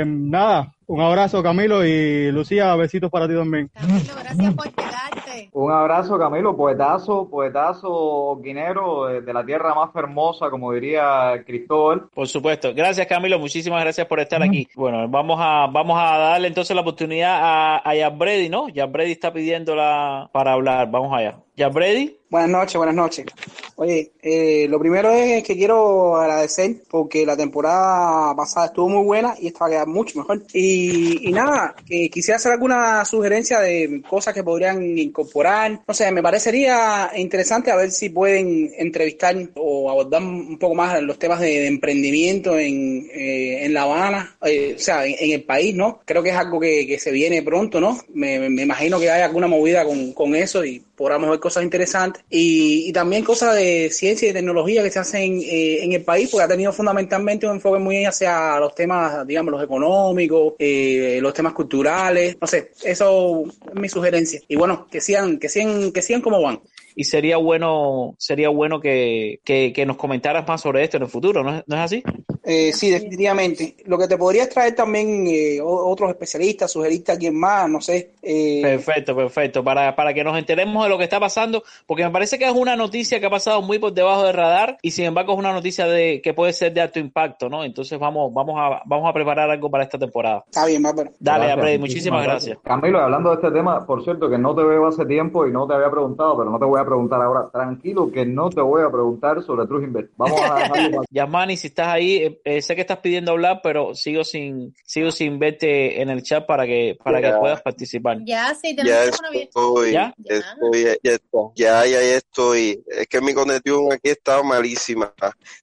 Nada, 0.06 0.72
un 0.90 1.00
abrazo 1.00 1.40
Camilo 1.40 1.86
y 1.86 2.32
Lucía, 2.32 2.74
besitos 2.74 3.10
para 3.10 3.28
ti 3.28 3.34
también. 3.34 3.70
Gracias 3.74 4.54
por 4.54 4.72
quedarte. 4.72 5.48
Un 5.52 5.70
abrazo, 5.70 6.18
Camilo, 6.18 6.56
poetazo, 6.56 7.28
poetazo 7.30 8.40
guinero 8.42 9.06
de, 9.06 9.20
de 9.20 9.32
la 9.32 9.46
tierra 9.46 9.72
más 9.72 9.94
hermosa, 9.94 10.50
como 10.50 10.72
diría 10.72 11.44
Cristóbal. 11.46 12.08
Por 12.12 12.26
supuesto. 12.26 12.74
Gracias, 12.74 13.06
Camilo. 13.06 13.38
Muchísimas 13.38 13.82
gracias 13.82 14.06
por 14.08 14.18
estar 14.18 14.42
aquí. 14.42 14.66
Bueno, 14.74 15.08
vamos 15.08 15.38
a, 15.40 15.68
vamos 15.68 15.96
a 16.00 16.18
darle 16.18 16.48
entonces 16.48 16.74
la 16.74 16.82
oportunidad 16.82 17.38
a, 17.40 17.88
a 17.88 17.94
Yabredi, 17.94 18.48
¿no? 18.48 18.68
Yabredi 18.68 19.12
está 19.12 19.32
pidiéndola 19.32 20.28
para 20.32 20.54
hablar. 20.54 20.90
Vamos 20.90 21.16
allá. 21.16 21.36
Yabredi. 21.60 22.16
Buenas 22.30 22.48
noches, 22.50 22.76
buenas 22.76 22.94
noches. 22.94 23.26
Oye, 23.74 24.12
eh, 24.22 24.66
lo 24.68 24.78
primero 24.78 25.10
es 25.10 25.42
que 25.42 25.56
quiero 25.56 26.16
agradecer 26.16 26.76
porque 26.88 27.26
la 27.26 27.36
temporada 27.36 28.34
pasada 28.36 28.66
estuvo 28.66 28.88
muy 28.88 29.04
buena 29.04 29.34
y 29.40 29.48
esta 29.48 29.60
va 29.60 29.66
a 29.66 29.70
quedar 29.70 29.86
mucho 29.88 30.16
mejor. 30.20 30.42
Y, 30.52 31.28
y 31.28 31.32
nada, 31.32 31.74
que 31.88 32.08
quisiera 32.08 32.36
hacer 32.36 32.52
alguna 32.52 33.04
sugerencia 33.04 33.58
de 33.58 34.00
cosas 34.08 34.32
que 34.32 34.44
podrían 34.44 34.96
incorporar. 34.96 35.80
No 35.88 35.92
sé, 35.92 36.10
me 36.12 36.22
parecería 36.22 37.10
interesante 37.16 37.72
a 37.72 37.76
ver 37.76 37.90
si 37.90 38.10
pueden 38.10 38.70
entrevistar 38.78 39.34
o 39.56 39.90
abordar 39.90 40.22
un 40.22 40.56
poco 40.58 40.76
más 40.76 41.02
los 41.02 41.18
temas 41.18 41.40
de, 41.40 41.66
emprendimiento 41.66 42.56
en, 42.58 43.08
eh, 43.12 43.64
en 43.64 43.74
La 43.74 43.82
Habana, 43.82 44.36
eh, 44.46 44.74
o 44.76 44.78
sea, 44.78 45.04
en, 45.04 45.32
el 45.32 45.42
país, 45.42 45.74
¿no? 45.74 46.00
Creo 46.04 46.22
que 46.22 46.30
es 46.30 46.36
algo 46.36 46.60
que, 46.60 46.86
que 46.86 46.98
se 47.00 47.10
viene 47.10 47.42
pronto, 47.42 47.80
¿no? 47.80 47.98
Me- 48.14 48.48
me 48.48 48.62
imagino 48.62 49.00
que 49.00 49.10
hay 49.10 49.22
alguna 49.22 49.48
movida 49.48 49.84
con, 49.84 50.12
con 50.12 50.36
eso 50.36 50.64
y 50.64 50.80
podamos 50.94 51.28
ver 51.30 51.40
cosas 51.40 51.49
interesantes. 51.58 52.24
Y, 52.30 52.92
también 52.92 53.24
cosas 53.24 53.54
de 53.54 53.90
ciencia 53.90 54.28
y 54.28 54.32
tecnología 54.32 54.82
que 54.82 54.90
se 54.90 54.98
hacen 54.98 55.40
eh, 55.40 55.84
en 55.84 55.92
el 55.92 56.02
país, 56.02 56.28
porque 56.30 56.44
ha 56.44 56.48
tenido 56.48 56.72
fundamentalmente 56.72 57.46
un 57.46 57.54
enfoque 57.54 57.78
muy 57.78 58.04
hacia 58.04 58.58
los 58.58 58.74
temas, 58.74 59.26
digamos, 59.26 59.52
los 59.52 59.62
económicos, 59.62 60.54
eh, 60.58 61.18
los 61.22 61.32
temas 61.32 61.52
culturales. 61.52 62.36
No 62.40 62.46
sé, 62.46 62.72
eso 62.84 63.44
es 63.46 63.80
mi 63.80 63.88
sugerencia. 63.88 64.40
Y 64.48 64.56
bueno, 64.56 64.86
que 64.90 65.00
sigan, 65.00 65.38
que 65.38 65.48
sigan, 65.48 65.92
que 65.92 66.02
sigan 66.02 66.20
como 66.20 66.42
van. 66.42 66.60
Y 66.94 67.04
sería 67.04 67.36
bueno, 67.36 68.14
sería 68.18 68.48
bueno 68.48 68.80
que, 68.80 69.40
que, 69.44 69.86
nos 69.86 69.96
comentaras 69.96 70.46
más 70.46 70.60
sobre 70.60 70.84
esto 70.84 70.96
en 70.96 71.04
el 71.04 71.08
futuro, 71.08 71.42
¿no 71.42 71.58
es, 71.58 71.64
no 71.66 71.76
es 71.76 71.82
así? 71.82 72.02
Eh, 72.42 72.72
sí, 72.72 72.90
definitivamente. 72.90 73.76
Lo 73.84 73.98
que 73.98 74.08
te 74.08 74.16
podría 74.16 74.48
traer 74.48 74.74
también 74.74 75.26
eh, 75.26 75.60
otros 75.62 76.10
especialistas, 76.10 76.72
sugerirte 76.72 77.12
a 77.12 77.14
alguien 77.14 77.38
más, 77.38 77.68
no 77.68 77.80
sé. 77.80 78.12
eh, 78.22 78.60
Perfecto, 78.62 79.14
perfecto. 79.14 79.64
Para, 79.64 79.94
para 79.94 80.14
que 80.14 80.24
nos 80.24 80.38
enteremos 80.38 80.84
de 80.84 80.90
lo 80.90 80.98
que 80.98 81.04
está 81.04 81.20
pasando, 81.20 81.62
porque 81.86 82.04
me 82.04 82.10
parece 82.10 82.38
que 82.38 82.46
es 82.46 82.52
una 82.52 82.76
noticia 82.76 83.20
que 83.20 83.26
ha 83.26 83.30
pasado 83.30 83.62
muy 83.62 83.78
por 83.78 83.92
debajo 83.92 84.24
del 84.24 84.34
radar 84.34 84.78
y 84.82 84.90
sin 84.90 85.06
embargo 85.06 85.32
es 85.32 85.38
una 85.38 85.52
noticia 85.52 85.86
de 85.86 86.20
que 86.22 86.34
puede 86.34 86.52
ser 86.52 86.72
de 86.72 86.80
alto 86.80 86.98
impacto, 86.98 87.48
¿no? 87.48 87.64
Entonces 87.64 87.98
vamos, 87.98 88.32
vamos 88.32 88.54
a, 88.58 88.82
vamos 88.86 89.08
a 89.08 89.12
preparar 89.12 89.50
algo 89.50 89.70
para 89.70 89.84
esta 89.84 89.98
temporada. 89.98 90.44
Está 90.46 90.66
bien, 90.66 90.82
Bárbara. 90.82 91.10
Dale, 91.18 91.44
Gracias, 91.44 91.58
Abrey, 91.58 91.78
muchísimas 91.78 92.24
gracias. 92.24 92.58
Camilo, 92.62 93.00
hablando 93.00 93.30
de 93.30 93.36
este 93.36 93.50
tema, 93.50 93.86
por 93.86 94.02
cierto, 94.04 94.28
que 94.28 94.38
no 94.38 94.54
te 94.54 94.62
veo 94.62 94.86
hace 94.86 95.04
tiempo 95.06 95.46
y 95.46 95.52
no 95.52 95.66
te 95.66 95.74
había 95.74 95.90
preguntado, 95.90 96.38
pero 96.38 96.50
no 96.50 96.58
te 96.58 96.64
voy 96.64 96.80
a 96.80 96.84
preguntar 96.84 97.20
ahora. 97.20 97.48
Tranquilo, 97.52 98.10
que 98.10 98.24
no 98.24 98.50
te 98.50 98.60
voy 98.60 98.82
a 98.82 98.90
preguntar 98.90 99.42
sobre 99.42 99.64
Invest. 99.78 100.10
Vamos 100.16 100.40
a 100.40 100.54
dejarlo 100.54 101.02
Yasmani, 101.10 101.56
si 101.56 101.68
estás 101.68 101.88
ahí, 101.88 102.29
eh, 102.30 102.40
eh, 102.44 102.62
sé 102.62 102.74
que 102.74 102.82
estás 102.82 102.98
pidiendo 102.98 103.32
hablar, 103.32 103.60
pero 103.62 103.94
sigo 103.94 104.24
sin, 104.24 104.74
sigo 104.84 105.10
sin 105.10 105.38
verte 105.38 106.00
en 106.00 106.10
el 106.10 106.22
chat 106.22 106.46
para 106.46 106.66
que, 106.66 106.96
para 107.02 107.20
que 107.20 107.32
puedas 107.38 107.62
participar. 107.62 108.18
Ya, 108.24 108.54
sí, 108.54 108.74
Ya 108.76 109.10
tenemos 109.10 109.34
estoy, 109.34 109.92
¿Ya? 109.92 110.14
ya 110.18 110.36
estoy, 110.36 110.84
ya, 110.84 111.18
ya, 111.54 111.86
ya, 111.86 112.02
ya 112.02 112.16
estoy. 112.16 112.82
Es 112.86 113.06
que 113.06 113.20
mi 113.20 113.34
conexión 113.34 113.92
aquí 113.92 114.10
estaba 114.10 114.42
malísima. 114.42 115.12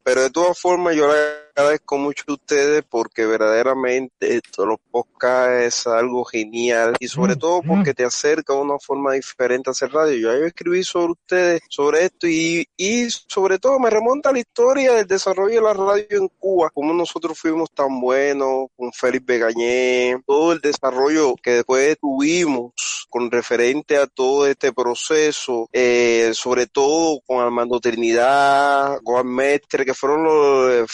Pero 0.04 0.24
de 0.24 0.30
todas 0.30 0.60
formas, 0.60 0.96
yo 0.96 1.08
le 1.08 1.47
agradezco 1.58 1.98
mucho 1.98 2.24
a 2.28 2.34
ustedes 2.34 2.84
porque 2.88 3.26
verdaderamente 3.26 4.36
esto, 4.36 4.66
los 4.66 4.78
podcasts 4.92 5.80
es 5.80 5.88
algo 5.88 6.24
genial 6.24 6.96
y 7.00 7.08
sobre 7.08 7.36
todo 7.36 7.64
porque 7.64 7.96
te 7.96 8.06
acerca 8.06 8.54
a 8.54 8.58
una 8.58 8.78
forma 8.78 9.14
diferente 9.14 9.70
a 9.70 9.72
hacer 9.72 9.92
radio. 9.92 10.16
Yo, 10.16 10.40
yo 10.40 10.46
escribí 10.46 10.84
sobre 10.84 11.14
ustedes, 11.14 11.62
sobre 11.68 12.06
esto 12.06 12.28
y, 12.28 12.68
y 12.78 13.10
sobre 13.10 13.58
todo 13.58 13.80
me 13.80 13.90
remonta 13.90 14.30
a 14.30 14.34
la 14.34 14.40
historia 14.40 14.94
del 14.94 15.08
desarrollo 15.08 15.56
de 15.56 15.62
la 15.62 15.74
radio 15.74 16.06
en 16.12 16.28
Cuba, 16.28 16.70
cómo 16.72 16.94
nosotros 16.94 17.40
fuimos 17.40 17.72
tan 17.72 18.00
buenos 18.00 18.68
con 18.76 18.94
Félix 18.94 19.26
Begañé, 19.26 20.22
todo 20.28 20.54
el 20.54 20.60
desarrollo 20.60 21.34
que 21.42 21.52
después 21.52 21.98
tuvimos 22.00 22.74
con 23.10 23.32
referente 23.32 23.98
a 23.98 24.08
todo 24.08 24.48
este 24.48 24.74
proceso, 24.74 25.70
eh, 25.72 26.32
sobre 26.34 26.68
todo 26.68 27.20
con 27.26 27.40
Armando 27.40 27.80
Trinidad, 27.80 29.00
Juan 29.04 29.28
Mestre, 29.28 29.86
que 29.86 29.94
fueron 29.94 30.24
los 30.24 30.70
de 30.70 30.88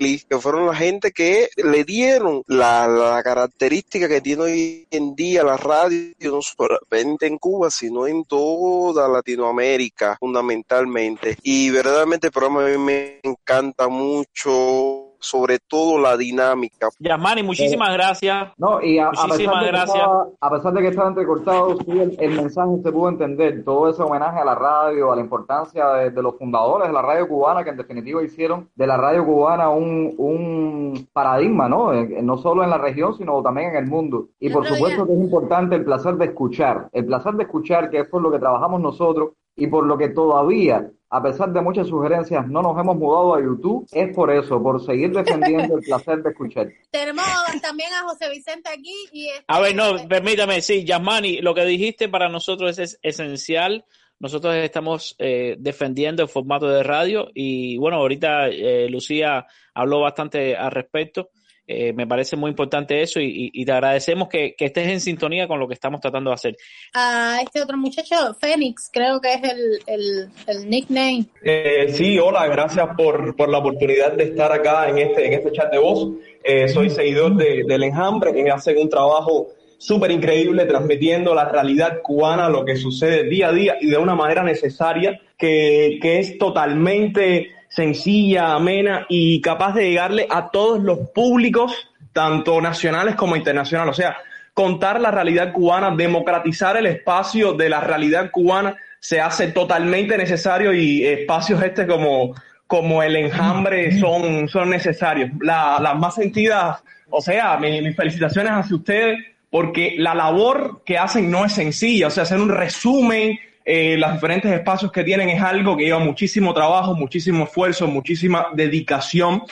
Que 0.00 0.38
fueron 0.40 0.66
la 0.66 0.74
gente 0.74 1.12
que 1.12 1.50
le 1.56 1.84
dieron 1.84 2.42
la, 2.46 2.88
la 2.88 3.22
característica 3.22 4.08
que 4.08 4.22
tiene 4.22 4.42
hoy 4.42 4.86
en 4.90 5.14
día 5.14 5.44
la 5.44 5.58
radio, 5.58 6.14
no 6.22 6.40
solamente 6.40 7.26
en 7.26 7.36
Cuba, 7.36 7.70
sino 7.70 8.06
en 8.06 8.24
toda 8.24 9.06
Latinoamérica, 9.08 10.16
fundamentalmente. 10.18 11.36
Y 11.42 11.68
verdaderamente 11.68 12.28
el 12.28 12.32
programa 12.32 12.64
a 12.64 12.68
mí 12.70 12.78
me 12.78 13.20
encanta 13.22 13.88
mucho, 13.88 15.09
sobre 15.20 15.58
todo 15.58 15.98
la 15.98 16.16
dinámica. 16.16 16.88
Yasmani, 16.98 17.42
muchísimas 17.42 17.92
gracias. 17.92 18.48
No, 18.56 18.82
y 18.82 18.98
a, 18.98 19.08
a 19.08 19.10
pesar 19.10 19.28
Muchísimas 19.28 19.60
de 19.60 19.66
que 19.66 19.72
gracias. 19.72 19.96
estaba, 19.96 20.26
a 20.40 20.50
pesar 20.50 20.72
de 20.72 20.80
que 20.80 20.88
estaba 20.88 21.08
entrecortado, 21.08 21.76
sí, 21.76 21.90
el, 21.90 22.16
el 22.18 22.30
mensaje 22.36 22.70
se 22.82 22.90
pudo 22.92 23.08
entender. 23.10 23.62
Todo 23.64 23.90
ese 23.90 24.02
homenaje 24.02 24.40
a 24.40 24.44
la 24.44 24.54
radio, 24.54 25.12
a 25.12 25.16
la 25.16 25.22
importancia 25.22 25.86
de, 25.94 26.10
de 26.10 26.22
los 26.22 26.36
fundadores 26.36 26.88
de 26.88 26.94
la 26.94 27.02
radio 27.02 27.28
cubana, 27.28 27.62
que 27.62 27.70
en 27.70 27.76
definitiva 27.76 28.22
hicieron 28.22 28.68
de 28.74 28.86
la 28.86 28.96
radio 28.96 29.24
cubana 29.24 29.68
un, 29.70 30.14
un 30.18 31.08
paradigma, 31.12 31.68
¿no? 31.68 31.92
Eh, 31.92 32.22
No 32.22 32.38
solo 32.38 32.64
en 32.64 32.70
la 32.70 32.78
región, 32.78 33.14
sino 33.16 33.42
también 33.42 33.70
en 33.70 33.76
el 33.76 33.86
mundo. 33.86 34.28
Y 34.40 34.50
por 34.50 34.66
supuesto 34.66 35.06
que 35.06 35.12
es 35.12 35.20
importante 35.20 35.76
el 35.76 35.84
placer 35.84 36.14
de 36.14 36.24
escuchar, 36.26 36.88
el 36.92 37.04
placer 37.06 37.34
de 37.34 37.42
escuchar, 37.42 37.90
que 37.90 38.00
es 38.00 38.08
por 38.08 38.22
lo 38.22 38.30
que 38.30 38.38
trabajamos 38.38 38.80
nosotros 38.80 39.30
y 39.56 39.66
por 39.66 39.84
lo 39.84 39.98
que 39.98 40.08
todavía, 40.08 40.90
a 41.12 41.20
pesar 41.20 41.52
de 41.52 41.60
muchas 41.60 41.88
sugerencias, 41.88 42.46
no 42.46 42.62
nos 42.62 42.78
hemos 42.78 42.96
mudado 42.96 43.34
a 43.34 43.40
YouTube, 43.40 43.84
es 43.90 44.14
por 44.14 44.30
eso, 44.30 44.62
por 44.62 44.84
seguir 44.84 45.10
defendiendo 45.10 45.76
el 45.76 45.82
placer 45.82 46.22
de 46.22 46.30
escuchar. 46.30 46.68
Tenemos 46.90 47.26
también 47.60 47.92
a 47.92 48.08
José 48.08 48.30
Vicente 48.30 48.70
aquí 48.70 48.94
y 49.12 49.26
este, 49.26 49.44
A 49.48 49.58
ver, 49.58 49.74
no, 49.74 50.08
permítame, 50.08 50.60
sí, 50.60 50.84
Yasmani, 50.84 51.40
lo 51.40 51.52
que 51.52 51.64
dijiste 51.64 52.08
para 52.08 52.28
nosotros 52.28 52.78
es 52.78 52.98
esencial. 53.02 53.84
Nosotros 54.20 54.54
estamos 54.54 55.16
eh, 55.18 55.56
defendiendo 55.58 56.22
el 56.22 56.28
formato 56.28 56.68
de 56.68 56.82
radio 56.82 57.28
y 57.34 57.78
bueno, 57.78 57.96
ahorita 57.96 58.48
eh, 58.48 58.88
Lucía 58.88 59.46
habló 59.74 60.00
bastante 60.00 60.56
al 60.56 60.70
respecto. 60.70 61.30
Eh, 61.72 61.92
me 61.92 62.04
parece 62.04 62.34
muy 62.34 62.50
importante 62.50 63.00
eso 63.00 63.20
y, 63.20 63.26
y- 63.26 63.50
y 63.62 63.64
te 63.64 63.70
agradecemos 63.70 64.28
que, 64.28 64.56
que 64.58 64.64
estés 64.64 64.88
en 64.88 65.00
sintonía 65.00 65.46
con 65.46 65.60
lo 65.60 65.68
que 65.68 65.74
estamos 65.74 66.00
tratando 66.00 66.30
de 66.30 66.34
hacer. 66.34 66.56
a 66.94 67.38
este 67.44 67.62
otro 67.62 67.76
muchacho, 67.76 68.34
Fénix, 68.40 68.90
creo 68.92 69.20
que 69.20 69.34
es 69.34 69.42
el, 69.44 69.78
el, 69.86 70.28
el 70.48 70.68
nickname. 70.68 71.26
Eh, 71.44 71.86
sí, 71.90 72.18
hola, 72.18 72.48
gracias 72.48 72.88
por, 72.96 73.36
por 73.36 73.48
la 73.48 73.58
oportunidad 73.58 74.14
de 74.14 74.24
estar 74.24 74.50
acá 74.50 74.88
en 74.88 74.98
este, 74.98 75.26
en 75.28 75.32
este 75.34 75.52
chat 75.52 75.70
de 75.70 75.78
voz. 75.78 76.08
Eh, 76.42 76.66
soy 76.66 76.90
seguidor 76.90 77.36
de, 77.36 77.62
del 77.64 77.84
Enjambre, 77.84 78.32
que 78.34 78.50
hacen 78.50 78.76
un 78.76 78.88
trabajo 78.88 79.50
súper 79.78 80.10
increíble 80.10 80.64
transmitiendo 80.66 81.34
la 81.36 81.48
realidad 81.48 82.00
cubana, 82.02 82.48
lo 82.48 82.64
que 82.64 82.74
sucede 82.76 83.28
día 83.28 83.48
a 83.48 83.52
día 83.52 83.76
y 83.80 83.86
de 83.86 83.96
una 83.96 84.16
manera 84.16 84.42
necesaria, 84.42 85.20
que, 85.38 85.98
que 86.02 86.18
es 86.18 86.36
totalmente 86.36 87.52
sencilla, 87.70 88.54
amena 88.54 89.06
y 89.08 89.40
capaz 89.40 89.72
de 89.74 89.88
llegarle 89.88 90.26
a 90.28 90.50
todos 90.50 90.82
los 90.82 90.98
públicos, 91.14 91.72
tanto 92.12 92.60
nacionales 92.60 93.14
como 93.14 93.36
internacionales. 93.36 93.92
O 93.92 94.00
sea, 94.02 94.16
contar 94.52 95.00
la 95.00 95.10
realidad 95.10 95.52
cubana, 95.52 95.94
democratizar 95.96 96.76
el 96.76 96.86
espacio 96.86 97.54
de 97.54 97.68
la 97.70 97.80
realidad 97.80 98.30
cubana 98.30 98.76
se 98.98 99.20
hace 99.20 99.48
totalmente 99.52 100.18
necesario 100.18 100.74
y 100.74 101.06
espacios 101.06 101.62
este 101.62 101.86
como, 101.86 102.34
como 102.66 103.02
el 103.02 103.16
enjambre 103.16 103.98
son, 103.98 104.48
son 104.48 104.68
necesarios. 104.70 105.30
La- 105.40 105.78
las 105.80 105.96
más 105.96 106.16
sentidas, 106.16 106.82
o 107.08 107.20
sea, 107.22 107.56
mi- 107.56 107.80
mis 107.80 107.96
felicitaciones 107.96 108.52
hacia 108.52 108.76
ustedes 108.76 109.18
porque 109.48 109.94
la 109.96 110.14
labor 110.14 110.82
que 110.84 110.98
hacen 110.98 111.30
no 111.30 111.44
es 111.44 111.52
sencilla, 111.54 112.08
o 112.08 112.10
sea, 112.10 112.24
hacer 112.24 112.40
un 112.40 112.50
resumen, 112.50 113.38
eh, 113.70 113.96
los 113.96 114.12
diferentes 114.12 114.50
espacios 114.52 114.90
que 114.90 115.04
tienen 115.04 115.28
es 115.28 115.42
algo 115.42 115.76
que 115.76 115.84
lleva 115.84 115.98
muchísimo 115.98 116.52
trabajo, 116.52 116.94
muchísimo 116.94 117.44
esfuerzo, 117.44 117.86
muchísima 117.86 118.48
dedicación 118.54 119.42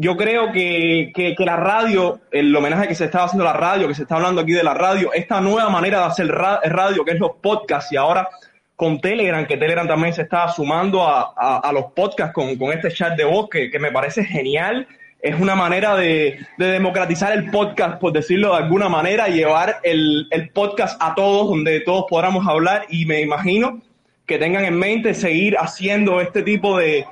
yo 0.00 0.16
creo 0.16 0.52
que, 0.52 1.10
que, 1.12 1.34
la 1.44 1.56
radio, 1.56 2.20
el 2.30 2.54
homenaje 2.54 2.86
que 2.86 2.94
se 2.94 3.06
estaba 3.06 3.24
haciendo 3.24 3.48
a 3.48 3.52
la 3.52 3.58
radio, 3.58 3.88
que 3.88 3.96
se 3.96 4.02
está 4.02 4.14
hablando 4.14 4.40
aquí 4.40 4.52
de 4.52 4.62
la 4.62 4.72
radio, 4.72 5.12
esta 5.12 5.40
nueva 5.40 5.70
manera 5.70 5.98
de 5.98 6.04
hacer 6.04 6.28
radio, 6.28 7.04
que 7.04 7.10
es 7.10 7.18
los 7.18 7.32
podcasts, 7.42 7.90
y 7.92 7.96
ahora 7.96 8.28
con 8.76 9.00
Telegram, 9.00 9.44
que 9.44 9.56
Telegram 9.56 9.88
también 9.88 10.14
se 10.14 10.22
está 10.22 10.46
sumando 10.50 11.02
a, 11.02 11.34
a, 11.36 11.58
a 11.58 11.72
los 11.72 11.86
podcasts 11.96 12.32
con, 12.32 12.56
con, 12.56 12.72
este 12.72 12.92
chat 12.92 13.16
de 13.16 13.24
voz, 13.24 13.48
que, 13.50 13.72
que, 13.72 13.80
me 13.80 13.90
parece 13.90 14.24
genial. 14.24 14.86
Es 15.20 15.40
una 15.40 15.56
manera 15.56 15.96
de, 15.96 16.38
de, 16.58 16.66
democratizar 16.66 17.32
el 17.32 17.50
podcast, 17.50 17.98
por 17.98 18.12
decirlo 18.12 18.50
de 18.50 18.58
alguna 18.62 18.88
manera, 18.88 19.26
llevar 19.26 19.80
el, 19.82 20.28
podcast 20.54 20.96
a 21.02 21.14
todos, 21.16 21.48
donde 21.48 21.80
todos 21.80 22.04
podamos 22.08 22.46
hablar, 22.46 22.86
y 22.88 23.04
me 23.04 23.20
imagino 23.20 23.80
que 24.26 24.38
tengan 24.38 24.64
en 24.64 24.78
mente 24.78 25.14
seguir 25.14 25.56
haciendo 25.58 26.20
este 26.20 26.42
tipo 26.42 26.78
de, 26.78 27.04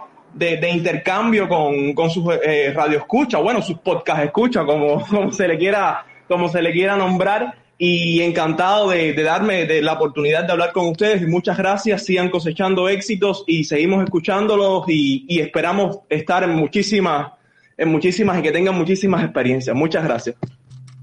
intercambio 0.72 1.48
con, 1.48 2.10
sus 2.10 2.32
eh, 2.44 2.72
radioescuchas, 2.72 3.42
bueno, 3.42 3.60
sus 3.60 3.78
podcast 3.78 4.22
escuchas, 4.22 4.64
como, 4.66 5.32
se 5.32 5.48
le 5.48 5.58
quiera, 5.58 6.06
como 6.28 6.48
se 6.48 6.62
le 6.62 6.72
quiera 6.72 6.96
nombrar. 6.96 7.54
Y 7.78 8.22
encantado 8.22 8.88
de, 8.88 9.12
darme 9.12 9.66
la 9.82 9.94
oportunidad 9.94 10.44
de 10.44 10.52
hablar 10.52 10.72
con 10.72 10.86
ustedes 10.86 11.20
y 11.20 11.26
muchas 11.26 11.58
gracias. 11.58 12.04
Sigan 12.06 12.30
cosechando 12.30 12.88
éxitos 12.88 13.44
y 13.46 13.64
seguimos 13.64 14.02
escuchándolos 14.02 14.84
y, 14.88 15.26
y 15.28 15.40
esperamos 15.40 15.98
estar 16.08 16.42
en 16.44 16.54
muchísimas, 16.54 17.32
en 17.76 17.88
muchísimas 17.90 18.38
y 18.38 18.42
que 18.42 18.52
tengan 18.52 18.74
muchísimas 18.74 19.22
experiencias. 19.22 19.74
Muchas 19.76 20.04
gracias. 20.04 20.36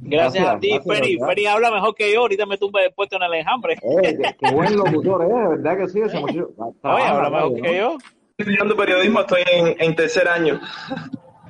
Gracias, 0.06 0.34
gracias 0.34 0.48
a 0.48 0.60
ti, 0.60 0.70
gracias, 0.70 0.98
Feri. 0.98 1.18
Feri 1.18 1.46
habla 1.46 1.72
mejor 1.72 1.96
que 1.96 2.14
yo. 2.14 2.22
Ahorita 2.22 2.46
me 2.46 2.58
tumba 2.58 2.82
después 2.82 3.10
en 3.12 3.24
el 3.24 3.34
enjambre. 3.36 3.74
Eh, 3.76 4.18
qué, 4.22 4.36
qué, 4.40 4.54
buen 4.54 4.76
locutor, 4.76 5.24
¿eh? 5.24 5.58
¿Verdad 5.58 5.78
que 5.78 5.88
sí? 5.88 6.02
Ese 6.02 6.20
muchacho. 6.20 6.50
Oye, 6.84 7.04
habla 7.04 7.30
mejor 7.30 7.62
que 7.62 7.78
yo 7.78 7.98
estudiando 8.38 8.76
periodismo, 8.76 9.22
estoy 9.22 9.44
en, 9.52 9.76
en, 9.80 9.96
tercer 9.96 10.28
año. 10.28 10.60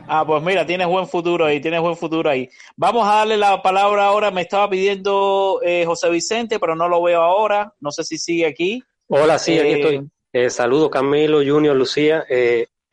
Ah, 0.08 0.26
pues 0.26 0.44
mira, 0.44 0.66
tienes 0.66 0.88
buen 0.88 1.08
futuro 1.08 1.45
ahí, 1.45 1.62
tienes 1.62 1.80
buen 1.80 1.95
futuro 1.95 2.30
ahí. 2.30 2.50
Vamos 2.76 3.08
a 3.08 3.16
darle 3.16 3.38
la 3.38 3.62
palabra 3.62 4.06
ahora. 4.06 4.32
Me 4.32 4.41
estaba 4.41 4.70
pidiendo 4.70 5.60
eh, 5.64 5.86
José 5.86 6.10
Vicente, 6.10 6.60
pero 6.60 6.76
no 6.76 6.90
lo 6.90 7.02
veo 7.02 7.22
ahora. 7.22 7.74
No 7.80 7.91
sé 7.91 8.04
si 8.04 8.18
sigue 8.18 8.45
aquí. 8.45 8.84
Hola, 9.08 9.40
sí, 9.40 9.58
aquí 9.58 9.70
eh, 9.70 9.80
estoy. 9.80 10.10
Eh, 10.34 10.50
saludo 10.50 10.90
Camilo, 10.90 11.38
Junior, 11.38 11.76
Lucía. 11.76 12.26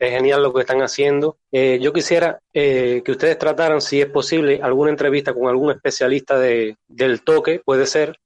Es 0.01 0.11
genial 0.11 0.41
lo 0.41 0.53
que 0.53 0.61
están 0.61 0.81
haciendo. 0.81 1.37
yo 1.51 1.93
quisiera 1.93 2.39
que 2.51 3.03
ustedes 3.07 3.37
trataran, 3.37 3.81
si 3.81 4.01
es 4.01 4.07
posible, 4.07 4.59
alguna 4.61 4.91
entrevista 4.91 5.33
con 5.33 5.47
algún 5.47 5.71
especialista 5.71 6.39
de, 6.39 6.75
del 6.87 7.21
toque, 7.21 7.61
puede 7.63 7.85
ser, 7.85 8.17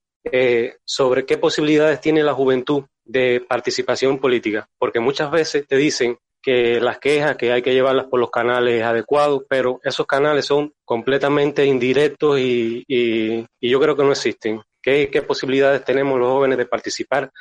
sobre 0.86 1.26
qué 1.26 1.38
posibilidades 1.38 2.02
tiene 2.02 2.24
la 2.24 2.34
juventud 2.34 2.86
de 3.04 3.44
participación 3.48 4.20
política, 4.20 4.68
porque 4.80 5.00
muchas 5.00 5.30
veces 5.30 5.68
te 5.68 5.78
dicen 5.78 6.18
que 6.46 6.80
las 6.80 7.00
quejas 7.00 7.38
que 7.38 7.52
hay 7.52 7.64
que 7.64 7.74
llevarlas 7.74 8.06
por 8.06 8.20
los 8.20 8.30
canales 8.30 8.84
adecuados, 8.84 9.44
pero 9.50 9.80
esos 9.84 10.06
canales 10.06 10.46
son 10.46 10.72
completamente 10.86 11.66
indirectos 11.66 12.40
y, 12.40 12.84
y, 12.88 13.44
y 13.60 13.70
yo 13.70 13.80
creo 13.80 13.96
que 13.96 14.04
no 14.04 14.12
existen. 14.12 14.62
¿Qué, 14.80 15.10
¿Qué, 15.10 15.24
posibilidades 15.24 15.84
tenemos 15.84 16.20
los 16.20 16.30
jóvenes 16.30 16.60
de 16.60 16.68
participar 16.68 17.32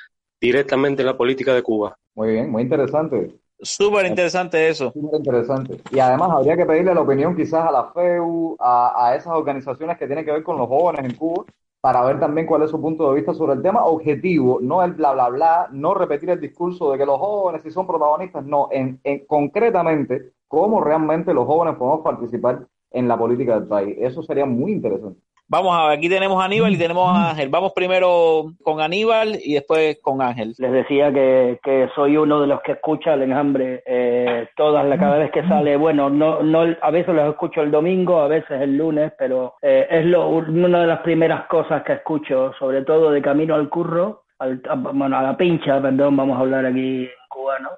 directamente 0.41 1.03
en 1.03 1.07
la 1.07 1.19
política 1.19 1.55
de 1.55 1.63
Cuba? 1.63 1.95
Muy 2.15 2.33
bien, 2.33 2.51
muy 2.51 2.63
interesante. 2.63 3.35
Súper 3.61 4.07
interesante 4.07 4.69
eso. 4.69 4.93
Súper 4.93 5.19
interesante. 5.19 5.81
Y 5.91 5.99
además 5.99 6.31
habría 6.33 6.57
que 6.57 6.67
pedirle 6.67 6.95
la 6.95 7.01
opinión 7.01 7.37
quizás 7.37 7.67
a 7.67 7.73
la 7.73 7.91
FEU, 7.93 8.57
a, 8.59 9.07
a 9.07 9.17
esas 9.17 9.33
organizaciones 9.33 9.97
que 9.99 10.07
tienen 10.07 10.25
que 10.25 10.33
ver 10.33 10.43
con 10.43 10.59
los 10.59 10.69
jóvenes 10.69 11.05
en 11.05 11.17
Cuba, 11.17 11.45
para 11.81 12.03
ver 12.03 12.19
también 12.19 12.47
cuál 12.47 12.63
es 12.63 12.71
su 12.71 12.81
punto 12.81 13.11
de 13.11 13.17
vista 13.17 13.35
sobre 13.35 13.53
el 13.53 13.63
tema 13.63 13.85
objetivo, 13.85 14.59
no 14.63 14.83
el 14.83 14.95
bla, 14.95 15.13
bla, 15.13 15.29
bla, 15.29 15.69
no 15.71 15.93
repetir 15.93 16.31
el 16.31 16.41
discurso 16.41 16.91
de 16.91 16.97
que 16.97 17.05
los 17.05 17.19
jóvenes 17.19 17.63
si 17.63 17.71
son 17.71 17.87
protagonistas, 17.87 18.45
no, 18.47 18.69
en, 18.71 18.99
en, 19.05 19.27
concretamente 19.27 20.33
cómo 20.49 20.81
realmente 20.81 21.35
los 21.35 21.47
jóvenes 21.47 21.77
podemos 21.77 22.01
participar 22.01 22.67
en 22.91 23.07
la 23.07 23.19
política 23.19 23.59
del 23.59 23.69
país. 23.69 23.97
Eso 24.01 24.23
sería 24.23 24.47
muy 24.47 24.73
interesante. 24.73 25.21
Vamos 25.47 25.77
a 25.77 25.89
ver, 25.89 25.99
aquí 25.99 26.09
tenemos 26.09 26.41
a 26.41 26.47
Aníbal 26.47 26.73
y 26.73 26.79
tenemos 26.79 27.07
a 27.09 27.31
Ángel. 27.31 27.51
Vamos 27.51 27.73
primero 27.75 28.47
con 28.63 28.81
Aníbal 28.81 29.39
y 29.45 29.55
después 29.55 29.99
con 30.03 30.23
Ángel. 30.23 30.55
Les 30.57 30.73
decía 30.73 31.13
que, 31.13 31.61
que 31.63 31.89
soy 31.95 32.17
uno 32.17 32.41
de 32.41 32.47
los 32.47 32.63
que 32.63 32.73
escucha 32.73 33.13
el 33.13 33.23
enjambre 33.23 33.83
eh, 33.87 34.49
todas 34.57 34.87
la, 34.87 34.99
cada 34.99 35.19
vez 35.19 35.31
que 35.33 35.47
sale. 35.47 35.77
Bueno, 35.77 36.09
no, 36.09 36.43
no, 36.43 36.65
a 36.81 36.91
veces 36.91 37.15
los 37.15 37.29
escucho 37.29 37.61
el 37.61 37.71
domingo, 37.71 38.21
a 38.21 38.29
veces 38.29 38.59
el 38.63 38.79
lunes, 38.79 39.13
pero 39.19 39.55
eh, 39.61 39.87
es 39.91 40.07
lo, 40.07 40.29
una 40.29 40.81
de 40.81 40.87
las 40.87 41.01
primeras 41.01 41.47
cosas 41.47 41.83
que 41.83 41.93
escucho, 41.93 42.53
sobre 42.59 42.83
todo 42.83 43.11
de 43.11 43.21
camino 43.21 43.55
al 43.55 43.69
curro, 43.69 44.25
al, 44.39 44.63
bueno, 44.95 45.19
a 45.19 45.23
la 45.23 45.37
pincha, 45.37 45.81
perdón, 45.81 46.17
vamos 46.17 46.39
a 46.39 46.41
hablar 46.41 46.65
aquí 46.65 47.03
en 47.03 47.11
cubano. 47.29 47.69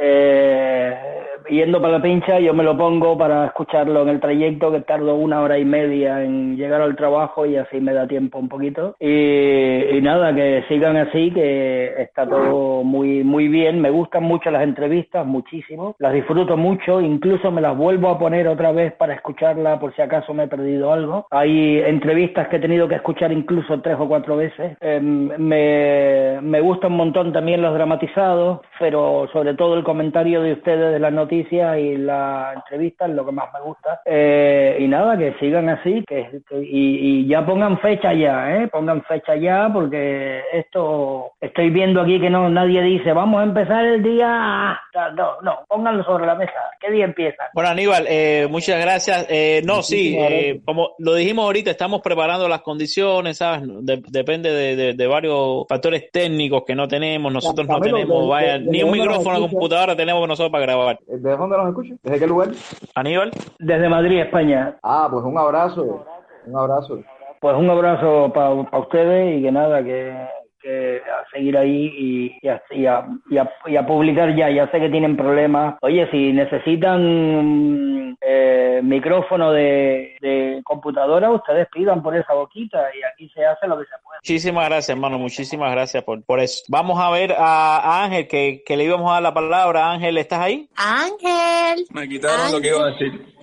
Eh, 0.00 0.94
yendo 1.48 1.80
para 1.80 1.94
la 1.94 2.02
pincha, 2.02 2.38
yo 2.38 2.52
me 2.54 2.64
lo 2.64 2.76
pongo 2.76 3.16
para 3.16 3.46
escucharlo 3.46 4.02
en 4.02 4.08
el 4.08 4.20
trayecto, 4.20 4.72
que 4.72 4.80
tardo 4.80 5.14
una 5.14 5.40
hora 5.40 5.58
y 5.58 5.64
media 5.64 6.22
en 6.22 6.56
llegar 6.56 6.80
al 6.80 6.96
trabajo 6.96 7.46
y 7.46 7.56
así 7.56 7.80
me 7.80 7.92
da 7.92 8.06
tiempo 8.06 8.38
un 8.38 8.48
poquito. 8.48 8.96
Y, 8.98 9.96
y 9.96 10.00
nada, 10.02 10.34
que 10.34 10.64
sigan 10.68 10.96
así, 10.96 11.30
que 11.30 11.94
está 11.98 12.28
todo 12.28 12.82
muy, 12.82 13.24
muy 13.24 13.48
bien. 13.48 13.80
Me 13.80 13.90
gustan 13.90 14.24
mucho 14.24 14.50
las 14.50 14.62
entrevistas, 14.62 15.26
muchísimo. 15.26 15.94
Las 15.98 16.12
disfruto 16.12 16.56
mucho, 16.56 17.00
incluso 17.00 17.50
me 17.50 17.60
las 17.60 17.76
vuelvo 17.76 18.08
a 18.08 18.18
poner 18.18 18.48
otra 18.48 18.72
vez 18.72 18.92
para 18.94 19.14
escucharla 19.14 19.78
por 19.78 19.94
si 19.94 20.02
acaso 20.02 20.34
me 20.34 20.44
he 20.44 20.48
perdido 20.48 20.92
algo. 20.92 21.26
Hay 21.30 21.80
entrevistas 21.80 22.48
que 22.48 22.56
he 22.56 22.60
tenido 22.60 22.88
que 22.88 22.96
escuchar 22.96 23.32
incluso 23.32 23.80
tres 23.80 23.96
o 23.98 24.08
cuatro 24.08 24.36
veces. 24.36 24.76
Eh, 24.80 25.00
me, 25.00 26.40
me 26.42 26.60
gusta 26.60 26.88
un 26.88 26.96
montón 26.96 27.32
también 27.32 27.62
los 27.62 27.74
dramatizados, 27.74 28.60
pero 28.78 29.28
sobre 29.32 29.54
todo 29.54 29.74
el 29.74 29.84
comentario 29.86 30.42
de 30.42 30.54
ustedes 30.54 30.94
de 30.94 30.98
las 30.98 31.12
noticias 31.12 31.78
y 31.78 31.96
la 31.96 32.52
entrevista 32.56 33.06
es 33.06 33.12
lo 33.12 33.24
que 33.24 33.30
más 33.30 33.46
me 33.54 33.60
gusta. 33.60 34.00
Eh, 34.04 34.78
y 34.80 34.88
nada, 34.88 35.16
que 35.16 35.34
sigan 35.38 35.68
así 35.68 36.02
que, 36.08 36.42
que 36.48 36.56
y, 36.60 37.20
y, 37.22 37.28
ya 37.28 37.46
pongan 37.46 37.78
fecha 37.78 38.12
ya, 38.12 38.56
¿eh? 38.56 38.66
Pongan 38.66 39.04
fecha 39.04 39.36
ya 39.36 39.70
porque 39.72 40.42
esto 40.52 41.30
estoy 41.40 41.70
viendo 41.70 42.00
aquí 42.00 42.20
que 42.20 42.28
no 42.28 42.50
nadie 42.50 42.82
dice 42.82 43.12
vamos 43.12 43.40
a 43.40 43.44
empezar 43.44 43.84
el 43.84 44.02
día. 44.02 44.76
No, 45.14 45.40
no, 45.42 45.60
pónganlo 45.68 46.02
sobre 46.02 46.26
la 46.26 46.34
mesa. 46.34 46.52
¿Qué 46.80 46.90
día 46.90 47.04
empieza? 47.04 47.44
Bueno, 47.54 47.70
Aníbal, 47.70 48.06
eh, 48.08 48.48
muchas 48.50 48.80
gracias. 48.80 49.26
Eh, 49.28 49.62
no, 49.64 49.82
sí, 49.82 50.16
eh, 50.18 50.60
como 50.64 50.90
lo 50.98 51.14
dijimos 51.14 51.44
ahorita, 51.44 51.70
estamos 51.70 52.00
preparando 52.02 52.48
las 52.48 52.62
condiciones, 52.62 53.38
¿sabes? 53.38 53.62
De, 53.82 54.02
depende 54.08 54.50
de, 54.50 54.74
de, 54.74 54.94
de, 54.94 55.06
varios 55.06 55.64
factores 55.68 56.10
técnicos 56.10 56.64
que 56.66 56.74
no 56.74 56.88
tenemos. 56.88 57.32
Nosotros 57.32 57.68
no 57.68 57.80
tenemos, 57.80 58.28
vaya, 58.28 58.58
ni 58.58 58.82
un 58.82 58.90
micrófono, 58.90 59.48
computadora 59.76 59.96
tenemos 59.96 60.26
nosotros 60.28 60.50
para 60.50 60.66
grabar. 60.66 60.98
¿Desde 61.06 61.36
dónde 61.36 61.56
nos 61.56 61.68
escuchan? 61.68 61.98
¿Desde 62.02 62.18
qué 62.18 62.26
lugar? 62.26 62.48
Aníbal. 62.94 63.30
Desde 63.58 63.88
Madrid, 63.88 64.20
España. 64.20 64.76
Ah, 64.82 65.08
pues 65.10 65.24
un 65.24 65.36
abrazo. 65.38 66.04
Un 66.46 66.58
abrazo. 66.58 67.00
Pues 67.40 67.56
un 67.56 67.68
abrazo 67.68 68.32
para 68.32 68.70
pa 68.70 68.78
ustedes 68.78 69.38
y 69.38 69.42
que 69.42 69.52
nada, 69.52 69.82
que, 69.82 70.14
que 70.66 71.00
a 71.10 71.24
seguir 71.30 71.56
ahí 71.56 71.92
y, 71.96 72.38
y, 72.42 72.48
a, 72.48 72.62
y, 72.70 72.86
a, 72.86 73.06
y, 73.30 73.38
a, 73.38 73.50
y, 73.66 73.76
a, 73.76 73.86
publicar 73.86 74.34
ya. 74.34 74.50
Ya 74.50 74.68
sé 74.70 74.80
que 74.80 74.88
tienen 74.88 75.16
problemas. 75.16 75.76
Oye, 75.82 76.08
si 76.10 76.32
necesitan 76.32 78.16
eh, 78.20 78.80
micrófono 78.82 79.52
de, 79.52 80.16
de, 80.20 80.60
computadora, 80.64 81.30
ustedes 81.30 81.68
pidan 81.72 82.02
por 82.02 82.16
esa 82.16 82.34
boquita 82.34 82.78
y 82.94 83.02
aquí 83.04 83.32
se 83.32 83.44
hace 83.44 83.68
lo 83.68 83.78
que 83.78 83.84
se 83.84 83.94
puede. 84.02 84.18
Muchísimas 84.18 84.66
gracias, 84.66 84.90
hermano. 84.90 85.18
Muchísimas 85.18 85.70
gracias 85.70 86.02
por, 86.02 86.24
por 86.24 86.40
eso. 86.40 86.64
Vamos 86.68 86.98
a 87.00 87.10
ver 87.10 87.32
a, 87.32 87.78
a 87.78 88.04
Ángel, 88.04 88.26
que, 88.26 88.62
que, 88.66 88.76
le 88.76 88.84
íbamos 88.84 89.08
a 89.10 89.14
dar 89.14 89.22
la 89.22 89.34
palabra. 89.34 89.92
Ángel, 89.92 90.18
¿estás 90.18 90.40
ahí? 90.40 90.68
Ángel. 90.76 91.86
Me 91.90 92.08
quitaron 92.08 92.40
Ángel. 92.40 92.52
lo 92.56 92.60
que 92.60 92.68
iba 92.68 92.86
a 92.86 92.90
decir. 92.90 93.35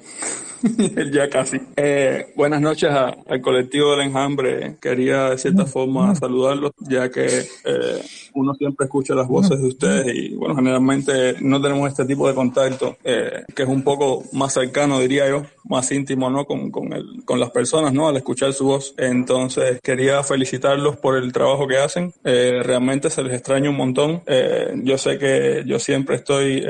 ya 1.11 1.29
casi. 1.29 1.59
Eh, 1.75 2.31
buenas 2.35 2.61
noches 2.61 2.89
a, 2.89 3.13
al 3.27 3.41
colectivo 3.41 3.91
del 3.91 4.07
enjambre. 4.07 4.77
Quería 4.81 5.31
de 5.31 5.37
cierta 5.37 5.65
forma 5.65 6.15
saludarlos, 6.15 6.71
ya 6.79 7.09
que 7.09 7.25
eh, 7.65 8.01
uno 8.33 8.53
siempre 8.55 8.85
escucha 8.85 9.15
las 9.15 9.27
voces 9.27 9.61
de 9.61 9.67
ustedes 9.67 10.15
y 10.15 10.35
bueno, 10.35 10.55
generalmente 10.55 11.35
no 11.41 11.61
tenemos 11.61 11.89
este 11.89 12.05
tipo 12.05 12.27
de 12.27 12.35
contacto, 12.35 12.97
eh, 13.03 13.43
que 13.55 13.63
es 13.63 13.69
un 13.69 13.83
poco 13.83 14.23
más 14.33 14.53
cercano, 14.53 14.99
diría 14.99 15.27
yo, 15.29 15.43
más 15.63 15.91
íntimo, 15.91 16.29
¿no? 16.29 16.45
Con, 16.45 16.71
con, 16.71 16.93
el, 16.93 17.23
con 17.25 17.39
las 17.39 17.51
personas, 17.51 17.93
¿no? 17.93 18.07
Al 18.07 18.17
escuchar 18.17 18.53
su 18.53 18.65
voz. 18.65 18.93
Entonces, 18.97 19.79
quería 19.81 20.23
felicitarlos 20.23 20.97
por 20.97 21.17
el 21.17 21.31
trabajo 21.31 21.67
que 21.67 21.77
hacen. 21.77 22.13
Eh, 22.23 22.61
realmente 22.63 23.09
se 23.09 23.23
les 23.23 23.33
extraña 23.33 23.69
un 23.69 23.77
montón. 23.77 24.21
yo 24.83 24.97
sé 24.97 25.17
que 25.17 25.63
yo 25.65 25.79
siempre 25.79 26.17
estoy 26.17 26.63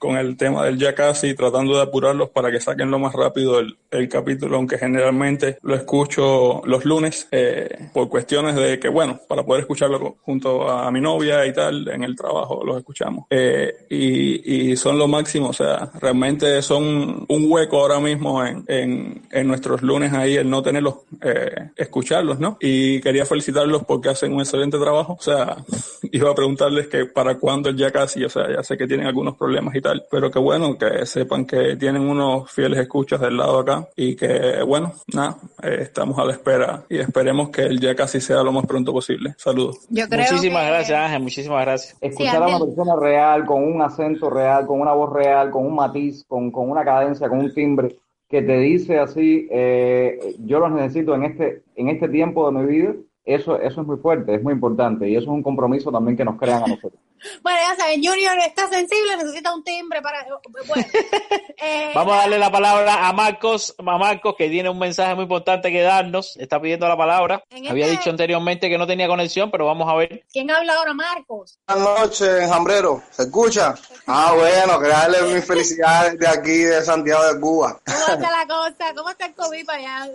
con 0.00 0.16
el 0.16 0.36
tema 0.38 0.64
del 0.64 0.78
ya 0.78 0.94
casi, 0.94 1.34
tratando 1.34 1.76
de 1.76 1.82
apurarlos 1.82 2.30
para 2.30 2.50
que 2.50 2.58
saquen 2.58 2.90
lo 2.90 2.98
más 2.98 3.12
rápido 3.12 3.60
el, 3.60 3.76
el 3.90 4.08
capítulo, 4.08 4.56
aunque 4.56 4.78
generalmente 4.78 5.58
lo 5.62 5.74
escucho 5.74 6.62
los 6.64 6.86
lunes, 6.86 7.28
eh, 7.30 7.88
por 7.92 8.08
cuestiones 8.08 8.56
de 8.56 8.80
que, 8.80 8.88
bueno, 8.88 9.20
para 9.28 9.44
poder 9.44 9.60
escucharlo 9.60 10.16
junto 10.22 10.68
a 10.70 10.90
mi 10.90 10.99
novia 11.00 11.44
y 11.46 11.52
tal, 11.52 11.86
en 11.88 12.02
el 12.04 12.16
trabajo 12.16 12.62
los 12.64 12.78
escuchamos. 12.78 13.26
Eh, 13.30 13.86
y, 13.90 14.70
y, 14.72 14.76
son 14.76 14.98
lo 14.98 15.06
máximo, 15.08 15.48
o 15.48 15.52
sea, 15.52 15.90
realmente 16.00 16.62
son 16.62 17.26
un 17.28 17.44
hueco 17.50 17.80
ahora 17.80 18.00
mismo 18.00 18.44
en, 18.44 18.64
en, 18.68 19.22
en 19.30 19.46
nuestros 19.48 19.82
lunes 19.82 20.12
ahí, 20.12 20.36
el 20.36 20.48
no 20.48 20.62
tenerlos, 20.62 20.94
eh, 21.22 21.70
escucharlos, 21.76 22.38
¿no? 22.38 22.56
Y 22.60 23.00
quería 23.00 23.26
felicitarlos 23.26 23.84
porque 23.84 24.08
hacen 24.08 24.32
un 24.32 24.40
excelente 24.40 24.78
trabajo, 24.78 25.16
o 25.18 25.22
sea, 25.22 25.56
iba 26.12 26.30
a 26.30 26.34
preguntarles 26.34 26.88
que 26.88 27.04
para 27.06 27.36
cuándo 27.38 27.68
el 27.68 27.76
ya 27.76 27.90
casi, 27.90 28.24
o 28.24 28.28
sea, 28.28 28.48
ya 28.50 28.62
sé 28.62 28.76
que 28.78 28.86
tienen 28.86 29.06
algunos 29.06 29.36
problemas 29.36 29.74
y 29.74 29.80
tal 29.80 29.90
tal. 29.90 30.04
Pero 30.08 30.30
que 30.30 30.38
bueno, 30.38 30.78
que 30.78 31.04
sepan 31.04 31.44
que 31.44 31.74
tienen 31.76 32.02
unos 32.02 32.48
fieles 32.50 32.78
escuchas 32.78 33.20
del 33.20 33.36
lado 33.36 33.58
acá 33.58 33.88
y 33.96 34.14
que 34.14 34.62
bueno, 34.62 34.92
nada, 35.12 35.36
eh, 35.62 35.78
estamos 35.80 36.16
a 36.18 36.24
la 36.24 36.32
espera 36.32 36.84
y 36.88 36.98
esperemos 36.98 37.50
que 37.50 37.62
el 37.62 37.80
ya 37.80 37.94
casi 37.96 38.20
sea 38.20 38.42
lo 38.44 38.52
más 38.52 38.64
pronto 38.66 38.92
posible. 38.92 39.34
Saludos. 39.36 39.78
Yo 39.88 40.08
creo 40.08 40.26
Muchísimas 40.30 40.62
que- 40.64 40.68
gracias, 40.70 40.89
Ángel, 40.94 41.22
muchísimas 41.22 41.64
gracias. 41.64 41.96
Escuchar 42.00 42.42
a 42.42 42.48
una 42.48 42.58
persona 42.58 42.96
real, 42.96 43.46
con 43.46 43.64
un 43.64 43.82
acento 43.82 44.30
real, 44.30 44.66
con 44.66 44.80
una 44.80 44.92
voz 44.92 45.12
real, 45.12 45.50
con 45.50 45.66
un 45.66 45.74
matiz, 45.74 46.24
con, 46.26 46.50
con 46.50 46.70
una 46.70 46.84
cadencia, 46.84 47.28
con 47.28 47.38
un 47.38 47.52
timbre, 47.54 47.96
que 48.28 48.42
te 48.42 48.58
dice 48.58 48.98
así, 48.98 49.48
eh, 49.50 50.36
yo 50.38 50.60
los 50.60 50.70
necesito 50.72 51.14
en 51.14 51.24
este, 51.24 51.62
en 51.74 51.88
este 51.88 52.08
tiempo 52.08 52.50
de 52.50 52.58
mi 52.58 52.66
vida, 52.66 52.94
eso, 53.24 53.60
eso 53.60 53.80
es 53.80 53.86
muy 53.86 53.96
fuerte, 53.96 54.34
es 54.34 54.42
muy 54.42 54.52
importante 54.52 55.08
y 55.08 55.16
eso 55.16 55.24
es 55.24 55.28
un 55.30 55.42
compromiso 55.42 55.90
también 55.90 56.16
que 56.16 56.24
nos 56.24 56.38
crean 56.38 56.62
a 56.62 56.66
nosotros. 56.68 57.00
Bueno, 57.42 57.58
ya 57.68 57.76
saben, 57.76 58.02
Junior 58.02 58.38
está 58.38 58.68
sensible, 58.68 59.16
necesita 59.16 59.54
un 59.54 59.62
timbre 59.62 60.00
para... 60.02 60.24
Bueno, 60.66 60.84
eh, 61.62 61.92
Vamos 61.94 62.14
a 62.14 62.18
darle 62.18 62.38
la 62.38 62.50
palabra 62.50 63.08
a 63.08 63.12
Marcos, 63.12 63.74
a 63.78 63.82
Marcos 63.82 64.34
que 64.38 64.48
tiene 64.48 64.70
un 64.70 64.78
mensaje 64.78 65.14
muy 65.14 65.24
importante 65.24 65.70
que 65.70 65.82
darnos, 65.82 66.36
está 66.38 66.60
pidiendo 66.60 66.88
la 66.88 66.96
palabra. 66.96 67.42
En 67.50 67.68
Había 67.68 67.86
este- 67.86 67.98
dicho 67.98 68.10
anteriormente 68.10 68.68
que 68.68 68.78
no 68.78 68.86
tenía 68.86 69.06
conexión, 69.08 69.50
pero 69.50 69.66
vamos 69.66 69.88
a 69.88 69.94
ver. 69.96 70.24
¿Quién 70.32 70.50
habla 70.50 70.74
ahora, 70.74 70.94
Marcos? 70.94 71.58
Buenas 71.68 72.00
noches, 72.00 72.28
enjambrero. 72.42 73.02
¿Se 73.10 73.22
escucha? 73.22 73.74
Ah, 74.06 74.32
bueno, 74.36 74.80
que 74.80 74.88
darle 74.88 75.22
mis 75.34 75.44
felicidades 75.44 76.18
de 76.18 76.26
aquí, 76.28 76.58
de 76.58 76.82
Santiago 76.82 77.32
de 77.34 77.40
Cuba. 77.40 77.78
¿Cómo 77.84 78.14
está 78.14 78.30
la 78.30 78.46
cosa? 78.48 78.94
¿Cómo 78.96 79.10
está 79.10 79.26
el 79.26 79.34
COVID 79.34 79.66
para 79.66 79.78
allá? 79.78 80.10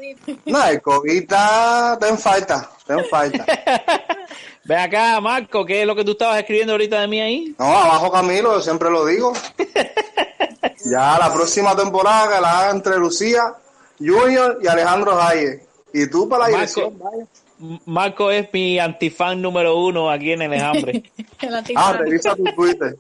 No, 0.46 0.66
el 0.66 0.82
COVID 0.82 1.22
está, 1.22 1.94
está 1.94 2.08
en 2.10 2.18
falta, 2.18 2.70
está 2.80 2.94
en 2.96 3.06
falta. 3.06 3.46
Ven 4.66 4.80
acá, 4.80 5.22
Marco, 5.22 5.64
¿qué 5.64 5.82
es 5.82 5.88
lo 5.88 5.96
que 5.96 6.04
tú 6.04 6.12
estabas 6.12 6.40
escribiendo 6.40 6.74
ahorita 6.74 7.00
de 7.02 7.08
mí 7.08 7.22
ahí? 7.22 7.56
No, 7.60 7.66
abajo 7.66 8.12
Camilo, 8.12 8.56
yo 8.56 8.62
siempre 8.62 8.90
lo 8.90 9.06
digo. 9.06 9.34
Ya 10.88 11.18
la 11.18 11.34
próxima 11.34 11.76
temporada 11.76 12.36
que 12.36 12.42
la 12.42 12.60
haga 12.60 12.72
entre 12.72 12.98
Lucía, 12.98 13.56
Junior 13.98 14.60
y 14.62 14.68
Alejandro 14.68 15.20
Hayes. 15.20 15.62
Y 15.94 16.08
tú 16.10 16.30
para 16.30 16.44
la 16.48 16.58
Marco, 16.58 16.82
dirección, 16.82 17.00
vaya. 17.00 17.80
Marco 17.86 18.30
es 18.30 18.48
mi 18.54 18.78
antifan 18.78 19.42
número 19.42 19.78
uno 19.78 20.12
aquí 20.12 20.34
en 20.34 20.44
el 20.44 20.54
enjambre. 20.54 21.04
Ah, 21.76 21.94
revisa 21.94 22.36
tu 22.36 22.44
Twitter. 22.44 22.98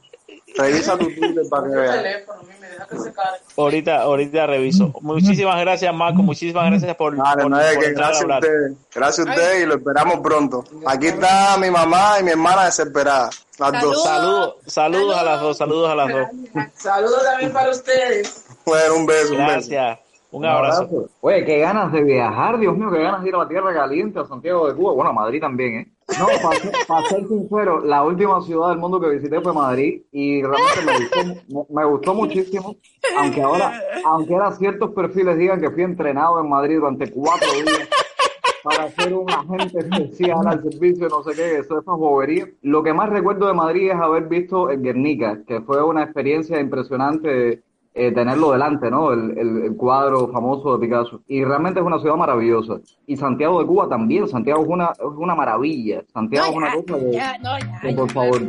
Revisa 0.58 0.98
tu 0.98 1.06
Twitter 1.06 1.44
para 1.50 1.68
que 1.68 1.76
veas. 1.76 2.06
Ahorita, 3.58 4.02
ahorita 4.02 4.48
reviso. 4.48 4.92
Muchísimas 5.02 5.60
gracias, 5.62 5.94
Marco. 5.94 6.22
Muchísimas 6.22 6.70
gracias 6.70 6.96
por, 6.96 7.16
Vale, 7.16 7.44
por- 7.44 7.52
no 7.52 7.60
es 7.60 7.74
por 7.76 7.84
que 7.84 7.90
entrar 7.90 8.06
a 8.06 8.08
gracias 8.10 8.22
a 8.22 8.24
hablar. 8.24 8.40
ustedes. 8.44 8.78
Gracias 8.94 9.28
a 9.28 9.30
ustedes 9.32 9.64
y 9.64 9.66
lo 9.66 9.76
esperamos 9.76 10.20
pronto. 10.22 10.64
Aquí 10.86 11.08
está 11.08 11.58
mi 11.58 11.70
mamá 11.72 12.18
y 12.20 12.24
mi 12.24 12.32
hermana 12.32 12.66
desesperada. 12.66 13.30
Las 13.58 13.82
dos. 13.82 14.04
Saludos, 14.04 14.56
saludos 14.68 15.18
a 15.18 15.24
las 15.24 15.42
dos, 15.42 15.58
saludos 15.58 15.90
a 15.90 15.96
las 15.96 16.12
dos. 16.12 16.28
Saludos 16.76 17.24
también 17.24 17.52
para 17.54 17.70
ustedes. 17.72 18.46
Bueno, 18.66 18.96
un 18.96 19.06
beso, 19.06 19.32
un. 19.34 19.38
Gracias. 19.40 20.00
Un 20.32 20.46
abrazo. 20.46 20.90
Oye, 21.22 21.46
qué 21.46 21.60
ganas 21.60 21.94
de 21.94 22.04
viajar, 22.04 22.58
Dios 22.60 22.76
mío, 22.76 22.90
qué 22.92 23.02
ganas 23.02 23.24
de 23.24 23.30
ir 23.30 23.36
a 23.36 23.38
la 23.38 23.48
tierra 23.48 23.74
caliente, 23.74 24.20
a 24.20 24.26
Santiago 24.26 24.68
de 24.68 24.76
Cuba, 24.76 24.92
bueno, 24.92 25.12
a 25.12 25.14
Madrid 25.14 25.40
también, 25.40 25.76
¿eh? 25.76 25.88
No, 26.20 26.28
para 26.88 27.10
ser, 27.10 27.28
sincero, 27.28 27.84
la 27.84 28.04
última 28.04 28.40
ciudad 28.42 28.70
del 28.70 28.78
mundo 28.78 29.02
que 29.02 29.10
visité 29.10 29.42
fue 29.42 29.54
Madrid 29.54 30.04
y 30.12 30.44
realmente 30.44 30.86
me 30.86 31.34
gustó, 31.34 31.74
me, 31.74 31.86
gustó 31.86 32.14
muchísimo, 32.14 32.76
aunque 33.18 33.42
ahora, 33.42 33.82
aunque 34.06 34.34
ahora 34.36 34.52
ciertos 34.52 34.92
perfiles 34.92 35.38
digan 35.38 35.60
que 35.60 35.72
fui 35.72 35.82
entrenado 35.82 36.40
en 36.40 36.48
Madrid 36.48 36.76
durante 36.76 37.12
cuatro 37.12 37.52
días 37.54 37.90
para 38.66 38.90
ser 38.90 39.14
un 39.14 39.30
agente 39.30 39.80
especial 39.80 40.48
al 40.48 40.64
servicio, 40.64 41.08
no 41.08 41.24
sé 41.24 41.36
qué, 41.36 41.60
eso 41.60 41.80
es 41.80 41.86
bobería. 41.86 42.50
Lo 42.64 42.82
que 42.82 42.94
más 42.94 43.10
recuerdo 43.10 43.48
de 43.48 43.54
Madrid 43.54 43.92
es 43.92 43.96
haber 43.96 44.28
visto 44.28 44.72
el 44.72 44.82
Guernica, 44.82 45.44
que 45.48 45.62
fue 45.62 45.84
una 45.84 46.04
experiencia 46.04 46.60
impresionante 46.60 47.62
eh, 47.98 48.12
tenerlo 48.12 48.52
delante, 48.52 48.92
¿no? 48.92 49.14
El, 49.14 49.38
el, 49.38 49.64
el 49.64 49.76
cuadro 49.78 50.28
famoso 50.28 50.78
de 50.78 50.86
Picasso. 50.86 51.22
Y 51.28 51.46
realmente 51.46 51.80
es 51.80 51.86
una 51.86 51.98
ciudad 51.98 52.18
maravillosa. 52.18 52.82
Y 53.08 53.16
Santiago 53.16 53.62
de 53.62 53.66
Cuba 53.66 53.88
también, 53.88 54.28
Santiago 54.28 54.64
es 54.64 54.68
una, 54.68 54.92
es 54.92 55.00
una 55.00 55.34
maravilla. 55.34 56.04
Santiago 56.14 56.48
es 56.50 56.56
una 56.56 56.74
cosa 56.74 57.00
que, 57.00 57.12
Ya, 57.14 57.38
no, 57.38 57.58
ya, 57.58 57.80
que, 57.82 57.94
por 57.94 58.12
favor. 58.12 58.42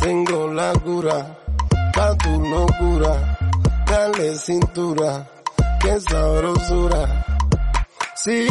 Tengo 0.00 0.52
la 0.54 0.72
cura 0.82 1.36
pa' 1.94 2.16
tu 2.16 2.40
locura. 2.40 3.39
Dale 4.00 4.34
cintura, 4.38 5.28
qué 5.82 6.00
sabrosura. 6.00 7.22
Sí, 8.14 8.48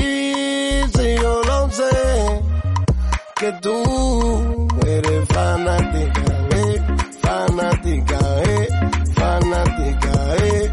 sí, 0.95 1.15
yo 1.19 1.41
lo 1.41 1.71
sé. 1.71 2.41
Que 3.35 3.51
tú 3.53 4.67
eres 4.85 5.27
fanática, 5.27 6.25
eh, 6.51 6.81
fanática, 7.19 8.19
eh, 8.43 8.67
fanática, 9.15 10.35
eh. 10.45 10.68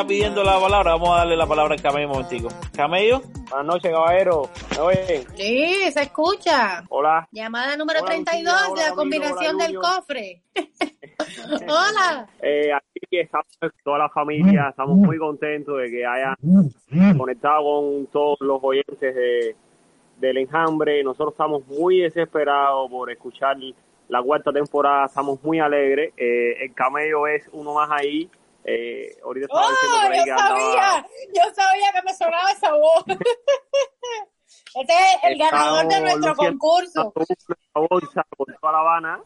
Está 0.00 0.08
pidiendo 0.08 0.42
la 0.42 0.58
palabra. 0.58 0.92
Vamos 0.92 1.10
a 1.10 1.18
darle 1.18 1.36
la 1.36 1.46
palabra 1.46 1.74
al 1.74 1.82
camello 1.82 2.06
un 2.06 2.12
momentico. 2.12 2.48
Camello. 2.74 3.20
Buenas 3.50 3.66
noches, 3.66 3.92
caballero. 3.92 4.48
¿Me 4.70 4.78
oyen? 4.78 5.26
Sí, 5.36 5.90
se 5.92 6.02
escucha. 6.02 6.84
Hola. 6.88 7.28
Llamada 7.32 7.76
número 7.76 8.00
Hola, 8.00 8.12
32 8.12 8.44
Lucía, 8.44 8.66
de 8.66 8.72
hola, 8.72 8.88
la 8.88 8.94
combinación 8.94 9.58
del 9.58 9.76
hola, 9.76 9.88
cofre. 9.88 10.42
Hola. 11.68 12.28
Eh, 12.40 12.72
aquí 12.72 13.18
estamos 13.18 13.46
toda 13.84 13.98
la 13.98 14.08
familia, 14.08 14.68
estamos 14.70 14.96
muy 14.96 15.18
contentos 15.18 15.76
de 15.76 15.90
que 15.90 16.06
hayan 16.06 17.18
conectado 17.18 17.62
con 17.64 18.06
todos 18.06 18.38
los 18.40 18.58
oyentes 18.62 19.14
de, 19.14 19.54
del 20.18 20.38
enjambre. 20.38 21.04
Nosotros 21.04 21.34
estamos 21.34 21.66
muy 21.66 22.00
desesperados 22.00 22.90
por 22.90 23.10
escuchar 23.10 23.58
la 24.08 24.22
cuarta 24.22 24.50
temporada, 24.50 25.04
estamos 25.06 25.42
muy 25.42 25.60
alegres. 25.60 26.14
Eh, 26.16 26.64
el 26.64 26.74
camello 26.74 27.26
es 27.26 27.48
uno 27.52 27.74
más 27.74 27.90
ahí. 27.90 28.30
Eh, 28.64 29.16
ahorita 29.24 29.46
estaba 29.46 29.70
diciendo 29.70 29.96
¡Oh, 29.96 30.02
por 30.02 30.12
ahí 30.12 30.18
yo 30.18 30.24
que 30.24 30.30
andaba- 30.32 30.48
sabía! 30.60 31.06
Yo 31.34 31.54
sabía 31.54 31.92
que 31.94 32.02
me 32.02 32.14
sonaba 32.14 32.50
esa 32.50 32.72
voz. 32.74 33.04
Este 34.74 34.92
es 34.92 35.24
el 35.32 35.38
ganador 35.38 35.88
de 35.88 36.00
nuestro 36.00 36.34
concurso. 36.36 37.12
bolsa 37.90 38.24
por 38.36 38.46
toda 38.60 38.72
La 38.72 38.78
Habana. 38.80 39.20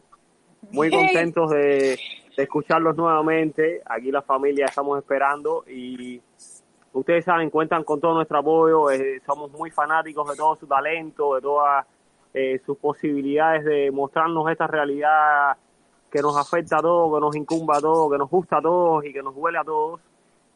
Muy 0.71 0.89
contentos 0.89 1.51
de, 1.51 1.99
de 2.35 2.43
escucharlos 2.43 2.95
nuevamente. 2.95 3.81
Aquí 3.85 4.11
la 4.11 4.23
familia 4.23 4.65
estamos 4.65 4.97
esperando 4.97 5.63
y 5.67 6.19
ustedes 6.93 7.25
saben, 7.25 7.51
cuentan 7.51 7.83
con 7.83 7.99
todo 8.01 8.15
nuestro 8.15 8.39
apoyo. 8.39 8.89
eh, 8.89 9.21
somos 9.25 9.51
muy 9.51 9.69
fanáticos 9.69 10.27
de 10.29 10.35
todo 10.35 10.55
su 10.55 10.65
talento, 10.65 11.35
de 11.35 11.41
todas 11.41 11.85
eh, 12.33 12.59
sus 12.65 12.77
posibilidades 12.77 13.63
de 13.65 13.91
mostrarnos 13.91 14.49
esta 14.49 14.65
realidad 14.65 15.55
que 16.15 16.21
nos 16.21 16.37
afecta 16.37 16.77
a 16.77 16.81
todos, 16.81 17.13
que 17.13 17.19
nos 17.19 17.35
incumba 17.35 17.75
a 17.77 17.81
todos, 17.81 18.09
que 18.09 18.17
nos 18.17 18.29
gusta 18.29 18.59
a 18.59 18.61
todos 18.61 19.03
y 19.03 19.11
que 19.11 19.21
nos 19.21 19.35
duele 19.35 19.57
a 19.57 19.65
todos. 19.65 19.99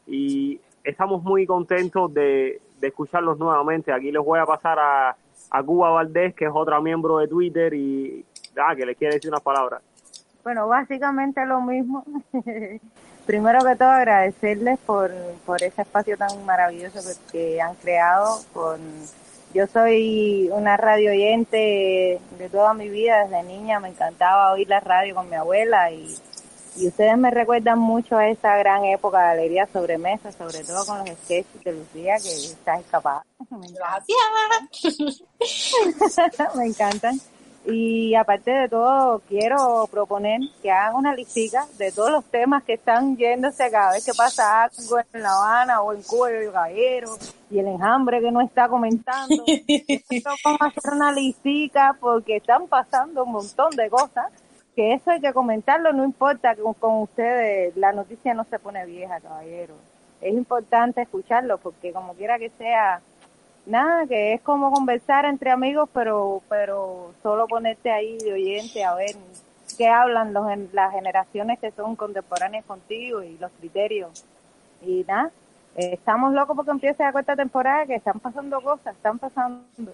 Y 0.06 0.58
estamos 0.82 1.22
muy 1.22 1.44
contentos 1.44 2.14
de, 2.14 2.62
escucharlos 2.80 3.38
nuevamente. 3.38 3.92
Aquí 3.92 4.10
les 4.10 4.24
voy 4.24 4.40
a 4.40 4.46
pasar 4.46 4.78
a, 4.78 5.14
a 5.50 5.62
Cuba 5.62 5.90
Valdés, 5.90 6.34
que 6.34 6.46
es 6.46 6.50
otra 6.54 6.80
miembro 6.80 7.18
de 7.18 7.28
Twitter 7.28 7.74
y 7.74 8.24
ah, 8.56 8.74
que 8.74 8.86
les 8.86 8.96
quiere 8.96 9.16
decir 9.16 9.30
unas 9.30 9.42
palabras. 9.42 9.82
Bueno, 10.42 10.66
básicamente 10.66 11.44
lo 11.44 11.60
mismo. 11.60 12.06
Primero 13.26 13.62
que 13.62 13.76
todo 13.76 13.90
agradecerles 13.90 14.78
por, 14.78 15.10
por 15.44 15.62
ese 15.62 15.82
espacio 15.82 16.16
tan 16.16 16.46
maravilloso 16.46 17.00
que, 17.06 17.32
que 17.32 17.60
han 17.60 17.74
creado, 17.74 18.38
por 18.54 18.78
Yo 19.52 19.66
soy 19.66 20.48
una 20.52 20.76
radio 20.76 21.10
oyente 21.10 22.20
de 22.38 22.48
toda 22.50 22.72
mi 22.72 22.88
vida, 22.88 23.24
desde 23.24 23.42
niña 23.42 23.80
me 23.80 23.88
encantaba 23.88 24.52
oír 24.52 24.68
la 24.68 24.78
radio 24.78 25.16
con 25.16 25.28
mi 25.28 25.34
abuela 25.34 25.90
y, 25.90 26.14
y 26.76 26.86
ustedes 26.86 27.18
me 27.18 27.32
recuerdan 27.32 27.78
mucho 27.80 28.16
a 28.16 28.28
esa 28.28 28.56
gran 28.58 28.84
época 28.84 29.20
de 29.20 29.30
alegría 29.30 29.66
sobremesa, 29.72 30.30
sobre 30.30 30.62
todo 30.62 30.86
con 30.86 30.98
los 30.98 31.08
sketches 31.08 31.64
de 31.64 31.72
Lucía 31.72 32.16
que 32.22 32.28
está 32.28 32.78
escapada. 32.78 33.24
Gracias. 33.50 35.22
me 36.56 36.66
encantan. 36.66 37.20
Y 37.66 38.14
aparte 38.14 38.50
de 38.50 38.68
todo, 38.68 39.20
quiero 39.28 39.86
proponer 39.90 40.40
que 40.62 40.70
hagan 40.70 40.96
una 40.96 41.14
listica 41.14 41.66
de 41.76 41.92
todos 41.92 42.10
los 42.10 42.24
temas 42.24 42.64
que 42.64 42.74
están 42.74 43.16
yéndose 43.16 43.70
cada 43.70 43.92
vez 43.92 44.04
que 44.04 44.14
pasa 44.14 44.62
algo 44.62 44.98
en 44.98 45.22
La 45.22 45.30
Habana 45.30 45.82
o 45.82 45.92
en 45.92 46.02
Cuba 46.02 46.30
y 46.30 46.34
el 46.36 46.50
Gallero 46.50 47.10
y 47.50 47.58
el 47.58 47.66
enjambre 47.66 48.20
que 48.20 48.32
no 48.32 48.40
está 48.40 48.68
comentando. 48.68 49.44
Vamos 50.44 50.60
a 50.60 50.66
hacer 50.66 50.92
una 50.92 51.12
listica 51.12 51.96
porque 52.00 52.36
están 52.36 52.66
pasando 52.66 53.24
un 53.24 53.32
montón 53.32 53.70
de 53.76 53.90
cosas 53.90 54.32
que 54.74 54.94
eso 54.94 55.10
hay 55.10 55.20
que 55.20 55.32
comentarlo, 55.32 55.92
no 55.92 56.04
importa 56.04 56.54
que 56.54 56.62
con, 56.62 56.74
con 56.74 57.02
ustedes 57.02 57.76
la 57.76 57.92
noticia 57.92 58.32
no 58.34 58.44
se 58.44 58.58
pone 58.58 58.86
vieja, 58.86 59.20
caballero. 59.20 59.74
Es 60.20 60.32
importante 60.32 61.02
escucharlo 61.02 61.58
porque 61.58 61.92
como 61.92 62.14
quiera 62.14 62.38
que 62.38 62.50
sea, 62.50 63.02
nada, 63.70 64.06
que 64.06 64.34
es 64.34 64.40
como 64.42 64.70
conversar 64.70 65.24
entre 65.24 65.50
amigos, 65.50 65.88
pero 65.92 66.42
pero 66.48 67.12
solo 67.22 67.46
ponerte 67.46 67.90
ahí 67.90 68.18
de 68.18 68.32
oyente 68.32 68.84
a 68.84 68.94
ver 68.94 69.16
qué 69.78 69.88
hablan 69.88 70.32
los, 70.32 70.44
las 70.72 70.92
generaciones 70.92 71.58
que 71.58 71.70
son 71.70 71.96
contemporáneas 71.96 72.64
contigo 72.64 73.22
y 73.22 73.38
los 73.38 73.50
criterios. 73.52 74.24
Y 74.82 75.04
nada, 75.06 75.30
eh, 75.76 75.90
estamos 75.94 76.32
locos 76.32 76.56
porque 76.56 76.72
empiece 76.72 77.02
la 77.02 77.12
cuarta 77.12 77.36
temporada, 77.36 77.86
que 77.86 77.94
están 77.94 78.18
pasando 78.18 78.60
cosas, 78.60 78.94
están 78.96 79.18
pasando. 79.18 79.64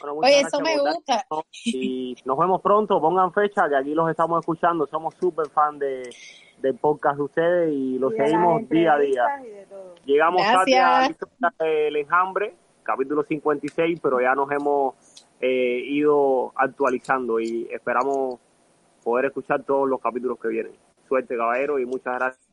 Bueno, 0.00 0.14
Oye, 0.16 0.40
eso 0.40 0.60
me 0.60 0.78
gusta. 0.78 1.24
Y 1.64 2.16
nos 2.24 2.38
vemos 2.38 2.60
pronto, 2.60 3.00
pongan 3.00 3.32
fecha, 3.32 3.68
que 3.68 3.76
aquí 3.76 3.94
los 3.94 4.08
estamos 4.10 4.40
escuchando, 4.40 4.86
somos 4.86 5.14
súper 5.14 5.48
fan 5.50 5.78
de, 5.78 6.08
del 6.60 6.74
podcast 6.76 7.16
de 7.18 7.22
ustedes 7.22 7.72
y 7.72 7.98
lo 7.98 8.12
Y 8.12 8.16
seguimos 8.16 8.68
día 8.68 8.94
a 8.94 8.98
día. 8.98 9.24
Llegamos 10.04 10.42
tarde 10.42 10.78
a 10.78 10.88
Gracias. 10.88 11.08
la 11.08 11.10
historia 11.10 11.52
del 11.58 11.96
enjambre, 11.96 12.54
capítulo 12.82 13.22
56, 13.24 14.00
pero 14.02 14.20
ya 14.20 14.34
nos 14.34 14.50
hemos 14.50 14.94
eh, 15.40 15.82
ido 15.86 16.52
actualizando 16.56 17.40
y 17.40 17.68
esperamos 17.70 18.38
poder 19.02 19.26
escuchar 19.26 19.62
todos 19.64 19.88
los 19.88 20.00
capítulos 20.00 20.38
que 20.40 20.48
vienen. 20.48 20.72
Suerte, 21.08 21.36
caballero, 21.36 21.78
y 21.78 21.86
muchas 21.86 22.14
gracias. 22.14 22.48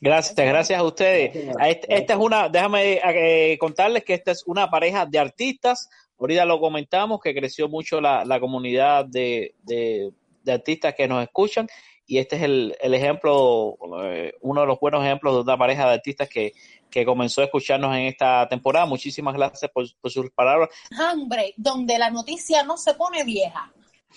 Gracias, 0.00 0.34
gracias 0.36 0.80
a 0.80 0.82
ustedes. 0.84 1.36
Este- 1.60 1.94
Esta 1.94 2.14
es 2.14 2.18
una, 2.18 2.48
déjame 2.48 3.00
eh, 3.04 3.58
contarles 3.58 4.04
que 4.04 4.14
esta 4.14 4.30
es 4.30 4.44
una 4.46 4.70
pareja 4.70 5.04
de 5.04 5.18
artistas. 5.18 5.90
Ahorita 6.18 6.44
lo 6.46 6.58
comentamos 6.60 7.20
que 7.20 7.34
creció 7.34 7.68
mucho 7.68 8.00
la, 8.00 8.24
la 8.24 8.40
comunidad 8.40 9.04
de, 9.06 9.54
de, 9.62 10.10
artistas 10.52 10.94
que 10.94 11.08
nos 11.08 11.22
escuchan 11.22 11.66
y 12.10 12.18
este 12.18 12.34
es 12.34 12.42
el, 12.42 12.76
el 12.80 12.92
ejemplo, 12.94 13.78
eh, 14.02 14.34
uno 14.40 14.62
de 14.62 14.66
los 14.66 14.80
buenos 14.80 15.04
ejemplos 15.04 15.32
de 15.32 15.40
una 15.42 15.56
pareja 15.56 15.86
de 15.86 15.94
artistas 15.94 16.28
que, 16.28 16.54
que 16.90 17.04
comenzó 17.04 17.40
a 17.40 17.44
escucharnos 17.44 17.94
en 17.94 18.06
esta 18.06 18.48
temporada. 18.48 18.84
Muchísimas 18.84 19.32
gracias 19.32 19.70
por, 19.70 19.86
por 20.00 20.10
sus 20.10 20.28
palabras. 20.32 20.70
Hambre, 20.98 21.54
donde 21.56 21.98
la 21.98 22.10
noticia 22.10 22.64
no 22.64 22.76
se 22.76 22.94
pone 22.94 23.22
vieja. 23.22 23.72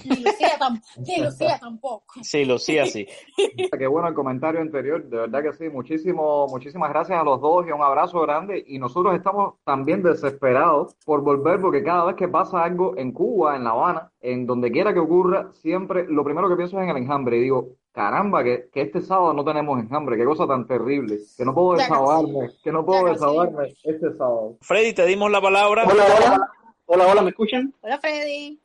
Ni 0.05 0.15
Lucía, 0.23 0.57
tam- 0.59 0.81
ni 0.97 1.17
Lucía 1.23 1.59
tampoco. 1.59 2.05
Sí, 2.21 2.45
Lucía, 2.45 2.85
sí. 2.85 3.05
Qué 3.77 3.87
bueno 3.87 4.07
el 4.07 4.13
comentario 4.13 4.61
anterior, 4.61 5.03
de 5.03 5.17
verdad 5.17 5.43
que 5.43 5.53
sí. 5.53 5.69
Muchísimo, 5.69 6.47
muchísimas 6.47 6.89
gracias 6.89 7.19
a 7.19 7.23
los 7.23 7.39
dos 7.41 7.65
y 7.67 7.71
un 7.71 7.81
abrazo 7.81 8.19
grande. 8.21 8.63
Y 8.67 8.79
nosotros 8.79 9.13
estamos 9.15 9.55
también 9.63 10.01
desesperados 10.03 10.95
por 11.05 11.21
volver, 11.21 11.61
porque 11.61 11.83
cada 11.83 12.05
vez 12.05 12.15
que 12.15 12.27
pasa 12.27 12.63
algo 12.63 12.97
en 12.97 13.11
Cuba, 13.11 13.55
en 13.55 13.63
La 13.65 13.71
Habana, 13.71 14.11
en 14.21 14.45
donde 14.47 14.71
quiera 14.71 14.93
que 14.93 14.99
ocurra, 14.99 15.49
siempre 15.53 16.05
lo 16.07 16.23
primero 16.23 16.49
que 16.49 16.55
pienso 16.55 16.77
es 16.77 16.83
en 16.83 16.89
el 16.89 16.97
enjambre. 16.97 17.37
Y 17.37 17.41
digo, 17.41 17.69
caramba, 17.91 18.43
que, 18.43 18.69
que 18.73 18.81
este 18.81 19.01
sábado 19.01 19.33
no 19.33 19.43
tenemos 19.45 19.79
enjambre, 19.79 20.17
qué 20.17 20.25
cosa 20.25 20.47
tan 20.47 20.65
terrible, 20.65 21.19
que 21.37 21.45
no 21.45 21.53
puedo 21.53 21.73
desahogarme, 21.77 22.49
que 22.63 22.71
no 22.71 22.83
puedo 22.85 23.05
desahogarme 23.05 23.73
este 23.83 24.11
sábado. 24.13 24.57
Freddy, 24.61 24.93
te 24.93 25.05
dimos 25.05 25.29
la 25.29 25.39
palabra. 25.41 25.83
Hola, 25.89 26.03
hola. 26.17 26.49
Hola, 26.85 27.07
hola, 27.07 27.21
¿me 27.21 27.29
escuchan? 27.29 27.73
Hola, 27.81 27.97
Freddy. 27.99 28.59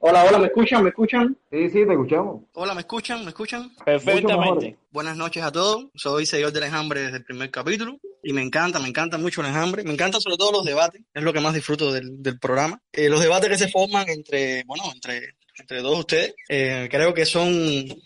Hola, 0.00 0.24
hola, 0.24 0.38
¿me 0.38 0.46
escuchan? 0.46 0.82
¿Me 0.82 0.90
escuchan? 0.90 1.36
Sí, 1.50 1.70
sí, 1.70 1.86
te 1.86 1.92
escuchamos. 1.92 2.42
Hola, 2.52 2.74
¿me 2.74 2.80
escuchan? 2.80 3.24
¿Me 3.24 3.28
escuchan? 3.28 3.70
Perfectamente. 3.84 4.76
Buenas 4.90 5.16
noches 5.16 5.42
a 5.42 5.50
todos. 5.50 5.86
Soy 5.94 6.26
seguidor 6.26 6.52
del 6.52 6.64
enjambre 6.64 7.00
desde 7.00 7.16
el 7.18 7.24
primer 7.24 7.50
capítulo 7.50 7.98
y 8.22 8.32
me 8.34 8.42
encanta, 8.42 8.78
me 8.78 8.88
encanta 8.88 9.16
mucho 9.16 9.40
el 9.40 9.48
enjambre. 9.48 9.84
Me 9.84 9.92
encantan 9.92 10.20
sobre 10.20 10.36
todo 10.36 10.52
los 10.52 10.64
debates. 10.64 11.00
Es 11.14 11.22
lo 11.22 11.32
que 11.32 11.40
más 11.40 11.54
disfruto 11.54 11.92
del, 11.92 12.22
del 12.22 12.38
programa. 12.38 12.80
Eh, 12.92 13.08
los 13.08 13.22
debates 13.22 13.48
que 13.48 13.58
se 13.58 13.68
forman 13.68 14.08
entre, 14.10 14.64
bueno, 14.64 14.84
entre, 14.92 15.36
entre 15.62 15.80
todos 15.80 15.98
ustedes, 16.00 16.34
eh, 16.48 16.88
creo 16.90 17.14
que 17.14 17.24
son 17.24 17.52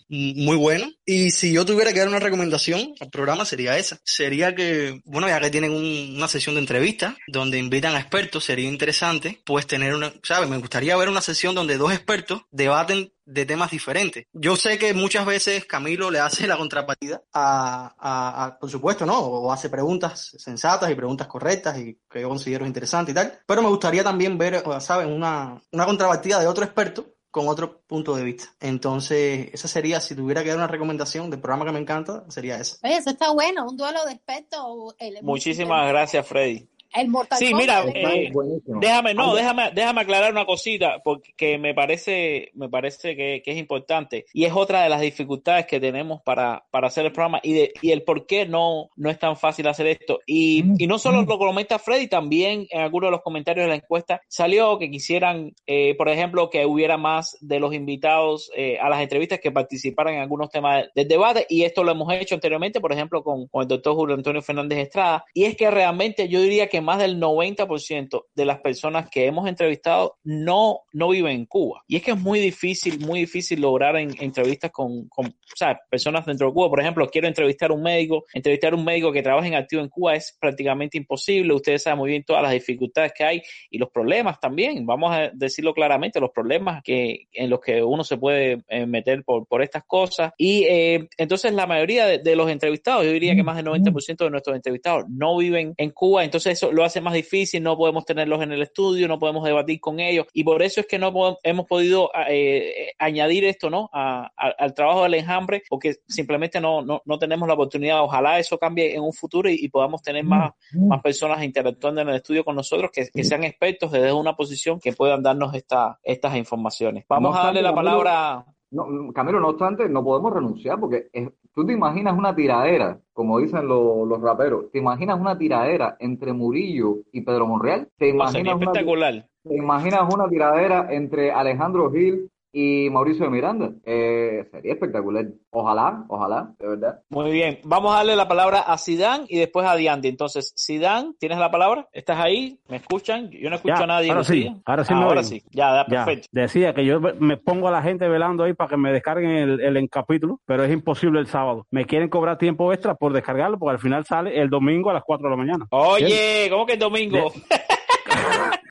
muy 0.09 0.55
buenos. 0.55 0.89
Y 1.05 1.31
si 1.31 1.53
yo 1.53 1.65
tuviera 1.65 1.91
que 1.93 1.99
dar 1.99 2.07
una 2.07 2.19
recomendación 2.19 2.93
al 2.99 3.09
programa 3.09 3.45
sería 3.45 3.77
esa. 3.77 3.97
Sería 4.03 4.55
que, 4.55 5.01
bueno, 5.05 5.27
ya 5.27 5.39
que 5.39 5.49
tienen 5.49 5.71
un- 5.71 6.15
una 6.17 6.27
sesión 6.27 6.55
de 6.55 6.61
entrevistas 6.61 7.15
donde 7.27 7.57
invitan 7.59 7.95
a 7.95 7.99
expertos, 7.99 8.43
sería 8.45 8.67
interesante 8.69 9.41
pues 9.45 9.67
tener 9.67 9.93
una, 9.93 10.13
¿sabes? 10.23 10.49
Me 10.49 10.57
gustaría 10.57 10.95
ver 10.97 11.09
una 11.09 11.21
sesión 11.21 11.55
donde 11.55 11.77
dos 11.77 11.91
expertos 11.93 12.41
debaten 12.51 13.11
de 13.25 13.45
temas 13.45 13.71
diferentes. 13.71 14.23
Yo 14.31 14.55
sé 14.55 14.77
que 14.77 14.93
muchas 14.93 15.25
veces 15.25 15.65
Camilo 15.65 16.09
le 16.09 16.19
hace 16.19 16.47
la 16.47 16.55
contrapartida 16.55 17.21
a, 17.33 17.93
a- 17.99 18.45
a- 18.45 18.59
por 18.59 18.69
supuesto, 18.71 19.05
¿no? 19.05 19.19
O 19.19 19.51
hace 19.51 19.69
preguntas 19.69 20.31
sensatas 20.37 20.89
y 20.89 20.95
preguntas 20.95 21.27
correctas 21.27 21.77
y 21.77 21.99
que 22.09 22.21
yo 22.21 22.29
considero 22.29 22.65
interesantes 22.65 23.11
y 23.11 23.15
tal. 23.15 23.39
Pero 23.45 23.61
me 23.61 23.67
gustaría 23.69 24.03
también 24.03 24.37
ver, 24.37 24.61
o, 24.65 24.79
¿saben? 24.79 25.11
Una, 25.11 25.61
una 25.71 25.85
contrapartida 25.85 26.39
de 26.39 26.47
otro 26.47 26.63
experto 26.63 27.16
con 27.31 27.47
otro 27.47 27.81
punto 27.81 28.15
de 28.15 28.23
vista. 28.23 28.53
Entonces, 28.59 29.49
esa 29.53 29.67
sería, 29.67 29.99
si 29.99 30.15
tuviera 30.15 30.43
que 30.43 30.49
dar 30.49 30.57
una 30.57 30.67
recomendación 30.67 31.29
del 31.29 31.39
programa 31.39 31.65
que 31.65 31.71
me 31.71 31.79
encanta, 31.79 32.23
sería 32.29 32.57
esa. 32.57 32.77
Oye, 32.83 32.97
eso 32.97 33.09
está 33.09 33.31
bueno, 33.31 33.67
un 33.67 33.77
duelo 33.77 34.05
de 34.05 34.13
expertos. 34.13 34.95
Muchísimas 35.21 35.87
gracias, 35.89 36.27
Freddy. 36.27 36.67
El 36.93 37.09
Mortal 37.09 37.37
Sí, 37.37 37.51
Kombat 37.51 37.85
mira, 37.85 38.13
eh, 38.13 38.31
déjame, 38.79 39.13
no, 39.13 39.35
déjame, 39.35 39.71
déjame 39.73 40.01
aclarar 40.01 40.31
una 40.31 40.45
cosita, 40.45 41.01
porque 41.03 41.57
me 41.57 41.73
parece, 41.73 42.51
me 42.53 42.69
parece 42.69 43.15
que, 43.15 43.41
que 43.43 43.51
es 43.51 43.57
importante 43.57 44.25
y 44.33 44.45
es 44.45 44.53
otra 44.53 44.83
de 44.83 44.89
las 44.89 45.01
dificultades 45.01 45.65
que 45.65 45.79
tenemos 45.79 46.21
para, 46.21 46.65
para 46.71 46.87
hacer 46.87 47.05
el 47.05 47.11
programa 47.11 47.39
y, 47.43 47.53
de, 47.53 47.73
y 47.81 47.91
el 47.91 48.03
por 48.03 48.25
qué 48.25 48.45
no, 48.45 48.89
no 48.95 49.09
es 49.09 49.19
tan 49.19 49.37
fácil 49.37 49.67
hacer 49.67 49.87
esto. 49.87 50.19
Y, 50.25 50.63
y 50.77 50.87
no 50.87 50.97
solo 50.99 51.21
lo 51.23 51.37
comenta 51.37 51.79
Freddy, 51.79 52.07
también 52.07 52.67
en 52.69 52.81
algunos 52.81 53.07
de 53.07 53.11
los 53.11 53.21
comentarios 53.21 53.65
de 53.65 53.69
la 53.69 53.75
encuesta 53.75 54.21
salió 54.27 54.77
que 54.79 54.89
quisieran, 54.89 55.53
eh, 55.65 55.95
por 55.95 56.09
ejemplo, 56.09 56.49
que 56.49 56.65
hubiera 56.65 56.97
más 56.97 57.37
de 57.41 57.59
los 57.59 57.73
invitados 57.73 58.51
eh, 58.55 58.77
a 58.79 58.89
las 58.89 59.01
entrevistas 59.01 59.39
que 59.39 59.51
participaran 59.51 60.15
en 60.15 60.21
algunos 60.21 60.49
temas 60.49 60.85
del 60.95 61.07
debate 61.07 61.45
y 61.49 61.63
esto 61.63 61.83
lo 61.83 61.91
hemos 61.91 62.11
hecho 62.13 62.35
anteriormente, 62.35 62.79
por 62.79 62.93
ejemplo, 62.93 63.23
con, 63.23 63.47
con 63.47 63.63
el 63.63 63.67
doctor 63.67 63.95
Julio 63.95 64.15
Antonio 64.15 64.41
Fernández 64.41 64.79
Estrada. 64.79 65.25
Y 65.33 65.45
es 65.45 65.55
que 65.55 65.69
realmente 65.69 66.27
yo 66.27 66.41
diría 66.41 66.67
que 66.67 66.76
más 66.81 66.99
del 66.99 67.19
90% 67.19 68.25
de 68.33 68.45
las 68.45 68.59
personas 68.59 69.09
que 69.09 69.25
hemos 69.25 69.47
entrevistado 69.47 70.17
no, 70.23 70.81
no 70.93 71.09
viven 71.09 71.33
en 71.33 71.45
Cuba. 71.45 71.83
Y 71.87 71.97
es 71.97 72.03
que 72.03 72.11
es 72.11 72.19
muy 72.19 72.39
difícil, 72.39 72.99
muy 72.99 73.21
difícil 73.21 73.61
lograr 73.61 73.95
en, 73.97 74.11
entrevistas 74.19 74.71
con, 74.71 75.07
con 75.09 75.27
o 75.27 75.55
sea, 75.55 75.79
personas 75.89 76.25
dentro 76.25 76.47
de 76.47 76.53
Cuba. 76.53 76.69
Por 76.69 76.81
ejemplo, 76.81 77.07
quiero 77.09 77.27
entrevistar 77.27 77.71
a 77.71 77.73
un 77.73 77.81
médico, 77.81 78.25
entrevistar 78.33 78.73
a 78.73 78.75
un 78.75 78.85
médico 78.85 79.11
que 79.11 79.21
trabaja 79.21 79.47
en 79.47 79.55
activo 79.55 79.81
en 79.81 79.89
Cuba 79.89 80.15
es 80.15 80.35
prácticamente 80.39 80.97
imposible. 80.97 81.53
Ustedes 81.53 81.83
saben 81.83 81.99
muy 81.99 82.09
bien 82.09 82.23
todas 82.23 82.43
las 82.43 82.51
dificultades 82.51 83.13
que 83.15 83.23
hay 83.23 83.41
y 83.69 83.77
los 83.77 83.89
problemas 83.89 84.39
también. 84.39 84.85
Vamos 84.85 85.11
a 85.13 85.31
decirlo 85.33 85.73
claramente, 85.73 86.19
los 86.19 86.31
problemas 86.31 86.81
que, 86.83 87.27
en 87.31 87.49
los 87.49 87.59
que 87.59 87.83
uno 87.83 88.03
se 88.03 88.17
puede 88.17 88.63
eh, 88.67 88.85
meter 88.85 89.23
por, 89.23 89.47
por 89.47 89.61
estas 89.61 89.83
cosas. 89.85 90.33
Y 90.37 90.63
eh, 90.63 91.07
entonces 91.17 91.53
la 91.53 91.67
mayoría 91.67 92.05
de, 92.05 92.19
de 92.19 92.35
los 92.35 92.49
entrevistados, 92.49 93.05
yo 93.05 93.11
diría 93.11 93.35
que 93.35 93.43
más 93.43 93.57
del 93.57 93.65
90% 93.65 94.17
de 94.17 94.29
nuestros 94.29 94.55
entrevistados 94.55 95.05
no 95.09 95.37
viven 95.37 95.73
en 95.77 95.91
Cuba, 95.91 96.23
entonces 96.23 96.53
eso 96.53 96.66
lo 96.71 96.83
hace 96.83 97.01
más 97.01 97.13
difícil, 97.13 97.61
no 97.63 97.77
podemos 97.77 98.05
tenerlos 98.05 98.41
en 98.41 98.51
el 98.51 98.61
estudio, 98.61 99.07
no 99.07 99.19
podemos 99.19 99.43
debatir 99.43 99.79
con 99.79 99.99
ellos 99.99 100.25
y 100.33 100.43
por 100.43 100.61
eso 100.61 100.81
es 100.81 100.87
que 100.87 100.99
no 100.99 101.11
podemos- 101.13 101.39
hemos 101.43 101.65
podido 101.65 102.09
eh, 102.29 102.91
añadir 102.99 103.45
esto 103.45 103.69
¿no? 103.69 103.89
A- 103.93 104.31
a- 104.37 104.55
al 104.57 104.73
trabajo 104.73 105.03
del 105.03 105.15
enjambre 105.15 105.63
porque 105.69 105.95
simplemente 106.07 106.59
no, 106.61 106.81
no, 106.81 107.01
no 107.05 107.19
tenemos 107.19 107.47
la 107.47 107.53
oportunidad. 107.55 108.01
Ojalá 108.03 108.39
eso 108.39 108.57
cambie 108.57 108.95
en 108.95 109.01
un 109.01 109.13
futuro 109.13 109.49
y, 109.49 109.55
y 109.61 109.69
podamos 109.69 110.01
tener 110.01 110.23
más, 110.23 110.51
más 110.73 111.01
personas 111.01 111.43
interactuando 111.43 112.01
en 112.01 112.09
el 112.09 112.15
estudio 112.15 112.43
con 112.45 112.55
nosotros 112.55 112.91
que, 112.93 113.07
que 113.13 113.23
sean 113.23 113.43
expertos 113.43 113.91
desde 113.91 114.13
una 114.13 114.35
posición 114.35 114.79
que 114.79 114.93
puedan 114.93 115.21
darnos 115.23 115.53
esta, 115.53 115.99
estas 116.03 116.35
informaciones. 116.35 117.05
Vamos 117.09 117.33
No 117.33 117.39
a 117.39 117.43
darle 117.45 117.61
la 117.61 117.73
palabra. 117.75 118.45
No, 118.69 119.13
Camilo, 119.13 119.39
no 119.39 119.49
obstante, 119.49 119.87
no 119.87 120.03
podemos 120.03 120.33
renunciar 120.33 120.79
porque 120.79 121.07
es- 121.13 121.29
tú 121.53 121.65
te 121.65 121.73
imaginas 121.73 122.17
una 122.17 122.35
tiradera, 122.35 122.99
como 123.13 123.39
dicen 123.39 123.67
lo- 123.67 124.05
los 124.05 124.21
raperos, 124.21 124.69
te 124.71 124.79
imaginas 124.79 125.19
una 125.19 125.37
tiradera 125.37 125.95
entre 125.99 126.33
Murillo 126.33 126.97
y 127.11 127.21
Pedro 127.21 127.47
Monreal, 127.47 127.87
te 127.97 128.09
imaginas 128.09 128.55
una, 128.55 128.65
espectacular. 128.65 129.25
te 129.43 129.55
imaginas 129.55 130.13
una 130.13 130.27
tiradera 130.27 130.87
entre 130.93 131.31
Alejandro 131.31 131.89
Gil 131.91 132.29
y 132.59 132.89
Mauricio 132.89 133.25
de 133.25 133.29
Miranda. 133.31 133.69
Eh, 133.85 134.47
sería 134.51 134.73
espectacular. 134.73 135.25
Ojalá, 135.51 136.05
ojalá, 136.07 136.55
de 136.57 136.67
verdad. 136.67 137.01
Muy 137.09 137.29
bien, 137.31 137.59
vamos 137.63 137.93
a 137.93 137.97
darle 137.97 138.15
la 138.15 138.27
palabra 138.27 138.61
a 138.61 138.79
Sidán 138.79 139.25
y 139.27 139.37
después 139.37 139.67
a 139.67 139.75
Diandi. 139.75 140.07
Entonces, 140.07 140.53
Sidán, 140.55 141.13
¿tienes 141.19 141.37
la 141.37 141.51
palabra? 141.51 141.87
¿Estás 141.91 142.17
ahí? 142.19 142.59
¿Me 142.67 142.77
escuchan? 142.77 143.29
Yo 143.29 143.49
no 143.51 143.57
escucho 143.57 143.75
Ya, 143.77 143.83
a 143.83 143.87
nadie. 143.87 144.09
ahora 144.09 144.23
sí, 144.23 144.51
ahora 144.65 144.83
sí 144.83 144.93
Ah, 144.93 144.97
me 144.97 145.03
ahora 145.05 145.23
sí, 145.23 145.43
ya, 145.51 145.69
ya, 145.69 145.85
Ya, 145.87 146.05
perfecto. 146.05 146.27
Decía 146.31 146.73
que 146.73 146.83
yo 146.83 146.99
me 146.99 147.37
pongo 147.37 147.67
a 147.67 147.71
la 147.71 147.83
gente 147.83 148.07
velando 148.07 148.43
ahí 148.43 148.53
para 148.53 148.71
que 148.71 148.77
me 148.77 148.91
descarguen 148.91 149.29
el, 149.29 149.59
el 149.61 149.77
en 149.77 149.87
capítulo, 149.87 150.39
pero 150.47 150.63
es 150.63 150.71
imposible 150.71 151.19
el 151.19 151.27
sábado. 151.27 151.67
Me 151.69 151.85
quieren 151.85 152.09
cobrar 152.09 152.39
tiempo 152.39 152.73
extra 152.73 152.95
por 152.95 153.13
descargarlo 153.13 153.59
porque 153.59 153.73
al 153.73 153.79
final 153.79 154.03
sale 154.05 154.39
el 154.41 154.49
domingo 154.49 154.89
a 154.89 154.93
las 154.93 155.03
4 155.03 155.25
de 155.25 155.29
la 155.29 155.37
mañana. 155.37 155.67
Oye, 155.69 156.47
¿cómo 156.49 156.65
que 156.65 156.73
el 156.73 156.79
domingo? 156.79 157.31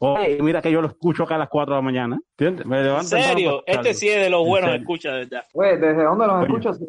Oye, 0.01 0.39
mira 0.43 0.60
que 0.62 0.70
yo 0.70 0.81
lo 0.81 0.89
escucho 0.89 1.24
acá 1.24 1.36
a 1.36 1.39
las 1.39 1.48
4 1.48 1.74
de 1.74 1.78
la 1.78 1.82
mañana. 1.82 2.18
¿Entiendes? 2.39 2.66
Me 2.66 2.81
¿En 2.81 3.05
serio? 3.05 3.62
Este 3.66 3.94
sí 3.94 4.09
es 4.09 4.23
de 4.23 4.31
los 4.31 4.43
En 4.43 4.48
buenos, 4.48 4.70
escucha, 4.74 5.12
de 5.12 5.18
verdad. 5.20 5.44
Güey, 5.52 5.78
¿desde 5.78 6.05
dónde 6.05 6.27
nos 6.27 6.47
Coño. 6.47 6.59
escuchas? 6.59 6.81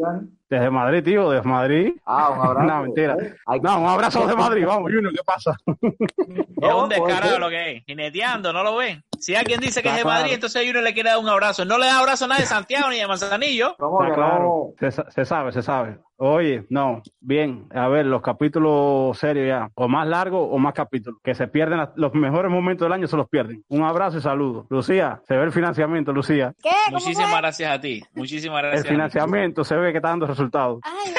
Desde 0.50 0.70
Madrid, 0.70 1.04
tío, 1.04 1.30
desde 1.30 1.48
Madrid. 1.48 1.94
Ah, 2.06 2.30
un 2.30 2.40
abrazo. 2.46 2.68
no, 2.68 2.82
mentira. 2.84 3.18
No, 3.62 3.82
un 3.82 3.88
abrazo 3.88 4.28
de 4.28 4.36
Madrid. 4.36 4.66
Vamos, 4.66 4.92
Junior, 4.92 5.14
¿qué 5.14 5.24
pasa? 5.26 5.56
Es 5.82 6.74
un 6.74 6.90
descarado 6.90 7.40
lo 7.40 7.50
que 7.50 7.72
es. 7.78 7.84
Jineteando, 7.86 8.54
¿no 8.54 8.64
lo 8.64 8.78
ven? 8.78 9.04
Si 9.20 9.36
alguien 9.36 9.60
dice 9.60 9.82
que 9.84 9.90
es 9.90 9.96
de 9.98 10.06
Madrid, 10.06 10.34
entonces 10.34 10.70
uno 10.70 10.82
le 10.82 10.94
quiere 10.94 11.10
dar 11.10 11.20
un 11.20 11.30
abrazo. 11.30 11.66
No 11.66 11.78
le 11.78 11.86
da 11.86 12.00
abrazo 12.00 12.26
a 12.26 12.28
nadie 12.28 12.42
de 12.42 12.48
Santiago 12.48 12.90
ni 12.90 12.98
de 12.98 13.08
Manzanillo. 13.08 13.76
¿Cómo 13.78 14.00
que 14.00 14.14
claro. 14.14 14.40
no? 14.44 14.66
Se, 14.80 14.92
sa- 14.92 15.10
se 15.12 15.26
sabe, 15.26 15.52
se 15.52 15.62
sabe. 15.62 16.00
Oye, 16.20 16.66
no, 16.70 17.02
bien, 17.20 17.68
a 17.76 17.88
ver, 17.90 18.06
los 18.08 18.22
capítulos 18.24 19.18
serios 19.20 19.48
ya, 19.48 19.70
o 19.76 19.88
más 19.88 20.08
largos 20.08 20.48
o 20.52 20.58
más 20.58 20.74
capítulos, 20.74 21.20
que 21.24 21.36
se 21.36 21.48
pierden, 21.48 21.78
las- 21.78 21.90
los 21.96 22.14
mejores 22.16 22.52
momentos 22.52 22.86
del 22.86 22.94
año 22.94 23.08
se 23.08 23.16
los 23.18 23.30
pierden. 23.30 23.64
Un 23.70 23.84
abrazo 23.84 24.18
y 24.18 24.22
saludos. 24.22 24.66
Lucía, 24.70 25.22
se 25.28 25.36
ve 25.38 25.44
el 25.44 25.52
financiamiento, 25.52 26.12
Lucía. 26.14 26.54
¿Qué? 26.64 26.70
¿Cómo 26.88 26.98
Muchísimas 27.00 27.30
fue? 27.32 27.40
gracias 27.40 27.72
a 27.72 27.80
ti. 27.80 28.04
Muchísimas 28.16 28.58
El 28.64 28.70
gracias. 28.70 28.82
a 28.86 28.88
ti. 28.88 28.90
financiamiento 28.96 29.64
se 29.64 29.76
ve 29.76 29.92
que 29.92 29.98
está 29.98 30.10
dando 30.10 30.26
resultados. 30.26 30.80
Ay, 30.84 31.14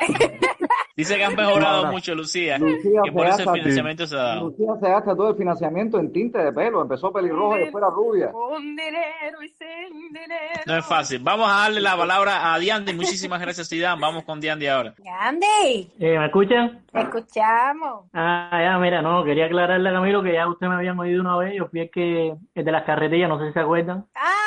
Dice 0.96 1.16
que 1.16 1.24
han 1.24 1.34
mejorado 1.34 1.76
Ahora, 1.78 1.90
mucho, 1.90 2.14
Lucía. 2.14 2.58
Lucía 2.58 3.00
que 3.04 3.12
por 3.12 3.22
se 3.26 3.28
eso 3.30 3.38
el 3.40 3.46
gasta- 3.46 3.52
financiamiento 3.54 4.06
se 4.06 4.14
ha 4.16 4.22
dado. 4.22 4.48
Lucía 4.50 4.66
se 4.80 4.88
gasta 4.88 5.16
todo 5.16 5.30
el 5.30 5.36
financiamiento 5.36 5.98
en 5.98 6.12
tinte 6.12 6.38
de 6.38 6.52
pelo. 6.52 6.82
Empezó 6.82 7.12
pelirroja 7.12 7.56
y 7.56 7.60
después 7.64 7.82
era 7.82 7.90
rubia. 7.90 8.30
Con 8.32 8.62
dinero 8.76 9.42
y 9.42 9.48
sin 9.48 10.12
dinero. 10.12 10.60
No 10.66 10.76
es 10.76 10.84
fácil. 10.86 11.20
Vamos 11.22 11.48
a 11.50 11.60
darle 11.62 11.80
la 11.80 11.96
palabra 11.96 12.52
a 12.52 12.58
Diandi. 12.58 12.92
Muchísimas 12.94 13.40
gracias, 13.40 13.68
Sidán. 13.68 13.98
Vamos 14.00 14.24
con 14.24 14.40
Diandi 14.40 14.66
ahora. 14.66 14.94
Andy, 15.20 15.90
Eh, 15.98 16.18
¿Me 16.18 16.26
escuchan? 16.26 16.82
te 16.92 17.00
escuchamos. 17.00 18.06
Ah, 18.12 18.50
ya, 18.62 18.78
mira, 18.78 19.00
no, 19.02 19.24
quería 19.24 19.46
aclararle 19.46 19.88
a 19.88 19.92
Camilo 19.92 20.22
que 20.22 20.34
ya 20.34 20.46
usted 20.48 20.66
me 20.66 20.74
habían 20.74 20.98
oído 20.98 21.20
una 21.22 21.36
vez, 21.38 21.54
yo 21.56 21.66
fui 21.68 21.80
el 21.80 21.90
que, 21.90 22.34
el 22.54 22.64
de 22.64 22.72
las 22.72 22.84
carretillas, 22.84 23.28
no 23.28 23.38
sé 23.38 23.46
si 23.48 23.52
se 23.54 23.60
acuerdan. 23.60 24.04
Ah, 24.14 24.41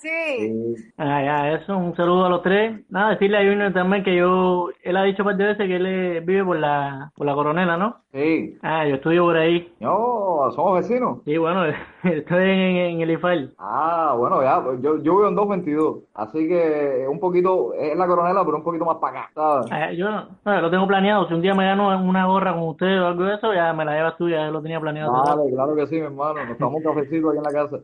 sí. 0.00 0.74
Ah, 0.96 1.22
ya, 1.22 1.52
eso, 1.54 1.76
un 1.76 1.94
saludo 1.96 2.26
a 2.26 2.28
los 2.28 2.42
tres. 2.42 2.80
Nada, 2.88 3.10
decirle 3.10 3.38
a 3.38 3.40
Junior 3.50 3.72
también 3.72 4.04
que 4.04 4.16
yo, 4.16 4.68
él 4.82 4.96
ha 4.96 5.02
dicho 5.04 5.22
un 5.22 5.26
par 5.28 5.36
de 5.36 5.44
veces 5.46 5.66
que 5.66 5.76
él 5.76 6.20
vive 6.24 6.44
por 6.44 6.58
la, 6.58 7.10
por 7.14 7.26
la 7.26 7.34
coronela, 7.34 7.76
¿no? 7.76 7.96
Sí. 8.12 8.58
Ah, 8.62 8.86
yo 8.86 8.96
estudio 8.96 9.24
por 9.24 9.36
ahí. 9.36 9.72
No, 9.80 10.50
somos 10.54 10.76
vecinos. 10.80 11.18
Sí, 11.24 11.36
bueno, 11.36 11.64
estoy 12.04 12.42
en, 12.50 12.76
en 12.76 13.00
el 13.00 13.10
IFAL. 13.12 13.54
Ah, 13.58 14.14
bueno, 14.16 14.42
ya, 14.42 14.62
pues 14.62 14.80
yo, 14.82 14.96
yo 15.02 15.16
vivo 15.16 15.28
en 15.28 15.34
222, 15.34 15.98
así 16.14 16.48
que 16.48 17.06
un 17.08 17.18
poquito, 17.18 17.74
es 17.74 17.96
la 17.96 18.06
coronela, 18.06 18.44
pero 18.44 18.58
un 18.58 18.62
poquito 18.62 18.84
más 18.84 18.96
para 18.98 19.20
acá, 19.20 19.30
¿sabes? 19.34 19.66
Ah, 19.70 19.92
yo 19.92 20.08
no, 20.10 20.60
lo 20.60 20.70
tengo 20.70 20.86
planeado. 20.86 21.26
Si 21.28 21.34
un 21.34 21.42
día 21.42 21.54
me 21.54 21.66
gano 21.66 21.88
una 21.98 22.26
gorra 22.26 22.54
con 22.54 22.68
usted 22.68 23.02
o 23.02 23.06
algo 23.08 23.24
de 23.24 23.34
eso, 23.34 23.52
ya 23.52 23.72
me 23.72 23.84
la 23.84 23.94
llevas 23.94 24.16
tú, 24.16 24.28
ya 24.28 24.46
lo 24.46 24.62
tenía 24.62 24.80
planeado. 24.80 25.12
Vale, 25.12 25.52
claro 25.52 25.74
que 25.74 25.86
sí, 25.86 25.96
mi 25.96 26.02
hermano, 26.02 26.44
nos 26.44 26.56
tomamos 26.58 26.84
un 26.84 26.94
cafecito 26.94 27.30
aquí 27.30 27.38
en 27.38 27.44
la 27.44 27.52
casa. 27.52 27.76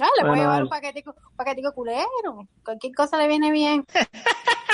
Ah, 0.00 0.08
le 0.16 0.28
Bueno, 0.28 0.28
voy 0.28 0.38
a 0.38 0.42
llevar 0.42 0.62
un 0.62 0.68
paquetico, 0.68 1.10
un 1.10 1.36
paquetico 1.36 1.72
culero. 1.72 2.46
Cualquier 2.64 2.94
cosa 2.94 3.18
le 3.18 3.28
viene 3.28 3.50
bien. 3.50 3.84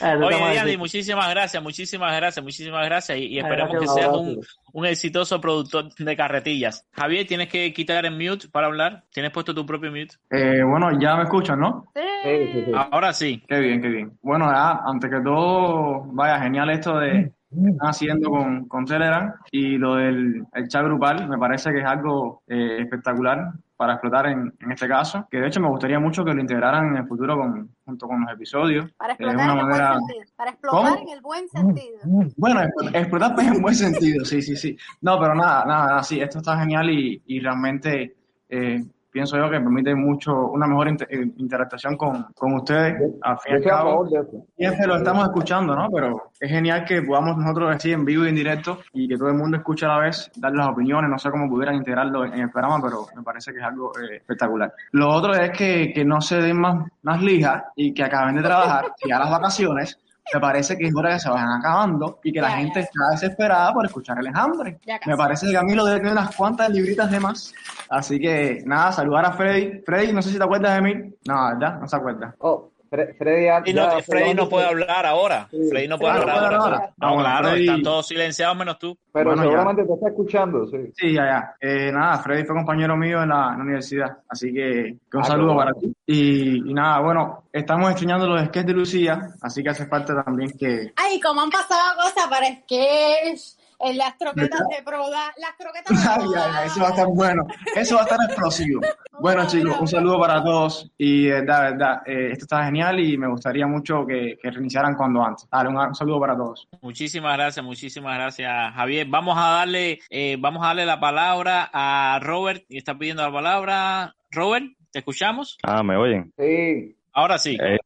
Ah, 0.00 0.16
Oye, 0.22 0.76
muchísimas 0.76 1.30
gracias, 1.30 1.62
muchísimas 1.62 2.16
gracias, 2.16 2.42
muchísimas 2.42 2.84
gracias. 2.86 3.18
Y, 3.18 3.24
y 3.26 3.38
Ah, 3.38 3.42
esperemos 3.42 3.72
gracias, 3.72 3.94
que 3.94 4.00
seas 4.00 4.16
un, 4.16 4.40
un 4.72 4.86
exitoso 4.86 5.40
productor 5.40 5.94
de 5.94 6.16
carretillas. 6.16 6.86
Javier, 6.92 7.26
tienes 7.26 7.48
que 7.48 7.72
quitar 7.72 8.04
el 8.04 8.12
mute 8.12 8.48
para 8.48 8.66
hablar. 8.66 9.04
¿Tienes 9.12 9.30
puesto 9.32 9.54
tu 9.54 9.66
propio 9.66 9.90
mute? 9.90 10.16
Eh, 10.30 10.62
bueno, 10.62 10.98
ya 10.98 11.16
me 11.16 11.24
escuchan, 11.24 11.60
¿no? 11.60 11.86
Sí, 11.94 12.30
sí, 12.52 12.62
sí. 12.66 12.72
Ahora 12.74 13.12
sí. 13.12 13.42
Qué 13.48 13.60
bien, 13.60 13.82
qué 13.82 13.88
bien. 13.88 14.18
Bueno, 14.22 14.50
ya, 14.50 14.80
antes 14.84 15.10
que 15.10 15.20
todo, 15.20 16.04
vaya, 16.12 16.40
genial 16.40 16.70
esto 16.70 16.98
de 16.98 17.32
que 17.50 17.70
están 17.70 17.88
haciendo 17.88 18.30
con, 18.30 18.68
con 18.68 18.84
Telegram 18.84 19.34
y 19.50 19.76
lo 19.76 19.96
del 19.96 20.44
el 20.54 20.68
chat 20.68 20.84
grupal, 20.84 21.28
me 21.28 21.36
parece 21.36 21.72
que 21.72 21.80
es 21.80 21.84
algo 21.84 22.42
eh, 22.46 22.78
espectacular 22.80 23.52
para 23.80 23.94
explotar 23.94 24.26
en, 24.26 24.52
en 24.60 24.72
este 24.72 24.86
caso, 24.86 25.26
que 25.30 25.38
de 25.40 25.46
hecho 25.46 25.58
me 25.58 25.68
gustaría 25.68 25.98
mucho 25.98 26.22
que 26.22 26.34
lo 26.34 26.40
integraran 26.42 26.88
en 26.88 26.96
el 26.98 27.06
futuro 27.08 27.34
con, 27.34 27.74
junto 27.86 28.06
con 28.06 28.20
los 28.20 28.30
episodios. 28.30 28.92
Para 28.92 29.14
Es 29.14 29.20
explotar 29.20 29.34
una 29.42 29.52
en 29.54 29.58
el 29.58 29.64
manera... 29.64 29.90
buen 29.92 30.00
sentido. 30.06 30.36
Para 30.36 30.50
explotar 30.50 30.98
en 30.98 31.08
el 31.08 31.20
buen 31.22 31.48
sentido. 31.48 31.98
Bueno, 32.36 32.60
explo- 32.60 32.90
explotar 32.94 33.34
pues, 33.34 33.46
en 33.46 33.62
buen 33.62 33.74
sentido, 33.74 34.24
sí, 34.26 34.42
sí, 34.42 34.54
sí. 34.54 34.76
No, 35.00 35.18
pero 35.18 35.34
nada, 35.34 35.64
nada, 35.64 35.86
nada, 35.86 36.02
sí, 36.02 36.20
esto 36.20 36.40
está 36.40 36.58
genial 36.58 36.90
y, 36.90 37.22
y 37.24 37.40
realmente 37.40 38.16
eh, 38.50 38.84
pienso 39.10 39.36
yo 39.36 39.44
que 39.50 39.58
permite 39.58 39.94
mucho, 39.94 40.48
una 40.48 40.66
mejor 40.66 40.88
inter- 40.88 41.08
eh, 41.10 41.30
interactuación 41.36 41.96
con, 41.96 42.24
con 42.34 42.54
ustedes, 42.54 42.94
al 43.22 43.38
fin 43.38 43.52
y 43.52 43.56
al 43.56 43.62
cabo. 43.64 44.08
Siempre 44.56 44.86
lo 44.86 44.96
estamos 44.96 45.24
escuchando, 45.24 45.74
¿no? 45.74 45.88
Pero 45.92 46.30
es 46.38 46.50
genial 46.50 46.84
que 46.84 47.02
podamos 47.02 47.36
nosotros 47.36 47.70
decir 47.72 47.94
en 47.94 48.04
vivo 48.04 48.24
y 48.24 48.28
en 48.28 48.34
directo 48.34 48.78
y 48.92 49.08
que 49.08 49.16
todo 49.16 49.28
el 49.28 49.34
mundo 49.34 49.56
escuche 49.56 49.86
a 49.86 49.88
la 49.88 49.98
vez, 49.98 50.30
dar 50.36 50.52
las 50.52 50.68
opiniones, 50.68 51.10
no 51.10 51.18
sé 51.18 51.30
cómo 51.30 51.48
pudieran 51.48 51.74
integrarlo 51.74 52.24
en 52.24 52.34
el 52.40 52.50
programa, 52.50 52.80
pero 52.82 53.06
me 53.16 53.22
parece 53.22 53.52
que 53.52 53.58
es 53.58 53.64
algo 53.64 53.92
eh, 53.98 54.16
espectacular. 54.16 54.72
Lo 54.92 55.08
otro 55.10 55.34
es 55.34 55.50
que, 55.50 55.92
que 55.92 56.04
no 56.04 56.20
se 56.20 56.36
den 56.40 56.60
más, 56.60 56.86
más 57.02 57.20
lijas 57.22 57.64
y 57.76 57.92
que 57.92 58.04
acaben 58.04 58.36
de 58.36 58.42
trabajar 58.42 58.86
y 59.04 59.10
a 59.10 59.18
las 59.18 59.30
vacaciones. 59.30 59.98
Me 60.32 60.40
parece 60.40 60.76
que 60.76 60.86
es 60.86 60.94
hora 60.94 61.14
que 61.14 61.20
se 61.20 61.28
vayan 61.28 61.50
acabando 61.50 62.20
y 62.22 62.32
que 62.32 62.40
la 62.40 62.50
gente 62.52 62.80
ya. 62.80 62.80
está 62.80 63.10
desesperada 63.10 63.72
por 63.72 63.86
escuchar 63.86 64.18
el 64.18 64.28
enjambre. 64.28 64.78
Me 65.06 65.16
parece 65.16 65.46
que 65.46 65.52
Camilo 65.52 65.84
debe 65.84 65.98
tener 65.98 66.12
unas 66.12 66.34
cuantas 66.34 66.70
libritas 66.70 67.10
de 67.10 67.20
más. 67.20 67.52
Así 67.88 68.20
que 68.20 68.62
nada, 68.64 68.92
saludar 68.92 69.26
a 69.26 69.32
Freddy. 69.32 69.82
Freddy, 69.84 70.12
no 70.12 70.22
sé 70.22 70.30
si 70.30 70.38
te 70.38 70.44
acuerdas 70.44 70.74
de 70.74 70.82
mí. 70.82 70.94
No, 71.26 71.48
¿verdad? 71.48 71.80
No 71.80 71.88
se 71.88 71.96
acuerda. 71.96 72.34
Oh, 72.38 72.69
Fre- 72.90 73.16
Freddy 73.16 73.44
ya, 73.44 73.62
Y 73.64 73.72
no, 73.72 73.98
ya- 73.98 74.02
Freddy 74.02 74.34
no 74.34 74.48
puede 74.48 74.66
hablar 74.66 75.06
ahora. 75.06 75.48
Freddy 75.48 75.86
no 75.86 75.96
puede 75.96 76.12
hablar 76.12 76.54
ahora. 76.54 76.92
No, 76.96 77.18
claro, 77.18 77.48
Freddy- 77.50 77.60
están 77.68 77.82
todos 77.82 78.08
silenciados 78.08 78.56
menos 78.56 78.78
tú. 78.80 78.98
Pero 79.12 79.26
Bueno, 79.30 79.42
ya. 79.44 79.48
seguramente 79.50 79.84
te 79.84 79.92
está 79.94 80.08
escuchando, 80.08 80.66
sí. 80.66 80.76
Sí, 80.96 81.12
ya, 81.14 81.24
ya. 81.24 81.54
Eh, 81.60 81.92
nada, 81.92 82.18
Freddy 82.18 82.44
fue 82.44 82.56
compañero 82.56 82.96
mío 82.96 83.22
en 83.22 83.28
la, 83.28 83.50
en 83.52 83.58
la 83.58 83.64
universidad, 83.64 84.18
así 84.28 84.52
que, 84.52 84.96
que 85.10 85.16
un 85.16 85.22
Ah, 85.22 85.26
saludo 85.26 85.56
para 85.56 85.72
ti. 85.74 85.92
Y, 86.06 86.68
y 86.70 86.74
nada, 86.74 87.00
bueno, 87.00 87.44
estamos 87.52 87.90
extrañando 87.92 88.26
los 88.26 88.40
sketches 88.46 88.66
de 88.66 88.72
Lucía, 88.72 89.20
así 89.40 89.62
que 89.62 89.68
hace 89.70 89.86
falta 89.86 90.22
también 90.24 90.50
que... 90.58 90.92
Ay, 90.96 91.20
como 91.20 91.42
han 91.42 91.50
pasado 91.50 91.96
cosas 91.96 92.26
para 92.28 92.46
sketch, 92.46 93.59
en 93.80 93.96
las 93.96 94.14
croquetas 94.14 94.60
de 94.68 94.82
proda, 94.84 95.32
las 95.38 95.54
croquetas 95.56 96.04
de 96.04 96.10
ay, 96.10 96.52
ay, 96.54 96.66
eso 96.66 96.80
va 96.80 96.88
a 96.88 96.90
estar 96.90 97.06
bueno, 97.06 97.46
eso 97.76 97.94
va 97.94 98.02
a 98.02 98.04
estar 98.04 98.18
explosivo. 98.26 98.80
Bueno, 99.20 99.46
chicos, 99.46 99.78
un 99.78 99.86
saludo 99.86 100.18
para 100.18 100.42
todos 100.42 100.90
y 100.96 101.26
de 101.26 101.32
verdad, 101.42 101.64
de 101.64 101.70
verdad, 101.72 102.02
eh, 102.06 102.28
esto 102.32 102.46
está 102.46 102.64
genial 102.64 102.98
y 103.00 103.18
me 103.18 103.28
gustaría 103.28 103.66
mucho 103.66 104.06
que, 104.06 104.38
que 104.40 104.50
reiniciaran 104.50 104.94
cuando 104.94 105.22
antes. 105.22 105.46
Dale, 105.52 105.68
un, 105.68 105.76
un 105.76 105.94
saludo 105.94 106.20
para 106.20 106.34
todos. 106.34 106.66
Muchísimas 106.80 107.36
gracias, 107.36 107.62
muchísimas 107.62 108.14
gracias, 108.14 108.74
Javier. 108.74 109.06
Vamos 109.08 109.36
a 109.36 109.50
darle, 109.50 109.98
eh, 110.08 110.38
vamos 110.40 110.62
a 110.62 110.68
darle 110.68 110.86
la 110.86 110.98
palabra 111.00 111.68
a 111.70 112.18
Robert, 112.22 112.64
que 112.66 112.78
está 112.78 112.96
pidiendo 112.96 113.22
la 113.22 113.30
palabra. 113.30 114.14
Robert, 114.30 114.64
¿te 114.90 115.00
escuchamos? 115.00 115.58
Ah, 115.62 115.82
¿me 115.82 115.96
oyen? 115.96 116.32
Sí. 116.38 116.96
Ahora 117.12 117.36
sí. 117.36 117.58
Eh, 117.60 117.78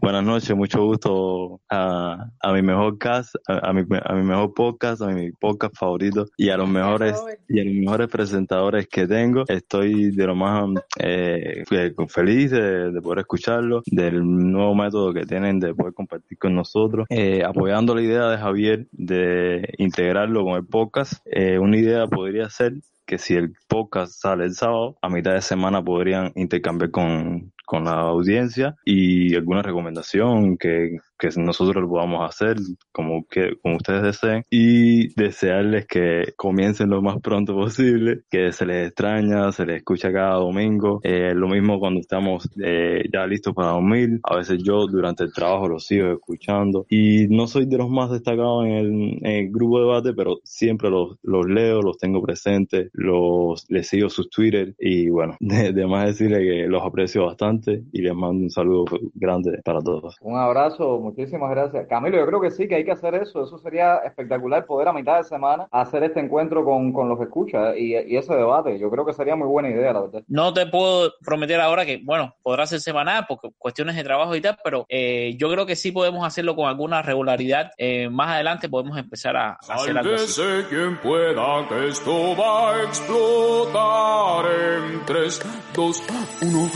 buenas 0.00 0.24
noches, 0.24 0.54
mucho 0.56 0.84
gusto 0.84 1.60
a, 1.68 2.26
a 2.40 2.52
mi 2.52 2.62
mejor 2.62 2.98
cast, 2.98 3.34
a, 3.48 3.70
a 3.70 3.72
mi, 3.72 3.82
a 4.04 4.14
mi 4.14 4.22
mejor 4.22 4.52
podcast, 4.54 5.02
a 5.02 5.08
mi 5.08 5.32
podcast 5.32 5.76
favorito 5.76 6.26
y 6.36 6.50
a 6.50 6.56
los 6.56 6.68
mejores 6.68 7.20
y 7.48 7.60
a 7.60 7.64
los 7.64 7.74
mejores 7.74 8.08
presentadores 8.08 8.86
que 8.88 9.06
tengo. 9.06 9.44
Estoy 9.48 10.10
de 10.10 10.26
lo 10.26 10.34
más 10.34 10.68
eh, 10.98 11.64
fe- 11.66 11.94
feliz 12.08 12.50
de, 12.50 12.92
de 12.92 13.00
poder 13.00 13.20
escucharlo, 13.20 13.82
del 13.86 14.22
nuevo 14.22 14.74
método 14.74 15.12
que 15.12 15.24
tienen 15.24 15.58
de 15.60 15.74
poder 15.74 15.94
compartir 15.94 16.38
con 16.38 16.54
nosotros, 16.54 17.06
eh, 17.08 17.42
apoyando 17.44 17.94
la 17.94 18.02
idea 18.02 18.28
de 18.28 18.38
Javier 18.38 18.86
de 18.92 19.74
integrarlo 19.78 20.44
con 20.44 20.54
el 20.54 20.66
podcast. 20.66 21.14
Eh, 21.24 21.58
una 21.58 21.76
idea 21.76 22.06
podría 22.06 22.48
ser 22.50 22.74
que 23.06 23.18
si 23.18 23.34
el 23.34 23.54
podcast 23.66 24.12
sale 24.20 24.44
el 24.44 24.54
sábado, 24.54 24.96
a 25.02 25.08
mitad 25.08 25.32
de 25.32 25.40
semana 25.40 25.82
podrían 25.82 26.30
intercambiar 26.36 26.92
con, 26.92 27.52
con 27.70 27.84
la 27.84 28.00
audiencia 28.00 28.74
y 28.84 29.32
alguna 29.36 29.62
recomendación 29.62 30.58
que, 30.58 30.98
que 31.20 31.28
nosotros 31.36 31.82
lo 31.82 31.88
podamos 31.88 32.28
hacer 32.28 32.56
como 32.90 33.26
que 33.28 33.56
como 33.62 33.76
ustedes 33.76 34.02
deseen 34.02 34.44
y 34.50 35.14
desearles 35.14 35.86
que 35.86 36.32
comiencen 36.36 36.90
lo 36.90 37.02
más 37.02 37.20
pronto 37.20 37.54
posible, 37.54 38.22
que 38.30 38.52
se 38.52 38.66
les 38.66 38.88
extraña, 38.88 39.52
se 39.52 39.66
les 39.66 39.76
escucha 39.76 40.12
cada 40.12 40.36
domingo. 40.36 41.00
Eh, 41.02 41.34
lo 41.34 41.48
mismo 41.48 41.78
cuando 41.78 42.00
estamos 42.00 42.48
eh, 42.62 43.04
ya 43.12 43.26
listos 43.26 43.54
para 43.54 43.72
dormir. 43.72 44.20
A 44.22 44.36
veces 44.36 44.62
yo 44.64 44.86
durante 44.86 45.24
el 45.24 45.32
trabajo 45.32 45.68
los 45.68 45.86
sigo 45.86 46.12
escuchando 46.12 46.86
y 46.88 47.26
no 47.28 47.46
soy 47.46 47.66
de 47.66 47.78
los 47.78 47.90
más 47.90 48.10
destacados 48.10 48.64
en 48.64 48.72
el, 48.72 49.18
en 49.22 49.26
el 49.26 49.50
grupo 49.50 49.78
de 49.78 49.84
debate, 49.84 50.12
pero 50.14 50.38
siempre 50.44 50.90
los, 50.90 51.18
los 51.22 51.46
leo, 51.46 51.82
los 51.82 51.98
tengo 51.98 52.22
presentes, 52.22 52.90
los 52.92 53.66
les 53.68 53.86
sigo 53.86 54.08
sus 54.08 54.30
Twitter 54.30 54.74
y 54.78 55.10
bueno, 55.10 55.36
de, 55.40 55.72
de 55.72 55.86
más 55.86 56.06
decirle 56.06 56.38
que 56.40 56.66
los 56.66 56.82
aprecio 56.82 57.26
bastante 57.26 57.82
y 57.92 58.00
les 58.00 58.14
mando 58.14 58.44
un 58.44 58.50
saludo 58.50 58.84
grande 59.14 59.60
para 59.64 59.80
todos. 59.80 60.16
Un 60.20 60.38
abrazo, 60.38 61.09
muchísimas 61.10 61.50
gracias. 61.50 61.86
Camilo, 61.88 62.16
yo 62.16 62.26
creo 62.26 62.40
que 62.40 62.50
sí, 62.50 62.68
que 62.68 62.76
hay 62.76 62.84
que 62.84 62.92
hacer 62.92 63.14
eso. 63.14 63.44
Eso 63.44 63.58
sería 63.58 63.96
espectacular 63.98 64.66
poder 64.66 64.88
a 64.88 64.92
mitad 64.92 65.18
de 65.18 65.24
semana 65.24 65.68
hacer 65.70 66.02
este 66.04 66.20
encuentro 66.20 66.64
con, 66.64 66.92
con 66.92 67.08
los 67.08 67.20
escuchas 67.20 67.76
y, 67.76 67.96
y 67.96 68.16
ese 68.16 68.34
debate. 68.34 68.78
Yo 68.78 68.90
creo 68.90 69.04
que 69.04 69.12
sería 69.12 69.36
muy 69.36 69.48
buena 69.48 69.70
idea, 69.70 69.92
la 69.92 70.00
verdad. 70.00 70.22
No 70.28 70.52
te 70.52 70.66
puedo 70.66 71.12
prometer 71.24 71.60
ahora 71.60 71.84
que, 71.84 72.00
bueno, 72.02 72.34
podrá 72.42 72.66
ser 72.66 72.80
semanal 72.80 73.26
porque 73.28 73.50
cuestiones 73.58 73.96
de 73.96 74.04
trabajo 74.04 74.34
y 74.34 74.40
tal, 74.40 74.58
pero 74.62 74.86
eh, 74.88 75.34
yo 75.38 75.50
creo 75.50 75.66
que 75.66 75.76
sí 75.76 75.92
podemos 75.92 76.24
hacerlo 76.26 76.54
con 76.56 76.68
alguna 76.68 77.02
regularidad. 77.02 77.72
Eh, 77.76 78.08
más 78.08 78.30
adelante 78.30 78.68
podemos 78.68 78.96
empezar 78.98 79.36
a, 79.36 79.58
a 79.68 79.74
hacer 79.74 79.96
algo 79.96 80.14
así. 80.14 80.42
Quien 80.68 80.96
pueda 80.98 81.40
que 81.68 81.88
esto 81.88 82.36
va 82.36 82.74
a 82.74 82.82
explotar 82.82 84.44
en 84.46 85.04
3, 85.06 85.42
2, 85.74 86.02
1. 86.42 86.70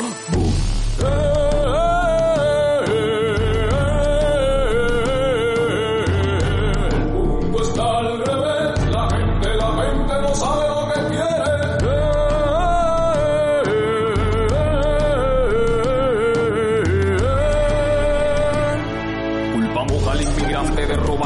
El 1.01 1.54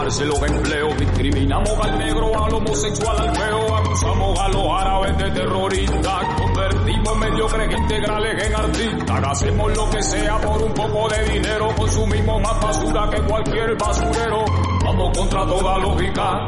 los 0.09 0.43
empleos, 0.43 0.97
discriminamos 0.99 1.71
al 1.83 1.99
negro, 1.99 2.43
al 2.43 2.55
homosexual, 2.55 3.21
al 3.21 3.37
feo, 3.37 3.77
acusamos 3.77 4.39
a 4.39 4.49
los 4.49 4.65
árabes 4.81 5.19
de 5.19 5.31
terroristas, 5.33 6.25
convertimos 6.41 7.17
mediocres 7.19 7.79
integrales 7.79 8.47
en 8.47 8.55
artistas, 8.55 9.23
hacemos 9.27 9.77
lo 9.77 9.91
que 9.91 10.03
sea 10.03 10.39
por 10.39 10.63
un 10.63 10.73
poco 10.73 11.09
de 11.11 11.25
dinero, 11.31 11.69
consumimos 11.77 12.41
más 12.41 12.59
basura 12.59 13.11
que 13.11 13.21
cualquier 13.21 13.77
basurero, 13.77 14.45
vamos 14.83 15.19
contra 15.19 15.47
toda 15.47 15.79
lógica. 15.79 16.47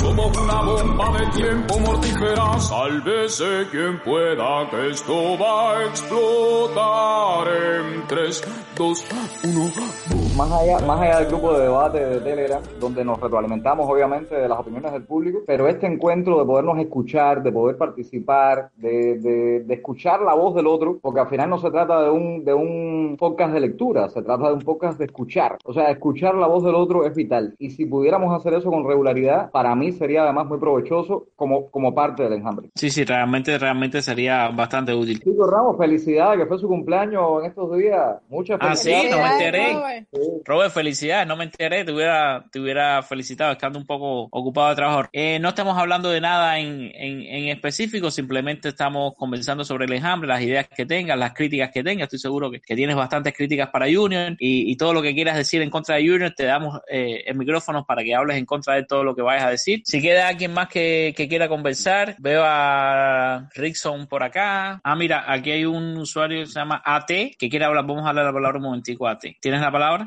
Somos 0.00 0.36
una 0.36 0.62
bomba 0.62 1.18
de 1.18 1.26
tiempo 1.40 1.78
mortífera. 1.80 2.60
Sálvese 2.60 3.66
quien 3.70 4.00
pueda, 4.00 4.68
que 4.70 4.90
esto 4.90 5.38
va 5.38 5.78
a 5.78 5.84
explotar 5.86 7.48
en 7.48 8.06
3, 8.06 8.42
2, 8.76 9.04
1. 9.44 10.27
Más 10.38 10.52
allá, 10.52 10.78
más 10.86 11.00
allá 11.00 11.18
del 11.18 11.26
grupo 11.26 11.52
de 11.54 11.64
debate 11.64 11.98
de 11.98 12.20
Telegram, 12.20 12.62
donde 12.78 13.04
nos 13.04 13.20
retroalimentamos 13.20 13.90
obviamente 13.90 14.36
de 14.36 14.48
las 14.48 14.60
opiniones 14.60 14.92
del 14.92 15.02
público, 15.02 15.40
pero 15.44 15.66
este 15.66 15.86
encuentro 15.88 16.38
de 16.38 16.44
podernos 16.44 16.78
escuchar, 16.78 17.42
de 17.42 17.50
poder 17.50 17.76
participar, 17.76 18.70
de, 18.76 19.18
de, 19.18 19.60
de 19.64 19.74
escuchar 19.74 20.20
la 20.22 20.34
voz 20.34 20.54
del 20.54 20.68
otro, 20.68 20.98
porque 21.02 21.18
al 21.18 21.28
final 21.28 21.50
no 21.50 21.58
se 21.58 21.72
trata 21.72 22.04
de 22.04 22.10
un, 22.10 22.44
de 22.44 22.54
un 22.54 23.16
podcast 23.18 23.52
de 23.52 23.58
lectura, 23.60 24.08
se 24.10 24.22
trata 24.22 24.46
de 24.46 24.54
un 24.54 24.60
podcast 24.60 24.96
de 25.00 25.06
escuchar. 25.06 25.58
O 25.64 25.72
sea, 25.72 25.90
escuchar 25.90 26.36
la 26.36 26.46
voz 26.46 26.62
del 26.62 26.76
otro 26.76 27.04
es 27.04 27.14
vital. 27.16 27.56
Y 27.58 27.70
si 27.70 27.84
pudiéramos 27.86 28.32
hacer 28.32 28.54
eso 28.54 28.70
con 28.70 28.86
regularidad, 28.86 29.50
para 29.50 29.74
mí 29.74 29.90
sería 29.90 30.22
además 30.22 30.46
muy 30.46 30.58
provechoso 30.58 31.26
como, 31.34 31.68
como 31.70 31.92
parte 31.96 32.22
del 32.22 32.34
enjambre. 32.34 32.68
Sí, 32.76 32.90
sí, 32.90 33.02
realmente, 33.04 33.58
realmente 33.58 34.00
sería 34.02 34.50
bastante 34.50 34.94
útil. 34.94 35.18
Chico 35.20 35.50
Ramos, 35.50 35.76
felicidades, 35.76 36.38
que 36.38 36.46
fue 36.46 36.58
su 36.58 36.68
cumpleaños 36.68 37.40
en 37.40 37.46
estos 37.50 37.76
días. 37.76 38.18
Muchas 38.28 38.58
Ah, 38.62 38.76
sí, 38.76 38.90
felicidades. 38.90 39.10
no 39.16 39.22
me 39.26 39.32
enteré. 39.32 40.27
Robert, 40.44 40.72
felicidades, 40.72 41.26
no 41.26 41.36
me 41.36 41.44
enteré, 41.44 41.84
te 41.84 41.92
hubiera, 41.92 42.44
te 42.50 42.60
hubiera 42.60 43.02
felicitado, 43.02 43.52
estando 43.52 43.78
un 43.78 43.86
poco 43.86 44.28
ocupado 44.30 44.70
de 44.70 44.76
trabajo. 44.76 45.08
Eh, 45.12 45.38
no 45.38 45.50
estamos 45.50 45.76
hablando 45.76 46.10
de 46.10 46.20
nada 46.20 46.58
en, 46.58 46.90
en, 46.94 47.48
específico, 47.48 48.10
simplemente 48.10 48.68
estamos 48.70 49.14
conversando 49.16 49.64
sobre 49.64 49.86
el 49.86 49.92
enjambre, 49.92 50.28
las 50.28 50.42
ideas 50.42 50.68
que 50.68 50.86
tengas, 50.86 51.18
las 51.18 51.32
críticas 51.34 51.70
que 51.72 51.82
tengas. 51.82 52.04
Estoy 52.04 52.18
seguro 52.18 52.50
que, 52.50 52.60
que 52.60 52.74
tienes 52.74 52.96
bastantes 52.96 53.34
críticas 53.34 53.68
para 53.70 53.86
Junior 53.92 54.36
y, 54.38 54.76
todo 54.78 54.94
lo 54.94 55.02
que 55.02 55.12
quieras 55.12 55.36
decir 55.36 55.60
en 55.60 55.70
contra 55.70 55.96
de 55.96 56.06
Junior, 56.06 56.32
te 56.36 56.44
damos 56.44 56.80
eh, 56.88 57.24
el 57.26 57.36
micrófono 57.36 57.84
para 57.84 58.04
que 58.04 58.14
hables 58.14 58.36
en 58.36 58.46
contra 58.46 58.74
de 58.74 58.84
todo 58.84 59.02
lo 59.02 59.14
que 59.14 59.22
vayas 59.22 59.44
a 59.44 59.50
decir. 59.50 59.82
Si 59.84 60.00
queda 60.00 60.28
alguien 60.28 60.52
más 60.52 60.68
que, 60.68 61.12
que 61.16 61.28
quiera 61.28 61.48
conversar, 61.48 62.14
veo 62.18 62.42
a 62.44 63.48
Rickson 63.54 64.06
por 64.06 64.22
acá. 64.22 64.80
Ah, 64.84 64.94
mira, 64.94 65.24
aquí 65.26 65.50
hay 65.50 65.64
un 65.64 65.96
usuario 65.96 66.40
que 66.40 66.46
se 66.46 66.58
llama 66.58 66.80
AT 66.84 67.08
que 67.08 67.48
quiere 67.50 67.64
hablar. 67.64 67.86
Vamos 67.86 68.06
a 68.06 68.10
hablar 68.10 68.26
la 68.26 68.32
palabra 68.32 68.58
un 68.58 68.64
momentico, 68.64 69.08
AT. 69.08 69.24
¿Tienes 69.40 69.60
la 69.60 69.72
palabra? 69.72 70.04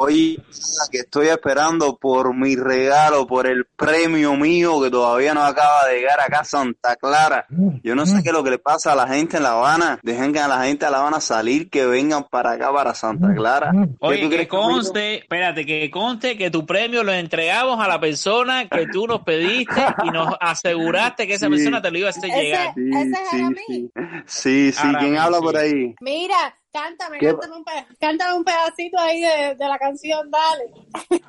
Que 0.91 0.97
estoy 0.99 1.27
esperando 1.27 1.97
por 1.97 2.35
mi 2.35 2.55
regalo, 2.55 3.25
por 3.27 3.47
el 3.47 3.65
premio 3.75 4.35
mío 4.35 4.81
que 4.81 4.89
todavía 4.89 5.33
no 5.33 5.43
acaba 5.43 5.87
de 5.87 5.99
llegar 5.99 6.19
acá 6.19 6.39
a 6.39 6.45
Santa 6.45 6.95
Clara. 6.95 7.45
Yo 7.83 7.95
no 7.95 8.05
sé 8.05 8.21
qué 8.23 8.29
es 8.29 8.33
lo 8.33 8.43
que 8.43 8.51
le 8.51 8.59
pasa 8.59 8.93
a 8.93 8.95
la 8.95 9.07
gente 9.07 9.37
en 9.37 9.43
La 9.43 9.51
Habana. 9.51 9.99
Dejen 10.03 10.33
que 10.33 10.39
a 10.39 10.47
la 10.47 10.63
gente 10.63 10.85
de 10.85 10.91
La 10.91 10.99
Habana 10.99 11.19
salir, 11.21 11.69
que 11.69 11.85
vengan 11.85 12.25
para 12.29 12.51
acá, 12.51 12.71
para 12.73 12.93
Santa 12.95 13.33
Clara. 13.33 13.71
¿Qué 13.71 13.89
Oye, 13.99 14.21
tú 14.23 14.29
que 14.29 14.47
conste, 14.47 15.15
espérate, 15.19 15.65
que 15.65 15.89
conste 15.91 16.37
que 16.37 16.49
tu 16.51 16.65
premio 16.65 17.03
lo 17.03 17.13
entregamos 17.13 17.83
a 17.83 17.87
la 17.87 17.99
persona 17.99 18.67
que 18.67 18.87
tú 18.87 19.07
nos 19.07 19.21
pediste 19.23 19.81
y 20.03 20.09
nos 20.09 20.35
aseguraste 20.39 21.27
que 21.27 21.33
esa 21.35 21.47
Sí. 21.47 21.51
persona 21.51 21.81
te 21.81 21.91
lo 21.91 21.97
iba 21.97 22.07
a 22.07 22.11
hacer 22.11 22.29
llegar. 22.29 22.73
Sí, 22.75 22.91
sí, 22.91 23.55
sí. 23.67 23.91
Sí, 24.25 24.71
sí, 24.71 24.87
¿quién 24.99 25.17
habla 25.17 25.39
por 25.39 25.57
ahí? 25.57 25.93
Mira, 26.01 26.55
cántame, 26.71 27.17
cántame 27.19 27.55
un, 27.57 27.63
pe- 27.63 27.85
cántame 27.99 28.33
un 28.37 28.43
pedacito 28.43 28.97
ahí 28.99 29.21
de, 29.21 29.55
de 29.55 29.67
la 29.67 29.77
canción, 29.77 30.29
dale. 30.31 30.71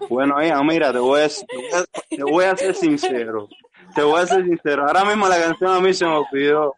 Bueno, 0.08 0.42
hija, 0.44 0.62
mira, 0.62 0.92
te 0.92 0.98
voy, 0.98 1.20
a, 1.22 1.28
te, 1.28 2.22
voy 2.22 2.44
a, 2.44 2.56
ser 2.56 2.74
sincero. 2.74 3.48
Te 3.94 4.02
voy 4.02 4.20
a 4.20 4.26
ser 4.26 4.44
sincero. 4.44 4.86
Ahora 4.86 5.04
mismo 5.04 5.28
la 5.28 5.38
canción 5.38 5.70
a 5.72 5.80
mí 5.80 5.92
se 5.92 6.04
me 6.06 6.12
olvidó 6.16 6.74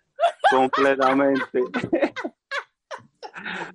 completamente. 0.50 1.60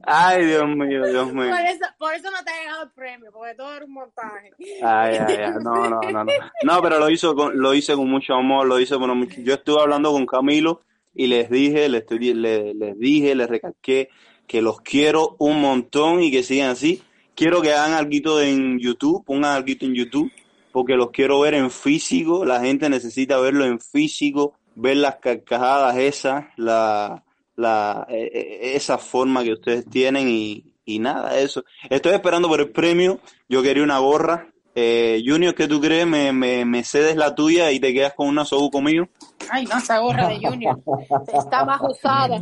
Ay, 0.04 0.46
Dios 0.46 0.68
mío, 0.68 1.06
Dios 1.06 1.32
mío. 1.34 1.50
Por 1.50 1.60
eso, 1.66 1.86
por 1.98 2.14
eso 2.14 2.32
no 2.32 2.44
te 2.44 2.52
ha 2.52 2.60
llegado 2.62 2.84
el 2.84 2.92
premio, 2.92 3.32
porque 3.32 3.54
todo 3.56 3.76
era 3.76 3.86
un 3.86 3.94
montaje. 3.94 4.52
Ay, 4.82 5.18
ay, 5.18 5.36
ay, 5.38 5.52
no, 5.62 5.90
no, 5.90 6.02
no, 6.02 6.24
no. 6.24 6.32
No, 6.64 6.82
pero 6.82 6.98
lo 6.98 7.10
hizo 7.10 7.36
con, 7.36 7.60
lo 7.60 7.74
hice 7.74 7.94
con 7.96 8.10
mucho 8.10 8.34
amor, 8.34 8.66
lo 8.68 8.80
hice 8.80 8.98
con 8.98 9.16
mucho. 9.18 9.42
Yo 9.42 9.54
estuve 9.56 9.82
hablando 9.82 10.12
con 10.12 10.26
Camilo 10.26 10.82
y 11.14 11.28
les 11.28 11.50
dije, 11.50 11.88
les, 11.90 12.02
estoy- 12.02 12.34
le- 12.34 12.74
les 12.74 12.98
dije, 12.98 13.36
les 13.36 13.48
recalqué 13.50 14.10
que 14.50 14.64
los 14.64 14.82
quiero 14.82 15.36
un 15.38 15.62
montón 15.62 16.24
y 16.24 16.32
que 16.32 16.42
sigan 16.42 16.72
así. 16.72 17.04
Quiero 17.36 17.62
que 17.62 17.72
hagan 17.72 17.94
algo 17.94 18.42
en 18.42 18.80
YouTube, 18.80 19.24
pongan 19.24 19.56
algo 19.56 19.72
en 19.80 19.94
YouTube, 19.94 20.32
porque 20.72 20.96
los 20.96 21.12
quiero 21.12 21.40
ver 21.42 21.54
en 21.54 21.70
físico. 21.70 22.44
La 22.44 22.60
gente 22.60 22.90
necesita 22.90 23.40
verlo 23.40 23.64
en 23.66 23.80
físico, 23.80 24.56
ver 24.74 24.98
las 24.98 25.18
carcajadas 25.18 25.96
esas, 25.98 26.46
la, 26.58 27.24
la, 27.56 28.08
eh, 28.10 28.32
eh, 28.34 28.60
esa 28.74 28.98
forma 28.98 29.44
que 29.44 29.54
ustedes 29.54 29.86
tienen 29.88 30.28
y, 30.28 30.74
y 30.84 30.98
nada, 30.98 31.40
eso. 31.40 31.64
Estoy 31.88 32.14
esperando 32.14 32.48
por 32.48 32.60
el 32.60 32.72
premio. 32.72 33.20
Yo 33.48 33.62
quería 33.62 33.84
una 33.84 34.00
gorra. 34.00 34.52
Eh, 34.74 35.22
Junior, 35.24 35.54
¿qué 35.54 35.68
tú 35.68 35.80
crees? 35.80 36.08
Me, 36.08 36.34
me, 36.34 36.66
me 36.66 36.84
cedes 36.84 37.16
la 37.16 37.36
tuya 37.36 37.72
y 37.72 37.80
te 37.80 37.94
quedas 37.94 38.16
con 38.16 38.28
una 38.28 38.46
sobu 38.46 38.72
conmigo. 38.72 39.10
Ay, 39.52 39.66
no, 39.66 39.78
esa 39.78 40.00
gorra 40.00 40.28
de 40.28 40.40
Junior 40.42 40.82
está 41.40 41.64
más 41.66 41.82
usada. 41.84 42.42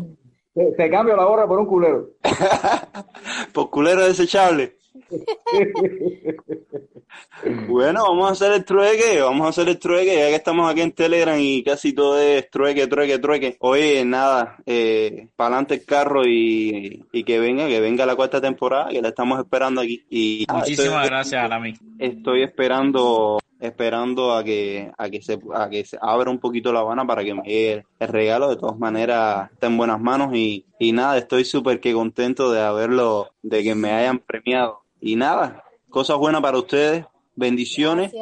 Te, 0.58 0.72
te 0.76 0.90
cambio 0.90 1.16
la 1.16 1.26
gorra 1.26 1.48
por 1.48 1.60
un 1.60 1.66
culero. 1.68 2.10
Por 3.54 3.70
culero 3.70 4.06
desechable. 4.08 4.76
Bueno, 7.68 8.04
vamos 8.04 8.30
a 8.30 8.32
hacer 8.32 8.52
el 8.54 8.66
trueque, 8.66 9.22
vamos 9.22 9.46
a 9.46 9.50
hacer 9.50 9.70
el 9.70 9.80
trueque, 9.80 10.16
ya 10.16 10.28
que 10.28 10.36
estamos 10.36 10.70
aquí 10.70 10.82
en 10.82 10.92
Telegram 10.92 11.38
y 11.40 11.64
casi 11.64 11.94
todo 11.94 12.20
es 12.20 12.50
trueque, 12.50 12.88
trueque, 12.88 13.20
trueque. 13.20 13.56
Oye, 13.60 14.04
nada, 14.06 14.58
eh, 14.66 15.28
para 15.36 15.50
adelante 15.56 15.76
el 15.76 15.86
carro 15.86 16.24
y, 16.26 17.06
y 17.12 17.24
que 17.24 17.40
venga, 17.40 17.68
que 17.68 17.80
venga 17.80 18.06
la 18.06 18.16
cuarta 18.16 18.42
temporada, 18.42 18.90
que 18.90 19.02
la 19.02 19.10
estamos 19.10 19.40
esperando 19.40 19.82
aquí. 19.82 20.04
Y 20.10 20.46
Muchísimas 20.52 20.90
estoy- 20.96 21.08
gracias, 21.10 21.44
Alami. 21.44 21.74
Estoy 22.00 22.44
esperando, 22.44 23.40
esperando 23.60 24.34
a 24.34 24.44
que, 24.44 24.92
a 24.98 25.10
que 25.10 25.22
se, 25.22 25.40
a 25.54 25.70
que 25.70 25.86
se 25.86 25.98
abra 26.02 26.30
un 26.30 26.40
poquito 26.40 26.72
La 26.72 26.80
Habana 26.80 27.06
para 27.06 27.24
que 27.24 27.34
me 27.34 27.44
llegue 27.44 27.86
el, 28.00 28.08
regalo. 28.08 28.50
De 28.50 28.58
todas 28.58 28.78
maneras, 28.78 29.52
está 29.52 29.68
en 29.68 29.78
buenas 29.78 30.00
manos 30.00 30.36
y, 30.36 30.66
y 30.80 30.92
nada, 30.92 31.18
estoy 31.18 31.46
súper 31.46 31.80
que 31.80 31.94
contento 31.94 32.52
de 32.52 32.62
haberlo, 32.62 33.30
de 33.42 33.64
que 33.64 33.76
me 33.76 33.92
hayan 33.92 34.20
premiado. 34.20 34.82
Y 35.00 35.16
nada, 35.16 35.64
cosas 35.90 36.18
buenas 36.18 36.42
para 36.42 36.58
ustedes, 36.58 37.06
bendiciones. 37.36 38.14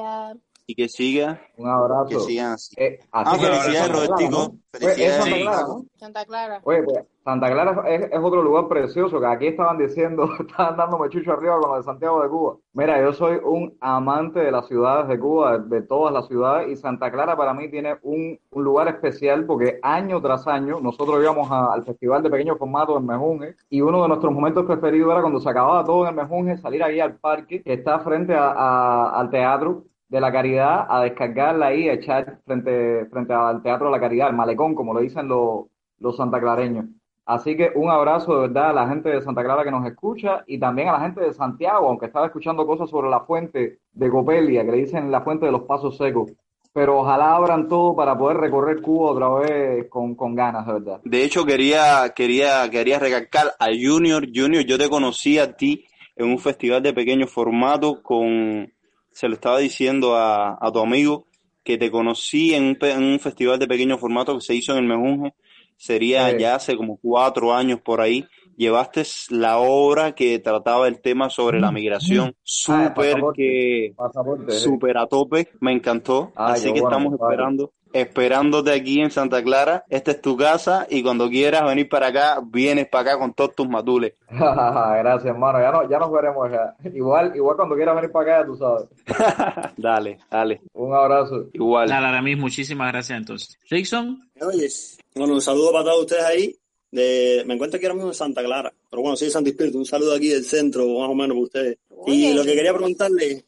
Y 0.68 0.76
que 0.76 0.90
siga. 0.90 1.40
Un 1.58 1.70
abrazo. 1.70 2.06
Que 2.10 2.20
sigan 2.22 2.52
así. 2.54 2.76
Eh, 2.78 3.00
Ah, 3.12 3.24
felicidades, 3.36 3.78
Santa 3.78 3.88
Clara, 3.88 3.94
Robertico. 3.94 4.56
Pues, 4.72 4.84
Felicidades. 4.84 5.00
es 5.00 5.24
Santa. 5.24 5.38
Clara, 5.42 5.68
¿no? 5.68 5.86
Santa 5.96 6.26
Clara. 6.26 6.62
Oye, 6.64 6.84
pues 6.84 7.04
Santa 7.24 7.52
Clara 7.52 7.84
es, 7.90 8.02
es 8.12 8.20
otro 8.22 8.42
lugar 8.44 8.68
precioso 8.68 9.20
que 9.20 9.26
aquí 9.26 9.48
estaban 9.48 9.78
diciendo, 9.78 10.28
estaban 10.40 10.76
dándome 10.78 11.10
chucho 11.10 11.32
arriba 11.32 11.60
con 11.60 11.72
lo 11.72 11.78
de 11.78 11.84
Santiago 11.84 12.22
de 12.22 12.30
Cuba. 12.30 12.56
Mira, 12.74 13.02
yo 13.02 13.14
soy 13.14 13.40
un 13.44 13.78
amante 13.80 14.40
de 14.42 14.52
las 14.52 14.68
ciudades 14.68 15.08
de 15.08 15.20
Cuba, 15.20 15.58
de, 15.60 15.76
de 15.78 15.82
todas 15.84 16.14
las 16.14 16.28
ciudades, 16.28 16.70
y 16.70 16.76
Santa 16.76 17.12
Clara 17.12 17.38
para 17.38 17.54
mí 17.54 17.70
tiene 17.70 17.98
un, 18.02 18.38
un 18.52 18.64
lugar 18.64 18.88
especial 18.90 19.46
porque 19.46 19.80
año 19.82 20.22
tras 20.22 20.46
año 20.48 20.80
nosotros 20.82 21.22
íbamos 21.22 21.50
a- 21.52 21.74
al 21.74 21.84
Festival 21.86 22.22
de 22.24 22.30
Pequeño 22.30 22.58
Formato 22.58 22.98
en 22.98 23.06
Mejunje 23.06 23.56
y 23.70 23.82
uno 23.82 24.02
de 24.02 24.08
nuestros 24.10 24.34
momentos 24.34 24.66
preferidos 24.66 25.12
era 25.12 25.22
cuando 25.22 25.40
se 25.40 25.50
acababa 25.50 25.84
todo 25.84 26.04
en 26.04 26.10
el 26.10 26.16
Mejunje, 26.16 26.58
salir 26.58 26.84
ahí 26.84 27.00
al 27.00 27.16
parque 27.18 27.62
que 27.64 27.74
está 27.74 28.00
frente 28.00 28.34
a- 28.34 28.52
a- 28.52 29.20
al 29.20 29.30
teatro 29.30 29.84
de 30.08 30.22
la 30.22 30.32
Caridad 30.32 30.86
a 30.90 31.02
descargarla 31.02 31.68
ahí, 31.68 31.90
a 31.90 31.94
echar 31.94 32.40
frente, 32.46 33.06
frente 33.08 33.34
al 33.34 33.62
Teatro 33.62 33.88
de 33.88 33.92
la 33.92 34.00
Caridad, 34.00 34.30
el 34.30 34.36
malecón, 34.36 34.76
como 34.76 34.94
lo 34.94 35.00
dicen 35.00 35.28
los, 35.28 35.66
los 36.00 36.18
santaclareños. 36.18 36.86
Así 37.26 37.58
que 37.58 37.72
un 37.74 37.90
abrazo 37.90 38.36
de 38.36 38.48
verdad 38.48 38.70
a 38.70 38.74
la 38.74 38.88
gente 38.88 39.10
de 39.10 39.22
Santa 39.22 39.44
Clara 39.44 39.64
que 39.64 39.72
nos 39.72 39.86
escucha 39.88 40.44
y 40.46 40.60
también 40.60 40.90
a 40.90 40.94
la 40.94 41.00
gente 41.00 41.22
de 41.22 41.34
Santiago, 41.34 41.88
aunque 41.88 42.06
estaba 42.06 42.28
escuchando 42.28 42.68
cosas 42.68 42.88
sobre 42.90 43.10
la 43.10 43.22
fuente 43.22 43.80
de 43.92 44.10
Copelia, 44.10 44.64
que 44.64 44.72
le 44.72 44.78
dicen 44.78 45.10
la 45.10 45.22
fuente 45.22 45.48
de 45.48 45.52
los 45.52 45.64
pasos 45.64 45.98
secos. 45.98 46.32
Pero 46.72 47.00
ojalá 47.00 47.36
abran 47.36 47.68
todo 47.68 47.96
para 47.96 48.18
poder 48.18 48.38
recorrer 48.38 48.82
Cuba 48.82 49.12
otra 49.12 49.30
vez 49.30 49.90
con, 49.90 50.14
con 50.14 50.36
ganas, 50.36 50.68
de 50.68 50.74
verdad. 50.74 51.02
De 51.04 51.24
hecho, 51.24 51.46
quería, 51.46 52.12
quería, 52.14 52.70
quería 52.70 53.00
recalcar 53.00 53.54
a 53.60 53.68
Junior. 53.68 54.28
Junior, 54.32 54.64
yo 54.66 54.78
te 54.78 54.90
conocí 54.90 55.40
a 55.40 55.56
ti 55.56 55.86
en 56.16 56.28
un 56.28 56.38
festival 56.38 56.84
de 56.84 56.94
pequeño 56.94 57.28
formato 57.28 58.04
con, 58.04 58.72
se 59.16 59.30
lo 59.30 59.34
estaba 59.36 59.60
diciendo 59.60 60.16
a, 60.16 60.58
a 60.60 60.72
tu 60.74 60.80
amigo, 60.80 61.26
que 61.64 61.78
te 61.78 61.90
conocí 61.90 62.54
en 62.54 62.64
un, 62.66 62.78
en 62.82 63.02
un 63.04 63.20
festival 63.20 63.58
de 63.58 63.66
pequeño 63.68 63.98
formato 63.98 64.36
que 64.36 64.42
se 64.42 64.54
hizo 64.54 64.74
en 64.74 64.80
el 64.80 64.84
Mejunje. 64.86 65.34
Sería 65.78 66.30
Sí. 66.32 66.38
ya 66.40 66.56
hace 66.56 66.76
como 66.76 66.98
cuatro 66.98 67.54
años 67.54 67.80
por 67.82 68.02
ahí. 68.02 68.26
Llevaste 68.58 69.04
la 69.30 69.58
obra 69.60 70.14
que 70.16 70.40
trataba 70.40 70.88
el 70.88 71.02
tema 71.02 71.30
sobre 71.30 71.60
la 71.60 71.72
migración. 71.72 72.34
Ah, 72.36 72.40
Súper 72.44 73.22
que, 73.36 73.94
Pasaporte, 73.96 74.52
sí. 74.52 74.60
súper 74.64 74.98
a 74.98 75.08
tope. 75.08 75.50
Me 75.60 75.72
encantó. 75.72 76.32
Ay, 76.36 76.54
Así 76.54 76.66
que 76.74 76.82
bueno, 76.82 76.88
estamos 76.90 77.14
esperando 77.14 77.74
esperándote 77.96 78.74
aquí 78.74 79.00
en 79.00 79.10
Santa 79.10 79.42
Clara. 79.42 79.86
Esta 79.90 80.12
es 80.12 80.22
tu 80.22 80.36
casa 80.36 80.86
y 80.90 81.02
cuando 81.02 81.30
quieras 81.30 81.64
venir 81.66 81.88
para 81.88 82.08
acá, 82.08 82.42
vienes 82.46 82.90
para 82.90 83.12
acá 83.12 83.20
con 83.20 83.34
todos 83.34 83.56
tus 83.56 83.70
matules. 83.70 84.14
Gracias, 84.30 85.26
hermano. 85.26 85.62
Ya, 85.62 85.72
no, 85.72 85.90
ya 85.90 85.98
nos 85.98 86.12
veremos 86.12 86.52
ya. 86.52 86.76
Igual, 86.90 87.34
igual 87.36 87.56
cuando 87.56 87.76
quieras 87.76 87.96
venir 87.96 88.12
para 88.12 88.34
acá, 88.34 88.42
ya 88.42 88.46
tú 88.48 88.58
sabes. 88.58 89.74
Dale, 89.78 90.20
dale. 90.30 90.62
Un 90.74 90.94
abrazo. 90.94 91.46
Igual. 91.54 91.88
Dale, 91.88 92.08
Aramis, 92.08 92.38
muchísimas 92.38 92.92
gracias 92.92 93.18
entonces. 93.18 93.58
Rickson, 93.70 94.30
¿Me 94.36 94.46
oyes? 94.46 94.98
Bueno, 95.14 95.34
un 95.36 95.42
saludo 95.42 95.72
para 95.72 95.86
todos 95.86 96.02
ustedes 96.02 96.24
ahí. 96.24 96.56
De, 96.92 97.44
me 97.46 97.54
encuentro 97.54 97.78
aquí 97.78 97.86
ahora 97.86 97.96
mismo 97.96 98.10
en 98.10 98.16
Santa 98.16 98.44
Clara. 98.44 98.74
Pero 98.90 99.02
bueno, 99.02 99.16
soy 99.16 99.28
de 99.28 99.32
Santo 99.32 99.50
Espíritu. 99.50 99.78
Un 99.78 99.86
saludo 99.86 100.16
aquí 100.16 100.30
del 100.30 100.44
centro, 100.44 100.86
más 100.86 101.10
o 101.10 101.16
menos 101.16 101.30
para 101.30 101.44
ustedes. 101.44 101.78
Y 102.08 102.34
lo 102.34 102.44
que 102.44 102.56
quería 102.56 102.74
preguntarle, 102.74 103.46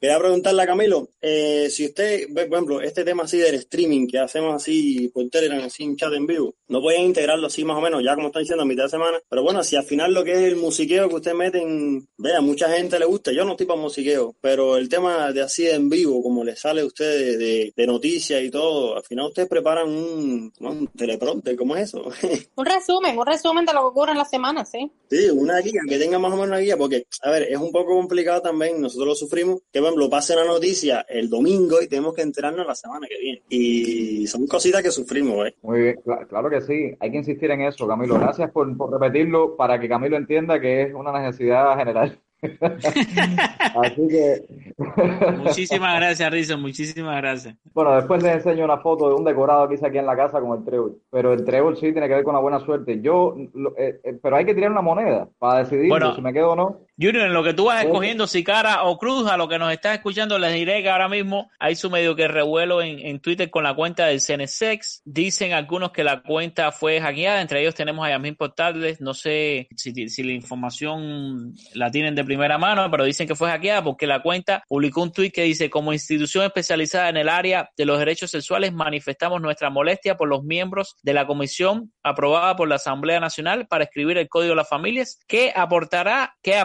quería 0.00 0.18
preguntarle 0.18 0.62
a 0.62 0.66
Camilo, 0.66 1.08
eh, 1.20 1.68
si 1.70 1.86
usted, 1.86 2.28
por 2.32 2.42
ejemplo, 2.42 2.80
este 2.80 3.04
tema 3.04 3.24
así 3.24 3.38
del 3.38 3.56
streaming 3.56 4.06
que 4.06 4.18
hacemos 4.18 4.54
así 4.54 5.08
por 5.08 5.28
Telegram, 5.28 5.62
así 5.64 5.84
en 5.84 5.96
chat 5.96 6.12
en 6.12 6.26
vivo, 6.26 6.54
no 6.68 6.80
pueden 6.80 7.02
integrarlo 7.02 7.46
así 7.46 7.64
más 7.64 7.76
o 7.76 7.80
menos, 7.80 8.02
ya 8.02 8.14
como 8.14 8.28
están 8.28 8.42
diciendo 8.42 8.62
a 8.62 8.66
mitad 8.66 8.84
de 8.84 8.90
semana. 8.90 9.18
Pero 9.28 9.42
bueno, 9.42 9.62
si 9.62 9.76
al 9.76 9.84
final 9.84 10.14
lo 10.14 10.24
que 10.24 10.32
es 10.32 10.38
el 10.38 10.56
musiqueo 10.56 11.08
que 11.08 11.16
usted 11.16 11.34
mete 11.34 11.60
en, 11.60 12.08
vea, 12.16 12.40
mucha 12.40 12.68
gente 12.70 12.98
le 12.98 13.06
gusta. 13.06 13.32
Yo 13.32 13.44
no 13.44 13.52
estoy 13.52 13.66
para 13.66 13.80
musiqueo, 13.80 14.34
pero 14.40 14.76
el 14.76 14.88
tema 14.88 15.32
de 15.32 15.42
así 15.42 15.68
en 15.68 15.88
vivo, 15.88 16.22
como 16.22 16.44
le 16.44 16.56
sale 16.56 16.82
a 16.82 16.86
ustedes 16.86 17.38
de, 17.38 17.86
noticias 17.86 18.40
y 18.42 18.50
todo, 18.50 18.96
al 18.96 19.02
final 19.02 19.26
ustedes 19.26 19.48
preparan 19.48 19.88
un, 19.88 20.52
un 20.60 20.86
teleprompter, 20.88 21.56
¿cómo 21.56 21.74
es 21.74 21.88
eso? 21.88 22.04
Un 22.54 22.66
resumen, 22.66 23.18
un 23.18 23.26
resumen 23.26 23.64
de 23.64 23.72
lo 23.72 23.80
que 23.80 23.86
ocurre 23.86 24.12
en 24.12 24.18
la 24.18 24.24
semana, 24.24 24.64
sí. 24.64 24.90
Sí, 25.10 25.28
una 25.28 25.58
guía, 25.58 25.80
que 25.88 25.98
tenga 25.98 26.20
más 26.20 26.30
o 26.32 26.36
menos 26.36 26.48
una 26.50 26.58
guía, 26.58 26.76
porque, 26.76 27.04
a 27.24 27.30
ver, 27.32 27.42
es 27.50 27.58
un 27.58 27.72
poco 27.72 27.96
complicado 27.96 28.40
también, 28.42 28.80
nosotros 28.80 29.08
lo 29.08 29.14
sufrimos, 29.16 29.60
que, 29.72 29.80
por 29.80 29.88
ejemplo, 29.88 30.08
pase 30.08 30.36
la 30.36 30.44
noticia 30.44 31.04
el 31.08 31.28
domingo 31.28 31.82
y 31.82 31.88
tenemos 31.88 32.14
que 32.14 32.22
enterarnos 32.22 32.64
la 32.64 32.76
semana 32.76 33.08
que 33.08 33.18
viene. 33.20 33.42
Y 33.48 34.26
son 34.28 34.46
cositas 34.46 34.82
que 34.84 34.92
sufrimos, 34.92 35.48
¿eh? 35.48 35.54
Muy 35.62 35.80
bien, 35.80 35.96
cla- 36.04 36.28
claro 36.28 36.48
que 36.48 36.60
sí. 36.60 36.96
Hay 37.00 37.10
que 37.10 37.16
insistir 37.18 37.50
en 37.50 37.62
eso, 37.62 37.88
Camilo. 37.88 38.20
Gracias 38.20 38.52
por, 38.52 38.76
por 38.76 38.92
repetirlo 38.92 39.56
para 39.56 39.80
que 39.80 39.88
Camilo 39.88 40.16
entienda 40.16 40.60
que 40.60 40.82
es 40.82 40.94
una 40.94 41.10
necesidad 41.20 41.76
general. 41.76 42.16
Así 42.42 44.08
que, 44.08 44.42
muchísimas 45.38 45.96
gracias, 45.96 46.30
Rickson, 46.32 46.60
muchísimas 46.62 47.16
gracias. 47.18 47.54
bueno, 47.74 47.96
después 47.96 48.22
les 48.22 48.34
enseño 48.36 48.64
una 48.64 48.78
foto 48.78 49.08
de 49.08 49.14
un 49.14 49.24
decorado 49.24 49.68
que 49.68 49.74
hice 49.74 49.86
aquí 49.86 49.98
en 49.98 50.06
la 50.06 50.16
casa 50.16 50.40
con 50.40 50.58
el 50.58 50.64
trébol. 50.64 50.98
Pero 51.10 51.32
el 51.32 51.44
trébol 51.44 51.76
sí 51.76 51.92
tiene 51.92 52.08
que 52.08 52.14
ver 52.14 52.24
con 52.24 52.34
la 52.34 52.40
buena 52.40 52.60
suerte. 52.60 53.00
Yo, 53.00 53.34
lo- 53.54 53.76
eh, 53.76 54.00
eh, 54.04 54.18
pero 54.22 54.36
hay 54.36 54.44
que 54.44 54.54
tirar 54.54 54.70
una 54.70 54.80
moneda 54.82 55.28
para 55.38 55.60
decidir 55.60 55.88
Bueno. 55.88 56.14
si 56.14 56.22
me 56.22 56.32
quedo 56.32 56.52
o 56.52 56.56
no. 56.56 56.78
Junior, 57.00 57.26
en 57.26 57.32
lo 57.32 57.42
que 57.42 57.54
tú 57.54 57.64
vas 57.64 57.76
Bueno. 57.76 57.90
escogiendo 57.90 58.26
si 58.26 58.44
cara 58.44 58.82
o 58.84 58.98
cruz, 58.98 59.30
a 59.30 59.36
lo 59.38 59.48
que 59.48 59.58
nos 59.58 59.72
estás 59.72 59.94
escuchando, 59.94 60.38
les 60.38 60.52
diré 60.52 60.82
que 60.82 60.90
ahora 60.90 61.08
mismo 61.08 61.50
hay 61.58 61.74
su 61.74 61.88
medio 61.88 62.14
que 62.14 62.28
revuelo 62.28 62.82
en, 62.82 62.98
en 62.98 63.20
Twitter 63.20 63.48
con 63.48 63.64
la 63.64 63.74
cuenta 63.74 64.06
del 64.06 64.20
CNSEX. 64.20 65.02
Dicen 65.04 65.54
algunos 65.54 65.92
que 65.92 66.04
la 66.04 66.22
cuenta 66.22 66.72
fue 66.72 67.00
hackeada, 67.00 67.40
entre 67.40 67.62
ellos 67.62 67.74
tenemos 67.74 68.06
a 68.06 68.10
Yasmin 68.10 68.36
Portales, 68.36 69.00
no 69.00 69.14
sé 69.14 69.68
si, 69.76 70.08
si 70.10 70.22
la 70.22 70.32
información 70.32 71.54
la 71.72 71.90
tienen 71.90 72.14
de 72.14 72.22
primera 72.22 72.58
mano, 72.58 72.90
pero 72.90 73.04
dicen 73.04 73.26
que 73.26 73.34
fue 73.34 73.48
hackeada 73.48 73.82
porque 73.82 74.06
la 74.06 74.20
cuenta 74.20 74.62
publicó 74.68 75.02
un 75.02 75.12
tweet 75.12 75.30
que 75.30 75.44
dice, 75.44 75.70
como 75.70 75.94
institución 75.94 76.44
especializada 76.44 77.08
en 77.08 77.16
el 77.16 77.28
área 77.30 77.70
de 77.76 77.86
los 77.86 77.98
derechos 77.98 78.30
sexuales, 78.30 78.72
manifestamos 78.74 79.40
nuestra 79.40 79.70
molestia 79.70 80.16
por 80.16 80.28
los 80.28 80.44
miembros 80.44 80.96
de 81.02 81.14
la 81.14 81.26
comisión 81.26 81.92
aprobada 82.02 82.56
por 82.56 82.68
la 82.68 82.74
Asamblea 82.74 83.20
Nacional 83.20 83.66
para 83.66 83.84
escribir 83.84 84.18
el 84.18 84.28
Código 84.28 84.50
de 84.50 84.56
las 84.56 84.68
Familias, 84.68 85.18
que 85.26 85.52
aportará, 85.54 86.36
qué 86.42 86.56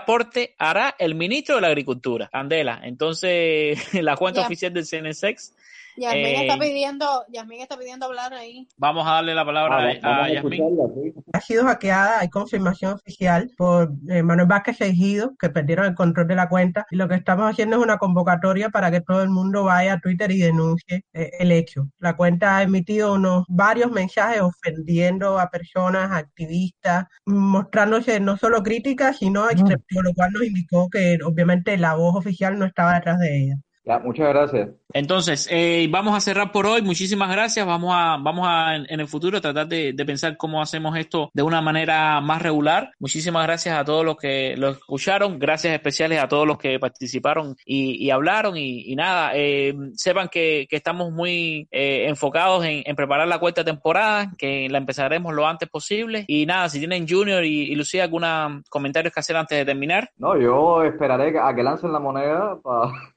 hará 0.57 0.95
el 0.99 1.15
ministro 1.15 1.55
de 1.55 1.61
la 1.61 1.67
Agricultura, 1.67 2.29
Candela. 2.31 2.81
Entonces, 2.83 3.79
la 3.93 4.15
cuenta 4.15 4.41
Ya. 4.41 4.45
oficial 4.47 4.73
del 4.73 4.85
CNSEX, 4.85 5.54
Yasmín 5.97 6.25
Eh, 6.25 6.41
está 6.41 6.57
pidiendo, 6.59 7.05
Yasmín 7.29 7.61
está 7.61 7.77
pidiendo 7.77 8.05
hablar 8.07 8.33
ahí. 8.33 8.67
vamos 8.77 9.07
a 9.07 9.11
darle 9.11 9.33
la 9.35 9.45
palabra 9.45 9.77
a, 9.77 9.79
a 9.79 10.23
a 10.25 10.29
Yasmín. 10.29 10.63
escucharla, 10.63 10.93
sí. 10.93 11.13
ha 11.33 11.41
sido 11.41 11.65
hackeada, 11.65 12.19
hay 12.19 12.29
confirmación 12.29 12.93
oficial 12.93 13.49
por 13.57 13.91
eh, 14.09 14.23
Manuel 14.23 14.47
Vázquez 14.47 14.81
Ejido, 14.81 15.35
que 15.39 15.49
perdieron 15.49 15.85
el 15.85 15.95
control 15.95 16.27
de 16.27 16.35
la 16.35 16.49
cuenta, 16.49 16.85
y 16.91 16.95
lo 16.95 17.07
que 17.07 17.15
estamos 17.15 17.49
haciendo 17.49 17.77
es 17.77 17.83
una 17.83 17.97
convocatoria 17.97 18.69
para 18.69 18.91
que 18.91 19.01
todo 19.01 19.23
el 19.23 19.29
mundo 19.29 19.63
vaya 19.63 19.93
a 19.93 19.99
Twitter 19.99 20.31
y 20.31 20.39
denuncie 20.39 21.05
eh, 21.13 21.31
el 21.39 21.51
hecho. 21.51 21.87
La 21.99 22.15
cuenta 22.15 22.57
ha 22.57 22.63
emitido 22.63 23.13
unos 23.13 23.45
varios 23.47 23.91
mensajes 23.91 24.41
ofendiendo 24.41 25.39
a 25.39 25.49
personas, 25.49 26.11
activistas, 26.11 27.05
mostrándose 27.25 28.19
no 28.19 28.37
solo 28.37 28.63
críticas, 28.63 29.17
sino 29.17 29.49
excepción, 29.49 30.03
lo 30.03 30.13
cual 30.13 30.31
nos 30.33 30.43
indicó 30.43 30.89
que 30.89 31.17
obviamente 31.23 31.77
la 31.77 31.95
voz 31.95 32.15
oficial 32.15 32.57
no 32.59 32.65
estaba 32.65 32.95
detrás 32.95 33.19
de 33.19 33.37
ella. 33.43 33.55
Ya, 33.85 33.99
muchas 33.99 34.29
gracias. 34.29 34.69
Entonces, 34.93 35.47
eh, 35.51 35.87
vamos 35.91 36.15
a 36.15 36.19
cerrar 36.19 36.51
por 36.51 36.65
hoy. 36.65 36.81
Muchísimas 36.81 37.29
gracias. 37.29 37.65
Vamos 37.65 37.93
a, 37.93 38.17
vamos 38.19 38.47
a 38.47 38.75
en, 38.75 38.85
en 38.89 38.99
el 38.99 39.07
futuro 39.07 39.39
tratar 39.39 39.67
de, 39.67 39.93
de 39.93 40.05
pensar 40.05 40.37
cómo 40.37 40.61
hacemos 40.61 40.97
esto 40.97 41.29
de 41.33 41.43
una 41.43 41.61
manera 41.61 42.19
más 42.21 42.41
regular. 42.41 42.91
Muchísimas 42.99 43.45
gracias 43.45 43.77
a 43.77 43.85
todos 43.85 44.03
los 44.03 44.15
que 44.17 44.55
lo 44.57 44.69
escucharon. 44.69 45.37
Gracias 45.37 45.73
especiales 45.73 46.19
a 46.19 46.27
todos 46.27 46.47
los 46.47 46.57
que 46.57 46.79
participaron 46.79 47.55
y, 47.63 48.03
y 48.03 48.09
hablaron. 48.09 48.57
Y, 48.57 48.91
y 48.91 48.95
nada, 48.95 49.31
eh, 49.35 49.75
sepan 49.93 50.29
que, 50.29 50.65
que 50.67 50.77
estamos 50.77 51.11
muy 51.11 51.67
eh, 51.71 52.07
enfocados 52.07 52.65
en, 52.65 52.81
en 52.85 52.95
preparar 52.95 53.27
la 53.27 53.39
cuarta 53.39 53.63
temporada, 53.63 54.31
que 54.37 54.67
la 54.69 54.79
empezaremos 54.79 55.33
lo 55.33 55.45
antes 55.45 55.69
posible. 55.69 56.25
Y 56.27 56.45
nada, 56.47 56.69
si 56.69 56.79
tienen 56.79 57.07
Junior 57.07 57.43
y, 57.43 57.71
y 57.71 57.75
Lucía 57.75 58.03
algunos 58.05 58.63
comentarios 58.69 59.13
que 59.13 59.19
hacer 59.19 59.35
antes 59.35 59.57
de 59.57 59.65
terminar. 59.65 60.09
No, 60.17 60.39
yo 60.39 60.83
esperaré 60.83 61.37
a 61.39 61.53
que 61.53 61.63
lancen 61.63 61.91
la 61.91 61.99
moneda 61.99 62.57
para... 62.63 62.91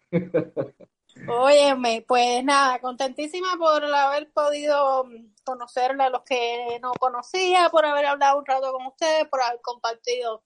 Óyeme, 1.28 2.05
pues 2.06 2.44
nada, 2.44 2.78
contentísima 2.80 3.56
por 3.59 3.85
haber 3.85 4.30
podido 4.32 5.05
conocerle 5.44 6.05
a 6.05 6.10
los 6.10 6.22
que 6.22 6.78
no 6.80 6.93
conocía, 6.93 7.70
por 7.70 7.85
haber 7.85 8.06
hablado 8.06 8.39
un 8.39 8.47
rato 8.47 8.72
con 8.72 8.86
ustedes, 8.86 9.26
por 9.28 9.43
haber 9.43 9.60
compartido 9.60 10.43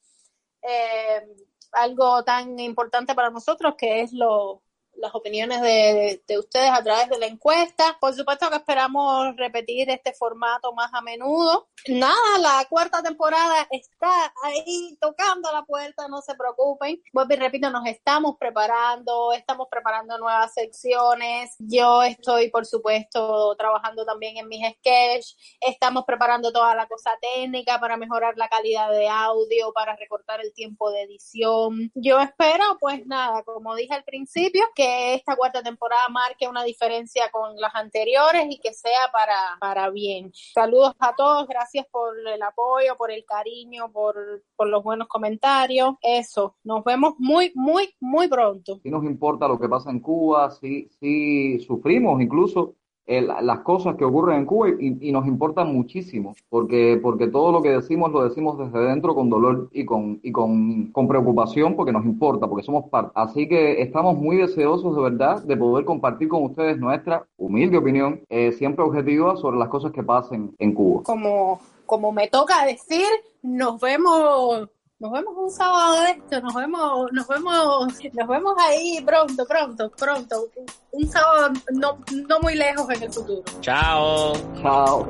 eh, 0.62 1.26
algo 1.72 2.24
tan 2.24 2.58
importante 2.58 3.14
para 3.14 3.30
nosotros 3.30 3.74
que 3.76 4.00
es 4.00 4.12
lo, 4.12 4.62
las 4.94 5.14
opiniones 5.14 5.60
de, 5.60 6.22
de 6.26 6.38
ustedes 6.38 6.70
a 6.70 6.82
través 6.82 7.08
de 7.08 7.18
la 7.18 7.26
encuesta. 7.26 7.96
Por 8.00 8.14
supuesto 8.14 8.48
que 8.50 8.56
esperamos 8.56 9.36
repetir 9.36 9.90
este 9.90 10.12
formato 10.12 10.72
más 10.72 10.92
a 10.94 11.00
menudo. 11.00 11.68
Nada, 11.88 12.38
la 12.38 12.64
cuarta 12.68 13.02
temporada 13.02 13.66
está 13.70 14.32
ahí 14.44 14.96
tocando 15.00 15.50
la 15.52 15.64
puerta, 15.64 16.06
no 16.08 16.20
se 16.22 16.34
preocupen. 16.34 17.02
Vuelvo 17.12 17.34
y 17.34 17.36
repito, 17.36 17.70
nos 17.70 17.86
estamos 17.86 18.36
preparando, 18.38 19.32
estamos 19.32 19.66
preparando 19.70 20.16
nuevas 20.18 20.54
secciones. 20.54 21.56
Yo 21.58 22.02
estoy, 22.02 22.50
por 22.50 22.66
supuesto, 22.66 23.56
trabajando 23.56 24.04
también 24.04 24.36
en 24.36 24.48
mis 24.48 24.64
sketches. 24.76 25.36
Estamos 25.60 26.04
preparando 26.04 26.52
toda 26.52 26.74
la 26.74 26.86
cosa 26.86 27.10
técnica 27.20 27.80
para 27.80 27.96
mejorar 27.96 28.36
la 28.36 28.48
calidad 28.48 28.90
de 28.90 29.08
audio, 29.08 29.72
para 29.72 29.96
recortar 29.96 30.40
el 30.40 30.52
tiempo 30.52 30.90
de 30.90 31.02
edición. 31.02 31.90
Yo 31.94 32.20
espero, 32.20 32.64
pues 32.80 33.06
nada, 33.06 33.42
como 33.42 33.74
dije 33.74 33.94
al 33.94 34.04
principio, 34.04 34.64
que 34.74 34.81
que 34.82 35.14
esta 35.14 35.36
cuarta 35.36 35.62
temporada 35.62 36.08
marque 36.08 36.48
una 36.48 36.64
diferencia 36.64 37.30
con 37.30 37.56
las 37.56 37.72
anteriores 37.74 38.46
y 38.50 38.58
que 38.58 38.72
sea 38.72 39.10
para, 39.12 39.36
para 39.60 39.90
bien. 39.90 40.32
Saludos 40.32 40.94
a 40.98 41.14
todos, 41.14 41.46
gracias 41.46 41.86
por 41.86 42.16
el 42.18 42.42
apoyo, 42.42 42.96
por 42.96 43.12
el 43.12 43.24
cariño, 43.24 43.92
por, 43.92 44.16
por 44.56 44.66
los 44.66 44.82
buenos 44.82 45.06
comentarios. 45.06 45.94
Eso, 46.02 46.56
nos 46.64 46.82
vemos 46.82 47.14
muy, 47.18 47.52
muy, 47.54 47.94
muy 48.00 48.26
pronto. 48.26 48.80
Sí 48.82 48.90
nos 48.90 49.04
importa 49.04 49.46
lo 49.46 49.60
que 49.60 49.68
pasa 49.68 49.90
en 49.90 50.00
Cuba, 50.00 50.50
sí, 50.50 50.88
sí 50.98 51.60
sufrimos 51.60 52.20
incluso 52.20 52.74
el- 53.06 53.26
las 53.42 53.60
cosas 53.60 53.96
que 53.96 54.04
ocurren 54.04 54.38
en 54.38 54.46
Cuba 54.46 54.68
y, 54.68 54.96
y 55.00 55.12
nos 55.12 55.26
importan 55.26 55.72
muchísimo, 55.74 56.34
porque, 56.48 56.98
porque 57.02 57.26
todo 57.26 57.52
lo 57.52 57.62
que 57.62 57.70
decimos 57.70 58.12
lo 58.12 58.22
decimos 58.22 58.58
desde 58.58 58.78
dentro 58.86 59.14
con 59.14 59.28
dolor 59.30 59.68
y 59.72 59.84
con, 59.84 60.20
y 60.22 60.30
con, 60.32 60.86
con 60.92 61.08
preocupación 61.08 61.74
porque 61.76 61.92
nos 61.92 62.04
importa, 62.04 62.46
porque 62.48 62.64
somos 62.64 62.88
parte. 62.90 63.12
Así 63.14 63.48
que 63.48 63.82
estamos 63.82 64.16
muy 64.16 64.36
deseosos 64.36 64.94
de 64.96 65.02
verdad 65.02 65.42
de 65.42 65.56
poder 65.56 65.84
compartir 65.84 66.28
con 66.28 66.44
ustedes 66.44 66.78
nuestra 66.78 67.26
humilde 67.36 67.76
opinión, 67.78 68.20
eh, 68.28 68.52
siempre 68.52 68.84
objetiva, 68.84 69.36
sobre 69.36 69.58
las 69.58 69.68
cosas 69.68 69.92
que 69.92 70.02
pasen 70.02 70.54
en 70.58 70.72
Cuba. 70.72 71.02
Como, 71.04 71.60
como 71.86 72.12
me 72.12 72.28
toca 72.28 72.64
decir, 72.64 73.06
nos 73.42 73.80
vemos. 73.80 74.68
Nos 75.02 75.10
vemos 75.10 75.34
un 75.36 75.50
sábado 75.50 76.00
de 76.00 76.10
esto, 76.12 76.40
nos 76.42 76.54
vemos, 76.54 77.10
nos 77.10 77.26
vemos, 77.26 77.88
nos 78.14 78.28
vemos 78.28 78.54
ahí 78.56 79.02
pronto, 79.04 79.44
pronto, 79.44 79.90
pronto. 79.98 80.44
Un 80.92 81.10
sábado 81.10 81.54
no, 81.72 81.98
no 82.28 82.40
muy 82.40 82.54
lejos 82.54 82.88
en 82.88 83.02
el 83.02 83.12
futuro. 83.12 83.42
Chao. 83.60 84.32
Chao. 84.62 85.08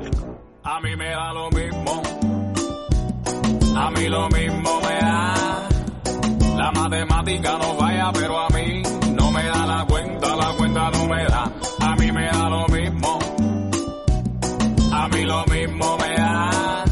A 0.63 0.79
mí 0.81 0.95
me 0.95 1.09
da 1.11 1.31
lo 1.33 1.47
mismo. 1.51 2.01
A 3.77 3.91
mí 3.91 4.09
lo 4.09 4.29
mismo 4.29 4.81
me 4.81 4.99
da. 4.99 5.67
La 6.57 6.71
matemática 6.71 7.55
no 7.59 7.75
vaya, 7.75 8.11
pero 8.13 8.39
a 8.39 8.49
mí 8.49 8.81
no 9.11 9.31
me 9.31 9.43
da 9.43 9.65
la 9.67 9.85
cuenta, 9.85 10.35
la 10.35 10.53
cuenta 10.57 10.89
no 10.89 11.05
me 11.05 11.23
da. 11.25 11.53
A 11.81 11.95
mí 11.97 12.11
me 12.11 12.25
da 12.25 12.49
lo 12.49 12.67
mismo. 12.67 13.19
A 14.91 15.07
mí 15.07 15.23
lo 15.23 15.45
mismo 15.45 15.97
me 15.97 16.15
da. 16.15 16.83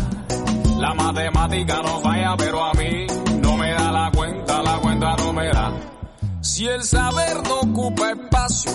La 0.78 0.94
matemática 0.96 1.82
no 1.84 2.00
falla, 2.00 2.36
pero 2.38 2.64
a 2.64 2.74
mí 2.74 2.81
Si 6.62 6.68
el 6.68 6.84
saber 6.84 7.42
no 7.42 7.62
ocupa 7.62 8.12
espacio, 8.12 8.72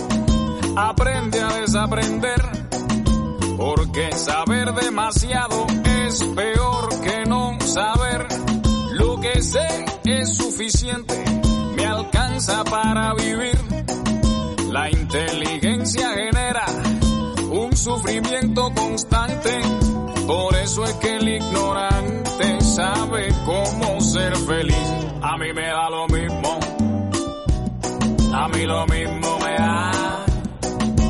aprende 0.75 1.39
a 1.39 1.47
desaprender. 1.53 2.41
Porque 3.55 4.11
saber 4.11 4.73
demasiado 4.73 5.65
es 6.05 6.21
peor 6.35 6.89
que 6.99 7.23
no 7.29 7.57
saber. 7.61 8.27
Lo 8.91 9.21
que 9.21 9.41
sé 9.41 9.85
es 10.03 10.35
suficiente, 10.35 11.15
me 11.77 11.85
alcanza 11.85 12.65
para 12.65 13.13
vivir. 13.13 13.57
La 14.69 14.91
inteligencia 14.91 16.09
genera 16.09 16.65
un 17.49 17.73
sufrimiento 17.73 18.69
constante. 18.75 19.61
Por 20.27 20.53
eso 20.57 20.83
es 20.83 20.93
que 20.95 21.15
el 21.15 21.29
ignorante 21.29 22.59
sabe 22.59 23.29
cómo 23.45 24.01
ser 24.01 24.35
feliz. 24.35 24.89
A 25.21 25.37
mí 25.37 25.53
me 25.53 25.67
da 25.67 25.89
lo 25.89 26.05
mismo. 26.09 26.76
A 28.39 28.47
mí 28.49 28.65
lo 28.65 28.85
mismo 28.85 29.39
me 29.39 29.55
da. 29.55 29.91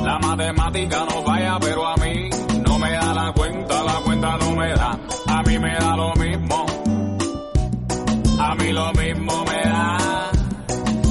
La 0.04 0.18
matemática 0.20 1.06
no 1.10 1.22
falla, 1.24 1.58
pero 1.60 1.86
a 1.86 1.96
mí 1.98 2.30
no 2.66 2.80
me 2.80 2.92
da 2.92 3.14
la 3.14 3.34
cuenta, 3.34 3.84
la 3.84 3.94
cuenta 4.06 4.38
no 4.38 4.52
me 4.56 4.74
da. 4.74 5.00
A 5.28 5.44
mí 5.44 5.60
me 5.60 5.74
da 5.76 5.96
lo 5.98 6.14
mismo. 6.16 6.66
A 8.40 8.56
mí 8.56 8.72
lo 8.72 8.94
mismo 8.94 9.46
me 9.46 9.70
da. 9.70 9.98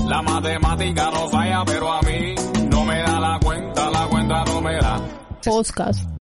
La 0.09 0.23
matemática 0.23 1.11
no 1.11 1.29
falla, 1.29 1.63
pero 1.67 1.93
a 1.93 2.01
mí 2.01 2.35
no 2.71 2.85
me 2.87 2.99
da 3.03 3.21
la 3.21 3.39
cuenta, 3.39 3.91
la 3.91 4.07
cuenta 4.07 4.45
no 4.47 4.61
me 4.63 4.75
da. 4.77 4.99
Podcast. 5.45 6.07